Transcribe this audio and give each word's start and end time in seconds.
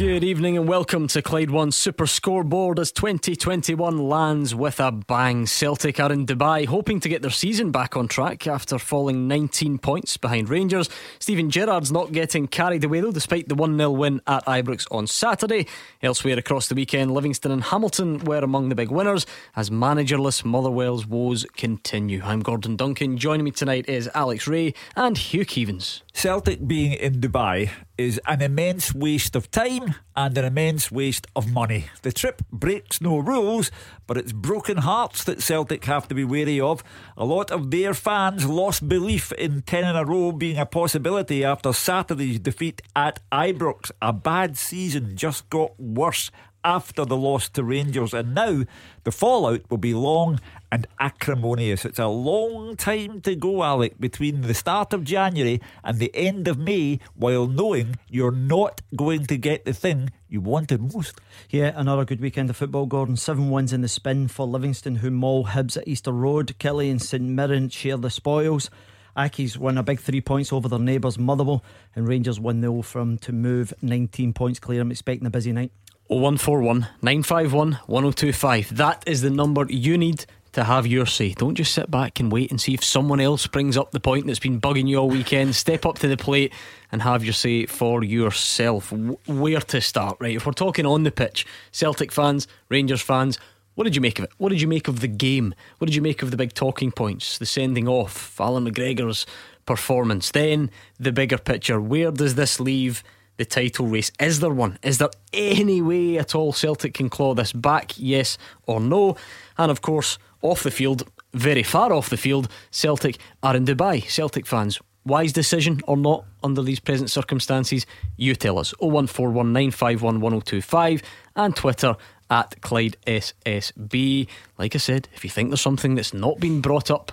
Good 0.00 0.24
evening 0.24 0.56
and 0.56 0.66
welcome 0.66 1.08
to 1.08 1.20
Clyde 1.20 1.50
One 1.50 1.70
Super 1.72 2.06
Scoreboard 2.06 2.78
as 2.78 2.90
2021 2.90 3.98
lands 3.98 4.54
with 4.54 4.80
a 4.80 4.90
bang. 4.90 5.44
Celtic 5.44 6.00
are 6.00 6.10
in 6.10 6.24
Dubai 6.24 6.64
hoping 6.64 7.00
to 7.00 7.08
get 7.10 7.20
their 7.20 7.30
season 7.30 7.70
back 7.70 7.98
on 7.98 8.08
track 8.08 8.46
after 8.46 8.78
falling 8.78 9.28
19 9.28 9.76
points 9.76 10.16
behind 10.16 10.48
Rangers. 10.48 10.88
Steven 11.18 11.50
Gerrard's 11.50 11.92
not 11.92 12.12
getting 12.12 12.48
carried 12.48 12.82
away 12.82 13.00
though 13.00 13.12
despite 13.12 13.50
the 13.50 13.54
1 13.54 13.76
0 13.76 13.90
win 13.90 14.22
at 14.26 14.42
Ibrox 14.46 14.86
on 14.90 15.06
Saturday. 15.06 15.66
Elsewhere 16.02 16.38
across 16.38 16.68
the 16.68 16.74
weekend, 16.74 17.12
Livingston 17.12 17.52
and 17.52 17.64
Hamilton 17.64 18.20
were 18.24 18.38
among 18.38 18.70
the 18.70 18.74
big 18.74 18.90
winners 18.90 19.26
as 19.54 19.68
managerless 19.68 20.46
Motherwell's 20.46 21.06
woes 21.06 21.44
continue. 21.58 22.22
I'm 22.24 22.40
Gordon 22.40 22.74
Duncan. 22.74 23.18
Joining 23.18 23.44
me 23.44 23.50
tonight 23.50 23.86
is 23.86 24.08
Alex 24.14 24.48
Rae 24.48 24.72
and 24.96 25.18
Hugh 25.18 25.44
Keevins. 25.44 26.00
Celtic 26.12 26.66
being 26.66 26.92
in 26.92 27.20
Dubai 27.20 27.70
is 27.96 28.20
an 28.26 28.42
immense 28.42 28.94
waste 28.94 29.36
of 29.36 29.50
time 29.50 29.94
and 30.16 30.36
an 30.36 30.44
immense 30.44 30.90
waste 30.90 31.26
of 31.34 31.50
money. 31.52 31.86
The 32.02 32.12
trip 32.12 32.42
breaks 32.52 33.00
no 33.00 33.18
rules, 33.18 33.70
but 34.06 34.16
it's 34.16 34.32
broken 34.32 34.78
hearts 34.78 35.24
that 35.24 35.42
Celtic 35.42 35.84
have 35.84 36.08
to 36.08 36.14
be 36.14 36.24
wary 36.24 36.60
of. 36.60 36.82
A 37.16 37.24
lot 37.24 37.50
of 37.50 37.70
their 37.70 37.94
fans 37.94 38.46
lost 38.46 38.88
belief 38.88 39.32
in 39.32 39.62
10 39.62 39.84
in 39.84 39.96
a 39.96 40.04
row 40.04 40.32
being 40.32 40.58
a 40.58 40.66
possibility 40.66 41.44
after 41.44 41.72
Saturday's 41.72 42.38
defeat 42.38 42.82
at 42.94 43.20
Ibrox. 43.30 43.90
A 44.02 44.12
bad 44.12 44.56
season 44.58 45.16
just 45.16 45.48
got 45.48 45.78
worse 45.78 46.30
after 46.64 47.04
the 47.04 47.16
loss 47.16 47.48
to 47.50 47.64
Rangers, 47.64 48.12
and 48.12 48.34
now 48.34 48.64
the 49.04 49.12
fallout 49.12 49.62
will 49.70 49.78
be 49.78 49.94
long 49.94 50.40
and 50.70 50.86
acrimonious. 50.98 51.84
It's 51.84 51.98
a 51.98 52.06
long 52.06 52.76
time 52.76 53.20
to 53.22 53.34
go, 53.34 53.62
Alec, 53.62 53.98
between 53.98 54.42
the 54.42 54.54
start 54.54 54.92
of 54.92 55.04
January 55.04 55.60
and 55.82 55.98
the 55.98 56.14
end 56.14 56.48
of 56.48 56.58
May, 56.58 57.00
while 57.14 57.46
knowing 57.46 57.96
you're 58.08 58.30
not 58.30 58.80
going 58.94 59.26
to 59.26 59.36
get 59.36 59.64
the 59.64 59.72
thing 59.72 60.10
you 60.28 60.40
wanted 60.40 60.92
most. 60.92 61.20
Yeah, 61.48 61.72
another 61.74 62.04
good 62.04 62.20
weekend 62.20 62.50
of 62.50 62.56
football, 62.56 62.86
Gordon. 62.86 63.16
Seven 63.16 63.50
wins 63.50 63.72
in 63.72 63.80
the 63.80 63.88
spin 63.88 64.28
for 64.28 64.46
Livingston, 64.46 64.96
who 64.96 65.10
maul 65.10 65.46
Hibs 65.46 65.76
at 65.76 65.88
Easter 65.88 66.12
Road. 66.12 66.54
Killie 66.58 66.90
and 66.90 67.02
St 67.02 67.22
Mirren 67.22 67.68
share 67.68 67.96
the 67.96 68.10
spoils. 68.10 68.70
Accies 69.16 69.56
won 69.56 69.76
a 69.76 69.82
big 69.82 69.98
three 69.98 70.20
points 70.20 70.52
over 70.52 70.68
their 70.68 70.78
neighbours 70.78 71.18
Motherwell, 71.18 71.64
and 71.96 72.06
Rangers 72.06 72.38
1 72.38 72.60
0 72.60 72.82
from 72.82 73.18
to 73.18 73.32
move 73.32 73.74
19 73.82 74.32
points 74.32 74.60
clear. 74.60 74.80
I'm 74.80 74.90
expecting 74.90 75.26
a 75.26 75.30
busy 75.30 75.52
night. 75.52 75.72
0141 76.10 76.88
951 77.02 77.78
1025. 77.86 78.76
That 78.76 79.04
is 79.06 79.22
the 79.22 79.30
number 79.30 79.64
you 79.68 79.96
need 79.96 80.26
to 80.50 80.64
have 80.64 80.84
your 80.84 81.06
say. 81.06 81.34
Don't 81.34 81.54
just 81.54 81.72
sit 81.72 81.88
back 81.88 82.18
and 82.18 82.32
wait 82.32 82.50
and 82.50 82.60
see 82.60 82.74
if 82.74 82.82
someone 82.82 83.20
else 83.20 83.46
brings 83.46 83.76
up 83.76 83.92
the 83.92 84.00
point 84.00 84.26
that's 84.26 84.40
been 84.40 84.60
bugging 84.60 84.88
you 84.88 84.96
all 84.96 85.08
weekend. 85.08 85.54
Step 85.54 85.86
up 85.86 86.00
to 86.00 86.08
the 86.08 86.16
plate 86.16 86.52
and 86.90 87.00
have 87.02 87.22
your 87.22 87.32
say 87.32 87.64
for 87.66 88.02
yourself. 88.02 88.90
Where 88.90 89.60
to 89.60 89.80
start, 89.80 90.16
right? 90.18 90.34
If 90.34 90.46
we're 90.46 90.52
talking 90.52 90.84
on 90.84 91.04
the 91.04 91.12
pitch, 91.12 91.46
Celtic 91.70 92.10
fans, 92.10 92.48
Rangers 92.68 93.00
fans, 93.00 93.38
what 93.76 93.84
did 93.84 93.94
you 93.94 94.02
make 94.02 94.18
of 94.18 94.24
it? 94.24 94.32
What 94.38 94.48
did 94.48 94.60
you 94.60 94.66
make 94.66 94.88
of 94.88 94.98
the 94.98 95.06
game? 95.06 95.54
What 95.78 95.86
did 95.86 95.94
you 95.94 96.02
make 96.02 96.22
of 96.22 96.32
the 96.32 96.36
big 96.36 96.54
talking 96.54 96.90
points, 96.90 97.38
the 97.38 97.46
sending 97.46 97.86
off, 97.86 98.40
Allan 98.40 98.68
McGregor's 98.68 99.26
performance? 99.64 100.32
Then 100.32 100.72
the 100.98 101.12
bigger 101.12 101.38
picture. 101.38 101.80
Where 101.80 102.10
does 102.10 102.34
this 102.34 102.58
leave? 102.58 103.04
The 103.40 103.44
title 103.46 103.86
race. 103.86 104.12
Is 104.20 104.40
there 104.40 104.50
one? 104.50 104.78
Is 104.82 104.98
there 104.98 105.08
any 105.32 105.80
way 105.80 106.18
at 106.18 106.34
all 106.34 106.52
Celtic 106.52 106.92
can 106.92 107.08
claw 107.08 107.32
this 107.34 107.54
back? 107.54 107.94
Yes 107.96 108.36
or 108.66 108.80
no? 108.80 109.16
And 109.56 109.70
of 109.70 109.80
course, 109.80 110.18
off 110.42 110.62
the 110.62 110.70
field, 110.70 111.10
very 111.32 111.62
far 111.62 111.90
off 111.90 112.10
the 112.10 112.18
field, 112.18 112.50
Celtic 112.70 113.16
are 113.42 113.56
in 113.56 113.64
Dubai. 113.64 114.06
Celtic 114.06 114.46
fans, 114.46 114.78
wise 115.06 115.32
decision 115.32 115.80
or 115.86 115.96
not 115.96 116.26
under 116.42 116.60
these 116.60 116.80
present 116.80 117.10
circumstances? 117.10 117.86
You 118.18 118.34
tell 118.34 118.58
us. 118.58 118.74
01419511025 118.82 121.02
and 121.36 121.56
Twitter 121.56 121.96
at 122.28 122.60
Clyde 122.60 122.98
SSB. 123.06 124.28
Like 124.58 124.74
I 124.74 124.78
said, 124.78 125.08
if 125.14 125.24
you 125.24 125.30
think 125.30 125.48
there's 125.48 125.62
something 125.62 125.94
that's 125.94 126.12
not 126.12 126.40
been 126.40 126.60
brought 126.60 126.90
up, 126.90 127.12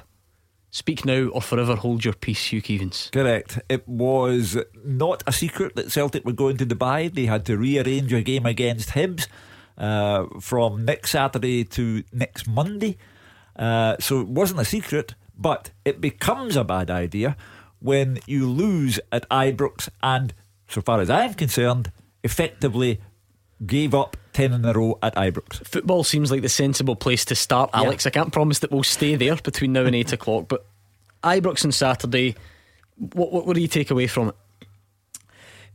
Speak 0.70 1.06
now 1.06 1.28
or 1.30 1.42
forever 1.42 1.76
hold 1.76 2.04
your 2.04 2.14
peace, 2.14 2.52
Hugh 2.52 2.62
Keevins. 2.62 3.12
Correct. 3.12 3.60
It 3.70 3.88
was 3.88 4.58
not 4.84 5.24
a 5.26 5.32
secret 5.32 5.76
that 5.76 5.92
Celtic 5.92 6.26
were 6.26 6.34
going 6.34 6.58
to 6.58 6.66
Dubai. 6.66 7.14
They 7.14 7.26
had 7.26 7.46
to 7.46 7.58
rearrange 7.58 8.12
a 8.12 8.22
game 8.22 8.46
against 8.46 8.90
Hibs 8.90 9.28
uh, 9.78 10.26
from 10.42 10.84
next 10.84 11.12
Saturday 11.12 11.64
to 11.64 12.04
next 12.12 12.48
Monday. 12.48 12.98
Uh, 13.56 13.96
so 14.00 14.22
it 14.22 14.28
wasn't 14.28 14.60
a 14.60 14.66
secret, 14.66 15.16
but 15.38 15.72
it 15.86 16.02
becomes 16.02 16.56
a 16.56 16.64
bad 16.64 16.92
idea 16.92 17.38
when 17.80 18.20
you 18.26 18.50
lose 18.50 19.00
at 19.12 19.28
Ibrox 19.30 19.90
and, 20.04 20.34
so 20.68 20.82
far 20.82 21.00
as 21.00 21.10
I'm 21.10 21.34
concerned, 21.34 21.92
effectively 22.24 23.00
gave 23.66 23.96
up 23.96 24.18
10 24.34 24.54
in 24.54 24.66
a 24.66 24.74
row 24.74 25.00
at 25.02 25.16
Ibrox. 25.16 25.66
Football 25.66 26.04
seems 26.04 26.32
like 26.32 26.42
the 26.42 26.50
sensible 26.50 26.96
place 26.96 27.26
to 27.26 27.36
start, 27.36 27.70
Alex. 27.74 28.06
Yeah. 28.06 28.10
I 28.10 28.12
can't 28.12 28.32
promise 28.32 28.60
that 28.60 28.72
we'll 28.72 28.84
stay 28.84 29.16
there 29.16 29.36
between 29.36 29.74
now 29.74 29.86
and 29.86 29.96
8 29.96 30.14
o'clock, 30.14 30.46
but 30.48 30.66
Ibrox 31.24 31.66
on 31.66 31.72
Saturday, 31.72 32.36
what, 32.98 33.32
what, 33.32 33.48
what, 33.48 33.56
do 33.56 33.62
you 33.62 33.68
take 33.68 33.90
away 33.90 34.08
from 34.08 34.30
it? 34.30 34.36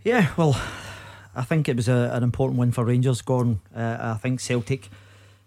Yeah, 0.05 0.29
well, 0.37 0.61
I 1.35 1.43
think 1.43 1.69
it 1.69 1.77
was 1.77 1.89
a, 1.89 2.11
an 2.13 2.23
important 2.23 2.59
win 2.59 2.73
for 2.73 2.85
Rangers, 2.85 3.23
Gordon. 3.23 3.61
Uh, 3.75 3.97
I 4.01 4.15
think 4.15 4.41
Celtic 4.41 4.89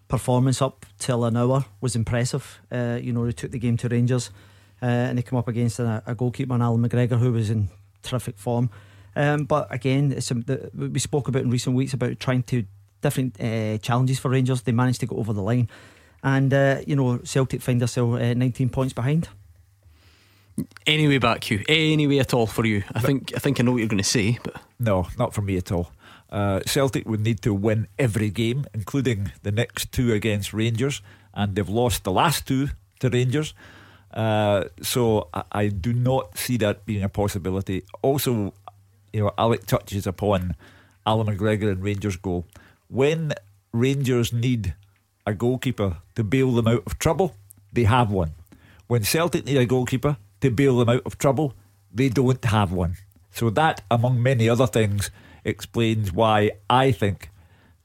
performance 0.08 0.62
up 0.62 0.86
till 0.98 1.24
an 1.24 1.36
hour 1.36 1.64
was 1.80 1.96
impressive. 1.96 2.60
Uh, 2.70 2.98
you 3.00 3.12
know, 3.12 3.26
they 3.26 3.32
took 3.32 3.50
the 3.50 3.58
game 3.58 3.76
to 3.78 3.88
Rangers 3.88 4.30
uh, 4.82 4.86
and 4.86 5.18
they 5.18 5.22
come 5.22 5.38
up 5.38 5.48
against 5.48 5.78
a, 5.78 6.02
a 6.06 6.14
goalkeeper, 6.14 6.54
Allan 6.54 6.86
McGregor, 6.86 7.18
who 7.18 7.32
was 7.32 7.50
in 7.50 7.68
terrific 8.02 8.38
form. 8.38 8.70
Um, 9.16 9.44
but 9.44 9.72
again, 9.74 10.12
it's 10.12 10.30
a, 10.30 10.34
the, 10.34 10.70
we 10.74 11.00
spoke 11.00 11.26
about 11.26 11.42
in 11.42 11.50
recent 11.50 11.74
weeks 11.74 11.94
about 11.94 12.20
trying 12.20 12.42
to 12.44 12.64
different 13.00 13.40
uh, 13.40 13.78
challenges 13.78 14.18
for 14.18 14.30
Rangers. 14.30 14.62
They 14.62 14.72
managed 14.72 15.00
to 15.00 15.06
go 15.06 15.16
over 15.16 15.32
the 15.32 15.42
line, 15.42 15.68
and 16.22 16.52
uh, 16.52 16.80
you 16.86 16.94
know 16.94 17.18
Celtic 17.24 17.62
find 17.62 17.80
themselves 17.80 18.20
uh, 18.20 18.34
19 18.34 18.68
points 18.68 18.92
behind. 18.92 19.28
Anyway, 20.86 21.18
back 21.18 21.50
you. 21.50 21.64
Anyway 21.68 22.18
at 22.18 22.32
all 22.32 22.46
for 22.46 22.64
you. 22.64 22.82
I 22.94 23.00
think 23.00 23.32
I 23.34 23.38
think 23.38 23.58
I 23.58 23.62
know 23.62 23.72
what 23.72 23.78
you're 23.78 23.88
going 23.88 23.98
to 23.98 24.04
say, 24.04 24.38
but 24.42 24.60
no, 24.78 25.08
not 25.18 25.34
for 25.34 25.42
me 25.42 25.56
at 25.56 25.72
all. 25.72 25.90
Uh, 26.28 26.60
Celtic 26.66 27.08
would 27.08 27.20
need 27.20 27.40
to 27.42 27.54
win 27.54 27.88
every 27.98 28.30
game, 28.30 28.66
including 28.74 29.32
the 29.42 29.52
next 29.52 29.92
two 29.92 30.12
against 30.12 30.52
Rangers, 30.52 31.00
and 31.32 31.54
they've 31.54 31.68
lost 31.68 32.04
the 32.04 32.12
last 32.12 32.46
two 32.46 32.68
to 33.00 33.08
Rangers. 33.08 33.54
Uh, 34.12 34.64
so 34.82 35.28
I, 35.32 35.42
I, 35.52 35.68
do 35.68 35.92
not 35.92 36.38
see 36.38 36.56
that 36.58 36.86
being 36.86 37.02
a 37.02 37.08
possibility. 37.08 37.84
Also, 38.00 38.54
you 39.16 39.22
know, 39.22 39.32
Alec 39.38 39.64
touches 39.64 40.06
upon 40.06 40.54
Allan 41.06 41.26
McGregor 41.26 41.72
and 41.72 41.82
Rangers 41.82 42.16
goal 42.16 42.46
when 42.88 43.32
Rangers 43.72 44.30
need 44.30 44.74
a 45.26 45.32
goalkeeper 45.32 45.98
to 46.14 46.22
bail 46.22 46.52
them 46.52 46.68
out 46.68 46.82
of 46.86 46.98
trouble, 46.98 47.34
they 47.72 47.84
have 47.84 48.10
one. 48.10 48.32
When 48.86 49.02
Celtic 49.02 49.46
need 49.46 49.56
a 49.56 49.64
goalkeeper 49.66 50.18
to 50.42 50.50
bail 50.50 50.78
them 50.78 50.90
out 50.90 51.02
of 51.06 51.18
trouble, 51.18 51.54
they 51.92 52.10
don't 52.10 52.44
have 52.44 52.72
one. 52.72 52.96
So 53.30 53.50
that, 53.50 53.82
among 53.90 54.22
many 54.22 54.48
other 54.48 54.66
things, 54.66 55.10
explains 55.44 56.12
why 56.12 56.52
I 56.68 56.92
think 56.92 57.30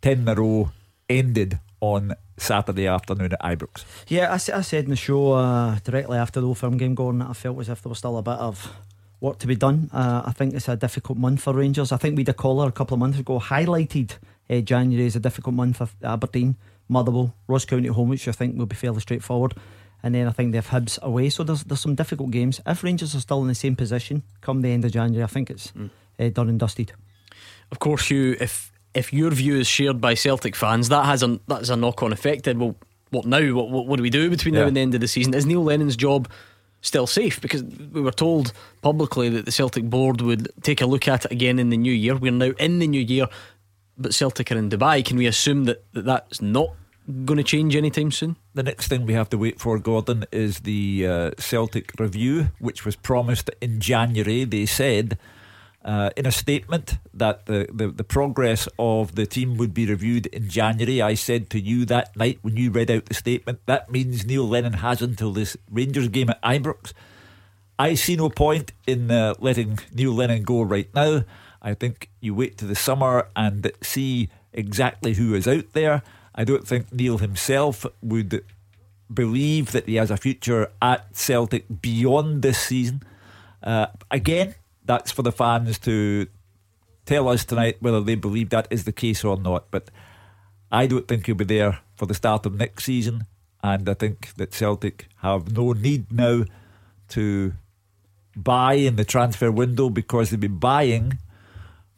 10 0.02 0.20
in 0.20 0.28
a 0.28 0.36
row 0.36 0.72
ended 1.10 1.60
on 1.80 2.14
Saturday 2.38 2.88
afternoon 2.88 3.34
at 3.34 3.42
Ibrox. 3.42 3.86
Yeah, 4.08 4.32
I, 4.32 4.36
I 4.36 4.62
said 4.62 4.84
in 4.84 4.90
the 4.90 4.96
show 4.96 5.34
uh, 5.34 5.80
directly 5.84 6.18
after 6.18 6.42
the 6.42 6.48
Old 6.48 6.58
Firm 6.58 6.78
game 6.78 6.96
going 6.96 7.20
that 7.20 7.30
I 7.30 7.34
felt 7.34 7.60
as 7.60 7.70
if 7.70 7.82
there 7.82 7.90
was 7.90 8.00
still 8.00 8.18
a 8.18 8.22
bit 8.22 8.36
of 8.36 8.76
work 9.22 9.40
to 9.40 9.48
be 9.48 9.56
done. 9.56 9.90
Uh, 9.94 10.24
I 10.26 10.32
think 10.32 10.54
it's 10.54 10.68
a 10.68 10.76
difficult 10.76 11.18
month 11.18 11.42
for 11.42 11.54
Rangers. 11.54 11.92
I 11.92 11.98
think 11.98 12.18
we 12.18 12.22
had 12.22 12.30
a 12.30 12.34
caller 12.34 12.68
a 12.68 12.72
couple 12.72 12.96
of 12.96 13.00
months 13.00 13.20
ago 13.20 13.40
highlighted 13.40 14.18
uh, 14.52 14.60
January 14.60 15.06
is 15.06 15.16
a 15.16 15.20
difficult 15.20 15.56
month 15.56 15.78
for 15.78 15.88
Aberdeen, 16.04 16.58
Motherwell, 16.90 17.34
Ross 17.48 17.64
County 17.64 17.88
at 17.88 17.94
home, 17.94 18.10
which 18.10 18.28
I 18.28 18.34
think 18.34 18.58
will 18.58 18.66
be 18.66 18.76
fairly 18.76 19.00
straightforward. 19.00 19.54
And 20.04 20.14
then 20.14 20.28
I 20.28 20.32
think 20.32 20.52
they 20.52 20.58
have 20.58 20.68
Hibs 20.68 21.02
away. 21.02 21.30
So 21.30 21.44
there's 21.44 21.64
there's 21.64 21.80
some 21.80 21.96
difficult 21.96 22.32
games. 22.32 22.60
If 22.66 22.84
Rangers 22.84 23.16
are 23.16 23.20
still 23.20 23.42
in 23.42 23.48
the 23.48 23.56
same 23.56 23.76
position 23.76 24.24
come 24.42 24.62
the 24.62 24.70
end 24.70 24.84
of 24.84 24.92
January, 24.92 25.24
I 25.24 25.28
think 25.28 25.50
it's 25.50 25.72
mm. 25.72 25.90
uh, 26.20 26.30
done 26.30 26.50
and 26.50 26.60
dusted. 26.60 26.92
Of 27.72 27.80
course, 27.80 28.10
you 28.10 28.36
if 28.40 28.72
if 28.94 29.14
your 29.14 29.30
view 29.30 29.56
is 29.58 29.68
shared 29.68 30.02
by 30.02 30.16
Celtic 30.16 30.56
fans, 30.56 30.90
that 30.90 31.06
has 31.06 31.22
a 31.22 31.40
that 31.48 31.60
has 31.60 31.70
a 31.70 31.76
knock 31.76 32.02
on 32.02 32.12
effect. 32.12 32.46
Then 32.46 32.60
well, 32.60 32.76
what 33.12 33.26
now? 33.26 33.54
What, 33.54 33.70
what, 33.70 33.86
what 33.86 33.98
do 33.98 34.04
we 34.04 34.10
do 34.10 34.30
between 34.30 34.56
yeah. 34.56 34.62
now 34.62 34.68
and 34.68 34.76
the 34.76 34.82
end 34.82 34.96
of 34.96 35.02
the 35.02 35.08
season? 35.08 35.36
Is 35.36 35.46
Neil 35.46 35.64
Lennon's 35.64 35.96
job? 35.96 36.30
Still 36.82 37.08
safe 37.08 37.40
because 37.40 37.64
we 37.64 38.02
were 38.02 38.12
told 38.12 38.54
publicly 38.82 39.30
that 39.30 39.46
the 39.46 39.52
Celtic 39.52 39.90
board 39.90 40.22
would 40.22 40.50
take 40.64 40.82
a 40.82 40.86
look 40.86 41.08
at 41.08 41.26
it 41.26 41.32
again 41.32 41.60
in 41.60 41.70
the 41.70 41.78
new 41.78 41.94
year. 41.94 42.16
We're 42.16 42.32
now 42.32 42.54
in 42.58 42.80
the 42.80 42.88
new 42.88 43.02
year 43.02 43.28
but 44.02 44.14
Celtic 44.14 44.52
are 44.52 44.58
in 44.58 44.70
Dubai. 44.70 45.06
Can 45.06 45.18
we 45.18 45.28
assume 45.28 45.66
that, 45.66 45.84
that 45.94 46.06
that's 46.06 46.42
not 46.42 46.70
going 47.26 47.38
to 47.38 47.44
change 47.44 47.76
anytime 47.76 48.12
soon? 48.12 48.36
The 48.54 48.64
next 48.64 48.88
thing 48.88 49.06
we 49.06 49.14
have 49.14 49.30
to 49.30 49.38
wait 49.38 49.60
for, 49.60 49.78
Gordon, 49.80 50.26
is 50.32 50.62
the 50.62 51.08
uh, 51.08 51.32
Celtic 51.38 51.92
review, 52.00 52.52
which 52.60 52.86
was 52.86 52.96
promised 52.96 53.50
in 53.62 53.80
January. 53.80 54.44
They 54.44 54.66
said 54.66 55.18
uh, 55.84 56.12
in 56.16 56.26
a 56.26 56.32
statement 56.32 56.98
that 57.14 57.46
the, 57.46 57.68
the, 57.74 57.88
the, 57.88 58.04
progress 58.04 58.68
of 58.78 59.16
the 59.16 59.26
team 59.26 59.58
would 59.58 59.74
be 59.74 59.88
reviewed 59.88 60.28
in 60.28 60.48
January. 60.48 61.02
I 61.02 61.16
said 61.16 61.50
to 61.52 61.60
you 61.60 61.86
that 61.86 62.16
night 62.16 62.38
when 62.42 62.56
you 62.56 62.70
read 62.70 62.92
out 62.92 63.06
the 63.06 63.16
statement, 63.16 63.62
that 63.66 63.90
means 63.90 64.26
Neil 64.26 64.48
Lennon 64.48 64.74
has 64.74 65.02
until 65.02 65.32
this 65.32 65.58
Rangers 65.72 66.08
game 66.10 66.30
at 66.30 66.42
Ibrox. 66.44 66.94
I 67.80 67.96
see 67.96 68.16
no 68.16 68.30
point 68.30 68.74
in 68.86 69.10
uh, 69.10 69.34
letting 69.40 69.80
Neil 69.92 70.14
Lennon 70.14 70.44
go 70.44 70.62
right 70.62 70.94
now. 70.94 71.24
I 71.64 71.74
think 71.74 72.10
you 72.20 72.36
wait 72.36 72.58
to 72.60 72.66
the 72.66 72.76
summer 72.76 73.28
and 73.36 73.72
see 73.82 74.30
exactly 74.54 75.14
who 75.14 75.34
is 75.34 75.48
out 75.48 75.74
there. 75.74 76.04
I 76.36 76.44
don't 76.44 76.68
think 76.68 76.94
Neil 76.94 77.18
himself 77.18 77.86
would 78.04 78.44
believe 79.12 79.72
that 79.72 79.88
he 79.88 79.96
has 79.96 80.12
a 80.12 80.18
future 80.18 80.72
at 80.82 81.16
Celtic 81.16 81.82
beyond 81.82 82.44
this 82.44 82.60
season. 82.60 83.04
Uh, 83.64 83.88
again, 84.10 84.56
that's 84.86 85.12
for 85.12 85.22
the 85.22 85.32
fans 85.32 85.80
to 85.80 86.28
tell 87.06 87.28
us 87.30 87.46
tonight 87.46 87.78
whether 87.82 88.02
they 88.02 88.16
believe 88.16 88.50
that 88.50 88.68
is 88.70 88.84
the 88.84 88.92
case 88.92 89.24
or 89.24 89.38
not. 89.38 89.72
But 89.72 89.90
I 90.72 90.88
don't 90.88 91.08
think 91.08 91.26
he'll 91.26 91.36
be 91.36 91.46
there 91.46 91.80
for 91.96 92.06
the 92.06 92.14
start 92.14 92.46
of 92.46 92.56
next 92.56 92.86
season. 92.86 93.26
And 93.64 93.88
I 93.88 93.94
think 93.94 94.34
that 94.36 94.54
Celtic 94.54 95.08
have 95.18 95.56
no 95.56 95.74
need 95.74 96.12
now 96.12 96.46
to 97.10 97.54
buy 98.36 98.74
in 98.74 98.96
the 98.96 99.06
transfer 99.06 99.52
window 99.52 99.90
because 99.90 100.30
they've 100.30 100.40
been 100.40 100.58
buying 100.58 101.20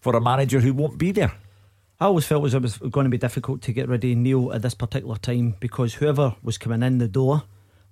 for 0.02 0.16
a 0.16 0.22
manager 0.22 0.60
who 0.60 0.74
won't 0.74 0.98
be 0.98 1.12
there. 1.12 1.32
I 2.00 2.06
always 2.06 2.26
felt 2.26 2.46
as 2.46 2.54
it 2.54 2.62
was 2.62 2.78
going 2.78 3.06
to 3.06 3.10
be 3.10 3.18
difficult 3.18 3.62
to 3.62 3.72
get 3.72 3.88
rid 3.88 4.04
of 4.04 4.18
Neil 4.18 4.52
at 4.52 4.62
this 4.62 4.74
particular 4.74 5.16
time 5.16 5.56
because 5.60 5.94
whoever 5.94 6.36
was 6.44 6.58
coming 6.58 6.84
in 6.84 6.98
the 6.98 7.08
door 7.08 7.44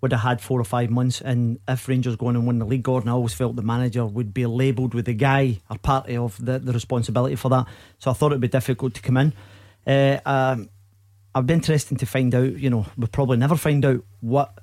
would 0.01 0.11
have 0.11 0.21
had 0.21 0.41
four 0.41 0.59
or 0.59 0.63
five 0.63 0.89
months. 0.89 1.21
And 1.21 1.59
if 1.67 1.87
Rangers 1.87 2.15
go 2.15 2.27
on 2.27 2.35
and 2.35 2.47
win 2.47 2.59
the 2.59 2.65
league, 2.65 2.83
Gordon, 2.83 3.09
I 3.09 3.13
always 3.13 3.33
felt 3.33 3.55
the 3.55 3.61
manager 3.61 4.05
would 4.05 4.33
be 4.33 4.45
labelled 4.45 4.93
with 4.93 5.05
the 5.05 5.13
guy 5.13 5.59
or 5.69 5.77
party 5.77 6.17
of 6.17 6.43
the, 6.43 6.59
the 6.59 6.73
responsibility 6.73 7.35
for 7.35 7.49
that. 7.49 7.67
So 7.99 8.09
I 8.11 8.13
thought 8.13 8.31
it'd 8.31 8.41
be 8.41 8.47
difficult 8.47 8.95
to 8.95 9.01
come 9.01 9.17
in. 9.17 9.33
Uh, 9.85 10.19
um, 10.25 10.69
I'd 11.33 11.47
be 11.47 11.53
interested 11.53 11.99
to 11.99 12.05
find 12.05 12.33
out, 12.35 12.57
you 12.57 12.69
know, 12.69 12.85
we'll 12.97 13.07
probably 13.07 13.37
never 13.37 13.55
find 13.55 13.85
out 13.85 14.03
what 14.19 14.57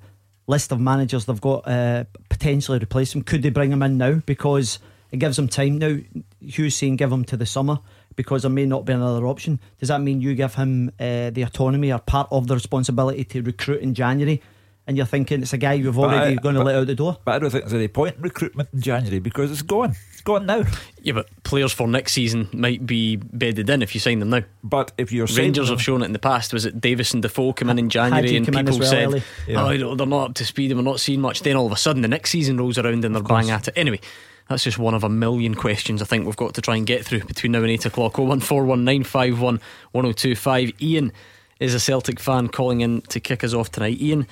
list 0.47 0.73
of 0.73 0.81
managers 0.81 1.27
they've 1.27 1.41
got 1.41 1.69
uh, 1.69 2.05
potentially 2.29 2.79
replace 2.79 3.15
him. 3.15 3.23
Could 3.23 3.43
they 3.43 3.51
bring 3.51 3.71
him 3.71 3.83
in 3.83 3.97
now? 3.97 4.15
Because 4.27 4.81
it 5.11 5.19
gives 5.19 5.37
them 5.37 5.49
time 5.49 5.79
now. 5.79 5.99
Hugh's 6.41 6.75
saying 6.75 6.97
give 6.97 7.13
him 7.13 7.25
to 7.27 7.37
the 7.37 7.47
summer 7.47 7.79
because 8.17 8.43
there 8.43 8.51
may 8.51 8.67
not 8.67 8.85
be 8.85 8.93
another 8.93 9.27
option. 9.27 9.61
Does 9.79 9.89
that 9.89 10.01
mean 10.01 10.21
you 10.21 10.35
give 10.35 10.57
him 10.57 10.91
uh, 10.99 11.31
the 11.31 11.43
autonomy 11.43 11.93
or 11.93 12.01
part 12.01 12.29
of 12.33 12.49
the 12.49 12.55
responsibility 12.55 13.25
to 13.25 13.43
recruit 13.43 13.81
in 13.81 13.95
January? 13.95 14.43
And 14.89 14.97
you're 14.97 15.07
thinking 15.07 15.43
it's 15.43 15.53
a 15.53 15.59
guy 15.59 15.75
you've 15.75 15.99
already 15.99 16.37
going 16.37 16.55
to 16.55 16.65
let 16.65 16.75
out 16.75 16.87
the 16.87 16.95
door. 16.95 17.19
But 17.23 17.35
I 17.35 17.39
don't 17.39 17.51
think 17.51 17.65
there's 17.65 17.75
any 17.75 17.89
point 17.89 18.17
in 18.17 18.23
recruitment 18.23 18.71
in 18.73 18.81
January 18.81 19.19
because 19.19 19.53
it's 19.53 19.61
gone. 19.61 19.95
It's 20.13 20.23
gone 20.23 20.47
now. 20.47 20.65
Yeah, 21.03 21.13
but 21.13 21.29
players 21.43 21.75
for 21.75 21.87
next 21.87 22.15
season 22.15 22.49
might 22.55 22.87
be 22.87 23.17
bedded 23.17 23.69
in 23.69 23.83
if 23.83 23.95
you 23.95 24.01
sign 24.01 24.19
them 24.19 24.31
now. 24.31 24.45
But 24.65 24.93
if 24.97 25.13
you're 25.13 25.27
Rangers 25.27 25.69
have 25.69 25.83
shown 25.83 26.01
it 26.01 26.07
in 26.07 26.15
the 26.15 26.19
past. 26.19 26.55
Was 26.55 26.65
it 26.65 26.81
Davis 26.81 27.13
and 27.13 27.23
Defoe 27.23 27.53
come 27.53 27.69
in 27.69 27.79
in 27.79 27.91
January 27.91 28.35
and 28.35 28.47
people 28.47 28.79
well, 28.79 28.89
said, 28.89 29.23
yeah. 29.47 29.63
"Oh, 29.63 29.95
they're 29.95 30.07
not 30.07 30.31
up 30.31 30.35
to 30.37 30.47
speed 30.47 30.71
and 30.71 30.81
we're 30.81 30.91
not 30.91 31.01
seeing 31.01 31.21
much." 31.21 31.43
Then 31.43 31.57
all 31.57 31.67
of 31.67 31.73
a 31.73 31.77
sudden, 31.77 32.01
the 32.01 32.09
next 32.09 32.31
season 32.31 32.57
rolls 32.57 32.79
around 32.79 33.05
and 33.05 33.15
they're 33.15 33.23
bang 33.23 33.51
at 33.51 33.69
it. 33.69 33.75
Anyway. 33.77 34.01
That's 34.49 34.65
just 34.65 34.79
one 34.79 34.95
of 34.95 35.05
a 35.05 35.11
million 35.11 35.55
questions 35.55 36.01
I 36.01 36.07
think 36.07 36.25
we've 36.25 36.35
got 36.35 36.55
to 36.55 36.63
try 36.63 36.77
and 36.77 36.87
get 36.87 37.05
through 37.05 37.25
between 37.25 37.53
now 37.53 37.59
and 37.59 37.69
8 37.69 37.85
o'clock. 37.85 38.15
0141951 38.15 39.61
1025. 39.93 40.73
Ian 40.81 41.13
is 41.61 41.75
a 41.75 41.81
Celtic 41.81 42.19
fan 42.19 42.49
calling 42.49 42.81
in 42.81 43.03
to 43.03 43.21
kick 43.21 43.45
us 43.45 43.53
off 43.53 43.71
tonight. 43.71 44.01
Ian, 44.01 44.27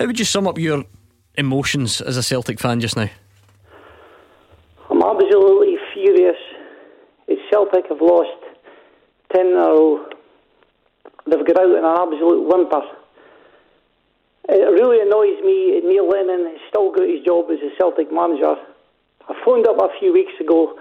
how 0.00 0.06
would 0.06 0.18
you 0.18 0.24
sum 0.24 0.48
up 0.48 0.56
your 0.56 0.82
emotions 1.34 2.00
as 2.00 2.16
a 2.16 2.22
Celtic 2.22 2.58
fan 2.58 2.80
just 2.80 2.96
now? 2.96 3.10
I'm 4.88 5.02
absolutely 5.02 5.76
furious. 5.92 6.40
It's 7.28 7.42
Celtic 7.52 7.84
have 7.90 8.00
lost 8.00 8.40
10 9.36 9.46
in. 9.46 10.06
They've 11.26 11.46
got 11.46 11.60
out 11.60 11.76
in 11.76 11.84
an 11.84 11.96
absolute 12.00 12.48
whimper. 12.48 12.80
It 14.48 14.72
really 14.72 15.04
annoys 15.04 15.44
me. 15.44 15.78
Neil 15.84 16.08
Lennon 16.08 16.48
has 16.48 16.60
still 16.70 16.90
got 16.92 17.06
his 17.06 17.22
job 17.22 17.50
as 17.50 17.58
a 17.60 17.68
Celtic 17.76 18.10
manager. 18.10 18.56
I 19.28 19.34
phoned 19.44 19.68
up 19.68 19.76
a 19.76 19.90
few 20.00 20.14
weeks 20.14 20.32
ago 20.40 20.78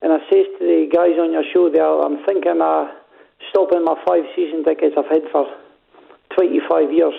and 0.00 0.12
I 0.12 0.18
said 0.30 0.46
to 0.46 0.62
the 0.62 0.88
guys 0.94 1.18
on 1.18 1.32
your 1.32 1.44
show 1.52 1.70
there, 1.70 1.84
I'm 1.84 2.24
thinking 2.24 2.62
of 2.62 2.86
stopping 3.50 3.84
my 3.84 4.00
five 4.06 4.22
season 4.36 4.62
tickets 4.62 4.94
I've 4.96 5.10
had 5.10 5.26
for 5.32 5.44
25 6.36 6.92
years. 6.92 7.14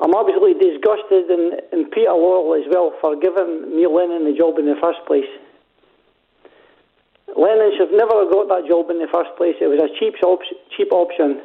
I'm 0.00 0.14
absolutely 0.14 0.58
disgusted 0.58 1.30
in, 1.30 1.58
in 1.72 1.90
Peter 1.90 2.10
Lawwell 2.10 2.58
as 2.58 2.66
well 2.70 2.92
for 3.00 3.14
giving 3.14 3.76
Neil 3.76 3.94
Lennon 3.94 4.24
the 4.24 4.36
job 4.36 4.58
in 4.58 4.66
the 4.66 4.74
first 4.82 4.98
place. 5.06 5.28
Lennon 7.36 7.72
should 7.78 7.90
never 7.90 8.26
have 8.26 8.30
got 8.30 8.48
that 8.48 8.66
job 8.68 8.90
in 8.90 8.98
the 8.98 9.10
first 9.10 9.30
place. 9.36 9.54
It 9.60 9.66
was 9.66 9.82
a 9.82 9.90
cheap, 9.98 10.14
op- 10.22 10.46
cheap 10.76 10.90
option, 10.92 11.42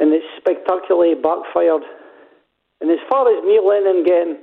and 0.00 0.12
it 0.12 0.22
spectacularly 0.36 1.14
backfired. 1.14 1.84
And 2.80 2.90
as 2.90 3.00
far 3.08 3.28
as 3.28 3.44
Neil 3.44 3.66
Lennon 3.66 4.04
getting 4.04 4.38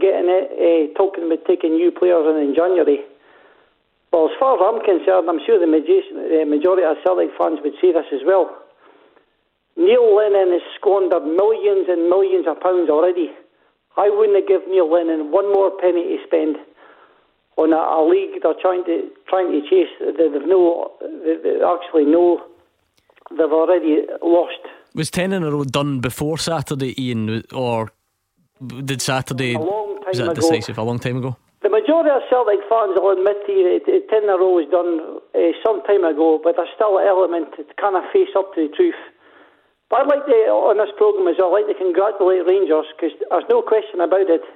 getting 0.00 0.32
it, 0.32 0.48
uh, 0.56 0.96
talking 0.96 1.28
about 1.28 1.44
taking 1.44 1.76
new 1.76 1.92
players 1.92 2.24
in 2.24 2.40
in 2.40 2.54
January, 2.54 3.04
well, 4.12 4.28
as 4.28 4.36
far 4.40 4.56
as 4.56 4.62
I'm 4.64 4.80
concerned, 4.84 5.28
I'm 5.28 5.40
sure 5.44 5.60
the 5.60 5.66
majority 5.66 6.82
of 6.82 6.96
Celtic 7.04 7.30
fans 7.36 7.60
would 7.62 7.74
say 7.80 7.92
this 7.92 8.08
as 8.12 8.20
well. 8.24 8.59
Neil 9.80 10.14
Lennon 10.14 10.52
has 10.52 10.62
squandered 10.76 11.24
millions 11.24 11.88
and 11.88 12.12
millions 12.12 12.44
of 12.46 12.60
pounds 12.60 12.90
already. 12.90 13.32
I 13.96 14.12
wouldn't 14.12 14.46
give 14.46 14.60
Neil 14.68 14.92
Lennon 14.92 15.32
one 15.32 15.48
more 15.52 15.72
penny 15.80 16.04
to 16.04 16.18
spend 16.26 16.56
on 17.56 17.72
a, 17.72 17.80
a 17.80 18.00
league 18.04 18.42
they're 18.42 18.60
trying 18.60 18.84
to 18.84 19.08
trying 19.26 19.50
to 19.52 19.60
chase. 19.68 19.88
They, 20.00 20.28
they've 20.28 20.46
no, 20.46 20.92
they, 21.00 21.64
actually 21.64 22.04
know 22.04 22.44
they've 23.30 23.56
already 23.60 24.04
lost. 24.22 24.60
Was 24.94 25.10
ten 25.10 25.32
in 25.32 25.42
a 25.42 25.50
row 25.50 25.64
done 25.64 26.00
before 26.00 26.36
Saturday, 26.36 26.92
Ian, 27.00 27.42
or 27.52 27.90
did 28.84 29.00
Saturday? 29.00 29.54
A 29.54 29.60
long 29.60 29.96
time 29.96 30.08
was 30.08 30.18
that 30.18 30.32
ago. 30.32 30.34
decisive? 30.34 30.76
A 30.76 30.82
long 30.82 30.98
time 30.98 31.16
ago. 31.16 31.36
The 31.62 31.68
majority 31.68 32.10
of 32.10 32.22
Celtic 32.28 32.60
fans 32.68 32.96
will 32.96 33.12
admit 33.12 33.36
to 33.46 33.52
you 33.52 33.80
that 33.84 34.08
10 34.08 34.24
in 34.24 34.28
a 34.28 34.36
row 34.36 34.56
was 34.56 34.68
done 34.72 35.20
uh, 35.36 35.52
some 35.64 35.84
time 35.84 36.04
ago, 36.04 36.40
but 36.42 36.56
there's 36.56 36.72
still 36.74 36.96
an 36.96 37.06
element 37.06 37.52
to 37.56 37.64
kind 37.76 37.96
of 37.96 38.04
face 38.12 38.32
up 38.36 38.54
to 38.54 38.68
the 38.68 38.72
truth. 38.74 38.96
But 39.90 40.06
I'd 40.06 40.06
like 40.06 40.24
to, 40.24 40.38
on 40.70 40.78
this 40.78 40.94
programme 40.94 41.26
as 41.26 41.34
well, 41.42 41.50
I'd 41.50 41.66
like 41.66 41.74
to 41.74 41.82
congratulate 41.82 42.46
Rangers 42.46 42.86
because 42.94 43.10
there's 43.18 43.50
no 43.50 43.58
question 43.58 43.98
about 43.98 44.30
it. 44.30 44.46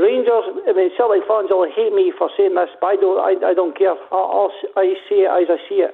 Rangers, 0.00 0.64
I 0.64 0.72
mean, 0.72 0.88
Celtic 0.96 1.28
fans 1.28 1.52
will 1.52 1.68
hate 1.68 1.92
me 1.92 2.08
for 2.16 2.32
saying 2.40 2.56
this, 2.56 2.72
but 2.80 2.86
I 2.88 2.96
don't, 2.96 3.20
I, 3.20 3.52
I 3.52 3.54
don't 3.54 3.76
care. 3.76 3.92
I'll, 4.08 4.48
i 4.80 4.96
see 5.12 5.28
it 5.28 5.30
as 5.30 5.52
I 5.52 5.60
see 5.68 5.84
it. 5.84 5.92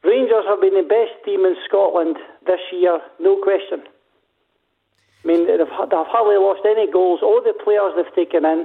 Rangers 0.00 0.48
have 0.48 0.64
been 0.64 0.80
the 0.80 0.88
best 0.88 1.12
team 1.28 1.44
in 1.44 1.60
Scotland 1.68 2.16
this 2.48 2.62
year, 2.72 3.04
no 3.20 3.36
question. 3.36 3.84
I 3.84 5.22
mean, 5.28 5.44
they've, 5.44 5.60
they've 5.60 6.08
hardly 6.08 6.40
lost 6.40 6.64
any 6.64 6.88
goals. 6.88 7.20
All 7.20 7.42
the 7.44 7.52
players 7.52 7.92
they've 8.00 8.16
taken 8.16 8.48
in 8.48 8.64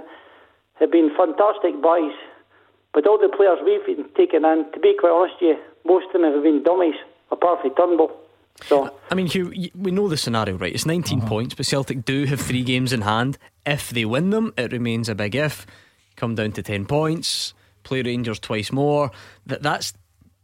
have 0.80 0.92
been 0.92 1.12
fantastic 1.18 1.76
buys. 1.84 2.16
But 2.94 3.04
all 3.04 3.20
the 3.20 3.28
players 3.28 3.60
we've 3.66 3.84
been 3.84 4.08
taken 4.16 4.46
in, 4.46 4.72
to 4.72 4.80
be 4.80 4.96
quite 4.96 5.12
honest 5.12 5.36
with 5.42 5.58
you, 5.58 5.64
most 5.84 6.08
of 6.14 6.22
them 6.22 6.32
have 6.32 6.44
been 6.44 6.64
dummies, 6.64 6.96
apart 7.32 7.60
from 7.60 7.76
Turnbull. 7.76 8.23
So 8.62 8.98
I 9.10 9.16
mean, 9.16 9.28
Hugh, 9.28 9.72
we 9.76 9.92
know 9.92 10.08
the 10.08 10.18
scenario, 10.18 10.58
right? 10.58 10.74
It's 10.74 10.86
19 10.86 11.20
uh-huh. 11.20 11.28
points, 11.28 11.56
but 11.56 11.66
Celtic 11.66 12.06
do 12.06 12.26
have 12.26 12.40
three 12.40 12.64
games 12.64 12.94
in 12.94 13.02
hand. 13.02 13.38
If 13.66 13.90
they 13.90 14.06
win 14.06 14.30
them, 14.30 14.54
it 14.58 14.72
remains 14.72 15.10
a 15.10 15.16
big 15.16 15.36
if. 15.36 15.66
Come 16.16 16.36
down 16.36 16.52
to 16.54 16.64
10 16.64 16.86
points, 16.86 17.54
play 17.84 18.02
Rangers 18.04 18.40
twice 18.40 18.72
more. 18.72 19.12
That 19.48 19.64
that's 19.64 19.94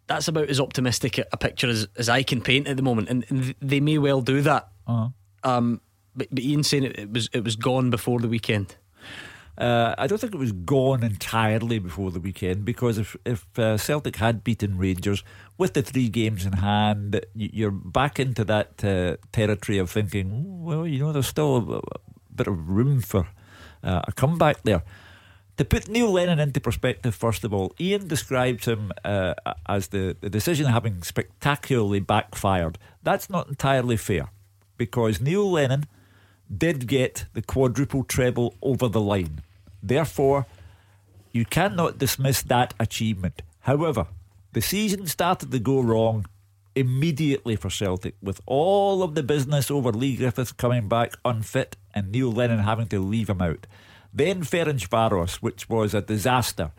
that's 0.08 0.28
about 0.28 0.50
as 0.50 0.60
optimistic 0.60 1.20
a 1.20 1.38
picture 1.38 1.70
as, 1.70 1.88
as 1.96 2.10
I 2.10 2.24
can 2.24 2.42
paint 2.42 2.68
at 2.68 2.78
the 2.78 2.84
moment, 2.84 3.10
and, 3.10 3.26
and 3.30 3.56
they 3.62 3.80
may 3.80 4.00
well 4.00 4.22
do 4.22 4.42
that. 4.42 4.70
Uh-huh. 4.88 5.10
Um, 5.44 5.82
but, 6.16 6.28
but 6.32 6.44
Ian 6.44 6.64
saying 6.64 6.84
it, 6.84 7.00
it 7.00 7.14
was 7.14 7.30
it 7.32 7.44
was 7.44 7.56
gone 7.56 7.90
before 7.92 8.20
the 8.20 8.28
weekend. 8.28 8.76
Uh, 9.60 9.94
I 9.98 10.08
don't 10.08 10.22
think 10.22 10.34
it 10.34 10.38
was 10.38 10.54
gone 10.54 11.04
entirely 11.04 11.80
before 11.80 12.12
the 12.12 12.22
weekend 12.22 12.64
because 12.64 12.98
if 12.98 13.18
if 13.26 13.46
uh, 13.60 13.78
Celtic 13.78 14.16
had 14.16 14.42
beaten 14.42 14.78
Rangers 14.78 15.22
with 15.58 15.74
the 15.74 15.82
three 15.82 16.08
games 16.08 16.46
in 16.46 16.54
hand, 16.54 17.20
you're 17.36 17.70
back 17.70 18.22
into 18.22 18.46
that 18.46 18.84
uh, 18.86 19.18
territory 19.34 19.78
of 19.78 19.92
thinking, 19.92 20.64
well, 20.64 20.88
you 20.88 21.00
know, 21.00 21.12
there's 21.12 21.28
still 21.28 21.82
a, 21.84 22.00
bit 22.34 22.48
of 22.48 22.70
room 22.70 23.02
for 23.02 23.28
uh, 23.84 24.02
a 24.08 24.14
comeback 24.14 24.64
there. 24.64 24.82
To 25.58 25.66
put 25.66 25.90
Neil 25.90 26.10
Lennon 26.10 26.40
into 26.40 26.62
perspective, 26.62 27.14
first 27.14 27.44
of 27.44 27.54
all, 27.54 27.74
Ian 27.82 28.08
describes 28.08 28.66
him 28.66 28.94
uh, 29.04 29.34
as 29.68 29.90
the, 29.90 30.16
the 30.22 30.30
decision 30.30 30.68
having 30.68 31.04
spectacularly 31.04 32.00
backfired. 32.00 32.78
That's 33.04 33.30
not 33.30 33.50
entirely 33.50 33.98
fair 33.98 34.30
because 34.78 35.20
Neil 35.20 35.52
Lennon 35.52 35.86
did 36.50 36.88
get 36.88 37.26
the 37.34 37.42
quadruple 37.42 38.06
treble 38.06 38.56
over 38.62 38.88
the 38.88 39.02
line. 39.02 39.42
Therefore, 39.82 40.46
you 41.32 41.46
cannot 41.46 41.98
dismiss 41.98 42.42
that 42.44 42.74
achievement. 42.80 43.42
However, 43.62 44.08
the 44.54 44.62
season 44.62 45.08
started 45.08 45.52
to 45.52 45.60
go 45.60 45.80
wrong 45.80 46.26
immediately 46.76 47.56
for 47.56 47.70
Celtic, 47.70 48.16
with 48.22 48.42
all 48.46 49.04
of 49.04 49.16
the 49.16 49.24
business 49.24 49.70
over 49.70 49.92
Leigh 49.92 50.16
Griffiths 50.16 50.52
coming 50.52 50.88
back 50.88 51.14
unfit 51.26 51.76
and 51.94 52.12
Neil 52.12 52.32
Lennon 52.32 52.60
having 52.60 52.88
to 52.88 53.00
leave 53.00 53.30
him 53.30 53.42
out. 53.42 53.68
Then 54.14 54.42
Ferencvaros, 54.42 55.36
which 55.36 55.70
was 55.70 55.94
a 55.94 56.02
disaster, 56.02 56.72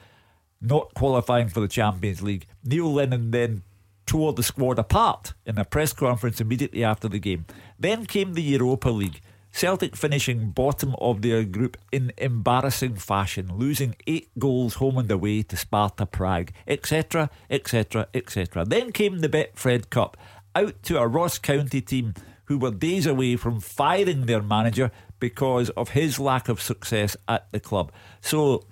not 0.61 0.95
qualifying 0.95 1.49
for 1.49 1.61
the 1.61 1.69
Champions 1.69 2.23
League. 2.23 2.47
Neil 2.65 2.93
Lennon 2.93 3.31
then 3.31 3.63
tore 4.07 4.33
the 4.33 4.43
squad 4.43 4.79
apart 4.79 5.35
in 5.47 5.59
a 5.59 5.65
press 5.65 5.93
conference 5.93 6.41
immediately 6.41 6.83
after 6.83 7.09
the 7.09 7.19
game. 7.19 7.47
Then 7.79 8.07
came 8.07 8.35
the 8.35 8.43
Europa 8.43 8.91
League. 8.91 9.21
Celtic 9.53 9.97
finishing 9.97 10.51
bottom 10.51 10.95
of 10.99 11.23
their 11.23 11.45
group 11.45 11.77
in 11.91 12.13
embarrassing 12.17 12.97
fashion, 12.97 13.51
losing 13.57 13.97
eight 14.07 14.31
goals 14.39 14.75
home 14.75 14.99
and 14.99 15.11
away 15.11 15.43
to 15.43 15.57
Sparta 15.57 16.07
Prague, 16.07 16.53
etc., 16.67 17.31
etc., 17.51 18.07
etc. 18.15 18.65
Then 18.65 18.93
came 18.93 19.19
the 19.19 19.29
Betfred 19.29 19.91
Cup, 19.91 20.17
out 20.55 20.83
to 20.85 20.99
a 20.99 21.07
Ross 21.07 21.39
County 21.39 21.81
team 21.81 22.15
who 22.45 22.59
were 22.59 22.71
days 22.71 23.07
away 23.07 23.37
from 23.37 23.61
firing 23.61 24.27
their 24.27 24.43
manager 24.43 24.91
because 25.21 25.71
of 25.71 25.91
his 25.91 26.19
lack 26.19 26.49
of 26.49 26.61
success 26.61 27.17
at 27.29 27.51
the 27.53 27.61
club. 27.61 27.93
So 28.21 28.65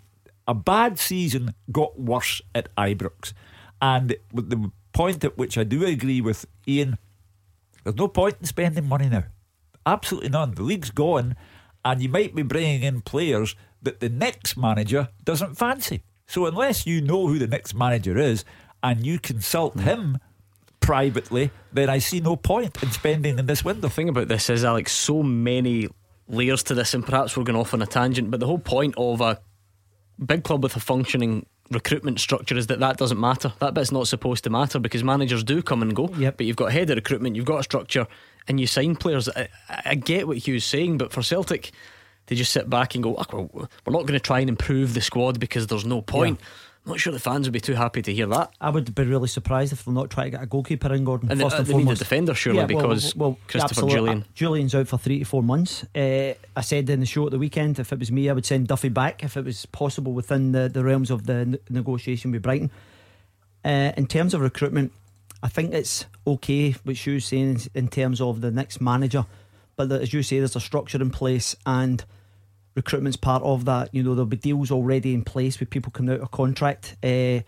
a 0.47 0.55
bad 0.55 0.99
season 0.99 1.55
got 1.71 2.01
worse 2.01 2.41
at 2.55 2.75
Ibrox. 2.77 3.33
And 3.81 4.17
the 4.33 4.73
point 4.93 5.23
at 5.23 5.39
which 5.39 5.57
I 5.57 5.65
do 5.65 5.85
agree 5.85 6.21
with 6.21 6.47
Ian, 6.67 6.99
there's 7.85 7.97
no 7.97 8.09
point 8.09 8.37
in 8.41 8.47
spending 8.47 8.89
money 8.89 9.09
now. 9.09 9.25
Absolutely 9.89 10.29
none. 10.29 10.55
The 10.55 10.63
league's 10.63 10.91
gone, 10.91 11.35
and 11.83 12.03
you 12.03 12.11
might 12.11 12.35
be 12.35 12.43
bringing 12.43 12.83
in 12.83 13.01
players 13.01 13.57
that 13.81 14.01
the 14.01 14.11
next 14.11 14.57
manager 14.57 15.09
doesn't 15.25 15.57
fancy. 15.57 16.03
So 16.27 16.45
unless 16.45 16.87
you 16.87 17.01
know 17.01 17.27
who 17.27 17.39
the 17.39 17.47
next 17.47 17.75
manager 17.75 18.19
is 18.19 18.45
and 18.83 19.07
you 19.07 19.19
consult 19.19 19.77
mm. 19.77 19.83
him 19.83 20.19
privately, 20.81 21.51
then 21.73 21.89
I 21.89 21.99
see 21.99 22.21
no 22.21 22.37
point 22.37 22.83
in 22.83 22.91
spending 22.91 23.39
in 23.39 23.47
this 23.47 23.65
window. 23.65 23.83
The 23.83 23.91
thing 23.91 24.11
about 24.11 24.29
this 24.29 24.51
is, 24.51 24.63
Alex, 24.63 24.93
so 24.93 25.23
many 25.23 25.89
layers 26.29 26.63
to 26.65 26.75
this, 26.75 26.93
and 26.93 27.05
perhaps 27.05 27.35
we're 27.35 27.45
going 27.45 27.59
off 27.59 27.73
on 27.73 27.81
a 27.81 27.87
tangent, 27.87 28.31
but 28.31 28.41
the 28.41 28.47
whole 28.47 28.59
point 28.59 28.95
of 28.99 29.23
a 29.23 29.41
big 30.25 30.45
club 30.45 30.63
with 30.63 30.77
a 30.77 30.81
functioning 30.81 31.47
recruitment 31.71 32.21
structure 32.21 32.57
is 32.57 32.67
that 32.67 32.81
that 32.81 32.97
doesn't 32.97 33.21
matter. 33.21 33.53
That 33.61 33.75
bit's 33.75 33.93
not 33.93 34.09
supposed 34.09 34.45
to 34.45 34.51
matter 34.51 34.79
because 34.79 35.05
managers 35.05 35.45
do 35.45 35.63
come 35.63 35.83
and 35.83 35.95
go. 35.95 36.09
Yep. 36.19 36.37
But 36.37 36.47
you've 36.47 36.57
got 36.57 36.69
a 36.69 36.73
head 36.73 36.91
of 36.91 36.97
recruitment, 36.97 37.37
you've 37.37 37.45
got 37.45 37.61
a 37.61 37.63
structure, 37.63 38.07
and 38.49 38.59
you 38.59 38.67
sign 38.67 38.97
players. 38.97 39.29
I, 39.29 39.49
I 39.85 39.95
get 39.95 40.27
what 40.27 40.39
Hugh's 40.39 40.65
saying, 40.65 40.99
but 40.99 41.13
for 41.13 41.23
Celtic, 41.23 41.71
they 42.27 42.35
just 42.35 42.53
sit 42.53 42.69
back 42.69 42.95
and 42.95 43.05
go, 43.05 43.17
oh, 43.17 43.51
well, 43.53 43.71
we're 43.85 43.93
not 43.93 44.03
going 44.03 44.15
to 44.15 44.21
try 44.21 44.41
and 44.41 44.49
improve 44.49 44.95
the 44.95 45.01
squad 45.01 45.39
because 45.39 45.67
there's 45.67 45.85
no 45.85 46.01
point. 46.03 46.41
Yeah. 46.41 46.47
I'm 46.85 46.93
not 46.93 47.01
sure 47.01 47.13
the 47.13 47.19
fans 47.19 47.47
would 47.47 47.53
be 47.53 47.61
too 47.61 47.75
happy 47.75 48.01
to 48.01 48.15
hear 48.15 48.27
that. 48.29 48.51
I 48.63 48.71
would 48.71 48.95
be 48.95 49.03
really 49.03 49.29
surprised 49.29 49.75
if 49.75 49.85
they're 49.85 49.93
not 49.93 50.09
trying 50.09 50.27
to 50.27 50.31
get 50.39 50.43
a 50.43 50.47
goalkeeper 50.47 50.91
in 50.95 51.05
Gordon. 51.05 51.31
And 51.31 51.39
first 51.39 51.53
they, 51.53 51.59
and 51.59 51.67
they 51.67 51.73
foremost. 51.73 51.89
need 51.89 51.97
a 51.97 51.99
defender 51.99 52.35
surely 52.35 52.61
yeah, 52.61 52.67
because 52.67 53.15
well, 53.15 53.31
well, 53.31 53.39
Christopher 53.47 53.85
absolutely. 53.85 54.11
Jullien. 54.11 54.21
Uh, 54.23 54.25
Jullien's 54.35 54.75
out 54.75 54.89
for 54.89 54.97
three 54.97 55.19
to 55.19 55.25
four 55.27 55.43
months. 55.43 55.85
Uh, 55.95 56.33
I 56.57 56.61
said 56.63 56.89
in 56.89 57.01
the 57.01 57.07
show 57.07 57.27
at 57.27 57.33
the 57.33 57.39
weekend, 57.39 57.79
if 57.79 57.93
it 57.93 57.99
was 57.99 58.11
me, 58.11 58.31
I 58.31 58.33
would 58.33 58.47
send 58.47 58.69
Duffy 58.69 58.89
back 58.89 59.23
if 59.23 59.37
it 59.37 59.45
was 59.45 59.67
possible 59.67 60.15
within 60.15 60.53
the, 60.53 60.71
the 60.71 60.83
realms 60.83 61.11
of 61.11 61.27
the 61.27 61.35
n- 61.35 61.59
negotiation 61.69 62.33
with 62.33 62.43
Brighton. 62.43 62.71
Uh, 63.65 63.93
in 63.97 64.07
terms 64.07 64.33
of 64.33 64.41
recruitment, 64.41 64.93
I 65.43 65.49
think 65.49 65.73
it's 65.73 66.07
okay 66.27 66.73
what 66.83 67.07
you're 67.07 67.21
saying 67.21 67.61
in 67.75 67.89
terms 67.89 68.21
of 68.21 68.41
the 68.41 68.51
next 68.51 68.81
manager, 68.81 69.25
but 69.77 69.91
as 69.93 70.13
you 70.13 70.23
say, 70.23 70.39
there's 70.39 70.57
a 70.57 70.61
structure 70.61 71.01
in 71.01 71.11
place 71.11 71.55
and 71.65 72.05
recruitment's 72.75 73.17
part 73.17 73.43
of 73.43 73.65
that. 73.67 73.95
You 73.95 74.03
know, 74.03 74.15
there'll 74.15 74.27
be 74.27 74.37
deals 74.37 74.71
already 74.71 75.15
in 75.15 75.23
place 75.23 75.61
with 75.61 75.71
people 75.71 75.93
coming 75.93 76.15
out 76.15 76.21
of 76.21 76.31
contract. 76.31 76.97
Uh, 77.03 77.41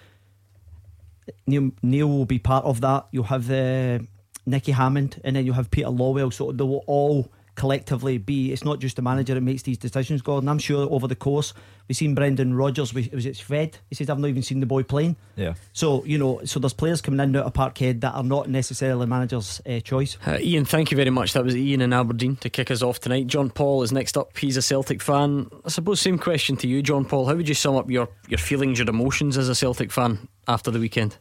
Neil, 1.47 1.71
Neil 1.83 2.09
will 2.09 2.27
be 2.27 2.39
part 2.39 2.65
of 2.65 2.81
that. 2.81 3.07
You'll 3.11 3.25
have 3.25 3.51
uh, 3.51 3.99
Nicky 4.47 4.73
Hammond, 4.73 5.21
and 5.25 5.35
then 5.35 5.45
you'll 5.45 5.55
have 5.55 5.71
Peter 5.71 5.89
Lawwell. 5.89 6.33
So 6.33 6.53
they 6.53 6.65
will 6.65 6.85
all 6.87 7.31
collectively 7.55 8.19
be. 8.19 8.53
It's 8.53 8.65
not 8.65 8.79
just 8.79 8.97
the 8.97 9.03
manager 9.03 9.35
that 9.35 9.41
makes 9.41 9.63
these 9.63 9.79
decisions, 9.79 10.23
Gordon. 10.23 10.49
I'm 10.49 10.59
sure 10.59 10.89
over 10.91 11.07
the 11.07 11.15
course 11.17 11.53
we've 11.89 11.97
seen 11.97 12.15
Brendan 12.15 12.55
Rodgers. 12.55 12.95
Was 12.95 13.27
it 13.27 13.37
Fred? 13.37 13.79
He 13.89 13.95
says 13.95 14.09
I've 14.09 14.19
not 14.19 14.29
even 14.29 14.43
seen 14.43 14.61
the 14.61 14.67
boy 14.67 14.83
playing. 14.83 15.17
Yeah. 15.37 15.55
So 15.73 16.05
you 16.05 16.19
know, 16.19 16.41
so 16.45 16.61
there's 16.61 16.73
players 16.73 17.01
coming 17.01 17.21
in 17.21 17.37
out 17.37 17.47
of 17.47 17.53
Parkhead 17.53 18.01
that 18.01 18.15
are 18.15 18.23
not 18.23 18.49
necessarily 18.49 19.07
manager's 19.07 19.61
uh, 19.69 19.81
choice. 19.81 20.17
Uh, 20.27 20.39
Ian, 20.41 20.65
thank 20.65 20.91
you 20.91 20.97
very 20.97 21.11
much. 21.11 21.33
That 21.33 21.45
was 21.45 21.57
Ian 21.57 21.81
in 21.81 21.93
Aberdeen 21.93 22.37
to 22.37 22.51
kick 22.51 22.71
us 22.71 22.83
off 22.83 23.01
tonight. 23.01 23.27
John 23.27 23.51
Paul 23.51 23.83
is 23.83 23.93
next 23.93 24.17
up. 24.17 24.37
He's 24.37 24.57
a 24.57 24.63
Celtic 24.63 25.03
fan. 25.03 25.51
I 25.65 25.69
suppose 25.69 26.01
same 26.01 26.19
question 26.19 26.57
to 26.59 26.69
you, 26.69 26.83
John 26.83 27.05
Paul. 27.05 27.27
How 27.27 27.35
would 27.35 27.49
you 27.49 27.55
sum 27.55 27.77
up 27.77 27.91
your 27.91 28.09
your 28.29 28.39
feelings, 28.39 28.79
your 28.79 28.89
emotions 28.89 29.37
as 29.37 29.49
a 29.49 29.55
Celtic 29.55 29.93
fan 29.93 30.29
after 30.49 30.71
the 30.71 30.79
weekend? 30.79 31.19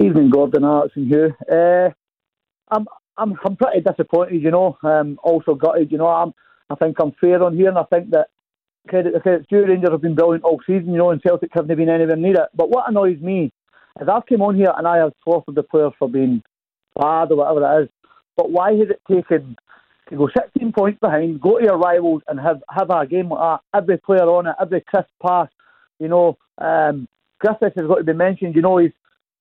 Evening, 0.00 0.30
Gordon 0.30 0.64
Arts 0.64 0.92
and 0.96 1.06
Hugh. 1.06 1.34
Uh, 1.50 1.90
I'm 2.70 2.86
I'm 3.16 3.34
I'm 3.44 3.56
pretty 3.56 3.80
disappointed, 3.80 4.42
you 4.42 4.50
know. 4.50 4.76
Um, 4.82 5.18
also 5.22 5.54
gutted, 5.54 5.92
you 5.92 5.98
know. 5.98 6.08
I'm 6.08 6.34
I 6.70 6.74
think 6.76 6.96
I'm 7.00 7.12
fair 7.20 7.42
on 7.42 7.56
here, 7.56 7.68
and 7.68 7.78
I 7.78 7.84
think 7.84 8.10
that 8.10 8.28
credit 8.88 9.14
the 9.14 9.20
credit 9.20 9.48
due. 9.48 9.64
Rangers 9.66 9.90
have 9.90 10.00
been 10.00 10.14
brilliant 10.14 10.44
all 10.44 10.60
season, 10.66 10.92
you 10.92 10.98
know, 10.98 11.10
and 11.10 11.22
Celtic 11.22 11.50
haven't 11.52 11.76
been 11.76 11.88
anywhere 11.88 12.16
near 12.16 12.34
it. 12.34 12.48
But 12.54 12.70
what 12.70 12.88
annoys 12.88 13.20
me 13.20 13.52
is 14.00 14.08
I've 14.08 14.26
come 14.26 14.42
on 14.42 14.56
here 14.56 14.72
and 14.76 14.86
I 14.86 14.98
have 14.98 15.12
slaughtered 15.22 15.54
the 15.54 15.62
players 15.62 15.92
for 15.98 16.08
being 16.08 16.42
bad 16.98 17.30
or 17.30 17.36
whatever 17.36 17.80
it 17.80 17.82
is. 17.84 17.88
But 18.36 18.50
why 18.50 18.72
has 18.72 18.88
it 18.90 19.00
taken 19.10 19.56
to 20.10 20.16
go 20.16 20.28
16 20.36 20.72
points 20.72 21.00
behind, 21.00 21.40
go 21.40 21.58
to 21.58 21.64
your 21.64 21.78
rivals 21.78 22.22
and 22.28 22.38
have 22.40 22.62
have 22.68 22.90
a 22.90 23.06
game 23.06 23.30
like 23.30 23.60
that? 23.72 23.78
Every 23.78 23.98
player 23.98 24.28
on 24.28 24.46
it, 24.46 24.56
every 24.60 24.80
crisp 24.80 25.08
pass, 25.22 25.48
you 25.98 26.08
know. 26.08 26.36
Um, 26.58 27.08
Griffiths 27.38 27.76
has 27.76 27.86
got 27.86 27.96
to 27.96 28.04
be 28.04 28.12
mentioned. 28.12 28.54
You 28.54 28.62
know, 28.62 28.78
he's 28.78 28.92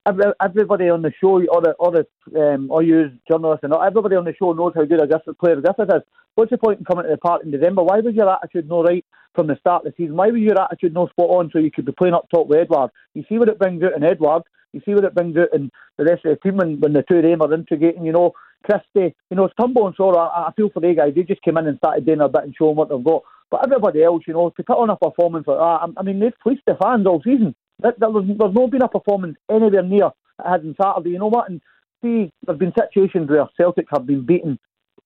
everybody 0.05 0.89
on 0.89 1.01
the 1.01 1.13
show, 1.19 1.41
or 1.45 1.62
the 1.62 1.74
or 1.79 1.91
the 1.91 2.05
um, 2.39 2.69
you 2.83 3.12
journalists 3.29 3.63
and 3.63 3.74
everybody 3.74 4.15
on 4.15 4.25
the 4.25 4.36
show 4.38 4.53
knows 4.53 4.74
how 4.75 4.86
good 4.86 5.01
a 5.01 5.07
Griffith 5.07 5.38
player 5.39 5.62
Griffith 5.62 5.95
is. 5.95 6.01
What's 6.36 6.51
the 6.51 6.57
point 6.57 6.79
in 6.79 6.86
coming 6.86 7.05
to 7.05 7.12
the 7.12 7.17
park 7.17 7.43
in 7.43 7.51
December? 7.51 7.83
Why 7.83 8.00
was 8.00 8.15
your 8.15 8.29
attitude 8.29 8.67
no 8.67 8.83
right 8.83 9.05
from 9.36 9.48
the 9.48 9.55
start 9.60 9.86
of 9.86 9.93
the 9.93 10.03
season? 10.03 10.15
Why 10.15 10.27
was 10.27 10.41
your 10.41 10.60
attitude 10.60 10.93
no 10.93 11.07
spot 11.07 11.29
on 11.29 11.50
so 11.51 11.60
you 11.60 11.72
could 11.72 11.86
be 11.86 11.91
playing 11.91 12.15
up 12.15 12.27
top 12.33 12.48
with 12.48 12.60
Edouard? 12.60 12.91
You 13.13 13.24
see 13.29 13.38
what 13.38 13.50
it 13.50 13.60
brings 13.60 13.83
out 13.83 13.95
in 13.95 14.03
Edouard. 14.03 14.43
You 14.74 14.81
see 14.83 14.95
what 14.95 15.03
it 15.03 15.13
brings 15.13 15.38
out 15.38 15.53
in 15.53 15.69
the 15.98 16.05
rest 16.05 16.25
of 16.25 16.36
the 16.36 16.41
team 16.41 16.57
when, 16.57 16.79
when 16.79 16.93
the 16.93 17.03
two 17.03 17.17
of 17.17 17.24
them 17.24 17.41
are 17.43 17.53
integrating. 17.53 18.05
You 18.05 18.13
know, 18.13 18.33
Christie, 18.63 19.15
you 19.29 19.38
know, 19.38 19.48
Turnbull 19.60 19.88
and 19.88 19.95
Soro. 19.95 20.17
I, 20.17 20.48
I 20.48 20.51
feel 20.55 20.69
for 20.69 20.79
the 20.79 20.93
guys. 20.95 21.13
They 21.15 21.24
just 21.24 21.43
came 21.43 21.57
in 21.57 21.67
and 21.67 21.77
started 21.77 22.05
doing 22.05 22.22
a 22.22 22.27
bit 22.27 22.43
and 22.43 22.55
showing 22.57 22.75
what 22.75 22.89
they've 22.89 23.03
got. 23.03 23.22
But 23.51 23.65
everybody 23.65 24.03
else, 24.03 24.24
you 24.27 24.33
know, 24.33 24.50
to 24.50 24.63
put 24.63 24.77
on 24.77 24.89
a 24.89 24.98
performance 24.98 25.45
like 25.45 25.57
that, 25.57 25.62
I, 25.62 25.86
I 25.98 26.03
mean, 26.03 26.19
they've 26.19 26.33
fleeced 26.41 26.63
the 26.65 26.75
fans 26.81 27.05
all 27.05 27.22
season. 27.24 27.53
There, 27.84 27.94
there 27.98 28.10
was, 28.10 28.25
there's 28.25 28.54
not 28.54 28.72
been 28.72 28.82
a 28.82 28.88
performance 28.88 29.38
anywhere 29.52 29.84
near 29.84 30.08
it 30.08 30.13
had 30.46 30.62
on 30.62 30.75
Saturday. 30.82 31.12
You 31.12 31.20
know 31.20 31.28
what? 31.28 31.50
And 31.50 31.62
see, 32.02 32.32
there's 32.46 32.58
been 32.58 32.74
situations 32.75 33.30
where 33.30 33.48
Celtic 33.56 33.88
have 33.92 34.08
been 34.08 34.25
beaten 34.25 34.58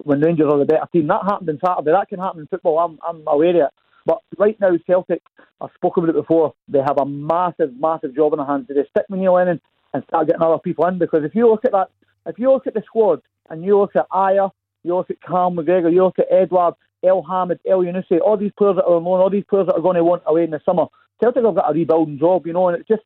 when 0.04 0.22
Rangers 0.22 0.48
are 0.50 0.60
the 0.60 0.66
better 0.66 0.88
team. 0.94 1.08
That 1.08 1.24
happened 1.26 1.50
on 1.50 1.60
Saturday. 1.66 1.92
That 1.92 2.08
can 2.08 2.20
happen 2.20 2.42
in 2.42 2.48
football. 2.48 2.80
I'm, 2.80 3.00
I'm 3.06 3.24
aware 3.28 3.50
of 3.50 3.56
it. 3.56 3.74
But 4.06 4.20
right 4.38 4.58
now, 4.62 4.72
Celtic, 4.86 5.22
I've 5.60 5.72
spoken 5.76 6.04
about 6.04 6.16
it 6.16 6.22
before, 6.22 6.54
they 6.70 6.80
have 6.80 7.00
a 7.00 7.06
massive, 7.06 7.74
massive 7.78 8.16
job 8.16 8.34
in 8.34 8.38
their 8.38 8.48
hands. 8.48 8.68
They 8.70 8.76
stick 8.76 9.06
Neil 9.10 9.34
Lennon 9.34 9.60
and 9.94 10.04
start 10.08 10.28
getting 10.28 10.42
other 10.42 10.60
people 10.60 10.86
in. 10.86 10.98
Because 10.98 11.24
if 11.24 11.36
you 11.36 11.50
look 11.50 11.66
at 11.66 11.72
that, 11.72 11.90
if 12.26 12.38
you 12.40 12.52
look 12.52 12.68
at 12.68 12.74
the 12.74 12.84
squad 12.86 13.22
and 13.50 13.66
you 13.66 13.78
look 13.78 13.96
at 13.96 14.10
Ajer, 14.10 14.52
you 14.84 14.96
look 14.96 15.10
at 15.10 15.22
Carl 15.22 15.52
McGregor, 15.52 15.92
you 15.92 16.04
look 16.04 16.20
at 16.20 16.32
Edouard, 16.32 16.76
El 17.04 17.22
Hamid, 17.24 17.60
Elyounoussi, 17.68 18.22
all 18.22 18.38
these 18.38 18.52
players 18.58 18.76
that 18.78 18.86
are 18.86 18.96
on 18.96 19.04
loan, 19.04 19.20
all 19.20 19.30
these 19.30 19.44
players 19.50 19.68
that 19.68 19.76
are 19.76 19.82
going 19.82 19.96
to 19.96 20.04
want 20.04 20.24
away 20.26 20.44
in 20.44 20.52
the 20.52 20.62
summer, 20.66 20.86
Celtic 21.20 21.44
have 21.44 21.56
got 21.56 21.70
a 21.70 21.74
rebuilding 21.74 22.20
job, 22.20 22.46
you 22.48 22.54
know, 22.54 22.68
and 22.68 22.78
it's 22.78 22.88
just 22.88 23.04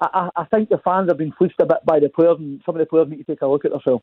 I, 0.00 0.28
I, 0.34 0.44
think 0.44 0.68
the 0.68 0.78
fans 0.78 1.08
have 1.08 1.18
been 1.18 1.32
fleeced 1.32 1.54
a 1.60 1.66
bit 1.66 1.78
by 1.86 2.00
the 2.00 2.08
players, 2.08 2.36
and 2.38 2.60
some 2.66 2.74
of 2.74 2.80
the 2.80 2.86
players 2.86 3.08
need 3.08 3.18
to 3.18 3.24
take 3.24 3.42
a 3.42 3.46
look 3.46 3.64
at 3.64 3.70
themselves. 3.70 4.02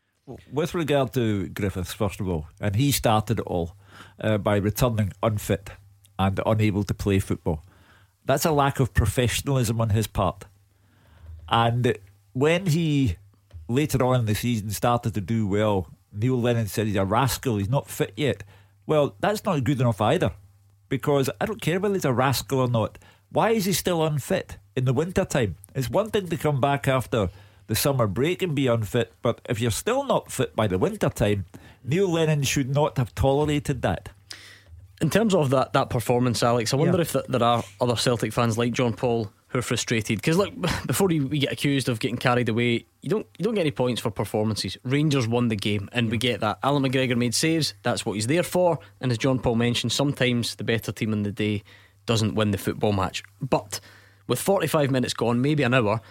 With 0.51 0.73
regard 0.73 1.13
to 1.13 1.49
Griffiths, 1.49 1.93
first 1.93 2.19
of 2.19 2.29
all, 2.29 2.47
and 2.59 2.75
he 2.75 2.91
started 2.91 3.39
it 3.39 3.45
all 3.45 3.75
uh, 4.19 4.37
by 4.37 4.55
returning 4.57 5.11
unfit 5.21 5.71
and 6.17 6.39
unable 6.45 6.83
to 6.85 6.93
play 6.93 7.19
football. 7.19 7.63
That's 8.25 8.45
a 8.45 8.51
lack 8.51 8.79
of 8.79 8.93
professionalism 8.93 9.81
on 9.81 9.89
his 9.89 10.07
part. 10.07 10.45
And 11.49 11.97
when 12.33 12.67
he 12.67 13.17
later 13.67 14.03
on 14.05 14.21
in 14.21 14.25
the 14.25 14.35
season 14.35 14.69
started 14.69 15.13
to 15.15 15.21
do 15.21 15.47
well, 15.47 15.87
Neil 16.13 16.39
Lennon 16.39 16.67
said 16.67 16.87
he's 16.87 16.95
a 16.95 17.05
rascal, 17.05 17.57
he's 17.57 17.69
not 17.69 17.89
fit 17.89 18.13
yet. 18.15 18.43
Well, 18.85 19.15
that's 19.19 19.43
not 19.43 19.63
good 19.63 19.81
enough 19.81 19.99
either. 19.99 20.31
Because 20.89 21.29
I 21.39 21.45
don't 21.45 21.61
care 21.61 21.79
whether 21.79 21.95
he's 21.95 22.05
a 22.05 22.13
rascal 22.13 22.59
or 22.59 22.67
not. 22.67 22.97
Why 23.31 23.51
is 23.51 23.65
he 23.65 23.73
still 23.73 24.03
unfit 24.03 24.57
in 24.75 24.83
the 24.85 24.93
winter 24.93 25.23
time? 25.23 25.55
It's 25.73 25.89
one 25.89 26.11
thing 26.11 26.27
to 26.27 26.37
come 26.37 26.59
back 26.59 26.87
after 26.87 27.29
the 27.67 27.75
summer 27.75 28.05
break 28.05 28.41
and 28.41 28.53
be 28.53 28.67
unfit, 28.67 29.13
but 29.21 29.39
if 29.47 29.61
you're 29.61 29.71
still 29.71 30.03
not 30.03 30.29
fit 30.29 30.53
by 30.53 30.67
the 30.67 30.77
winter 30.77 31.09
time, 31.09 31.45
Neil 31.83 32.11
Lennon 32.11 32.43
should 32.43 32.69
not 32.69 32.97
have 32.97 33.15
tolerated 33.15 33.81
that. 33.83 34.09
In 34.99 35.09
terms 35.09 35.33
of 35.33 35.49
that, 35.51 35.71
that 35.73 35.89
performance, 35.89 36.43
Alex, 36.43 36.73
I 36.73 36.75
wonder 36.75 36.97
yeah. 36.97 37.03
if 37.03 37.13
th- 37.13 37.25
there 37.29 37.41
are 37.41 37.63
other 37.79 37.95
Celtic 37.95 38.33
fans 38.33 38.57
like 38.57 38.73
John 38.73 38.93
Paul 38.93 39.31
who 39.47 39.59
are 39.59 39.61
frustrated 39.61 40.17
because 40.17 40.37
look 40.37 40.53
before 40.85 41.07
we 41.07 41.19
get 41.39 41.51
accused 41.51 41.89
of 41.89 41.99
getting 41.99 42.17
carried 42.17 42.47
away 42.47 42.85
you 43.01 43.09
don't 43.09 43.27
you 43.37 43.43
don't 43.43 43.53
get 43.53 43.61
any 43.61 43.71
points 43.71 43.99
for 43.99 44.09
performances 44.09 44.77
Rangers 44.83 45.27
won 45.27 45.49
the 45.49 45.57
game 45.57 45.89
and 45.91 46.07
yeah. 46.07 46.11
we 46.11 46.17
get 46.17 46.39
that 46.39 46.59
Allan 46.63 46.83
McGregor 46.83 47.17
made 47.17 47.35
saves 47.35 47.73
that's 47.83 48.05
what 48.05 48.13
he's 48.13 48.27
there 48.27 48.43
for 48.43 48.79
and 49.01 49.11
as 49.11 49.17
John 49.17 49.39
Paul 49.39 49.55
mentioned 49.55 49.91
sometimes 49.91 50.55
the 50.55 50.63
better 50.63 50.93
team 50.93 51.11
in 51.11 51.23
the 51.23 51.33
day 51.33 51.63
doesn't 52.05 52.35
win 52.35 52.51
the 52.51 52.57
football 52.57 52.93
match. 52.93 53.23
But 53.41 53.79
with 54.27 54.39
45 54.39 54.91
minutes 54.91 55.13
gone, 55.13 55.41
maybe 55.41 55.63
an 55.63 55.73
hour, 55.73 56.01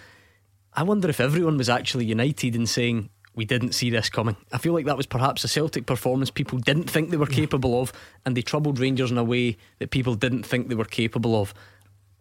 I 0.73 0.83
wonder 0.83 1.09
if 1.09 1.21
everyone 1.21 1.57
was 1.57 1.69
actually 1.69 2.05
united 2.05 2.55
in 2.55 2.67
saying 2.67 3.11
we 3.35 3.45
didn't 3.45 3.73
see 3.73 3.91
this 3.91 4.11
coming. 4.11 4.37
I 4.53 4.59
feel 4.59 4.73
like 4.73 4.87
that 4.87 4.97
was 4.97 5.07
perhaps 5.07 5.45
a 5.45 5.49
Celtic 5.49 5.87
performance 5.87 6.31
people 6.31 6.59
didn't 6.59 6.91
think 6.91 7.11
they 7.11 7.17
were 7.17 7.27
capable 7.27 7.81
of, 7.81 7.93
and 8.25 8.37
they 8.37 8.43
troubled 8.43 8.79
Rangers 8.79 9.11
in 9.11 9.19
a 9.19 9.25
way 9.25 9.57
that 9.79 9.91
people 9.91 10.15
didn't 10.15 10.45
think 10.45 10.69
they 10.69 10.75
were 10.75 10.85
capable 10.85 11.41
of. 11.41 11.55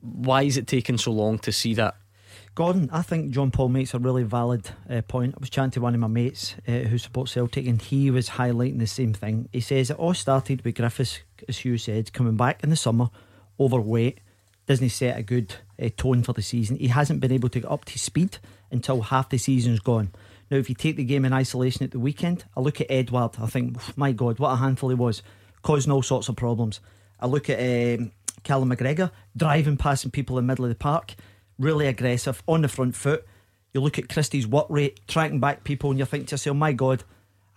Why 0.02 0.44
is 0.44 0.58
it 0.58 0.68
taking 0.68 0.98
so 0.98 1.12
long 1.12 1.40
to 1.40 1.52
see 1.52 1.74
that? 1.76 1.96
Gordon, 2.56 2.90
I 2.92 3.02
think 3.02 3.32
John 3.32 3.52
Paul 3.52 3.70
makes 3.70 3.94
a 3.94 4.00
really 4.00 4.24
valid 4.24 4.70
uh, 4.90 5.02
point. 5.02 5.36
I 5.36 5.40
was 5.40 5.50
chatting 5.50 5.72
to 5.72 5.82
one 5.82 5.94
of 5.94 6.00
my 6.00 6.08
mates 6.08 6.56
uh, 6.68 6.72
who 6.72 6.98
supports 6.98 7.32
Celtic, 7.32 7.66
and 7.68 7.82
he 7.82 8.12
was 8.12 8.32
highlighting 8.32 8.80
the 8.80 8.88
same 8.88 9.14
thing. 9.14 9.50
He 9.54 9.62
says 9.62 9.90
it 9.90 9.98
all 9.98 10.14
started 10.14 10.64
with 10.66 10.76
Griffiths, 10.76 11.20
as 11.48 11.60
Hugh 11.60 11.78
said, 11.78 12.12
coming 12.12 12.36
back 12.36 12.64
in 12.64 12.70
the 12.70 12.76
summer, 12.76 13.10
overweight, 13.60 14.20
doesn't 14.68 14.90
set 14.90 15.18
a 15.18 15.24
good 15.24 15.56
uh, 15.82 15.90
tone 15.98 16.24
for 16.24 16.34
the 16.34 16.42
season. 16.42 16.78
He 16.78 16.88
hasn't 16.88 17.20
been 17.20 17.32
able 17.32 17.50
to 17.50 17.60
get 17.60 17.72
up 17.72 17.86
to 17.86 18.00
speed 18.00 18.38
until 18.72 19.02
half 19.02 19.30
the 19.30 19.38
season's 19.38 19.80
gone. 19.80 20.12
Now, 20.52 20.58
if 20.58 20.70
you 20.70 20.76
take 20.76 20.96
the 20.96 21.04
game 21.04 21.26
in 21.26 21.34
isolation 21.34 21.84
at 21.84 21.92
the 21.92 22.00
weekend, 22.00 22.46
I 22.56 22.62
look 22.62 22.82
at 22.82 22.90
Edouard, 22.90 23.38
I 23.40 23.48
think, 23.48 23.78
my 23.98 24.12
God, 24.12 24.40
what 24.40 24.52
a 24.52 24.56
handful 24.56 24.90
he 24.90 24.96
was, 24.96 25.22
causing 25.62 25.92
all 25.92 26.02
sorts 26.02 26.30
of 26.30 26.36
problems. 26.36 26.80
I 27.20 27.28
look 27.28 27.50
at 27.50 27.60
um, 27.60 28.12
Callum 28.44 28.70
McGregor, 28.70 29.12
driving, 29.36 29.78
passing 29.78 30.12
people 30.12 30.38
in 30.38 30.46
the 30.46 30.52
middle 30.52 30.66
of 30.66 30.70
the 30.70 30.76
park, 30.76 31.16
really 31.58 31.88
aggressive, 31.88 32.42
on 32.48 32.62
the 32.62 32.68
front 32.68 32.96
foot. 32.96 33.26
You 33.74 33.82
look 33.82 34.00
at 34.00 34.10
Christie's 34.10 34.48
work 34.48 34.68
rate, 34.70 35.00
tracking 35.08 35.40
back 35.40 35.64
people, 35.64 35.92
and 35.92 36.00
you 36.00 36.06
think 36.06 36.28
to 36.28 36.34
yourself, 36.34 36.58
my 36.58 36.74
God, 36.74 37.04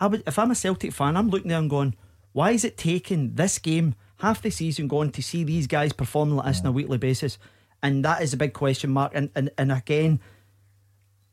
I 0.01 0.07
would, 0.09 0.23
if 0.27 0.39
I'm 0.39 0.51
a 0.51 0.55
Celtic 0.55 0.93
fan, 0.93 1.17
I'm 1.17 1.31
looking 1.31 1.49
there 1.49 1.59
and 1.59 1.71
going, 1.71 1.95
why 2.33 2.51
is 2.51 2.65
it 2.65 2.77
taking 2.77 3.35
this 3.35 3.59
game, 3.59 3.95
half 4.23 4.43
the 4.43 4.51
season 4.51 4.89
going, 4.89 5.11
to 5.13 5.23
see 5.23 5.45
these 5.45 5.67
guys 5.67 5.93
performing 5.93 6.37
like 6.37 6.47
this 6.47 6.61
on 6.61 6.67
a 6.67 6.73
weekly 6.73 6.99
basis? 6.99 7.39
And 7.83 8.05
that 8.05 8.23
is 8.23 8.33
a 8.33 8.37
big 8.37 8.53
question 8.53 8.91
mark. 8.91 9.13
And, 9.15 9.31
and, 9.35 9.51
and 9.59 9.71
again, 9.73 10.21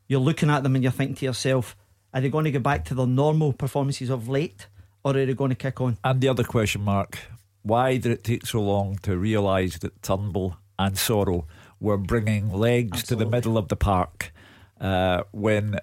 you're 0.07 0.19
looking 0.19 0.49
at 0.49 0.63
them 0.63 0.75
and 0.75 0.83
you're 0.83 0.91
thinking 0.91 1.15
to 1.15 1.25
yourself, 1.25 1.77
are 2.13 2.19
they 2.21 2.29
going 2.29 2.45
to 2.45 2.51
go 2.51 2.59
back 2.59 2.85
to 2.85 2.95
their 2.95 3.07
normal 3.07 3.53
performances 3.53 4.09
of 4.09 4.27
late 4.27 4.67
or 5.03 5.15
are 5.15 5.25
they 5.25 5.33
going 5.33 5.49
to 5.49 5.55
kick 5.55 5.79
on? 5.79 5.97
And 6.03 6.19
the 6.19 6.27
other 6.27 6.43
question 6.43 6.81
mark 6.81 7.19
why 7.61 7.97
did 7.97 8.11
it 8.11 8.23
take 8.23 8.45
so 8.45 8.61
long 8.61 8.97
to 9.03 9.17
realise 9.17 9.77
that 9.79 10.01
Turnbull 10.01 10.57
and 10.77 10.95
Soro 10.95 11.45
were 11.79 11.97
bringing 11.97 12.51
legs 12.51 12.99
Absolutely. 12.99 13.25
to 13.25 13.29
the 13.29 13.31
middle 13.37 13.57
of 13.57 13.67
the 13.67 13.75
park 13.75 14.31
uh, 14.79 15.23
when, 15.31 15.79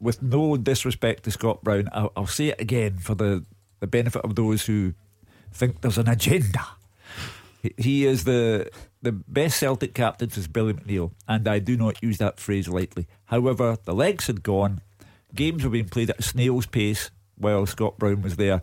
with 0.00 0.22
no 0.22 0.56
disrespect 0.56 1.24
to 1.24 1.30
Scott 1.30 1.62
Brown, 1.62 1.88
I'll, 1.92 2.12
I'll 2.16 2.26
say 2.26 2.48
it 2.48 2.60
again 2.60 2.98
for 2.98 3.14
the, 3.14 3.44
the 3.80 3.86
benefit 3.86 4.22
of 4.22 4.34
those 4.34 4.66
who 4.66 4.94
think 5.52 5.80
there's 5.80 5.98
an 5.98 6.08
agenda. 6.08 6.66
He 7.76 8.06
is 8.06 8.24
the 8.24 8.70
the 9.02 9.12
best 9.12 9.58
Celtic 9.58 9.94
captain 9.94 10.30
since 10.30 10.46
Billy 10.46 10.74
McNeill, 10.74 11.12
and 11.26 11.46
I 11.46 11.58
do 11.58 11.76
not 11.76 12.02
use 12.02 12.18
that 12.18 12.40
phrase 12.40 12.68
lightly. 12.68 13.06
However, 13.26 13.76
the 13.84 13.94
legs 13.94 14.26
had 14.26 14.42
gone, 14.42 14.80
games 15.34 15.64
were 15.64 15.70
being 15.70 15.88
played 15.88 16.10
at 16.10 16.18
a 16.18 16.22
snail's 16.22 16.66
pace 16.66 17.10
while 17.36 17.66
Scott 17.66 17.98
Brown 17.98 18.22
was 18.22 18.36
there, 18.36 18.62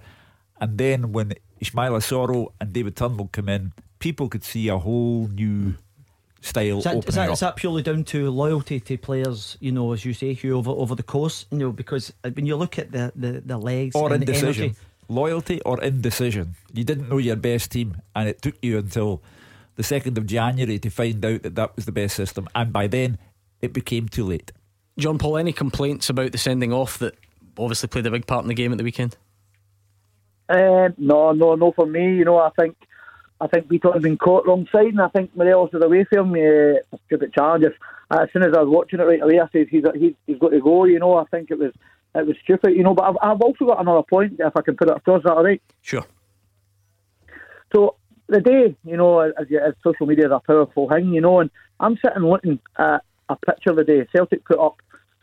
and 0.60 0.77
then 0.77 1.12
when 1.12 1.34
Ismaila 1.62 2.00
Soro 2.01 2.54
and 2.60 2.74
David 2.74 2.96
Turnbull 2.96 3.30
come 3.32 3.50
in, 3.50 3.74
people 4.00 4.27
could 4.30 4.44
see 4.44 4.68
a 4.68 4.77
whole 4.77 5.27
new 5.27 5.75
style. 6.42 6.77
Is 6.80 6.84
that, 6.84 7.08
is 7.08 7.15
that, 7.15 7.32
is 7.32 7.39
that 7.39 7.56
purely 7.56 7.82
down 7.82 8.04
to 8.06 8.30
loyalty 8.30 8.80
to 8.80 8.98
players? 8.98 9.58
You 9.60 9.72
know, 9.72 9.94
as 9.94 10.06
you 10.06 10.13
say, 10.13 10.34
Hugh, 10.34 10.58
over 10.58 10.72
over 10.72 10.96
the 10.96 11.04
course. 11.04 11.46
You 11.51 11.58
know, 11.58 11.72
because 11.72 12.13
uh, 12.24 12.30
when 12.30 12.46
you 12.46 12.56
look 12.56 12.77
at 12.80 12.92
the 12.92 13.12
the, 13.15 13.42
the 13.46 13.58
legs 13.58 13.96
or 13.96 14.13
indecision, 14.13 14.65
energy, 14.65 14.80
loyalty 15.08 15.62
or 15.62 15.82
indecision. 15.82 16.56
You 16.74 16.84
didn't 16.84 17.10
know 17.10 17.18
your 17.18 17.36
best 17.36 17.72
team, 17.72 18.02
and 18.16 18.30
it 18.30 18.42
took 18.42 18.56
you 18.62 18.78
until 18.78 19.22
the 19.76 19.84
2nd 19.84 20.18
of 20.18 20.26
January 20.26 20.80
to 20.80 20.90
find 20.90 21.24
out 21.26 21.44
that 21.44 21.56
that 21.56 21.76
was 21.76 21.86
the 21.86 21.92
best 21.92 22.16
system. 22.16 22.48
And 22.56 22.72
by 22.72 22.88
then, 22.88 23.18
it 23.62 23.74
became 23.74 24.08
too 24.08 24.26
late. 24.26 24.52
John 24.98 25.18
Paul, 25.18 25.38
any 25.38 25.52
complaints 25.52 26.10
about 26.10 26.32
the 26.32 26.38
sending 26.38 26.72
off 26.72 26.98
that 27.00 27.16
obviously 27.58 27.90
played 27.90 28.06
a 28.06 28.12
big 28.12 28.28
part 28.28 28.44
in 28.44 28.48
the 28.48 28.54
game 28.54 28.72
at 28.72 28.78
the 28.78 28.84
weekend? 28.84 29.18
Uh, 30.48 30.90
no, 30.98 31.32
no, 31.32 31.56
no. 31.56 31.72
For 31.72 31.86
me, 31.86 32.18
you 32.18 32.26
know, 32.26 32.38
I 32.38 32.50
think 32.58 32.78
I 33.42 33.48
think 33.48 33.68
Bitton 33.68 33.94
had 33.94 34.02
been 34.02 34.18
caught 34.18 34.48
wrong 34.48 34.68
side, 34.72 34.88
and 34.88 35.02
I 35.02 35.10
think 35.10 35.36
Morelos 35.36 35.72
is 35.74 35.84
away 35.84 36.06
from 36.06 36.32
me. 36.32 36.46
Uh, 36.46 36.76
a 36.94 37.00
stupid 37.08 37.34
challenge. 37.34 37.66
Uh, 38.12 38.20
as 38.22 38.30
soon 38.32 38.44
as 38.44 38.54
I 38.56 38.62
was 38.62 38.70
watching 38.70 39.00
it 39.00 39.04
right 39.04 39.22
away, 39.22 39.40
I 39.40 39.48
said 39.52 39.68
he's, 39.70 39.84
he's 39.96 40.14
he's 40.28 40.38
got 40.38 40.50
to 40.50 40.62
go. 40.62 40.86
You 40.86 41.00
know, 41.00 41.18
I 41.18 41.26
think 41.26 41.50
it 41.50 41.60
was 41.60 41.74
it 42.16 42.25
was 42.25 42.36
stupid. 42.44 42.75
You 42.75 42.84
know, 42.84 42.94
but 42.94 43.04
I've, 43.04 43.18
I've 43.22 43.42
also 43.42 43.66
got 43.66 43.82
another 43.82 44.04
point. 44.04 44.34
If 44.40 44.54
I 44.56 44.62
can 44.62 44.75
put 44.75 44.90
it 44.90 44.98
across, 44.98 45.24
that 45.24 45.34
all 45.34 45.44
right? 45.44 45.62
Sure. 45.82 46.06
So 47.74 47.96
the 48.28 48.42
day, 48.42 48.75
you 48.86 48.98
know, 48.98 49.20
as, 49.20 49.34
as 49.40 49.74
social 49.84 50.06
media 50.06 50.25
is 50.25 50.32
a 50.32 50.40
powerful 50.40 50.90
thing, 50.90 51.14
you 51.14 51.22
know, 51.22 51.40
and 51.42 51.50
I'm 51.80 51.98
sitting 51.98 52.24
looking 52.24 52.60
at 52.78 53.04
a 53.30 53.36
picture 53.36 53.72
of 53.72 53.75
the 53.78 53.84
day. 53.84 54.08
Celtic 54.16 54.46
put 54.46 54.60
up 54.60 54.78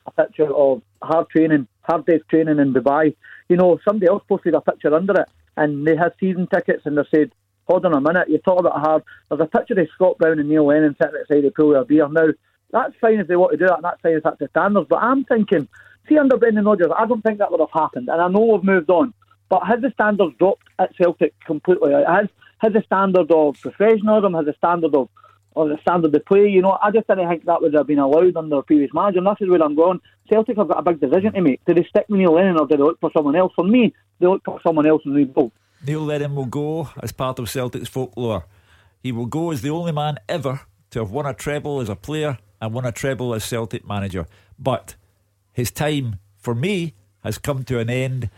a 0.07 0.11
picture 0.11 0.53
of 0.53 0.83
hard 1.03 1.29
training, 1.31 1.67
hard 1.83 2.07
day's 2.07 2.21
training 2.29 2.59
in 2.59 2.75
Dubai. 2.75 3.15
You 3.49 3.57
know, 3.57 3.79
somebody 3.85 4.09
else 4.09 4.23
posted 4.29 4.55
a 4.55 4.61
picture 4.61 4.95
under 4.95 5.15
it, 5.21 5.29
and 5.57 5.87
they 5.87 5.97
had 5.97 6.13
season 6.21 6.47
tickets, 6.47 6.83
and 6.85 6.99
they 6.99 7.03
said, 7.15 7.33
"Hold 7.69 7.87
on 7.87 7.95
a 7.95 8.01
minute, 8.01 8.29
you 8.29 8.39
talk 8.39 8.59
about 8.59 8.81
hard." 8.81 9.03
There's 9.29 9.41
a 9.41 9.47
picture 9.47 9.81
of 9.81 9.89
Scott 9.95 10.19
Brown 10.19 10.39
and 10.39 10.49
Neil 10.49 10.67
Lennon 10.67 10.97
sitting 11.01 11.21
outside 11.21 11.43
the 11.43 11.51
pool 11.51 11.69
with 11.69 11.79
a 11.79 11.85
beer. 11.85 12.09
Now, 12.09 12.29
that's 12.71 12.95
fine 13.01 13.21
if 13.21 13.29
they 13.29 13.37
want 13.37 13.53
to 13.53 13.59
do 13.59 13.67
that, 13.67 13.77
and 13.77 13.85
that's 13.85 14.01
fine 14.01 14.15
if 14.15 14.23
that's 14.23 14.39
the 14.39 14.49
standards. 14.49 14.87
But 14.89 15.03
I'm 15.03 15.25
thinking, 15.25 15.69
see, 16.09 16.19
under 16.19 16.37
Brendan 16.37 16.65
Rodgers, 16.65 16.91
I 16.97 17.07
don't 17.07 17.23
think 17.23 17.39
that 17.39 17.51
would 17.51 17.61
have 17.61 17.71
happened, 17.73 18.09
and 18.09 18.21
I 18.21 18.29
know 18.29 18.41
we've 18.41 18.65
moved 18.65 18.91
on. 18.91 19.15
But 19.49 19.67
has 19.67 19.81
the 19.81 19.91
standards 19.91 20.35
dropped 20.39 20.67
at 20.79 20.97
Celtic 20.97 21.35
completely? 21.45 21.93
Has 21.93 22.29
has 22.59 22.73
the 22.73 22.83
standard 22.87 23.31
of 23.31 23.61
professionalism, 23.61 24.35
has 24.35 24.47
the 24.47 24.55
standard 24.57 24.95
of 24.95 25.09
or 25.55 25.69
the 25.69 25.79
standard 25.83 26.15
of 26.15 26.25
play. 26.25 26.49
You 26.49 26.63
know, 26.63 26.79
I 26.83 26.91
just 26.91 27.07
didn't 27.07 27.29
think 27.29 27.45
that 27.45 27.61
would 27.61 27.75
have 27.75 27.87
been 27.87 27.99
allowed 27.99 28.37
under 28.37 28.63
previous 28.63 28.91
manager. 28.95 29.19
And 29.19 29.27
this 29.27 29.37
is 29.41 29.51
where 29.51 29.63
I'm 29.63 29.75
going. 29.75 30.01
Celtic 30.29 30.57
have 30.57 30.69
got 30.69 30.79
a 30.79 30.83
big 30.83 31.01
decision 31.01 31.33
to 31.33 31.41
make. 31.41 31.65
Do 31.67 31.75
they 31.75 31.85
stick 31.85 32.07
with 32.09 32.19
Neil 32.19 32.33
Lennon 32.33 32.59
or 32.59 32.67
do 32.67 32.77
they 32.77 32.83
look 32.83 33.01
for 33.01 33.11
someone 33.15 33.37
else? 33.37 33.53
For 33.55 33.65
me, 33.65 33.95
they 34.19 34.27
look 34.27 34.43
for 34.45 34.61
someone 34.63 34.87
else 34.87 35.03
and 35.05 35.15
rebuild. 35.15 35.53
Neil 35.87 36.01
Lennon 36.01 36.35
will 36.35 36.47
go 36.47 36.89
as 37.03 37.13
part 37.13 37.39
of 37.39 37.51
Celtic's 37.51 37.89
folklore. 37.89 38.47
He 39.03 39.13
will 39.13 39.27
go 39.27 39.51
as 39.51 39.63
the 39.63 39.71
only 39.71 39.93
man 39.93 40.19
ever 40.29 40.61
to 40.91 41.01
have 41.01 41.11
won 41.11 41.27
a 41.27 41.35
treble 41.35 41.81
as 41.81 41.89
a 41.89 41.97
player 41.97 42.39
and 42.61 42.73
won 42.73 42.87
a 42.87 42.93
treble 42.93 43.35
as 43.35 43.45
Celtic 43.45 43.87
manager. 43.87 44.27
But 44.59 44.95
his 45.53 45.71
time, 45.71 46.19
for 46.39 46.55
me, 46.55 46.95
has 47.23 47.39
come 47.39 47.65
to 47.65 47.79
an 47.79 47.91
end, 47.91 48.31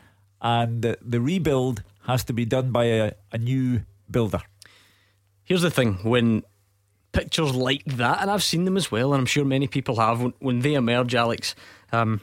and 0.42 0.82
the 0.82 1.20
rebuild 1.20 1.82
has 2.06 2.24
to 2.24 2.32
be 2.32 2.44
done 2.44 2.70
by 2.70 2.84
a, 2.84 3.12
a 3.32 3.38
new 3.38 3.82
builder. 4.10 4.42
Here's 5.44 5.62
the 5.62 5.70
thing 5.70 5.94
when 6.02 6.42
pictures 7.12 7.54
like 7.54 7.84
that, 7.84 8.20
and 8.20 8.30
I've 8.30 8.42
seen 8.42 8.64
them 8.64 8.76
as 8.76 8.90
well, 8.90 9.12
and 9.12 9.20
I'm 9.20 9.26
sure 9.26 9.44
many 9.44 9.66
people 9.66 9.96
have, 9.96 10.20
when, 10.20 10.34
when 10.40 10.60
they 10.60 10.74
emerge, 10.74 11.14
Alex, 11.14 11.54
um, 11.92 12.20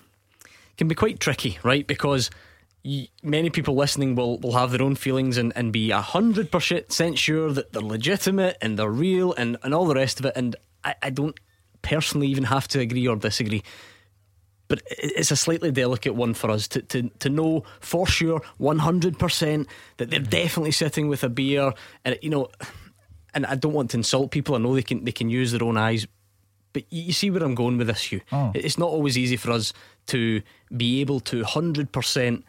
can 0.77 0.88
be 0.88 0.95
quite 0.95 1.19
tricky, 1.19 1.58
right? 1.63 1.86
Because 1.88 2.30
many 3.23 3.49
people 3.49 3.75
listening 3.75 4.15
will, 4.15 4.39
will 4.39 4.54
have 4.54 4.71
their 4.71 4.82
own 4.82 4.95
feelings 4.95 5.38
and, 5.38 5.54
and 5.56 5.71
be 5.71 5.89
100% 5.89 7.17
sure 7.17 7.51
that 7.51 7.73
they're 7.73 7.82
legitimate 7.82 8.58
and 8.62 8.77
they're 8.77 8.89
real 8.89 9.34
and, 9.34 9.58
and 9.63 9.73
all 9.73 9.86
the 9.86 9.95
rest 9.95 10.19
of 10.19 10.25
it. 10.25 10.34
And 10.36 10.56
I, 10.84 10.95
I 11.04 11.10
don't 11.12 11.39
personally 11.84 12.27
even 12.27 12.45
have 12.45 12.67
to 12.69 12.80
agree 12.80 13.08
or 13.08 13.15
disagree 13.15 13.63
but 14.71 14.81
it's 14.89 15.31
a 15.31 15.36
slightly 15.36 15.69
delicate 15.69 16.15
one 16.15 16.34
for 16.34 16.49
us 16.49 16.65
to, 16.65 16.81
to, 16.84 17.10
to 17.19 17.27
know 17.27 17.65
for 17.81 18.07
sure 18.07 18.41
100% 18.62 19.67
that 19.97 20.10
they're 20.10 20.19
definitely 20.21 20.71
sitting 20.71 21.10
with 21.10 21.25
a 21.25 21.29
beer. 21.29 21.73
And 22.05 22.17
you 22.21 22.29
know 22.29 22.47
and 23.34 23.45
I 23.45 23.55
don't 23.55 23.73
want 23.73 23.91
to 23.91 23.97
insult 23.97 24.31
people. 24.31 24.55
I 24.55 24.60
know 24.60 24.73
they 24.73 24.81
can 24.81 25.03
they 25.03 25.12
can 25.12 25.29
use 25.29 25.51
their 25.51 25.62
own 25.62 25.75
eyes 25.75 26.07
but 26.71 26.84
you 26.89 27.12
see 27.12 27.29
where 27.29 27.43
I'm 27.43 27.53
going 27.53 27.77
with 27.77 27.88
this 27.88 28.03
Hugh. 28.03 28.21
Oh. 28.31 28.53
it's 28.55 28.77
not 28.77 28.88
always 28.88 29.17
easy 29.17 29.36
for 29.36 29.51
us 29.51 29.73
to 30.07 30.41
be 30.77 31.01
able 31.01 31.19
to 31.19 31.43
100% 31.43 32.43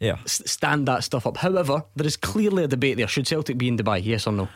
yeah. 0.00 0.16
stand 0.24 0.88
that 0.88 1.04
stuff 1.04 1.26
up. 1.26 1.36
However 1.36 1.84
there 1.96 2.06
is 2.06 2.16
clearly 2.16 2.64
a 2.64 2.68
debate 2.68 2.96
there. 2.96 3.08
Should 3.08 3.26
Celtic 3.26 3.58
be 3.58 3.68
in 3.68 3.76
Dubai 3.76 4.02
yes 4.02 4.26
or 4.26 4.32
no? 4.32 4.48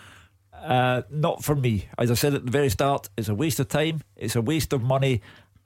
Uh, 0.55 1.03
not 1.11 1.45
for 1.45 1.55
me. 1.55 1.91
As 1.99 2.11
I 2.11 2.15
said 2.15 2.33
at 2.33 2.47
the 2.47 2.51
very 2.51 2.71
start, 2.71 3.11
it's 3.19 3.29
a 3.29 3.35
waste 3.35 3.61
of 3.61 3.69
time, 3.69 4.01
it's 4.17 4.35
a 4.35 4.41
waste 4.41 4.73
of 4.73 4.83
money, 4.83 5.21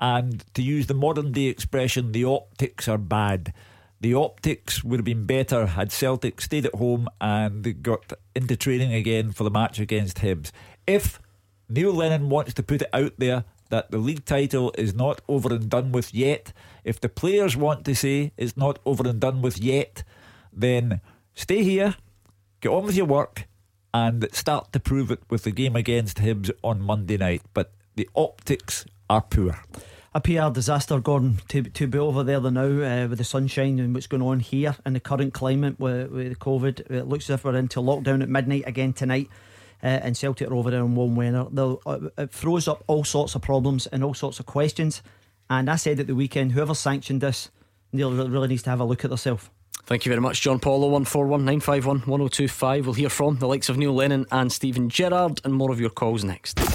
and 0.05 0.45
to 0.53 0.61
use 0.61 0.87
the 0.87 0.93
modern 0.93 1.33
day 1.33 1.47
expression, 1.47 2.13
the 2.13 2.27
optics 2.27 2.89
are 2.89 2.99
bad. 2.99 3.55
The 4.03 4.13
optics 4.13 4.85
would 4.85 5.01
have 5.01 5.05
been 5.07 5.25
better 5.25 5.65
had 5.65 5.91
Celtic 5.91 6.43
stayed 6.43 6.67
at 6.67 6.75
home 6.75 7.09
and 7.23 7.83
got 7.83 8.13
into 8.35 8.55
training 8.55 8.93
again 8.93 9.33
for 9.33 9.45
the 9.45 9.51
match 9.51 9.81
against 9.81 10.19
Hibs. 10.19 10.51
If 10.87 11.19
Neil 11.71 11.95
Lennon 11.95 12.29
wants 12.29 12.53
to 12.53 12.63
put 12.63 12.83
it 12.83 12.91
out 12.93 13.15
there 13.17 13.45
that 13.71 13.91
the 13.91 13.97
league 13.97 14.27
title 14.27 14.75
is 14.77 14.93
not 14.93 15.23
over 15.27 15.55
and 15.55 15.71
done 15.71 15.91
with 15.91 16.13
yet, 16.13 16.53
if 16.85 17.01
the 17.01 17.09
players 17.09 17.57
want 17.57 17.87
to 17.87 17.95
say 17.95 18.33
it's 18.37 18.59
not 18.59 18.79
over 18.85 19.09
and 19.09 19.19
done 19.19 19.41
with 19.41 19.57
yet, 19.59 20.03
then 20.53 21.01
stay 21.33 21.65
here, 21.65 21.97
get 22.61 22.69
on 22.69 22.85
with 22.85 22.95
your 22.95 23.07
work, 23.07 23.49
and 23.95 24.29
start 24.33 24.71
to 24.75 24.81
prove 24.81 25.11
it 25.11 25.23
with 25.31 25.45
the 25.45 25.51
game 25.51 25.77
against 25.77 26.19
Hibs 26.19 26.51
on 26.63 26.83
Monday 26.83 27.17
night. 27.17 27.41
But 27.55 27.73
the 27.95 28.07
optics 28.15 28.85
are 29.09 29.23
poor. 29.23 29.65
A 30.17 30.21
PR 30.21 30.49
disaster, 30.49 31.01
Gordon, 31.01 31.41
to 31.49 31.65
to 31.65 31.89
be 31.89 31.99
over 31.99 32.23
there 32.23 32.41
now 32.41 32.61
uh, 32.63 33.09
with 33.09 33.19
the 33.19 33.25
sunshine 33.25 33.81
and 33.81 33.93
what's 33.93 34.07
going 34.07 34.23
on 34.23 34.39
here 34.39 34.77
in 34.87 34.93
the 34.93 35.01
current 35.01 35.35
climate 35.35 35.81
with, 35.81 36.13
with 36.13 36.39
COVID. 36.39 36.89
It 36.89 37.09
looks 37.09 37.29
as 37.29 37.35
if 37.35 37.45
we're 37.45 37.57
into 37.57 37.81
lockdown 37.81 38.23
at 38.23 38.29
midnight 38.29 38.63
again 38.65 38.93
tonight. 38.93 39.29
Uh, 39.83 39.87
and 39.87 40.17
Celtic 40.17 40.49
are 40.49 40.55
over 40.55 40.71
there 40.71 40.81
in 40.81 40.95
warm 40.95 41.17
weather. 41.17 41.47
Uh, 41.85 42.11
it 42.17 42.31
throws 42.31 42.69
up 42.69 42.85
all 42.87 43.03
sorts 43.03 43.35
of 43.35 43.43
problems 43.43 43.89
and 43.89 44.05
all 44.05 44.15
sorts 44.15 44.39
of 44.39 44.47
questions. 44.47 45.03
And 45.51 45.69
I 45.69 45.75
said 45.75 45.99
at 45.99 46.07
the 46.07 46.15
weekend, 46.15 46.53
whoever 46.53 46.75
sanctioned 46.75 47.21
this 47.21 47.51
Neil 47.93 48.13
really 48.13 48.49
needs 48.49 48.63
to 48.63 48.71
have 48.71 48.79
a 48.79 48.85
look 48.85 49.05
at 49.05 49.11
herself. 49.11 49.51
Thank 49.85 50.07
you 50.07 50.11
very 50.11 50.23
much, 50.23 50.41
John 50.41 50.61
Paul. 50.61 50.81
0141 50.81 51.45
951 51.45 51.97
1025. 51.99 52.87
We'll 52.87 52.95
hear 52.95 53.11
from 53.11 53.39
the 53.39 53.49
likes 53.49 53.69
of 53.69 53.77
Neil 53.77 53.93
Lennon 53.93 54.27
and 54.31 54.53
Steven 54.53 54.89
Gerrard 54.89 55.41
and 55.45 55.53
more 55.53 55.73
of 55.73 55.81
your 55.81 55.91
calls 55.91 56.23
next. 56.23 56.74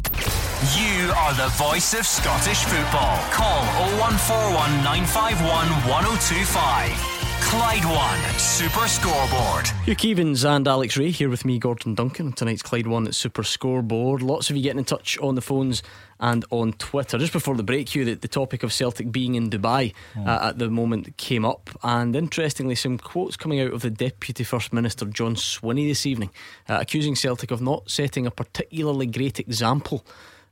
You 0.60 1.13
are 1.15 1.34
the 1.36 1.48
voice 1.56 1.93
of 1.93 2.06
Scottish 2.06 2.65
football. 2.65 3.17
Call 3.32 3.63
0141 3.95 4.84
951 4.84 5.48
1025. 5.88 7.19
Clyde 7.41 7.86
One 7.86 8.38
Super 8.38 8.86
Scoreboard. 8.89 9.67
Hugh 9.86 9.95
Keevins 9.95 10.43
and 10.43 10.67
Alex 10.67 10.98
Rae 10.98 11.12
here 11.12 11.30
with 11.30 11.45
me, 11.45 11.60
Gordon 11.60 11.95
Duncan. 11.95 12.34
Tonight's 12.34 12.62
Clyde 12.62 12.88
One 12.88 13.08
at 13.08 13.15
Super 13.15 13.43
Scoreboard. 13.43 14.22
Lots 14.22 14.50
of 14.50 14.58
you 14.58 14.63
getting 14.63 14.80
in 14.80 14.84
touch 14.84 15.17
on 15.19 15.36
the 15.36 15.41
phones 15.41 15.82
and 16.19 16.43
on 16.50 16.74
Twitter. 16.74 17.17
Just 17.17 17.32
before 17.32 17.56
the 17.56 17.63
break, 17.63 17.95
Hugh, 17.95 18.04
the, 18.04 18.15
the 18.15 18.28
topic 18.28 18.62
of 18.62 18.74
Celtic 18.74 19.13
being 19.13 19.36
in 19.36 19.50
Dubai 19.50 19.93
oh. 20.17 20.26
uh, 20.26 20.50
at 20.50 20.60
the 20.60 20.69
moment 20.69 21.15
came 21.15 21.45
up. 21.45 21.69
And 21.84 22.17
interestingly, 22.17 22.76
some 22.76 22.98
quotes 22.98 23.38
coming 23.38 23.62
out 23.62 23.72
of 23.72 23.82
the 23.82 23.89
Deputy 23.89 24.43
First 24.43 24.74
Minister 24.74 25.06
John 25.06 25.36
Swinney 25.36 25.88
this 25.88 26.06
evening, 26.06 26.32
uh, 26.67 26.80
accusing 26.82 27.15
Celtic 27.15 27.50
of 27.50 27.62
not 27.62 27.89
setting 27.89 28.28
a 28.28 28.32
particularly 28.32 29.06
great 29.06 29.39
example 29.39 30.06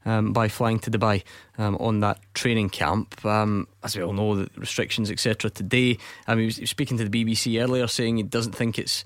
um, 0.05 0.33
by 0.33 0.47
flying 0.47 0.79
to 0.79 0.91
Dubai 0.91 1.23
um, 1.57 1.75
on 1.77 1.99
that 1.99 2.19
training 2.33 2.69
camp. 2.69 3.23
Um, 3.25 3.67
as 3.83 3.95
we 3.95 4.03
all 4.03 4.13
know, 4.13 4.35
the 4.35 4.49
restrictions, 4.57 5.11
etc. 5.11 5.49
Today, 5.49 5.97
he, 6.27 6.45
was, 6.45 6.57
he 6.57 6.61
was 6.63 6.69
speaking 6.69 6.97
to 6.97 7.07
the 7.07 7.25
BBC 7.25 7.61
earlier, 7.61 7.87
saying 7.87 8.17
he 8.17 8.23
doesn't 8.23 8.53
think 8.53 8.79
it's 8.79 9.03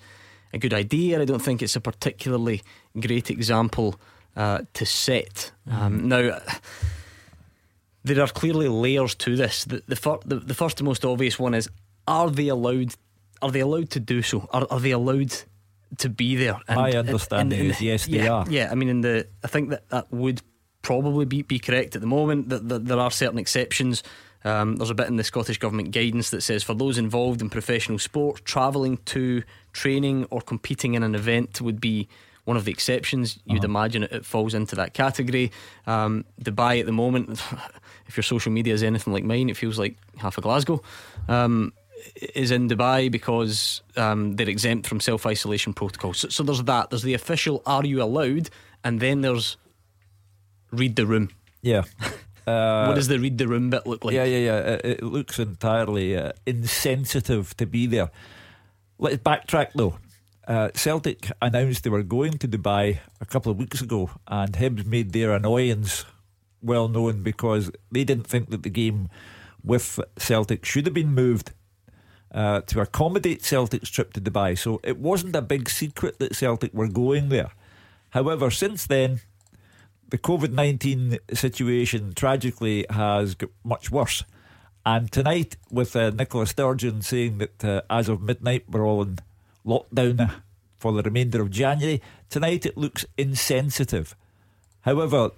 a 0.54 0.58
good 0.58 0.74
idea. 0.74 1.22
I 1.22 1.26
don't 1.26 1.42
think 1.42 1.62
it's 1.62 1.76
a 1.76 1.82
particularly 1.82 2.62
great 3.00 3.30
example 3.30 4.00
uh, 4.36 4.62
to 4.74 4.86
set. 4.86 5.52
Um, 5.70 6.02
mm. 6.02 6.04
Now, 6.04 6.40
there 8.04 8.24
are 8.24 8.28
clearly 8.28 8.68
layers 8.68 9.16
to 9.16 9.36
this. 9.36 9.66
The, 9.66 9.84
the, 9.88 9.96
fir- 9.96 10.20
the, 10.26 10.36
the, 10.38 10.54
first 10.54 10.80
and 10.80 10.88
most 10.88 11.06
obvious 11.06 11.40
one 11.40 11.54
is: 11.54 11.70
Are 12.08 12.30
they 12.30 12.48
allowed? 12.48 12.96
Are 13.42 13.52
they 13.52 13.60
allowed 13.62 13.90
to 13.92 14.00
do 14.00 14.22
so? 14.22 14.48
Are, 14.52 14.68
are 14.70 14.80
they 14.80 14.92
allowed 14.92 15.34
to 15.98 16.10
be 16.10 16.36
there? 16.36 16.60
And, 16.68 16.80
My 16.80 16.92
understanding 16.92 17.60
and, 17.60 17.68
and, 17.70 17.76
is 17.76 17.82
yes, 17.82 18.06
they 18.06 18.24
yeah, 18.24 18.32
are. 18.32 18.46
Yeah, 18.50 18.70
I 18.72 18.76
mean, 18.76 18.90
in 18.90 19.02
the 19.02 19.28
I 19.44 19.48
think 19.48 19.70
that 19.70 19.90
that 19.90 20.12
would 20.12 20.42
probably 20.82 21.26
be, 21.26 21.42
be 21.42 21.60
correct 21.60 21.96
at 21.96 22.02
the 22.02 22.08
moment. 22.08 22.50
That, 22.50 22.68
that 22.70 22.86
there 22.86 23.00
are 23.00 23.12
certain 23.12 23.40
exceptions. 23.40 24.04
Um, 24.44 24.78
there's 24.78 24.90
a 24.90 24.96
bit 24.96 25.08
in 25.08 25.18
the 25.18 25.24
Scottish 25.24 25.60
Government 25.60 25.92
guidance 25.92 26.32
that 26.32 26.42
says 26.42 26.64
for 26.64 26.74
those 26.74 26.98
involved 26.98 27.42
in 27.42 27.50
professional 27.50 28.00
sport, 28.00 28.44
travelling 28.44 28.98
to 29.06 29.44
training 29.74 30.26
or 30.32 30.42
competing 30.42 30.96
in 30.96 31.04
an 31.04 31.16
event 31.16 31.62
would 31.62 31.80
be 31.80 32.08
one 32.46 32.58
of 32.58 32.66
the 32.66 32.72
exceptions. 32.72 33.40
You'd 33.46 33.60
uh-huh. 33.60 33.66
imagine 33.66 34.04
it, 34.04 34.12
it, 34.12 34.26
falls 34.26 34.54
into 34.54 34.76
that 34.76 34.94
category. 34.94 35.52
Um, 35.86 36.26
Dubai 36.42 36.80
at 36.80 36.88
the 36.88 36.92
moment, 36.92 37.42
if 38.08 38.18
your 38.18 38.24
social 38.24 38.52
media 38.52 38.74
is 38.74 38.82
anything 38.82 39.14
like 39.14 39.24
mine, 39.24 39.50
it 39.50 39.58
feels 39.58 39.78
like 39.78 39.96
half 40.18 40.38
of 40.38 40.44
Glasgow. 40.44 40.82
Um, 41.28 41.74
is 42.34 42.50
in 42.50 42.68
Dubai 42.68 43.12
because 43.12 43.84
um, 43.96 44.36
they're 44.36 44.50
exempt 44.50 44.88
from 44.88 45.00
self 45.00 45.28
isolation 45.28 45.72
protocols. 45.72 46.18
So, 46.18 46.30
so, 46.30 46.42
there's 46.42 46.64
that. 46.64 46.90
There's 46.90 47.04
the 47.04 47.14
official 47.14 47.62
"Are 47.68 47.86
you 47.86 48.02
allowed?" 48.02 48.50
and 48.84 49.00
then 49.00 49.22
there's 49.22 49.58
read 50.72 50.96
the 50.96 51.06
room. 51.06 51.30
Yeah. 51.62 51.84
Uh, 52.48 52.86
what 52.88 52.96
does 52.96 53.08
the 53.08 53.20
read 53.20 53.38
the 53.38 53.48
room 53.48 53.70
bit 53.70 53.86
look 53.86 54.04
like? 54.04 54.14
Yeah, 54.14 54.26
yeah, 54.26 54.38
yeah. 54.38 54.58
It, 54.58 54.86
it 54.86 55.04
looks 55.04 55.40
entirely 55.40 56.18
uh, 56.18 56.32
insensitive 56.46 57.56
to 57.58 57.66
be 57.66 57.86
there. 57.86 58.12
Let's 58.98 59.18
backtrack 59.18 59.74
though. 59.74 59.98
Uh, 60.48 60.70
Celtic 60.74 61.32
announced 61.42 61.84
they 61.84 61.90
were 61.90 62.04
going 62.04 62.38
to 62.40 62.48
Dubai 62.48 63.00
a 63.20 63.26
couple 63.26 63.52
of 63.52 63.58
weeks 63.58 63.82
ago, 63.82 64.10
and 64.28 64.54
Hibs 64.54 64.86
made 64.86 65.14
their 65.14 65.34
annoyance 65.34 66.06
well 66.62 66.88
known 66.88 67.24
because 67.24 67.72
they 67.92 68.04
didn't 68.04 68.28
think 68.28 68.50
that 68.50 68.64
the 68.64 68.70
game 68.70 69.10
with 69.64 70.00
Celtic 70.18 70.66
should 70.66 70.86
have 70.86 70.94
been 70.94 71.14
moved 71.14 71.52
uh, 72.34 72.62
to 72.62 72.82
accommodate 72.82 73.44
Celtic's 73.44 73.90
trip 73.90 74.14
to 74.14 74.22
Dubai. 74.22 74.58
So 74.58 74.80
it 74.84 74.98
wasn't 74.98 75.36
a 75.36 75.42
big 75.42 75.70
secret 75.70 76.20
that 76.20 76.36
Celtic 76.36 76.74
were 76.74 76.88
going 76.88 77.30
there. 77.30 77.52
However, 78.12 78.52
since 78.52 78.86
then, 78.86 79.22
the 80.12 80.18
COVID 80.18 80.52
19 80.52 81.18
situation 81.34 82.14
tragically 82.14 82.86
has 82.90 83.34
got 83.34 83.50
much 83.64 83.90
worse. 83.90 84.24
And 84.86 85.12
tonight, 85.12 85.58
with 85.72 85.96
uh, 85.96 86.10
Nicola 86.10 86.46
Sturgeon 86.46 87.02
saying 87.02 87.38
that 87.40 87.66
uh, 87.66 87.82
as 87.90 88.10
of 88.10 88.22
midnight 88.22 88.66
we're 88.70 88.86
all 88.86 89.02
in 89.04 89.20
lockdown 89.66 90.42
for 90.78 90.92
the 90.92 91.02
remainder 91.02 91.42
of 91.42 91.50
January, 91.50 92.02
tonight 92.30 92.66
it 92.66 92.78
looks 92.78 93.06
insensitive. 93.18 94.16
However, 94.82 95.32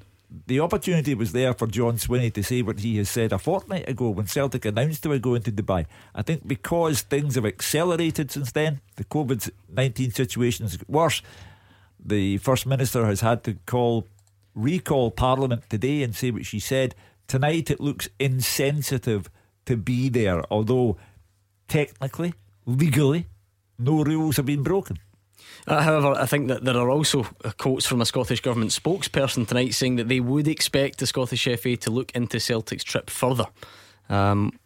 the 0.47 0.59
opportunity 0.59 1.13
was 1.13 1.33
there 1.33 1.53
for 1.53 1.67
John 1.67 1.97
Swinney 1.97 2.33
to 2.33 2.41
say 2.41 2.63
what 2.63 2.79
he 2.79 2.97
has 2.97 3.09
said 3.09 3.31
a 3.31 3.37
fortnight 3.37 3.87
ago 3.87 4.09
when 4.09 4.25
Celtic 4.25 4.65
announced 4.65 5.03
they 5.03 5.09
were 5.09 5.19
going 5.19 5.43
to 5.43 5.51
Dubai. 5.51 5.85
I 6.15 6.23
think 6.23 6.47
because 6.47 7.01
things 7.01 7.35
have 7.35 7.45
accelerated 7.45 8.31
since 8.31 8.51
then, 8.51 8.81
the 8.95 9.03
COVID 9.03 9.51
19 9.69 10.11
situation 10.11 10.65
has 10.65 10.77
got 10.77 10.89
worse. 10.89 11.21
The 12.03 12.37
First 12.37 12.65
Minister 12.65 13.05
has 13.05 13.21
had 13.21 13.43
to 13.43 13.53
call 13.65 14.07
recall 14.55 15.11
Parliament 15.11 15.69
today 15.69 16.03
and 16.03 16.15
say 16.15 16.31
what 16.31 16.45
she 16.45 16.59
said. 16.59 16.95
Tonight 17.27 17.71
it 17.71 17.79
looks 17.79 18.09
insensitive 18.19 19.29
to 19.65 19.77
be 19.77 20.09
there, 20.09 20.43
although 20.51 20.97
technically, 21.67 22.33
legally, 22.65 23.27
no 23.79 24.03
rules 24.03 24.37
have 24.37 24.45
been 24.45 24.63
broken. 24.63 24.97
Uh, 25.65 25.81
however, 25.81 26.13
I 26.19 26.25
think 26.25 26.47
that 26.49 26.63
there 26.63 26.77
are 26.77 26.89
also 26.89 27.25
uh, 27.43 27.51
quotes 27.57 27.85
from 27.85 28.01
a 28.01 28.05
Scottish 28.05 28.41
Government 28.41 28.71
spokesperson 28.71 29.47
tonight 29.47 29.73
saying 29.73 29.95
that 29.95 30.09
they 30.09 30.19
would 30.19 30.47
expect 30.47 30.99
the 30.99 31.07
Scottish 31.07 31.47
FA 31.59 31.77
to 31.77 31.91
look 31.91 32.11
into 32.11 32.39
Celtic's 32.39 32.83
trip 32.83 33.09
further. 33.09 33.45
Um, 34.09 34.59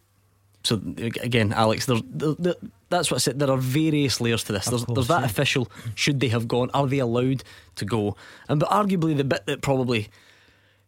so 0.68 0.74
again, 0.96 1.54
Alex, 1.54 1.86
there, 1.86 1.96
there, 2.04 2.54
that's 2.90 3.10
what 3.10 3.16
I 3.16 3.20
said. 3.20 3.38
There 3.38 3.50
are 3.50 3.56
various 3.56 4.20
layers 4.20 4.44
to 4.44 4.52
this. 4.52 4.66
There's, 4.66 4.84
course, 4.84 4.96
there's 4.96 5.08
that 5.08 5.20
yeah. 5.20 5.26
official. 5.26 5.70
Should 5.94 6.20
they 6.20 6.28
have 6.28 6.46
gone? 6.46 6.70
Are 6.74 6.86
they 6.86 6.98
allowed 6.98 7.42
to 7.76 7.86
go? 7.86 8.16
And 8.50 8.60
but 8.60 8.68
arguably, 8.68 9.16
the 9.16 9.24
bit 9.24 9.46
that 9.46 9.62
probably 9.62 10.08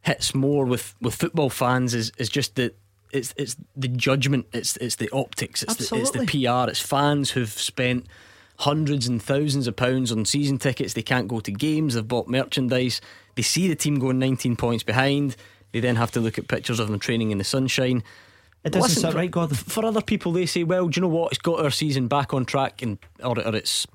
hits 0.03 0.35
more 0.35 0.67
with, 0.67 0.95
with 1.01 1.15
football 1.15 1.49
fans 1.49 1.95
is 1.95 2.13
is 2.19 2.29
just 2.29 2.57
that 2.57 2.77
it's 3.11 3.33
it's 3.39 3.57
the 3.75 3.89
judgment. 3.89 4.49
It's 4.53 4.77
it's 4.77 4.97
the 4.97 5.09
optics. 5.15 5.63
It's 5.63 5.89
the, 5.89 5.97
it's 5.97 6.11
the 6.11 6.27
PR. 6.27 6.69
It's 6.69 6.81
fans 6.81 7.31
who've 7.31 7.49
spent 7.49 8.07
hundreds 8.59 9.09
and 9.09 9.23
thousands 9.23 9.67
of 9.67 9.77
pounds 9.77 10.13
on 10.13 10.27
season 10.27 10.59
tickets. 10.59 10.93
They 10.93 11.03
can't 11.03 11.27
go 11.27 11.41
to 11.41 11.51
games. 11.51 11.95
They've 11.95 12.07
bought 12.07 12.29
merchandise. 12.29 13.01
They 13.35 13.43
see 13.43 13.67
the 13.67 13.75
team 13.75 13.99
going 13.99 14.19
19 14.19 14.57
points 14.57 14.83
behind. 14.83 15.37
They 15.73 15.81
then 15.81 15.97
have 15.97 16.11
to 16.11 16.21
look 16.21 16.37
at 16.37 16.49
pictures 16.49 16.79
of 16.81 16.89
them 16.89 16.99
training 16.99 17.31
in 17.31 17.39
the 17.39 17.45
sunshine. 17.45 18.03
It 18.63 18.73
doesn't 18.73 18.91
Listen, 18.91 19.03
sound 19.03 19.15
right, 19.15 19.31
God. 19.31 19.57
For 19.57 19.85
other 19.85 20.03
people, 20.03 20.33
they 20.33 20.47
say, 20.47 20.65
"Well, 20.65 20.89
do 20.89 20.99
you 20.99 21.03
know 21.03 21.09
what? 21.09 21.33
It's 21.33 21.41
got 21.41 21.61
our 21.61 21.71
season 21.71 22.09
back 22.09 22.35
on 22.35 22.45
track, 22.45 22.83
and 22.83 22.99
or, 23.23 23.39
or 23.39 23.57
it's 23.57 23.87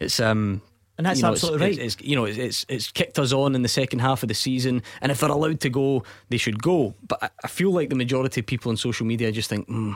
it's 0.00 0.18
um." 0.20 0.62
And 0.96 1.06
that's 1.06 1.20
you 1.20 1.22
know, 1.22 1.30
absolutely 1.30 1.68
it's, 1.68 1.78
right. 1.78 1.86
It's, 1.86 1.94
it's, 1.94 2.04
you 2.04 2.16
know, 2.16 2.24
it's 2.24 2.66
it's 2.68 2.90
kicked 2.90 3.20
us 3.20 3.32
on 3.32 3.54
in 3.54 3.62
the 3.62 3.68
second 3.68 4.00
half 4.00 4.24
of 4.24 4.28
the 4.28 4.34
season, 4.34 4.82
and 5.00 5.12
if 5.12 5.20
they're 5.20 5.30
allowed 5.30 5.60
to 5.60 5.70
go, 5.70 6.02
they 6.30 6.36
should 6.36 6.60
go. 6.60 6.94
But 7.06 7.32
I 7.44 7.46
feel 7.46 7.70
like 7.70 7.90
the 7.90 7.94
majority 7.94 8.40
of 8.40 8.46
people 8.46 8.70
on 8.70 8.76
social 8.76 9.06
media 9.06 9.30
just 9.30 9.48
think, 9.48 9.68
mm, 9.68 9.94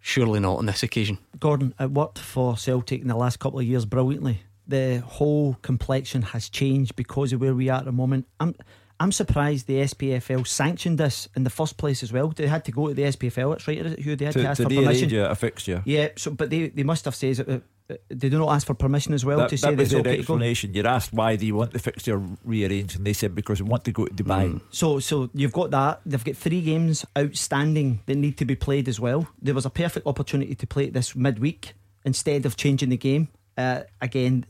surely 0.00 0.40
not 0.40 0.56
on 0.56 0.64
this 0.64 0.82
occasion. 0.82 1.18
Gordon, 1.38 1.74
it 1.78 1.90
worked 1.90 2.18
for 2.18 2.56
Celtic 2.56 3.02
in 3.02 3.08
the 3.08 3.16
last 3.16 3.38
couple 3.38 3.58
of 3.58 3.66
years 3.66 3.84
brilliantly. 3.84 4.40
The 4.66 5.02
whole 5.04 5.58
complexion 5.60 6.22
has 6.22 6.48
changed 6.48 6.96
because 6.96 7.34
of 7.34 7.42
where 7.42 7.54
we 7.54 7.68
are 7.68 7.80
at 7.80 7.84
the 7.84 7.92
moment. 7.92 8.26
I'm 8.40 8.54
I'm 9.00 9.12
surprised 9.12 9.66
the 9.66 9.80
SPFL 9.82 10.46
sanctioned 10.46 10.98
this 10.98 11.28
in 11.36 11.44
the 11.44 11.50
first 11.50 11.76
place 11.76 12.02
as 12.02 12.12
well. 12.12 12.28
They 12.28 12.48
had 12.48 12.64
to 12.64 12.72
go 12.72 12.88
to 12.88 12.94
the 12.94 13.02
SPFL. 13.02 13.54
It's 13.54 13.68
right, 13.68 13.78
who 13.78 14.16
they 14.16 14.24
had 14.24 14.34
to, 14.34 14.42
to 14.42 14.48
ask 14.48 14.56
to 14.56 14.64
for 14.64 14.74
permission. 14.74 15.10
Yeah, 15.10 15.30
a 15.30 15.34
fixture. 15.36 15.82
Yeah, 15.84 16.08
so 16.16 16.32
but 16.32 16.50
they, 16.50 16.68
they 16.68 16.82
must 16.82 17.04
have 17.04 17.14
said 17.14 17.36
that. 17.36 17.62
They 18.10 18.28
do 18.28 18.38
not 18.38 18.54
ask 18.54 18.66
for 18.66 18.74
permission 18.74 19.14
as 19.14 19.24
well 19.24 19.38
that, 19.38 19.48
to 19.48 19.56
say 19.56 19.70
that 19.70 19.78
was 19.78 19.90
their 19.90 20.00
okay 20.00 20.18
explanation. 20.18 20.74
You're 20.74 20.86
asked 20.86 21.10
why 21.14 21.36
do 21.36 21.46
you 21.46 21.54
want 21.54 21.72
the 21.72 21.78
fixture 21.78 22.20
rearranged, 22.44 22.96
and 22.96 23.06
they 23.06 23.14
said 23.14 23.34
because 23.34 23.62
we 23.62 23.68
want 23.68 23.84
to 23.84 23.92
go 23.92 24.04
to 24.04 24.12
Dubai. 24.12 24.52
Mm. 24.52 24.60
So, 24.70 24.98
so 24.98 25.30
you've 25.32 25.54
got 25.54 25.70
that. 25.70 26.02
They've 26.04 26.22
got 26.22 26.36
three 26.36 26.60
games 26.60 27.06
outstanding 27.16 28.00
that 28.04 28.16
need 28.16 28.36
to 28.38 28.44
be 28.44 28.56
played 28.56 28.88
as 28.88 29.00
well. 29.00 29.26
There 29.40 29.54
was 29.54 29.64
a 29.64 29.70
perfect 29.70 30.06
opportunity 30.06 30.54
to 30.54 30.66
play 30.66 30.84
it 30.84 30.92
this 30.92 31.16
midweek 31.16 31.72
instead 32.04 32.44
of 32.44 32.58
changing 32.58 32.90
the 32.90 32.98
game. 32.98 33.28
Uh, 33.56 33.84
again, 34.02 34.44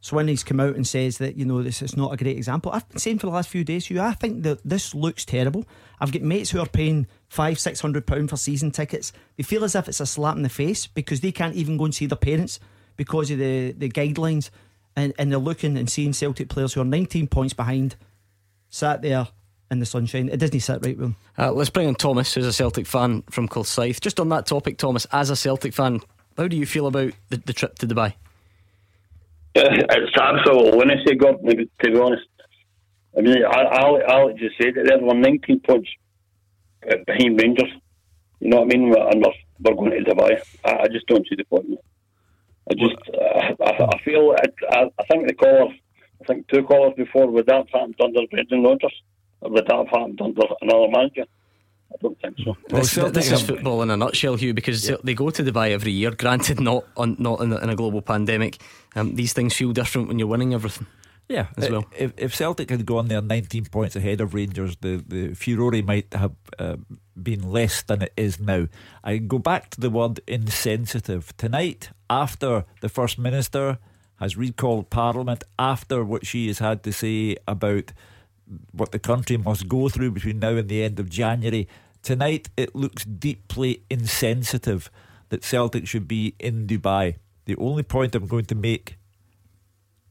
Swinney's 0.00 0.44
come 0.44 0.60
out 0.60 0.76
and 0.76 0.86
says 0.86 1.18
that 1.18 1.36
you 1.36 1.44
know 1.44 1.62
this 1.62 1.82
is 1.82 1.96
not 1.96 2.12
a 2.12 2.16
great 2.16 2.36
example. 2.36 2.70
I've 2.72 2.88
been 2.88 2.98
saying 2.98 3.18
for 3.18 3.26
the 3.26 3.32
last 3.32 3.48
few 3.48 3.64
days, 3.64 3.90
you 3.90 4.00
I 4.00 4.12
think 4.12 4.44
that 4.44 4.60
this 4.64 4.94
looks 4.94 5.24
terrible. 5.24 5.66
I've 6.00 6.12
got 6.12 6.22
mates 6.22 6.50
who 6.50 6.60
are 6.60 6.66
paying 6.66 7.06
five, 7.28 7.58
six 7.58 7.80
hundred 7.80 8.06
pound 8.06 8.30
for 8.30 8.36
season 8.36 8.70
tickets. 8.70 9.12
They 9.36 9.42
feel 9.42 9.64
as 9.64 9.74
if 9.74 9.88
it's 9.88 10.00
a 10.00 10.06
slap 10.06 10.36
in 10.36 10.42
the 10.42 10.48
face 10.48 10.86
because 10.86 11.20
they 11.20 11.32
can't 11.32 11.56
even 11.56 11.76
go 11.76 11.84
and 11.86 11.94
see 11.94 12.06
their 12.06 12.16
parents 12.16 12.60
because 12.96 13.30
of 13.30 13.38
the 13.38 13.72
the 13.72 13.88
guidelines, 13.88 14.50
and 14.94 15.12
and 15.18 15.32
they're 15.32 15.38
looking 15.38 15.76
and 15.76 15.90
seeing 15.90 16.12
Celtic 16.12 16.48
players 16.48 16.74
who 16.74 16.80
are 16.80 16.84
nineteen 16.84 17.26
points 17.26 17.54
behind, 17.54 17.96
sat 18.68 19.02
there 19.02 19.26
in 19.70 19.80
the 19.80 19.86
sunshine. 19.86 20.28
It 20.28 20.38
doesn't 20.38 20.60
sit 20.60 20.84
right 20.84 20.96
with 20.96 20.98
them. 20.98 21.16
Uh, 21.36 21.52
let's 21.52 21.70
bring 21.70 21.88
in 21.88 21.96
Thomas, 21.96 22.32
who's 22.32 22.46
a 22.46 22.52
Celtic 22.52 22.86
fan 22.86 23.22
from 23.30 23.48
Kilsyth. 23.48 24.00
Just 24.00 24.20
on 24.20 24.28
that 24.28 24.46
topic, 24.46 24.78
Thomas, 24.78 25.06
as 25.10 25.28
a 25.28 25.36
Celtic 25.36 25.74
fan, 25.74 26.00
how 26.36 26.46
do 26.46 26.56
you 26.56 26.66
feel 26.66 26.86
about 26.86 27.12
the, 27.30 27.38
the 27.38 27.52
trip 27.52 27.78
to 27.80 27.86
Dubai? 27.86 28.14
it's 29.90 30.16
absolute 30.20 30.74
lunacy, 30.74 31.16
Gordon, 31.16 31.46
to 31.48 31.90
be 31.90 31.98
honest. 31.98 32.28
I 33.16 33.22
mean, 33.22 33.42
just 34.38 34.56
said 34.60 34.76
it 34.76 34.86
there. 34.86 35.00
We're 35.00 35.14
19 35.14 35.60
points 35.60 35.88
behind 37.06 37.40
Rangers. 37.40 37.72
You 38.40 38.50
know 38.50 38.60
what 38.60 38.74
I 38.74 38.76
mean? 38.76 38.94
And 38.94 39.24
we're 39.24 39.32
we're 39.60 39.74
going 39.74 40.04
to 40.04 40.14
Dubai. 40.14 40.40
I, 40.64 40.84
I 40.84 40.88
just 40.88 41.06
don't 41.08 41.26
see 41.28 41.34
the 41.34 41.44
point. 41.44 41.66
I 42.70 42.74
just, 42.74 42.94
uh, 43.12 43.64
I, 43.64 43.84
I 43.84 44.02
feel, 44.04 44.36
I, 44.70 44.90
I 44.96 45.04
think 45.10 45.26
the 45.26 45.34
caller, 45.34 45.72
I 46.20 46.24
think 46.24 46.46
two 46.48 46.62
callers 46.62 46.94
before, 46.96 47.28
would 47.28 47.46
that 47.46 47.56
have 47.56 47.68
happened 47.72 47.96
under 48.00 48.20
Brendan 48.30 48.62
Rodgers? 48.62 48.94
Or 49.40 49.50
would 49.50 49.66
that 49.66 49.76
have 49.76 49.88
happened 49.88 50.20
under 50.22 50.42
another 50.60 50.88
manager? 50.88 51.24
I 51.92 51.96
don't 52.00 52.20
think 52.20 52.36
so. 52.44 52.56
Well, 52.70 52.82
this, 52.82 52.94
this 53.12 53.32
is 53.32 53.42
football 53.42 53.82
in 53.82 53.90
a 53.90 53.96
nutshell, 53.96 54.36
Hugh, 54.36 54.54
because 54.54 54.88
yeah. 54.88 54.96
they 55.02 55.14
go 55.14 55.30
to 55.30 55.42
Dubai 55.42 55.70
every 55.70 55.92
year. 55.92 56.10
Granted, 56.10 56.60
not 56.60 56.84
on, 56.96 57.16
not 57.18 57.40
in, 57.40 57.52
in, 57.52 57.70
a 57.70 57.76
global 57.76 58.02
pandemic. 58.02 58.58
Um, 58.94 59.14
these 59.14 59.32
things 59.32 59.54
feel 59.54 59.72
different 59.72 60.08
when 60.08 60.18
you're 60.18 60.28
winning 60.28 60.54
everything. 60.54 60.86
Yeah, 61.28 61.48
as 61.58 61.68
well. 61.68 61.84
If, 61.96 62.12
if 62.16 62.34
Celtic 62.34 62.70
had 62.70 62.86
gone 62.86 63.08
there 63.08 63.20
19 63.20 63.66
points 63.66 63.96
ahead 63.96 64.22
of 64.22 64.32
Rangers, 64.32 64.76
the, 64.80 65.04
the 65.06 65.34
furore 65.34 65.82
might 65.82 66.12
have 66.14 66.32
uh, 66.58 66.76
been 67.22 67.50
less 67.52 67.82
than 67.82 68.02
it 68.02 68.12
is 68.16 68.40
now. 68.40 68.68
I 69.04 69.18
go 69.18 69.38
back 69.38 69.68
to 69.70 69.80
the 69.80 69.90
word 69.90 70.20
insensitive. 70.26 71.36
Tonight, 71.36 71.90
after 72.08 72.64
the 72.80 72.88
First 72.88 73.18
Minister 73.18 73.78
has 74.16 74.38
recalled 74.38 74.88
Parliament, 74.88 75.44
after 75.58 76.02
what 76.02 76.26
she 76.26 76.46
has 76.46 76.60
had 76.60 76.82
to 76.84 76.92
say 76.92 77.36
about 77.46 77.92
what 78.72 78.92
the 78.92 78.98
country 78.98 79.36
must 79.36 79.68
go 79.68 79.88
through 79.88 80.12
between 80.12 80.38
now 80.38 80.56
and 80.56 80.68
the 80.68 80.82
end 80.82 80.98
of 80.98 81.10
January. 81.10 81.68
Tonight, 82.02 82.48
it 82.56 82.74
looks 82.74 83.04
deeply 83.04 83.82
insensitive 83.90 84.90
that 85.28 85.44
Celtic 85.44 85.86
should 85.86 86.08
be 86.08 86.34
in 86.38 86.66
Dubai. 86.66 87.16
The 87.44 87.56
only 87.56 87.82
point 87.82 88.14
I'm 88.14 88.26
going 88.26 88.46
to 88.46 88.54
make, 88.54 88.98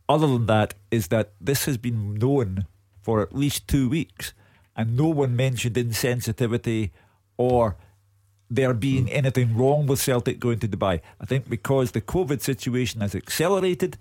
other 0.08 0.28
than 0.28 0.46
that, 0.48 0.74
is 0.92 1.08
that 1.08 1.34
this 1.40 1.66
has 1.66 1.78
been 1.78 2.16
known 2.16 2.66
for 3.02 3.22
at 3.22 3.36
least 3.36 3.68
two 3.68 3.90
weeks, 3.90 4.34
and 4.76 4.96
no 4.96 5.08
one 5.08 5.36
mentioned 5.36 5.76
insensitivity 5.76 6.92
or 7.38 7.78
there 8.50 8.74
being 8.74 9.08
hmm. 9.08 9.14
anything 9.14 9.56
wrong 9.56 9.88
with 9.88 10.00
Celtic 10.00 10.40
going 10.40 10.60
to 10.60 10.68
Dubai. 10.68 11.02
I 11.20 11.26
think 11.26 11.50
because 11.50 11.92
the 11.92 12.02
COVID 12.02 12.42
situation 12.42 13.02
has 13.02 13.16
accelerated, 13.16 13.98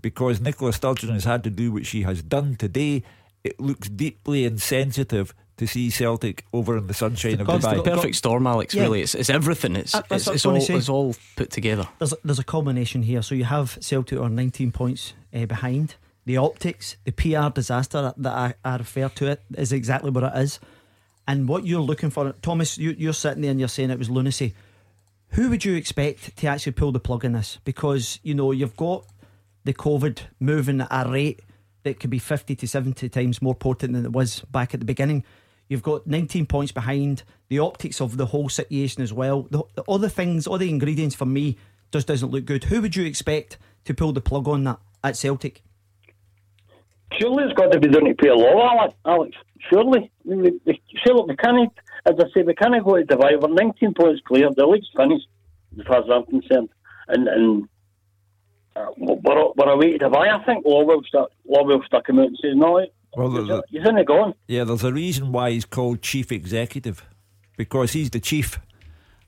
because 0.00 0.40
Nicola 0.40 0.72
Sturgeon 0.72 1.10
has 1.10 1.24
had 1.24 1.44
to 1.44 1.50
do 1.50 1.72
what 1.72 1.86
she 1.86 2.02
has 2.02 2.22
done 2.22 2.56
today, 2.56 3.04
it 3.44 3.60
looks 3.60 3.88
deeply 3.88 4.44
insensitive 4.44 5.34
to 5.56 5.66
see 5.66 5.90
Celtic 5.90 6.44
over 6.52 6.76
in 6.76 6.86
the 6.86 6.94
sunshine 6.94 7.40
of 7.40 7.46
Dubai. 7.46 7.76
The 7.76 7.82
perfect 7.82 8.16
storm, 8.16 8.46
Alex. 8.46 8.74
Yeah. 8.74 8.82
Really, 8.82 9.02
it's, 9.02 9.14
it's 9.14 9.30
everything. 9.30 9.76
It's 9.76 9.94
uh, 9.94 10.02
it's, 10.10 10.26
it's 10.26 10.46
all 10.46 10.56
it's 10.56 10.88
all 10.88 11.14
put 11.36 11.50
together. 11.50 11.88
There's 11.98 12.12
a, 12.12 12.16
there's 12.24 12.38
a 12.38 12.44
combination 12.44 13.02
here. 13.02 13.22
So 13.22 13.34
you 13.34 13.44
have 13.44 13.78
Celtic 13.80 14.18
are 14.18 14.28
19 14.28 14.72
points 14.72 15.14
uh, 15.34 15.46
behind. 15.46 15.96
The 16.24 16.36
optics, 16.36 16.96
the 17.04 17.10
PR 17.12 17.48
disaster 17.52 18.14
that 18.16 18.32
I, 18.32 18.54
I 18.64 18.76
refer 18.76 19.08
to 19.08 19.26
it 19.26 19.42
is 19.56 19.72
exactly 19.72 20.10
what 20.10 20.22
it 20.22 20.32
is. 20.36 20.60
And 21.26 21.48
what 21.48 21.66
you're 21.66 21.80
looking 21.80 22.10
for, 22.10 22.32
Thomas, 22.42 22.78
you, 22.78 22.94
you're 22.96 23.12
sitting 23.12 23.42
there 23.42 23.50
and 23.50 23.58
you're 23.58 23.68
saying 23.68 23.90
it 23.90 23.98
was 23.98 24.10
lunacy. 24.10 24.54
Who 25.30 25.50
would 25.50 25.64
you 25.64 25.74
expect 25.74 26.36
to 26.36 26.46
actually 26.46 26.72
pull 26.72 26.92
the 26.92 27.00
plug 27.00 27.24
in 27.24 27.32
this? 27.32 27.58
Because 27.64 28.20
you 28.22 28.34
know 28.34 28.52
you've 28.52 28.76
got 28.76 29.06
the 29.64 29.72
COVID 29.72 30.20
moving 30.40 30.80
at 30.80 31.06
a 31.06 31.10
rate 31.10 31.40
that 31.82 32.00
could 32.00 32.10
be 32.10 32.18
50 32.18 32.56
to 32.56 32.68
70 32.68 33.08
times 33.08 33.42
more 33.42 33.54
potent 33.54 33.92
than 33.92 34.04
it 34.04 34.12
was 34.12 34.40
back 34.50 34.74
at 34.74 34.80
the 34.80 34.86
beginning. 34.86 35.24
You've 35.68 35.82
got 35.82 36.06
19 36.06 36.46
points 36.46 36.72
behind. 36.72 37.22
The 37.48 37.58
optics 37.58 38.00
of 38.00 38.16
the 38.16 38.26
whole 38.26 38.48
situation 38.48 39.02
as 39.02 39.12
well. 39.12 39.42
The, 39.50 39.62
the, 39.74 39.82
all 39.82 39.98
the 39.98 40.10
things, 40.10 40.46
all 40.46 40.58
the 40.58 40.68
ingredients 40.68 41.14
for 41.14 41.26
me 41.26 41.56
just 41.92 42.06
doesn't 42.06 42.30
look 42.30 42.44
good. 42.44 42.64
Who 42.64 42.82
would 42.82 42.96
you 42.96 43.04
expect 43.04 43.58
to 43.84 43.94
pull 43.94 44.12
the 44.12 44.20
plug 44.20 44.48
on 44.48 44.64
that 44.64 44.78
at 45.04 45.16
Celtic? 45.16 45.62
Surely 47.18 47.44
it's 47.44 47.52
got 47.54 47.72
to 47.72 47.80
be 47.80 47.88
done 47.88 48.04
to 48.04 48.14
play 48.14 48.30
a 48.30 48.34
law, 48.34 48.88
Alex. 49.04 49.36
Surely. 49.70 50.10
I 50.30 50.34
mean, 50.34 50.60
look, 50.66 51.28
we 51.28 51.36
can't, 51.36 51.72
as 52.06 52.14
I 52.18 52.24
say, 52.34 52.42
we 52.42 52.54
can't 52.54 52.84
go 52.84 52.96
to 52.96 53.04
Dubai. 53.04 53.40
We're 53.40 53.54
19 53.54 53.94
points 53.94 54.22
clear. 54.26 54.48
The 54.54 54.66
league's 54.66 54.88
finished, 54.96 55.28
as 55.78 55.86
far 55.86 55.98
as 55.98 56.10
I'm 56.10 56.24
concerned. 56.24 56.70
And, 57.08 57.28
and 57.28 57.68
uh, 58.76 58.86
we're, 58.96 59.52
we're 59.56 59.70
away 59.70 59.98
to 59.98 60.08
Dubai. 60.08 60.28
I 60.28 60.44
think 60.44 60.64
Lawwell 60.64 61.04
start, 61.04 61.32
Lawwell 61.48 61.84
stuck 61.84 62.08
him 62.08 62.18
out 62.18 62.26
and 62.26 62.38
says, 62.40 62.52
no, 62.54 62.84
well, 63.16 63.30
he's, 63.30 63.80
he's 63.80 63.88
in 63.88 63.96
the 63.96 64.04
gone. 64.04 64.34
Yeah, 64.46 64.64
there's 64.64 64.84
a 64.84 64.92
reason 64.92 65.32
why 65.32 65.50
he's 65.50 65.64
called 65.64 66.02
chief 66.02 66.32
executive 66.32 67.04
because 67.56 67.92
he's 67.92 68.10
the 68.10 68.20
chief 68.20 68.58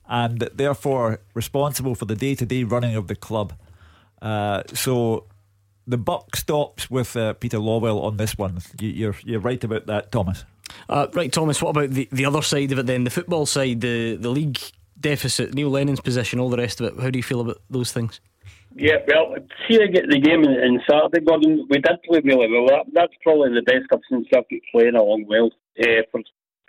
and 0.07 0.39
therefore 0.53 1.19
responsible 1.33 1.95
for 1.95 2.05
the 2.05 2.15
day 2.15 2.35
to 2.35 2.45
day 2.45 2.63
running 2.63 2.95
of 2.95 3.07
the 3.07 3.15
club. 3.15 3.53
Uh, 4.21 4.63
so 4.73 5.25
the 5.87 5.97
buck 5.97 6.35
stops 6.35 6.89
with 6.89 7.15
uh, 7.15 7.33
Peter 7.33 7.57
Lawwell 7.57 8.03
on 8.03 8.17
this 8.17 8.37
one. 8.37 8.59
You, 8.79 8.89
you're 8.89 9.15
you're 9.23 9.39
right 9.39 9.63
about 9.63 9.85
that, 9.87 10.11
Thomas. 10.11 10.45
Uh, 10.89 11.07
right, 11.13 11.31
Thomas. 11.31 11.61
What 11.61 11.71
about 11.71 11.91
the, 11.91 12.09
the 12.11 12.25
other 12.25 12.41
side 12.41 12.71
of 12.71 12.79
it 12.79 12.87
then? 12.87 13.03
The 13.03 13.09
football 13.09 13.45
side, 13.45 13.81
the 13.81 14.15
the 14.15 14.29
league 14.29 14.59
deficit, 14.99 15.53
Neil 15.53 15.69
Lennon's 15.69 16.01
position, 16.01 16.39
all 16.39 16.49
the 16.49 16.57
rest 16.57 16.81
of 16.81 16.87
it. 16.87 17.01
How 17.01 17.09
do 17.09 17.19
you 17.19 17.23
feel 17.23 17.41
about 17.41 17.61
those 17.69 17.91
things? 17.91 18.19
Yeah, 18.77 18.97
well, 19.07 19.35
see, 19.69 19.79
I 19.81 19.87
get 19.87 20.09
the 20.09 20.19
game 20.19 20.43
in, 20.43 20.81
Saturday, 20.89 21.23
Gordon. 21.25 21.65
We 21.69 21.79
did 21.79 22.03
play 22.03 22.19
really 22.23 22.51
well. 22.51 22.67
That, 22.67 22.85
that's 22.93 23.13
probably 23.23 23.55
the 23.55 23.63
best 23.63 23.87
I've 23.93 24.03
seen 24.09 24.25
Celtic 24.31 24.63
playing 24.69 24.95
along 24.95 25.25
well. 25.29 25.49
Uh, 25.79 26.03
for, 26.11 26.19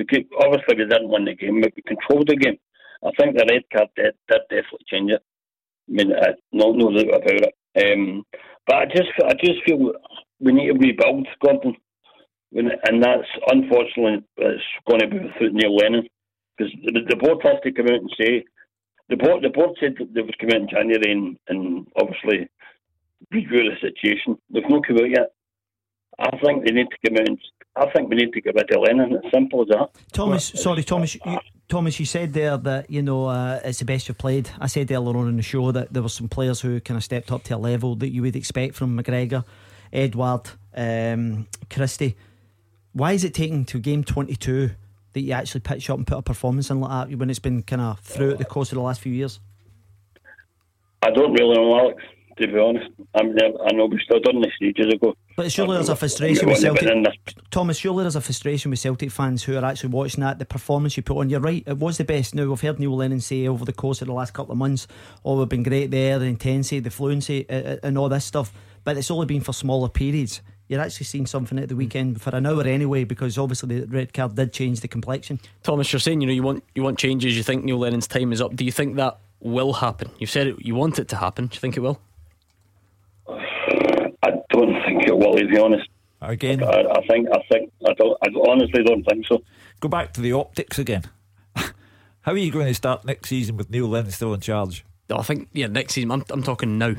could, 0.08 0.26
obviously, 0.38 0.76
we 0.78 0.86
didn't 0.86 1.08
win 1.10 1.24
the 1.24 1.34
game, 1.34 1.60
but 1.60 1.72
we 1.74 1.82
controlled 1.82 2.28
the 2.28 2.36
game. 2.36 2.58
I 3.04 3.10
think 3.18 3.36
the 3.36 3.46
red 3.50 3.64
card 3.74 3.88
did, 3.96 4.14
did 4.30 4.40
definitely 4.48 4.86
change 4.88 5.10
it. 5.10 5.22
I 5.88 5.92
mean, 5.92 6.12
I, 6.14 6.28
no, 6.52 6.70
no 6.72 6.94
doubt 6.94 7.22
about 7.26 7.50
it. 7.50 7.54
Um, 7.74 8.22
but 8.68 8.76
I 8.76 8.84
just, 8.86 9.10
I 9.24 9.34
just 9.42 9.64
feel 9.66 9.92
we 10.38 10.52
need 10.52 10.68
to 10.68 10.78
rebuild, 10.78 11.26
Gordon, 11.44 11.74
and 12.52 13.02
that's 13.02 13.28
unfortunately 13.48 14.24
it's 14.36 14.62
going 14.88 15.00
to 15.00 15.08
be 15.08 15.18
without 15.18 15.52
Neil 15.52 15.74
Lennon 15.74 16.06
because 16.56 16.72
the, 16.84 17.00
the 17.08 17.16
board 17.16 17.38
has 17.42 17.56
to 17.64 17.72
come 17.72 17.86
out 17.86 18.00
and 18.00 18.14
say 18.18 18.44
the 19.08 19.16
board 19.16 19.42
the 19.42 19.50
board 19.50 19.76
said 19.80 19.94
that 19.98 20.12
they 20.14 20.22
would 20.22 20.38
come 20.38 20.50
out 20.50 20.62
in 20.62 20.68
January 20.68 21.12
and, 21.12 21.38
and 21.48 21.86
obviously 21.96 22.48
review 23.30 23.70
the 23.70 23.76
situation. 23.80 24.38
They've 24.50 24.68
not 24.68 24.86
come 24.86 24.98
out 24.98 25.10
yet. 25.10 25.32
I 26.18 26.30
think 26.38 26.64
they 26.64 26.72
need 26.72 26.88
to 26.90 27.08
come 27.08 27.18
out. 27.18 27.28
And, 27.28 27.38
I 27.76 27.90
think 27.90 28.08
we 28.08 28.16
need 28.16 28.32
to 28.32 28.40
get 28.40 28.54
rid 28.54 28.72
of 28.72 28.82
Lennon. 28.82 29.20
It's 29.22 29.30
simple 29.32 29.62
as 29.62 29.68
that. 29.68 29.90
Thomas, 30.12 30.54
well, 30.54 30.62
sorry, 30.62 30.82
Thomas. 30.82 31.14
You, 31.14 31.38
Thomas, 31.68 32.00
you 32.00 32.06
said 32.06 32.32
there 32.32 32.56
that 32.56 32.90
you 32.90 33.02
know 33.02 33.26
uh, 33.26 33.60
it's 33.64 33.80
the 33.80 33.84
best 33.84 34.08
you've 34.08 34.16
played. 34.16 34.48
I 34.58 34.66
said 34.66 34.90
earlier 34.90 35.16
on 35.16 35.28
in 35.28 35.36
the 35.36 35.42
show 35.42 35.72
that 35.72 35.92
there 35.92 36.02
were 36.02 36.08
some 36.08 36.28
players 36.28 36.60
who 36.60 36.80
kind 36.80 36.96
of 36.96 37.04
stepped 37.04 37.30
up 37.30 37.42
to 37.44 37.56
a 37.56 37.58
level 37.58 37.94
that 37.96 38.08
you 38.08 38.22
would 38.22 38.34
expect 38.34 38.74
from 38.74 38.98
McGregor, 38.98 39.44
Edouard, 39.92 40.50
um, 40.74 41.46
Christie. 41.68 42.16
Why 42.92 43.12
is 43.12 43.24
it 43.24 43.34
taking 43.34 43.66
to 43.66 43.78
game 43.78 44.04
twenty 44.04 44.36
two? 44.36 44.70
That 45.16 45.22
you 45.22 45.32
actually 45.32 45.62
pitch 45.62 45.88
up 45.88 45.96
and 45.96 46.06
put 46.06 46.18
a 46.18 46.22
performance 46.22 46.68
in 46.68 46.78
like 46.78 47.08
that 47.08 47.18
when 47.18 47.30
it's 47.30 47.38
been 47.38 47.62
kind 47.62 47.80
of 47.80 47.98
throughout 48.00 48.36
the 48.36 48.44
course 48.44 48.70
of 48.70 48.76
the 48.76 48.82
last 48.82 49.00
few 49.00 49.14
years? 49.14 49.40
I 51.00 51.10
don't 51.10 51.32
really 51.32 51.56
know, 51.56 51.78
Alex. 51.78 52.02
To 52.36 52.46
be 52.46 52.58
honest, 52.58 52.90
I 53.14 53.22
mean, 53.22 53.34
I 53.66 53.72
know 53.72 53.86
we 53.86 53.98
still 54.04 54.20
done 54.20 54.42
this 54.42 54.52
ages 54.60 54.92
ago. 54.92 55.16
But 55.38 55.50
surely 55.50 55.76
there's 55.76 55.88
a 55.88 55.96
frustration 55.96 56.46
with 56.46 56.58
Celtic. 56.58 56.86
Thomas, 57.50 57.78
surely 57.78 58.04
there's 58.04 58.14
a 58.14 58.20
frustration 58.20 58.70
with 58.70 58.78
Celtic 58.78 59.10
fans 59.10 59.42
who 59.42 59.56
are 59.56 59.64
actually 59.64 59.88
watching 59.88 60.20
that. 60.20 60.38
The 60.38 60.44
performance 60.44 60.98
you 60.98 61.02
put 61.02 61.16
on, 61.16 61.30
you're 61.30 61.40
right, 61.40 61.62
it 61.66 61.78
was 61.78 61.96
the 61.96 62.04
best. 62.04 62.34
Now, 62.34 62.46
we've 62.46 62.60
heard 62.60 62.78
Neil 62.78 62.94
Lennon 62.94 63.20
say 63.20 63.46
over 63.46 63.64
the 63.64 63.72
course 63.72 64.02
of 64.02 64.08
the 64.08 64.12
last 64.12 64.34
couple 64.34 64.52
of 64.52 64.58
months, 64.58 64.86
oh, 65.24 65.38
we've 65.38 65.48
been 65.48 65.62
great 65.62 65.90
there, 65.90 66.18
the 66.18 66.26
intensity, 66.26 66.80
the 66.80 66.90
fluency, 66.90 67.48
uh, 67.48 67.54
uh, 67.54 67.76
and 67.82 67.96
all 67.96 68.10
this 68.10 68.26
stuff. 68.26 68.52
But 68.84 68.98
it's 68.98 69.10
only 69.10 69.24
been 69.24 69.40
for 69.40 69.54
smaller 69.54 69.88
periods 69.88 70.42
you're 70.68 70.80
actually 70.80 71.04
seeing 71.04 71.26
something 71.26 71.58
at 71.58 71.68
the 71.68 71.74
hmm. 71.74 71.78
weekend 71.78 72.20
for 72.20 72.34
an 72.34 72.46
hour 72.46 72.62
anyway, 72.62 73.04
because 73.04 73.38
obviously 73.38 73.80
the 73.80 73.86
red 73.86 74.12
card 74.12 74.34
did 74.34 74.52
change 74.52 74.80
the 74.80 74.88
complexion. 74.88 75.40
Thomas, 75.62 75.92
you're 75.92 76.00
saying 76.00 76.20
you 76.20 76.26
know 76.26 76.32
you 76.32 76.42
want 76.42 76.64
you 76.74 76.82
want 76.82 76.98
changes. 76.98 77.36
You 77.36 77.42
think 77.42 77.64
Neil 77.64 77.78
Lennon's 77.78 78.06
time 78.06 78.32
is 78.32 78.40
up. 78.40 78.54
Do 78.56 78.64
you 78.64 78.72
think 78.72 78.96
that 78.96 79.18
will 79.40 79.74
happen? 79.74 80.10
You've 80.18 80.30
said 80.30 80.48
it, 80.48 80.64
you 80.64 80.74
want 80.74 80.98
it 80.98 81.08
to 81.08 81.16
happen. 81.16 81.46
Do 81.46 81.54
you 81.54 81.60
think 81.60 81.76
it 81.76 81.80
will? 81.80 82.00
I 83.28 84.30
don't 84.50 84.82
think 84.84 85.06
it 85.06 85.16
will. 85.16 85.36
To 85.36 85.46
be 85.46 85.58
honest, 85.58 85.88
again, 86.20 86.62
I, 86.62 86.82
I 86.82 87.06
think 87.06 87.28
I 87.32 87.42
think 87.50 87.72
I 87.86 87.92
don't. 87.94 88.18
I 88.22 88.50
honestly 88.50 88.82
don't 88.82 89.04
think 89.04 89.26
so. 89.26 89.42
Go 89.80 89.88
back 89.88 90.12
to 90.14 90.20
the 90.20 90.32
optics 90.32 90.78
again. 90.78 91.04
How 91.54 92.32
are 92.32 92.36
you 92.36 92.50
going 92.50 92.66
to 92.66 92.74
start 92.74 93.04
next 93.04 93.28
season 93.28 93.56
with 93.56 93.70
Neil 93.70 93.86
Lennon 93.86 94.10
still 94.10 94.34
in 94.34 94.40
charge? 94.40 94.84
I 95.08 95.22
think 95.22 95.48
yeah, 95.52 95.68
next 95.68 95.94
season. 95.94 96.10
I'm, 96.10 96.24
I'm 96.30 96.42
talking 96.42 96.78
now. 96.78 96.94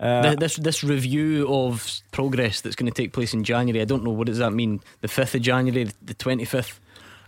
Uh, 0.00 0.34
this 0.36 0.56
this 0.56 0.84
review 0.84 1.46
of 1.48 2.00
progress 2.12 2.60
that's 2.60 2.76
going 2.76 2.90
to 2.90 3.02
take 3.02 3.12
place 3.12 3.34
in 3.34 3.42
January. 3.42 3.80
I 3.80 3.84
don't 3.84 4.04
know 4.04 4.12
what 4.12 4.26
does 4.26 4.38
that 4.38 4.52
mean. 4.52 4.80
The 5.00 5.08
fifth 5.08 5.34
of 5.34 5.42
January, 5.42 5.90
the 6.00 6.14
twenty 6.14 6.44
fifth. 6.44 6.80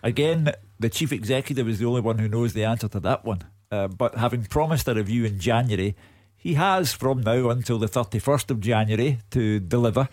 Again, 0.02 0.52
the 0.78 0.88
chief 0.88 1.12
executive 1.12 1.68
is 1.68 1.78
the 1.78 1.86
only 1.86 2.00
one 2.00 2.18
who 2.18 2.28
knows 2.28 2.52
the 2.52 2.64
answer 2.64 2.88
to 2.88 3.00
that 3.00 3.24
one. 3.24 3.42
Uh, 3.72 3.88
but 3.88 4.14
having 4.14 4.44
promised 4.44 4.88
a 4.88 4.94
review 4.94 5.24
in 5.24 5.38
January, 5.38 5.94
he 6.36 6.54
has 6.54 6.92
from 6.92 7.22
now 7.22 7.50
until 7.50 7.78
the 7.78 7.88
thirty 7.88 8.18
first 8.18 8.50
of 8.50 8.60
January 8.60 9.18
to 9.30 9.58
deliver. 9.60 10.08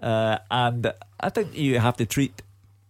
Uh, 0.00 0.38
and 0.50 0.92
I 1.20 1.28
think 1.28 1.56
you 1.56 1.78
have 1.78 1.96
to 1.98 2.06
treat 2.06 2.42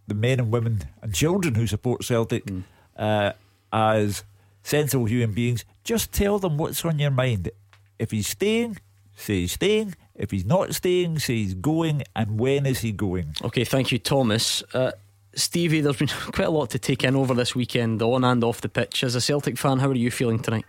the 0.06 0.14
men 0.14 0.38
and 0.38 0.50
women 0.50 0.82
and 1.02 1.14
children 1.14 1.54
who 1.54 1.66
support 1.66 2.04
Celtic 2.04 2.44
mm. 2.46 3.34
as 3.72 4.24
sensible 4.62 5.06
human 5.06 5.32
beings. 5.32 5.64
Just 5.84 6.12
tell 6.12 6.38
them 6.38 6.56
what's 6.56 6.84
on 6.84 6.98
your 6.98 7.10
mind. 7.10 7.50
If 7.98 8.10
he's 8.10 8.28
staying, 8.28 8.78
say 9.18 9.40
he's 9.40 9.52
staying. 9.52 9.94
If 10.14 10.30
he's 10.30 10.44
not 10.44 10.74
staying, 10.74 11.18
say 11.18 11.36
he's 11.36 11.54
going, 11.54 12.02
and 12.16 12.38
when 12.38 12.66
is 12.66 12.80
he 12.80 12.92
going? 12.92 13.34
Okay, 13.42 13.64
thank 13.64 13.92
you, 13.92 13.98
Thomas. 13.98 14.62
Uh, 14.72 14.92
Stevie, 15.34 15.80
there's 15.80 15.96
been 15.96 16.08
quite 16.32 16.48
a 16.48 16.50
lot 16.50 16.70
to 16.70 16.78
take 16.78 17.04
in 17.04 17.14
over 17.14 17.34
this 17.34 17.54
weekend, 17.54 18.02
on 18.02 18.24
and 18.24 18.42
off 18.42 18.60
the 18.60 18.68
pitch. 18.68 19.04
As 19.04 19.14
a 19.14 19.20
Celtic 19.20 19.58
fan, 19.58 19.78
how 19.78 19.88
are 19.88 19.94
you 19.94 20.10
feeling 20.10 20.40
tonight? 20.40 20.64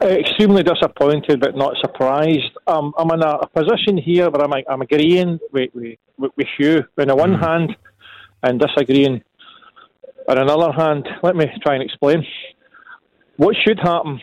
Uh, 0.00 0.06
extremely 0.06 0.62
disappointed, 0.62 1.40
but 1.40 1.56
not 1.56 1.76
surprised. 1.80 2.52
Um, 2.68 2.94
I'm 2.96 3.10
in 3.10 3.22
a, 3.22 3.30
a, 3.30 3.48
position 3.48 3.98
here 3.98 4.30
where 4.30 4.42
I'm, 4.44 4.52
I'm 4.68 4.80
agreeing 4.80 5.40
with, 5.52 5.70
with, 5.74 5.98
with 6.18 6.46
Hugh 6.56 6.84
on 6.98 7.08
the 7.08 7.16
one 7.16 7.34
mm. 7.34 7.40
hand 7.40 7.76
and 8.44 8.60
disagreeing 8.60 9.24
on 10.28 10.38
another 10.38 10.70
hand. 10.70 11.08
Let 11.24 11.34
me 11.34 11.46
try 11.64 11.74
and 11.74 11.82
explain. 11.82 12.24
What 13.38 13.56
should 13.66 13.80
happen 13.80 14.20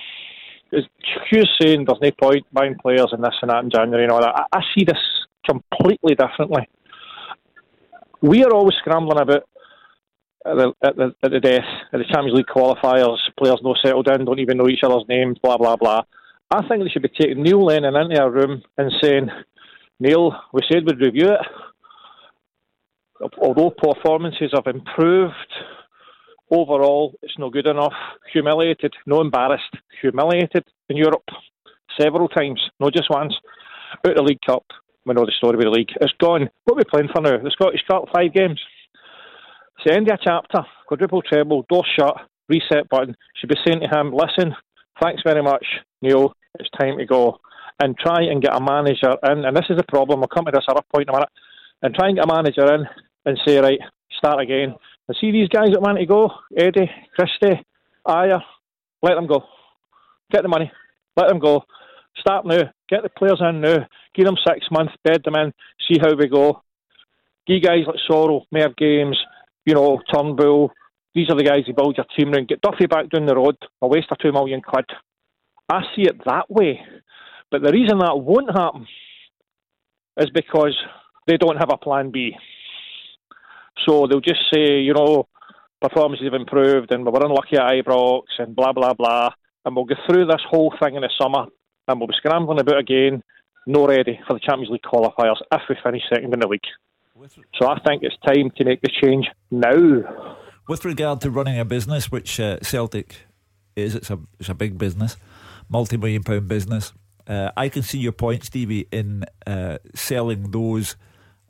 is 0.71 0.86
Hugh's 1.30 1.49
saying 1.62 1.86
there's 1.86 2.01
no 2.01 2.12
point 2.12 2.45
buying 2.51 2.75
players 2.82 3.10
and 3.12 3.23
this 3.23 3.36
and 3.41 3.51
that 3.51 3.63
in 3.63 3.69
January 3.69 4.04
and 4.04 4.12
all 4.12 4.21
that. 4.21 4.36
I, 4.36 4.58
I 4.58 4.62
see 4.75 4.84
this 4.84 4.99
completely 5.47 6.15
differently. 6.15 6.67
We 8.21 8.43
are 8.43 8.51
always 8.51 8.75
scrambling 8.78 9.19
about 9.19 9.43
at 10.45 10.58
the, 10.58 10.73
at 10.84 10.95
the, 10.95 11.15
at 11.23 11.32
the 11.32 11.39
death, 11.39 11.65
at 11.91 11.97
the 11.97 12.06
Champions 12.06 12.38
League 12.38 12.45
qualifiers, 12.45 13.17
players 13.38 13.60
no 13.63 13.75
settled 13.84 14.08
in, 14.08 14.25
don't 14.25 14.39
even 14.39 14.58
know 14.58 14.67
each 14.67 14.84
other's 14.84 15.06
names, 15.10 15.38
blah, 15.41 15.58
blah, 15.58 15.75
blah. 15.75 16.01
I 16.51 16.67
think 16.67 16.84
they 16.84 16.89
should 16.89 17.01
be 17.01 17.10
taking 17.10 17.41
Neil 17.41 17.65
Lennon 17.65 17.95
into 17.95 18.21
a 18.21 18.30
room 18.30 18.62
and 18.78 18.91
saying, 19.01 19.30
Neil, 19.99 20.36
we 20.54 20.62
said 20.69 20.86
we'd 20.86 20.99
review 20.99 21.30
it. 21.30 21.39
Although 23.38 23.71
performances 23.71 24.51
have 24.54 24.67
improved, 24.67 25.34
overall 26.51 27.13
it's 27.21 27.38
not 27.38 27.53
good 27.53 27.67
enough. 27.67 27.93
Humiliated, 28.34 28.93
no 29.05 29.21
embarrassed, 29.21 29.75
humiliated 30.01 30.63
in 30.89 30.97
Europe 30.97 31.25
several 31.99 32.27
times, 32.27 32.62
not 32.79 32.93
just 32.93 33.10
once. 33.10 33.34
Out 34.05 34.12
of 34.12 34.15
the 34.17 34.23
League 34.23 34.41
Cup, 34.45 34.65
we 35.05 35.13
know 35.13 35.25
the 35.25 35.31
story 35.38 35.58
with 35.58 35.65
the 35.65 35.71
league. 35.71 35.91
It's 36.01 36.13
gone. 36.19 36.49
What 36.65 36.73
are 36.73 36.77
we 36.77 36.84
playing 36.84 37.10
for 37.13 37.21
now? 37.21 37.38
The 37.38 37.51
Scottish 37.51 37.84
Cup, 37.88 38.05
five 38.13 38.34
games. 38.34 38.60
It's 39.77 39.86
the 39.86 39.93
end 39.93 40.10
of 40.10 40.19
a 40.19 40.23
chapter, 40.23 40.65
quadruple 40.88 41.21
treble, 41.21 41.65
door 41.69 41.84
shut, 41.97 42.15
reset 42.49 42.89
button. 42.89 43.15
Should 43.36 43.49
be 43.49 43.55
saying 43.65 43.81
to 43.81 43.88
him, 43.88 44.13
listen, 44.13 44.55
thanks 45.01 45.21
very 45.25 45.43
much, 45.43 45.65
Neil, 46.01 46.34
it's 46.60 46.69
time 46.79 46.97
to 46.97 47.05
go. 47.05 47.39
And 47.81 47.97
try 47.97 48.23
and 48.23 48.41
get 48.41 48.55
a 48.55 48.62
manager 48.62 49.15
in, 49.29 49.45
and 49.45 49.55
this 49.55 49.65
is 49.69 49.77
the 49.77 49.84
problem, 49.88 50.21
I'll 50.21 50.27
come 50.27 50.45
to 50.45 50.51
this 50.51 50.65
other 50.69 50.81
point 50.93 51.10
in 51.10 51.13
a 51.13 51.17
minute, 51.17 51.29
and 51.81 51.93
try 51.93 52.08
and 52.08 52.17
get 52.17 52.25
a 52.25 52.34
manager 52.34 52.73
in 52.73 52.86
and 53.25 53.39
say, 53.45 53.58
right, 53.58 53.79
start 54.17 54.41
again. 54.41 54.75
And 55.08 55.18
see 55.20 55.32
these 55.32 55.50
guys 55.50 55.70
that 55.72 55.82
want 55.82 56.00
to 56.00 56.06
go, 56.06 56.32
Eddie, 56.58 56.89
Christie, 57.15 57.63
Ajer, 58.08 58.41
let 59.02 59.15
them 59.15 59.28
go. 59.28 59.44
Get 60.32 60.41
the 60.41 60.50
money, 60.50 60.72
let 61.15 61.30
them 61.30 61.39
go. 61.39 61.63
Start 62.18 62.46
now, 62.46 62.63
get 62.89 63.04
the 63.04 63.10
players 63.10 63.41
in 63.41 63.62
now, 63.62 63.86
give 64.15 64.26
them 64.26 64.38
six 64.48 64.65
months, 64.72 64.94
bed 65.04 65.22
them 65.24 65.36
in, 65.36 65.54
see 65.88 66.00
how 66.02 66.15
we 66.15 66.28
go. 66.28 66.63
Give 67.46 67.62
guys 67.62 67.86
like 67.86 67.98
Soro, 68.10 68.41
Mayor 68.52 68.74
Games, 68.76 69.18
you 69.65 69.76
know, 69.76 70.02
Turnbull. 70.12 70.72
These 71.13 71.30
are 71.30 71.38
the 71.38 71.44
guys 71.44 71.63
who 71.65 71.74
build 71.74 71.98
your 71.98 72.06
team 72.18 72.34
around. 72.34 72.48
Get 72.48 72.62
Duffy 72.62 72.88
back 72.88 73.10
down 73.10 73.26
the 73.26 73.36
road. 73.36 73.56
A 73.82 73.88
waste 73.88 74.08
of 74.12 74.18
two 74.18 74.32
million 74.32 74.62
quid. 74.62 74.86
I 75.70 75.82
see 75.96 76.04
it 76.04 76.24
that 76.26 76.50
way. 76.50 76.82
But 77.52 77.62
the 77.62 77.72
reason 77.72 78.00
that 78.00 78.18
won't 78.18 78.50
happen 78.56 78.88
is 80.18 80.30
because 80.34 80.76
they 81.28 81.38
don't 81.38 81.58
have 81.58 81.70
a 81.72 81.78
plan 81.78 82.12
B. 82.12 82.36
So 83.85 84.07
they'll 84.07 84.21
just 84.21 84.41
say, 84.53 84.79
you 84.79 84.93
know, 84.93 85.27
performances 85.81 86.25
have 86.25 86.39
improved 86.39 86.93
and 86.93 87.05
we 87.05 87.11
were 87.11 87.25
unlucky 87.25 87.57
at 87.57 87.71
Ibrox 87.83 88.23
and 88.39 88.55
blah, 88.55 88.73
blah, 88.73 88.93
blah. 88.93 89.29
And 89.65 89.75
we'll 89.75 89.85
go 89.85 89.95
through 90.07 90.27
this 90.27 90.41
whole 90.49 90.73
thing 90.81 90.95
in 90.95 91.01
the 91.01 91.09
summer 91.19 91.45
and 91.88 91.99
we'll 91.99 92.07
be 92.07 92.13
scrambling 92.17 92.59
about 92.59 92.79
again, 92.79 93.23
no 93.67 93.88
ready 93.88 94.19
for 94.27 94.33
the 94.33 94.39
Champions 94.39 94.71
League 94.71 94.81
qualifiers 94.81 95.38
if 95.51 95.61
we 95.69 95.75
finish 95.83 96.03
second 96.09 96.33
in 96.33 96.39
the 96.39 96.47
league. 96.47 96.61
So 97.59 97.67
I 97.67 97.79
think 97.88 98.03
it's 98.03 98.15
time 98.25 98.51
to 98.57 98.65
make 98.65 98.81
the 98.81 98.89
change 99.01 99.27
now. 99.49 100.38
With 100.67 100.83
regard 100.83 101.21
to 101.21 101.31
running 101.31 101.59
a 101.59 101.65
business, 101.65 102.11
which 102.11 102.39
uh, 102.39 102.59
Celtic 102.61 103.25
is, 103.75 103.95
it's 103.95 104.09
a 104.09 104.19
it's 104.39 104.49
a 104.49 104.53
big 104.53 104.77
business, 104.77 105.15
multi-million 105.69 106.23
pound 106.23 106.47
business. 106.47 106.91
Uh, 107.27 107.51
I 107.55 107.69
can 107.69 107.83
see 107.83 107.99
your 107.99 108.11
point, 108.11 108.43
Stevie, 108.43 108.88
in 108.91 109.25
uh, 109.47 109.77
selling 109.95 110.51
those 110.51 110.95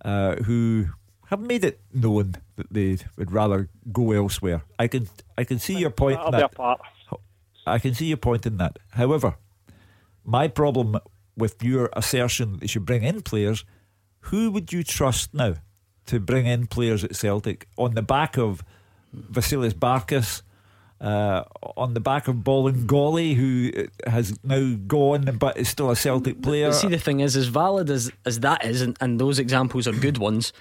uh, 0.03 0.35
who 0.35 0.87
have 1.27 1.39
made 1.39 1.63
it 1.63 1.79
known 1.93 2.35
that 2.55 2.67
they 2.71 2.97
would 3.17 3.31
rather 3.31 3.69
go 3.91 4.11
elsewhere. 4.11 4.63
I 4.79 4.87
can 4.87 5.09
I 5.37 5.43
can 5.43 5.59
see 5.59 5.77
your 5.77 5.89
point. 5.89 6.19
In 6.25 6.31
that. 6.31 6.51
I 7.67 7.79
can 7.79 7.93
see 7.93 8.05
your 8.05 8.17
point 8.17 8.45
in 8.45 8.57
that. 8.57 8.77
However, 8.91 9.37
my 10.23 10.47
problem 10.47 10.97
with 11.35 11.63
your 11.63 11.89
assertion 11.93 12.53
that 12.53 12.61
they 12.61 12.67
should 12.67 12.85
bring 12.85 13.03
in 13.03 13.21
players 13.21 13.65
who 14.25 14.49
would 14.51 14.73
you 14.73 14.83
trust 14.83 15.33
now 15.33 15.55
to 16.07 16.19
bring 16.19 16.45
in 16.45 16.67
players 16.67 17.03
at 17.03 17.15
Celtic 17.15 17.67
on 17.77 17.93
the 17.93 18.01
back 18.01 18.37
of 18.37 18.63
Vasilis 19.15 19.73
Barkas? 19.73 20.41
Uh, 21.01 21.43
on 21.75 21.93
the 21.93 21.99
back 21.99 22.29
of 22.29 22.37
Bolingoli, 22.37 23.35
who 23.35 23.69
has 24.09 24.39
now 24.45 24.75
gone 24.87 25.37
but 25.37 25.57
is 25.57 25.67
still 25.67 25.91
a 25.91 25.95
Celtic 25.95 26.41
player. 26.41 26.71
See, 26.71 26.87
the 26.87 26.97
thing 26.97 27.19
is, 27.19 27.35
as 27.35 27.47
valid 27.47 27.89
as, 27.89 28.11
as 28.25 28.39
that 28.39 28.63
is, 28.63 28.81
and, 28.81 28.95
and 29.01 29.19
those 29.19 29.37
examples 29.37 29.89
are 29.89 29.91
good 29.91 30.17
ones, 30.17 30.53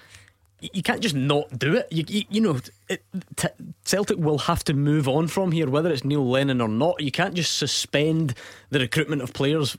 you 0.73 0.83
can't 0.83 1.01
just 1.01 1.15
not 1.15 1.57
do 1.57 1.75
it. 1.75 1.87
You, 1.91 2.03
you, 2.07 2.23
you 2.29 2.41
know, 2.41 2.59
it, 2.89 3.03
t- 3.35 3.47
Celtic 3.83 4.17
will 4.17 4.39
have 4.39 4.63
to 4.65 4.73
move 4.73 5.07
on 5.07 5.27
from 5.27 5.51
here, 5.51 5.69
whether 5.69 5.91
it's 5.91 6.03
Neil 6.03 6.27
Lennon 6.27 6.61
or 6.61 6.67
not. 6.67 7.01
You 7.01 7.11
can't 7.11 7.33
just 7.33 7.57
suspend 7.57 8.35
the 8.69 8.79
recruitment 8.79 9.21
of 9.21 9.33
players 9.33 9.77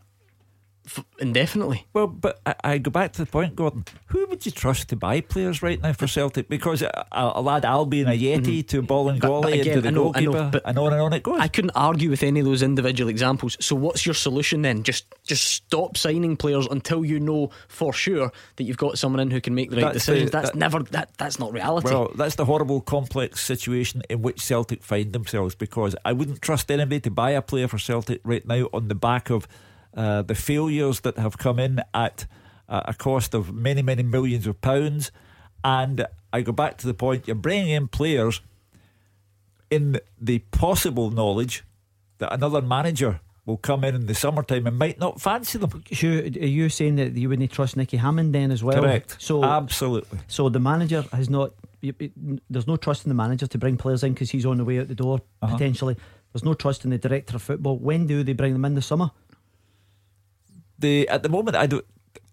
indefinitely. 1.19 1.87
Well, 1.93 2.07
but 2.07 2.41
I, 2.47 2.55
I, 2.63 2.79
go 2.79 2.91
back 2.91 3.13
to 3.15 3.25
the 3.25 3.31
point, 3.31 3.57
Gordon. 3.57 3.85
Who 4.07 4.27
would 4.27 4.47
you 4.47 4.53
trust 4.53 4.89
to 4.91 4.97
buy 4.97 5.21
players 5.21 5.63
right 5.63 5.81
now 5.81 5.93
for 5.93 6.07
Celtic? 6.07 6.49
Because 6.49 6.83
a, 6.83 7.07
a 7.13 7.41
lad 7.41 7.65
Albian 7.65 8.07
Ajeti 8.07 8.63
mm-hmm. 8.63 8.67
to 8.69 8.83
Bolingoli 8.83 9.55
and 9.55 9.65
to 9.65 9.81
the 9.81 9.89
I 9.89 9.91
know, 9.91 10.13
goalkeeper, 10.13 10.61
I 10.65 10.73
know, 10.73 10.87
and 10.87 10.93
on 10.93 10.93
and 10.93 11.03
on 11.03 11.13
it 11.13 11.23
goes. 11.23 11.41
I 11.41 11.49
couldn't 11.49 11.73
argue 11.75 12.11
with 12.11 12.23
any 12.23 12.41
of 12.41 12.47
those 12.47 12.63
individual 12.63 13.11
examples. 13.11 13.57
So, 13.61 13.75
what's 13.75 14.07
your 14.07 14.15
solution 14.15 14.63
then? 14.63 14.83
Just 14.83 15.07
just 15.25 15.45
stop 15.45 15.97
signing 15.97 16.37
players 16.37 16.67
until 16.71 17.05
you 17.05 17.19
know 17.19 17.51
for 17.69 17.93
sure 17.93 18.33
that 18.57 18.65
you've 18.65 18.77
got 18.77 18.99
someone 18.99 19.21
in 19.21 19.31
who 19.31 19.41
can 19.41 19.55
make 19.55 19.71
the 19.71 19.77
right 19.77 19.93
that's 19.93 20.07
decisions. 20.07 20.31
The, 20.31 20.39
that's 20.39 20.51
that, 20.51 20.59
never 20.59 20.83
that 20.85 21.11
that's 21.19 21.39
not 21.39 21.53
reality. 21.53 21.89
Well, 21.89 22.13
that's 22.15 22.37
the 22.37 22.45
horrible, 22.45 22.81
complex 22.81 23.41
situation 23.41 24.03
in 24.09 24.23
which 24.23 24.41
Celtic 24.41 24.83
find 24.83 25.13
themselves. 25.13 25.55
Because 25.55 25.97
I 26.05 26.13
wouldn't 26.13 26.43
trust 26.43 26.71
anybody 26.71 27.01
to 27.01 27.11
buy 27.11 27.31
a 27.31 27.43
player 27.43 27.69
for 27.69 27.79
Celtic 27.79 28.21
right 28.25 28.47
now 28.47 28.69
on 28.73 28.89
the 28.89 28.95
back 28.95 29.31
of 29.31 29.49
uh, 29.97 30.23
the 30.23 30.35
failures 30.35 31.01
that 31.01 31.19
have 31.19 31.39
come 31.39 31.59
in 31.59 31.83
at 31.95 32.27
uh, 32.69 32.83
a 32.85 32.95
cost 32.95 33.35
of 33.35 33.53
many, 33.55 33.83
many 33.83 34.03
millions 34.03 34.47
of 34.47 34.61
pounds. 34.61 35.11
And 35.65 36.07
I 36.33 36.43
go 36.43 36.53
back 36.53 36.77
to 36.79 36.87
the 36.87 36.95
point 36.95 37.27
you're 37.27 37.35
bringing 37.35 37.71
in 37.71 37.89
players 37.89 38.41
in 39.71 39.99
the 40.21 40.41
possible 40.51 41.11
knowledge 41.11 41.65
that 42.19 42.33
another 42.33 42.63
manager 42.63 43.21
will 43.47 43.57
come 43.57 43.85
in 43.85 43.95
in 43.95 44.07
the 44.07 44.15
summertime 44.15 44.67
and 44.67 44.79
might 44.79 44.99
not 44.99 45.21
fancy 45.21 45.59
them. 45.59 45.83
Sure, 45.93 46.19
are 46.19 46.27
you 46.27 46.69
saying 46.69 46.97
that 46.97 47.15
you 47.15 47.29
wouldn't 47.29 47.51
trust 47.51 47.77
Nicky 47.77 47.97
Hammond 47.97 48.35
then 48.35 48.51
as 48.51 48.63
well? 48.63 48.83
Correct. 48.83 49.17
So 49.19 49.45
absolutely. 49.45 50.19
So 50.27 50.49
the 50.49 50.61
manager 50.61 51.05
has 51.13 51.31
not. 51.31 51.53
There's 52.51 52.67
no 52.67 52.77
trust 52.77 53.05
in 53.05 53.09
the 53.09 53.15
manager 53.15 53.47
to 53.47 53.59
bring 53.59 53.77
players 53.77 54.03
in 54.03 54.13
because 54.13 54.31
he's 54.31 54.45
on 54.45 54.59
the 54.59 54.65
way 54.65 54.81
out 54.81 54.89
the 54.89 54.95
door 54.95 55.21
uh-huh. 55.41 55.53
potentially. 55.53 55.97
There's 56.33 56.45
no 56.45 56.55
trust 56.55 56.85
in 56.85 56.91
the 56.91 56.99
director 56.99 57.37
of 57.37 57.43
football. 57.43 57.79
When 57.79 58.07
do 58.07 58.23
they 58.25 58.33
bring 58.33 58.53
them 58.53 58.65
in 58.65 58.75
the 58.75 58.83
summer? 58.83 59.11
The 60.79 61.09
at 61.09 61.23
the 61.23 61.29
moment 61.29 61.57
I 61.57 61.67
don't 61.67 61.85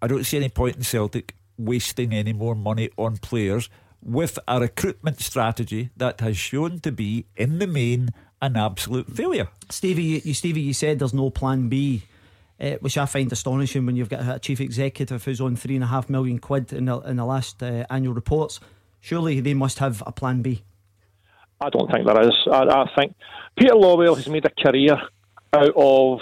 I 0.02 0.08
don't 0.08 0.24
see 0.24 0.38
any 0.38 0.50
point 0.50 0.76
in 0.76 0.84
Celtic 0.84 1.36
wasting 1.58 2.14
any 2.14 2.34
more 2.34 2.56
money 2.56 2.90
on 2.98 3.18
players 3.18 3.70
with 4.02 4.38
a 4.48 4.60
recruitment 4.60 5.22
strategy 5.22 5.90
that 5.96 6.20
has 6.20 6.38
shown 6.38 6.80
to 6.82 6.92
be 6.92 7.26
in 7.38 7.60
the 7.60 7.68
main 7.68 8.10
an 8.42 8.58
absolute 8.58 9.10
failure. 9.10 9.48
Stevie, 9.70 10.22
you, 10.26 10.34
Stevie, 10.34 10.60
you 10.60 10.74
said 10.74 11.00
there's 11.00 11.14
no 11.14 11.30
plan 11.30 11.70
B. 11.70 12.04
Uh, 12.62 12.76
which 12.82 12.98
I 12.98 13.08
find 13.08 13.30
astonishing 13.32 13.86
when 13.86 13.96
you've 13.96 14.10
got 14.10 14.36
a 14.36 14.40
chief 14.40 14.62
executive 14.62 15.26
who's 15.26 15.42
on 15.42 15.56
three 15.56 15.76
and 15.76 15.84
a 15.84 15.88
half 15.88 16.08
million 16.08 16.38
quid 16.38 16.72
in 16.72 16.86
the, 16.86 17.00
in 17.00 17.18
the 17.18 17.26
last 17.26 17.64
uh, 17.64 17.84
annual 17.90 18.14
reports. 18.14 18.60
Surely 19.02 19.40
they 19.40 19.56
must 19.56 19.80
have 19.80 20.04
a 20.06 20.12
plan 20.12 20.44
B. 20.44 20.62
I 21.60 21.70
don't 21.70 21.92
think 21.92 22.06
there 22.06 22.22
is. 22.22 22.36
I, 22.50 22.64
I 22.64 22.86
think 22.96 23.16
Peter 23.58 23.74
Lawwell 23.74 24.16
has 24.16 24.30
made 24.30 24.46
a 24.46 24.52
career 24.52 25.02
out 25.52 25.74
of 25.76 26.20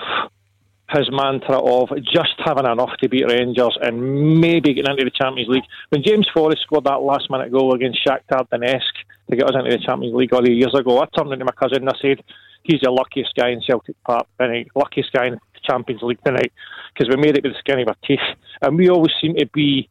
his 0.93 1.09
mantra 1.11 1.57
of 1.57 1.89
just 2.03 2.35
having 2.43 2.65
enough 2.65 2.91
to 3.01 3.09
beat 3.09 3.25
Rangers 3.27 3.77
and 3.81 4.39
maybe 4.39 4.73
getting 4.73 4.91
into 4.91 5.05
the 5.05 5.11
Champions 5.11 5.49
League. 5.49 5.63
When 5.89 6.03
James 6.03 6.27
Forrest 6.33 6.61
scored 6.63 6.83
that 6.85 7.01
last 7.01 7.29
minute 7.29 7.51
goal 7.51 7.73
against 7.73 8.05
Shakhtar 8.05 8.47
Donetsk 8.49 8.95
to 9.29 9.35
get 9.35 9.45
us 9.45 9.55
into 9.55 9.71
the 9.71 9.83
Champions 9.83 10.15
League 10.15 10.33
all 10.33 10.43
these 10.43 10.57
years 10.57 10.73
ago, 10.73 10.99
I 10.99 11.05
turned 11.15 11.31
to 11.31 11.45
my 11.45 11.51
cousin 11.51 11.87
and 11.87 11.89
I 11.89 11.97
said, 12.01 12.23
he's 12.63 12.81
the 12.81 12.91
luckiest 12.91 13.33
guy 13.35 13.49
in 13.49 13.61
Celtic 13.61 13.95
Park 14.03 14.27
tonight, 14.39 14.67
luckiest 14.75 15.11
guy 15.13 15.27
in 15.27 15.33
the 15.33 15.39
Champions 15.63 16.01
League 16.01 16.23
tonight, 16.23 16.51
because 16.93 17.09
we 17.09 17.21
made 17.21 17.37
it 17.37 17.43
with 17.43 17.53
the 17.53 17.59
skin 17.59 17.79
of 17.79 17.87
our 17.87 17.95
teeth. 18.05 18.19
And 18.61 18.77
we 18.77 18.89
always 18.89 19.13
seem 19.21 19.35
to 19.35 19.45
be, 19.47 19.89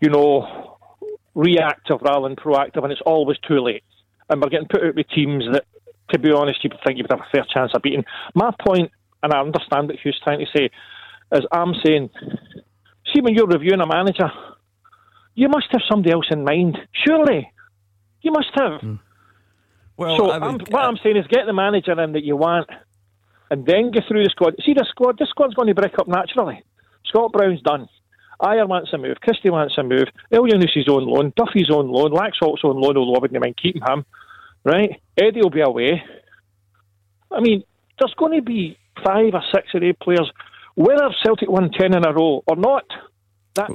you 0.00 0.08
know, 0.08 0.78
reactive 1.34 2.00
rather 2.02 2.28
than 2.28 2.36
proactive, 2.36 2.82
and 2.82 2.92
it's 2.92 3.02
always 3.06 3.38
too 3.46 3.60
late. 3.60 3.84
And 4.28 4.40
we're 4.40 4.48
getting 4.48 4.68
put 4.68 4.84
out 4.84 4.94
with 4.94 5.08
teams 5.08 5.44
that, 5.52 5.64
to 6.10 6.18
be 6.18 6.32
honest, 6.32 6.62
you 6.64 6.70
would 6.70 6.80
think 6.84 6.98
you 6.98 7.04
would 7.04 7.10
have 7.12 7.26
a 7.26 7.30
fair 7.30 7.46
chance 7.52 7.72
of 7.74 7.82
beating. 7.82 8.04
My 8.34 8.52
point 8.66 8.90
and 9.22 9.32
I 9.32 9.40
understand 9.40 9.88
what 9.88 9.96
Hugh's 10.02 10.20
trying 10.22 10.40
to 10.40 10.46
say, 10.56 10.70
is 11.32 11.46
I'm 11.52 11.74
saying, 11.84 12.10
see, 13.12 13.20
when 13.20 13.34
you're 13.34 13.46
reviewing 13.46 13.80
a 13.80 13.86
manager, 13.86 14.30
you 15.34 15.48
must 15.48 15.66
have 15.70 15.82
somebody 15.90 16.12
else 16.12 16.26
in 16.30 16.44
mind, 16.44 16.78
surely. 17.06 17.50
You 18.20 18.32
must 18.32 18.50
have. 18.54 18.80
Mm. 18.80 19.00
Well, 19.96 20.16
so 20.16 20.30
I 20.30 20.38
mean, 20.38 20.48
I'm, 20.48 20.58
what 20.70 20.82
I'm 20.82 20.96
saying 21.02 21.16
is 21.16 21.26
get 21.28 21.46
the 21.46 21.52
manager 21.52 22.00
in 22.00 22.12
that 22.12 22.24
you 22.24 22.36
want, 22.36 22.68
and 23.50 23.66
then 23.66 23.90
go 23.90 24.00
through 24.06 24.24
the 24.24 24.30
squad. 24.30 24.54
See 24.64 24.74
the 24.74 24.86
squad. 24.88 25.18
This 25.18 25.28
squad's 25.28 25.54
going 25.54 25.68
to 25.68 25.74
break 25.74 25.98
up 25.98 26.08
naturally. 26.08 26.62
Scott 27.06 27.32
Brown's 27.32 27.62
done. 27.62 27.88
Ajer 28.40 28.66
wants 28.66 28.92
a 28.92 28.98
move. 28.98 29.18
Christie 29.20 29.50
wants 29.50 29.74
a 29.78 29.82
move. 29.82 30.08
Elyounoussi 30.32 30.88
on 30.88 31.06
loan. 31.06 31.32
Duffy's 31.36 31.70
on 31.70 31.88
loan. 31.88 32.10
Laxalt's 32.10 32.64
on 32.64 32.80
loan. 32.80 32.96
Although 32.96 33.14
I 33.14 33.20
wouldn't 33.20 33.40
mind 33.40 33.56
keeping 33.62 33.82
him. 33.82 34.04
Right. 34.64 35.00
Eddie 35.16 35.40
will 35.42 35.50
be 35.50 35.60
away. 35.60 36.02
I 37.30 37.40
mean, 37.40 37.62
there's 37.98 38.14
going 38.14 38.32
to 38.36 38.42
be 38.42 38.78
five 39.04 39.34
or 39.34 39.42
six 39.54 39.68
or 39.74 39.82
eight 39.84 39.98
players. 40.00 40.30
Whether 40.74 41.08
Celtic 41.22 41.48
won 41.48 41.70
ten 41.70 41.94
in 41.94 42.04
a 42.04 42.12
row 42.12 42.42
or 42.46 42.56
not, 42.56 42.84
that 43.54 43.70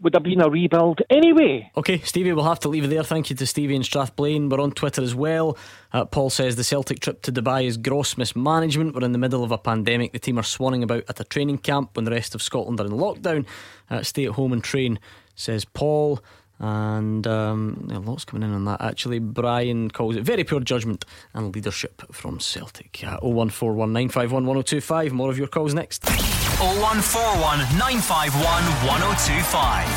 would 0.00 0.14
have 0.14 0.22
been 0.22 0.40
a 0.40 0.50
rebuild 0.50 1.00
anyway. 1.10 1.70
Okay, 1.76 1.98
Stevie, 2.00 2.32
we'll 2.32 2.44
have 2.44 2.60
to 2.60 2.68
leave 2.68 2.84
it 2.84 2.88
there. 2.88 3.02
Thank 3.02 3.30
you 3.30 3.36
to 3.36 3.46
Stevie 3.46 3.76
and 3.76 3.84
Strathblane. 3.84 4.50
We're 4.50 4.60
on 4.60 4.72
Twitter 4.72 5.02
as 5.02 5.14
well. 5.14 5.56
Uh, 5.92 6.04
Paul 6.04 6.30
says 6.30 6.56
the 6.56 6.64
Celtic 6.64 7.00
trip 7.00 7.22
to 7.22 7.32
Dubai 7.32 7.64
is 7.64 7.76
gross 7.76 8.16
mismanagement. 8.16 8.94
We're 8.94 9.04
in 9.04 9.12
the 9.12 9.18
middle 9.18 9.44
of 9.44 9.50
a 9.50 9.58
pandemic. 9.58 10.12
The 10.12 10.18
team 10.18 10.38
are 10.38 10.42
swanning 10.42 10.82
about 10.82 11.04
at 11.08 11.20
a 11.20 11.24
training 11.24 11.58
camp 11.58 11.96
when 11.96 12.04
the 12.04 12.10
rest 12.10 12.34
of 12.34 12.42
Scotland 12.42 12.80
are 12.80 12.86
in 12.86 12.92
lockdown. 12.92 13.46
Uh, 13.90 14.02
stay 14.02 14.26
at 14.26 14.32
home 14.32 14.52
and 14.52 14.62
train, 14.62 14.98
says 15.34 15.64
Paul. 15.64 16.20
And 16.62 17.26
um, 17.26 17.88
lots 17.88 18.24
coming 18.24 18.48
in 18.48 18.54
on 18.54 18.64
that 18.66 18.80
actually. 18.80 19.18
Brian 19.18 19.90
calls 19.90 20.14
it 20.14 20.22
very 20.22 20.44
poor 20.44 20.60
judgment 20.60 21.04
and 21.34 21.52
leadership 21.54 22.02
from 22.12 22.38
Celtic. 22.38 23.02
Uh, 23.04 23.18
01419511025. 23.18 25.10
More 25.10 25.28
of 25.28 25.38
your 25.38 25.48
calls 25.48 25.74
next. 25.74 26.04
0141 26.04 27.58
951 27.76 28.62
1025. 28.86 29.88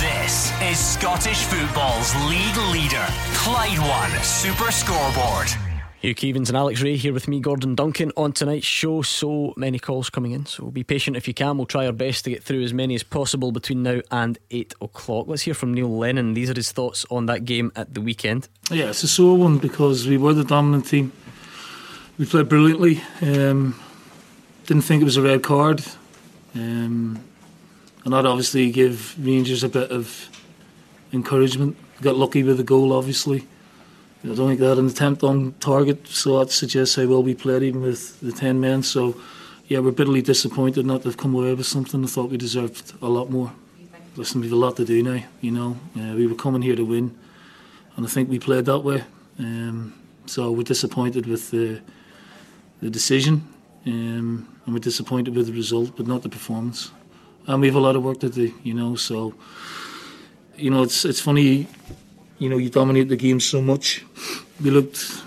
This 0.00 0.50
is 0.62 0.78
Scottish 0.78 1.44
football's 1.44 2.14
league 2.30 2.56
leader, 2.72 3.04
Clyde 3.34 3.78
One 3.80 4.10
Super 4.22 4.70
Scoreboard. 4.72 5.73
Hugh 6.04 6.14
Keevins 6.14 6.48
and 6.48 6.56
Alex 6.58 6.82
Rae 6.82 6.96
here 6.96 7.14
with 7.14 7.28
me, 7.28 7.40
Gordon 7.40 7.74
Duncan, 7.74 8.12
on 8.14 8.32
tonight's 8.32 8.66
show. 8.66 9.00
So 9.00 9.54
many 9.56 9.78
calls 9.78 10.10
coming 10.10 10.32
in, 10.32 10.44
so 10.44 10.70
be 10.70 10.84
patient 10.84 11.16
if 11.16 11.26
you 11.26 11.32
can. 11.32 11.56
We'll 11.56 11.64
try 11.64 11.86
our 11.86 11.92
best 11.92 12.24
to 12.24 12.30
get 12.30 12.42
through 12.42 12.62
as 12.62 12.74
many 12.74 12.94
as 12.94 13.02
possible 13.02 13.52
between 13.52 13.82
now 13.82 14.02
and 14.10 14.38
8 14.50 14.74
o'clock. 14.82 15.28
Let's 15.28 15.40
hear 15.40 15.54
from 15.54 15.72
Neil 15.72 15.88
Lennon. 15.88 16.34
These 16.34 16.50
are 16.50 16.54
his 16.54 16.72
thoughts 16.72 17.06
on 17.10 17.24
that 17.24 17.46
game 17.46 17.72
at 17.74 17.94
the 17.94 18.02
weekend. 18.02 18.50
Yeah, 18.70 18.90
it's 18.90 19.02
a 19.02 19.08
sore 19.08 19.38
one 19.38 19.56
because 19.56 20.06
we 20.06 20.18
were 20.18 20.34
the 20.34 20.44
dominant 20.44 20.84
team. 20.88 21.10
We 22.18 22.26
played 22.26 22.50
brilliantly. 22.50 23.00
Um, 23.22 23.80
didn't 24.66 24.82
think 24.82 25.00
it 25.00 25.06
was 25.06 25.16
a 25.16 25.22
red 25.22 25.42
card. 25.42 25.86
Um, 26.54 27.24
and 28.04 28.12
that 28.12 28.26
obviously 28.26 28.70
gave 28.70 29.14
Rangers 29.18 29.64
a 29.64 29.70
bit 29.70 29.90
of 29.90 30.28
encouragement. 31.14 31.78
Got 32.02 32.16
lucky 32.16 32.42
with 32.42 32.58
the 32.58 32.62
goal, 32.62 32.92
obviously. 32.92 33.46
I 34.24 34.28
don't 34.28 34.48
think 34.48 34.58
they 34.58 34.66
had 34.66 34.78
an 34.78 34.86
attempt 34.86 35.22
on 35.22 35.52
target, 35.60 36.08
so 36.08 36.38
that 36.38 36.50
suggests 36.50 36.96
how 36.96 37.06
well 37.06 37.22
we 37.22 37.34
played, 37.34 37.62
even 37.62 37.82
with 37.82 38.18
the 38.20 38.32
10 38.32 38.58
men. 38.58 38.82
So, 38.82 39.14
yeah, 39.66 39.80
we're 39.80 39.90
bitterly 39.90 40.22
disappointed 40.22 40.86
not 40.86 41.02
to 41.02 41.08
have 41.08 41.18
come 41.18 41.34
away 41.34 41.52
with 41.52 41.66
something. 41.66 42.02
I 42.02 42.06
thought 42.06 42.30
we 42.30 42.38
deserved 42.38 42.94
a 43.02 43.06
lot 43.06 43.30
more. 43.30 43.52
Listen, 44.16 44.40
we've 44.40 44.50
a 44.50 44.56
lot 44.56 44.76
to 44.76 44.84
do 44.86 45.02
now, 45.02 45.22
you 45.42 45.50
know. 45.50 45.76
Uh, 45.94 46.14
we 46.14 46.26
were 46.26 46.36
coming 46.36 46.62
here 46.62 46.74
to 46.74 46.86
win, 46.86 47.14
and 47.96 48.06
I 48.06 48.08
think 48.08 48.30
we 48.30 48.38
played 48.38 48.64
that 48.64 48.78
way. 48.78 49.04
Um, 49.38 49.92
so 50.24 50.50
we're 50.52 50.62
disappointed 50.62 51.26
with 51.26 51.50
the, 51.50 51.82
the 52.80 52.88
decision, 52.88 53.46
um, 53.84 54.48
and 54.64 54.74
we're 54.74 54.78
disappointed 54.78 55.36
with 55.36 55.48
the 55.48 55.52
result, 55.52 55.96
but 55.98 56.06
not 56.06 56.22
the 56.22 56.30
performance. 56.30 56.90
And 57.46 57.60
we 57.60 57.66
have 57.66 57.76
a 57.76 57.80
lot 57.80 57.94
of 57.94 58.02
work 58.02 58.20
to 58.20 58.30
do, 58.30 58.54
you 58.62 58.72
know. 58.72 58.96
So, 58.96 59.34
you 60.56 60.70
know, 60.70 60.82
it's 60.82 61.04
it's 61.04 61.20
funny 61.20 61.68
you 62.38 62.48
know, 62.48 62.56
you 62.56 62.68
dominate 62.68 63.08
the 63.08 63.16
game 63.16 63.40
so 63.40 63.60
much. 63.60 64.04
We 64.62 64.70
looked 64.70 65.22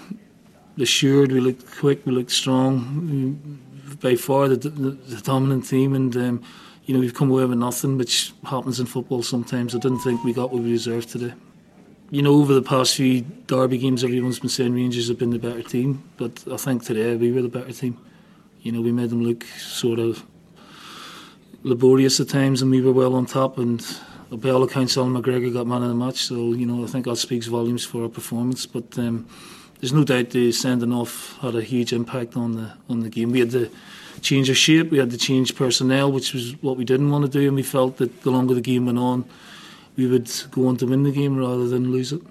assured, 0.79 1.31
we 1.31 1.39
looked 1.39 1.77
quick, 1.77 2.05
we 2.05 2.11
looked 2.11 2.31
strong. 2.31 3.59
By 4.01 4.15
far 4.15 4.47
the, 4.47 4.57
the, 4.57 4.91
the 4.91 5.21
dominant 5.21 5.67
team, 5.67 5.95
and 5.95 6.15
um, 6.17 6.43
you 6.85 6.93
know 6.93 6.99
we've 6.99 7.13
come 7.13 7.31
away 7.31 7.45
with 7.45 7.57
nothing, 7.57 7.97
which 7.97 8.33
happens 8.43 8.79
in 8.79 8.85
football 8.85 9.23
sometimes. 9.23 9.73
I 9.73 9.79
didn't 9.79 9.99
think 9.99 10.23
we 10.23 10.33
got 10.33 10.51
what 10.51 10.61
we 10.61 10.69
deserved 10.69 11.09
today. 11.09 11.33
You 12.09 12.21
know, 12.21 12.35
over 12.35 12.53
the 12.53 12.61
past 12.61 12.95
few 12.95 13.21
derby 13.21 13.77
games, 13.77 14.03
everyone's 14.03 14.39
been 14.39 14.49
saying 14.49 14.73
Rangers 14.73 15.07
have 15.07 15.17
been 15.17 15.31
the 15.31 15.39
better 15.39 15.63
team, 15.63 16.03
but 16.17 16.43
I 16.51 16.57
think 16.57 16.83
today 16.83 17.15
we 17.15 17.31
were 17.31 17.41
the 17.41 17.49
better 17.49 17.73
team. 17.73 17.97
You 18.61 18.71
know, 18.71 18.81
we 18.81 18.91
made 18.91 19.09
them 19.09 19.23
look 19.23 19.43
sort 19.45 19.99
of 19.99 20.23
laborious 21.63 22.19
at 22.19 22.29
times, 22.29 22.61
and 22.61 22.69
we 22.69 22.81
were 22.81 22.93
well 22.93 23.15
on 23.15 23.25
top. 23.25 23.57
And 23.57 23.85
by 24.32 24.49
all 24.49 24.63
accounts, 24.63 24.97
Allan 24.97 25.13
McGregor 25.13 25.53
got 25.53 25.67
man 25.67 25.84
of 25.84 25.89
the 25.89 25.95
match. 25.95 26.17
So 26.17 26.53
you 26.53 26.65
know, 26.65 26.84
I 26.84 26.88
think 26.88 27.05
that 27.05 27.17
speaks 27.17 27.47
volumes 27.47 27.86
for 27.86 28.03
our 28.03 28.09
performance. 28.09 28.65
But 28.65 28.97
um, 28.97 29.28
there's 29.80 29.93
no 29.93 30.03
doubt 30.03 30.32
the 30.32 30.51
sending 30.51 30.93
off 30.93 31.38
had 31.39 31.55
a 31.55 31.61
huge 31.61 31.93
impact 31.93 32.36
on 32.36 32.55
the 32.55 32.73
on 32.89 33.01
the 33.01 33.09
game. 33.09 33.32
We 33.32 33.39
had 33.39 33.51
to 33.51 33.69
change 34.21 34.49
our 34.49 34.55
shape, 34.55 34.91
we 34.91 34.97
had 34.97 35.11
to 35.11 35.17
change 35.17 35.55
personnel, 35.55 36.11
which 36.11 36.34
was 36.34 36.53
what 36.61 36.78
we 36.78 36.86
didn't 36.86 37.11
want 37.11 37.25
to 37.25 37.32
do, 37.32 37.47
and 37.47 37.55
we 37.55 37.63
felt 37.63 37.97
that 37.97 38.23
the 38.23 38.32
longer 38.32 38.53
the 38.53 38.61
game 38.61 38.86
went 38.86 38.97
on, 38.97 39.25
we 39.95 40.07
would 40.07 40.32
go 40.51 40.67
on 40.67 40.78
to 40.78 40.86
win 40.86 41.03
the 41.03 41.11
game 41.11 41.38
rather 41.38 41.67
than 41.67 41.91
lose 41.91 42.11
it. 42.11 42.21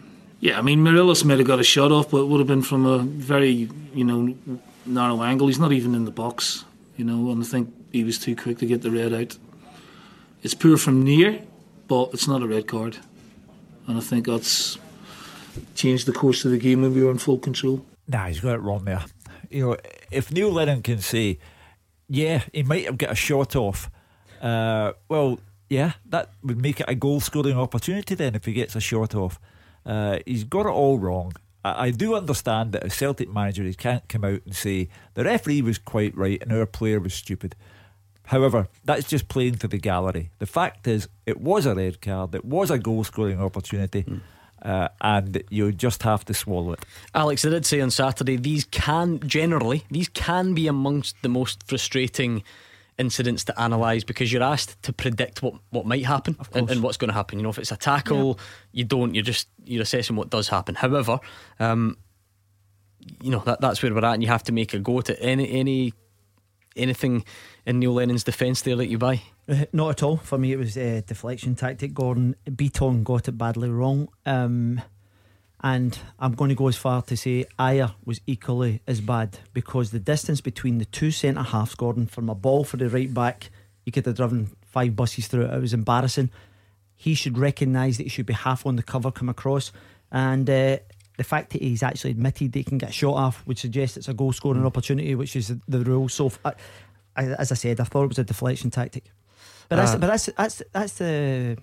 Yeah, 0.40 0.58
I 0.58 0.62
mean, 0.62 0.82
Morelos 0.82 1.24
might 1.24 1.38
have 1.38 1.46
got 1.46 1.58
a 1.58 1.64
shot 1.64 1.92
off, 1.92 2.10
but 2.10 2.18
it 2.18 2.26
would 2.26 2.40
have 2.40 2.46
been 2.46 2.62
from 2.62 2.84
a 2.84 2.98
very, 2.98 3.70
you 3.94 4.04
know, 4.04 4.36
narrow 4.84 5.22
angle. 5.22 5.46
He's 5.46 5.58
not 5.58 5.72
even 5.72 5.94
in 5.94 6.04
the 6.04 6.10
box, 6.10 6.64
you 6.96 7.04
know, 7.04 7.30
and 7.30 7.42
I 7.42 7.46
think 7.46 7.72
he 7.92 8.04
was 8.04 8.18
too 8.18 8.36
quick 8.36 8.58
to 8.58 8.66
get 8.66 8.82
the 8.82 8.90
red 8.90 9.14
out. 9.14 9.38
It's 10.42 10.54
poor 10.54 10.76
from 10.76 11.02
near, 11.02 11.40
but 11.88 12.10
it's 12.12 12.28
not 12.28 12.42
a 12.42 12.46
red 12.46 12.66
card, 12.66 12.98
and 13.86 13.96
I 13.96 14.00
think 14.00 14.26
that's 14.26 14.78
changed 15.74 16.06
the 16.06 16.12
course 16.12 16.44
of 16.44 16.50
the 16.50 16.58
game 16.58 16.82
when 16.82 16.94
we 16.94 17.02
were 17.02 17.10
in 17.10 17.18
full 17.18 17.38
control. 17.38 17.84
Nah, 18.08 18.26
he's 18.26 18.40
got 18.40 18.54
it 18.54 18.60
wrong 18.60 18.84
there. 18.84 19.04
You 19.50 19.66
know, 19.66 19.76
if 20.10 20.32
Neil 20.32 20.50
Lennon 20.50 20.82
can 20.82 20.98
say, 20.98 21.38
yeah, 22.08 22.42
he 22.52 22.62
might 22.62 22.84
have 22.84 22.98
got 22.98 23.12
a 23.12 23.14
shot 23.14 23.56
off, 23.56 23.90
uh, 24.40 24.92
well, 25.08 25.38
yeah, 25.68 25.92
that 26.06 26.30
would 26.42 26.60
make 26.60 26.80
it 26.80 26.86
a 26.88 26.94
goal 26.94 27.20
scoring 27.20 27.58
opportunity 27.58 28.14
then 28.14 28.34
if 28.34 28.44
he 28.44 28.52
gets 28.52 28.76
a 28.76 28.80
shot 28.80 29.14
off. 29.14 29.40
Uh, 29.84 30.18
he's 30.26 30.44
got 30.44 30.66
it 30.66 30.70
all 30.70 30.98
wrong. 30.98 31.32
I, 31.64 31.86
I 31.86 31.90
do 31.90 32.14
understand 32.14 32.72
that 32.72 32.84
a 32.84 32.90
Celtic 32.90 33.32
manager 33.32 33.64
he 33.64 33.74
can't 33.74 34.08
come 34.08 34.24
out 34.24 34.42
and 34.44 34.54
say 34.54 34.88
the 35.14 35.24
referee 35.24 35.62
was 35.62 35.78
quite 35.78 36.16
right 36.16 36.40
and 36.42 36.52
our 36.52 36.66
player 36.66 37.00
was 37.00 37.14
stupid. 37.14 37.54
However, 38.26 38.68
that's 38.84 39.06
just 39.08 39.28
playing 39.28 39.56
to 39.56 39.68
the 39.68 39.78
gallery. 39.78 40.30
The 40.38 40.46
fact 40.46 40.86
is, 40.86 41.08
it 41.26 41.40
was 41.40 41.66
a 41.66 41.74
red 41.74 42.00
card, 42.00 42.34
it 42.34 42.44
was 42.44 42.70
a 42.70 42.78
goal 42.78 43.04
scoring 43.04 43.40
opportunity. 43.40 44.02
Mm. 44.02 44.20
Uh, 44.62 44.88
and 45.00 45.42
you 45.50 45.70
just 45.70 46.02
have 46.02 46.24
to 46.24 46.34
swallow 46.34 46.72
it. 46.72 46.84
Alex, 47.14 47.44
I 47.44 47.50
did 47.50 47.66
say 47.66 47.80
on 47.80 47.90
Saturday 47.90 48.36
these 48.36 48.64
can 48.64 49.20
generally 49.20 49.84
these 49.90 50.08
can 50.08 50.54
be 50.54 50.66
amongst 50.66 51.14
the 51.22 51.28
most 51.28 51.62
frustrating 51.68 52.42
incidents 52.98 53.44
to 53.44 53.64
analyse 53.64 54.02
because 54.02 54.32
you're 54.32 54.42
asked 54.42 54.82
to 54.82 54.92
predict 54.92 55.42
what, 55.42 55.54
what 55.70 55.86
might 55.86 56.04
happen 56.04 56.36
and, 56.54 56.70
and, 56.70 56.82
what's 56.82 56.96
going 56.96 57.10
to 57.10 57.14
happen. 57.14 57.38
You 57.38 57.44
know, 57.44 57.50
if 57.50 57.58
it's 57.58 57.70
a 57.70 57.76
tackle, 57.76 58.38
yeah. 58.38 58.44
you 58.72 58.84
don't. 58.84 59.14
You're 59.14 59.24
just 59.24 59.48
you're 59.64 59.82
assessing 59.82 60.16
what 60.16 60.30
does 60.30 60.48
happen. 60.48 60.74
However, 60.74 61.20
um, 61.60 61.98
you 63.22 63.30
know 63.30 63.42
that 63.46 63.60
that's 63.60 63.82
where 63.82 63.92
we're 63.92 64.04
at, 64.04 64.14
and 64.14 64.22
you 64.22 64.28
have 64.28 64.42
to 64.44 64.52
make 64.52 64.74
a 64.74 64.78
go 64.78 65.00
to 65.00 65.20
any 65.22 65.50
any 65.52 65.92
anything 66.76 67.24
in 67.64 67.78
Neil 67.78 67.94
Lennon's 67.94 68.24
defence 68.24 68.62
there 68.62 68.76
that 68.76 68.88
you 68.88 68.98
buy? 68.98 69.22
Uh, 69.48 69.64
not 69.72 69.90
at 69.90 70.02
all. 70.02 70.16
For 70.16 70.38
me, 70.38 70.52
it 70.52 70.58
was 70.58 70.76
a 70.76 71.02
deflection 71.02 71.54
tactic. 71.54 71.94
Gordon 71.94 72.36
Bitton 72.46 73.04
got 73.04 73.28
it 73.28 73.32
badly 73.32 73.68
wrong. 73.68 74.08
Um, 74.24 74.80
and 75.62 75.98
I'm 76.18 76.34
going 76.34 76.50
to 76.50 76.54
go 76.54 76.68
as 76.68 76.76
far 76.76 77.02
to 77.02 77.16
say 77.16 77.46
Ajer 77.58 77.94
was 78.04 78.20
equally 78.26 78.82
as 78.86 79.00
bad 79.00 79.38
because 79.52 79.90
the 79.90 79.98
distance 79.98 80.40
between 80.40 80.78
the 80.78 80.84
two 80.84 81.10
centre 81.10 81.42
halves, 81.42 81.74
Gordon, 81.74 82.06
from 82.06 82.28
a 82.28 82.34
ball 82.34 82.64
for 82.64 82.76
the 82.76 82.88
right 82.88 83.12
back, 83.12 83.50
you 83.84 83.92
could 83.92 84.06
have 84.06 84.16
driven 84.16 84.50
five 84.62 84.94
buses 84.94 85.28
through 85.28 85.46
it. 85.46 85.54
It 85.54 85.60
was 85.60 85.72
embarrassing. 85.72 86.30
He 86.94 87.14
should 87.14 87.38
recognise 87.38 87.96
that 87.96 88.04
he 88.04 88.08
should 88.08 88.26
be 88.26 88.34
half 88.34 88.66
on 88.66 88.76
the 88.76 88.82
cover, 88.82 89.10
come 89.10 89.28
across. 89.28 89.72
And 90.12 90.48
uh, 90.48 90.78
the 91.16 91.24
fact 91.24 91.50
that 91.50 91.62
he's 91.62 91.82
actually 91.82 92.10
admitted 92.10 92.54
he 92.54 92.64
can 92.64 92.78
get 92.78 92.92
shot 92.92 93.14
off 93.14 93.46
would 93.46 93.58
suggest 93.58 93.96
it's 93.96 94.08
a 94.08 94.14
goal 94.14 94.32
scoring 94.32 94.62
mm. 94.62 94.66
opportunity, 94.66 95.14
which 95.14 95.36
is 95.36 95.54
the 95.66 95.80
rule. 95.80 96.08
So, 96.08 96.30
I, 96.44 96.52
I, 97.16 97.24
as 97.24 97.50
I 97.50 97.54
said, 97.54 97.80
I 97.80 97.84
thought 97.84 98.04
it 98.04 98.08
was 98.08 98.18
a 98.18 98.24
deflection 98.24 98.70
tactic. 98.70 99.10
But 99.68 99.76
that's, 99.76 99.94
uh, 99.94 99.98
but 99.98 100.06
that's 100.08 100.26
that's 100.26 100.62
that's 100.72 100.92
the 100.94 101.58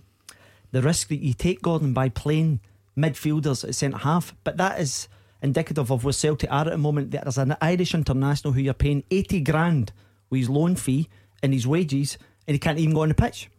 the 0.72 0.82
risk 0.82 1.08
that 1.10 1.20
you 1.20 1.34
take, 1.34 1.62
Gordon, 1.62 1.94
by 1.94 2.10
playing 2.10 2.60
midfielders 2.98 3.64
at 3.64 3.76
centre 3.76 4.00
half. 4.00 4.36
But 4.44 4.58
that 4.58 4.80
is 4.80 5.08
indicative 5.42 5.92
of 5.92 6.04
where 6.04 6.14
Celtic 6.14 6.52
are 6.52 6.66
at 6.66 6.72
the 6.72 6.78
moment. 6.78 7.12
There's 7.12 7.38
an 7.38 7.56
Irish 7.62 7.94
international 7.94 8.54
who 8.54 8.62
you're 8.62 8.74
paying 8.74 9.04
eighty 9.12 9.40
grand 9.40 9.94
with 10.30 10.40
his 10.40 10.50
loan 10.50 10.76
fee 10.76 11.10
and 11.42 11.54
his 11.54 11.68
wages, 11.68 12.18
and 12.48 12.56
he 12.56 12.60
can't 12.60 12.80
even 12.80 12.94
go 12.94 13.04
on 13.04 13.10
the 13.10 13.16
pitch. 13.16 13.50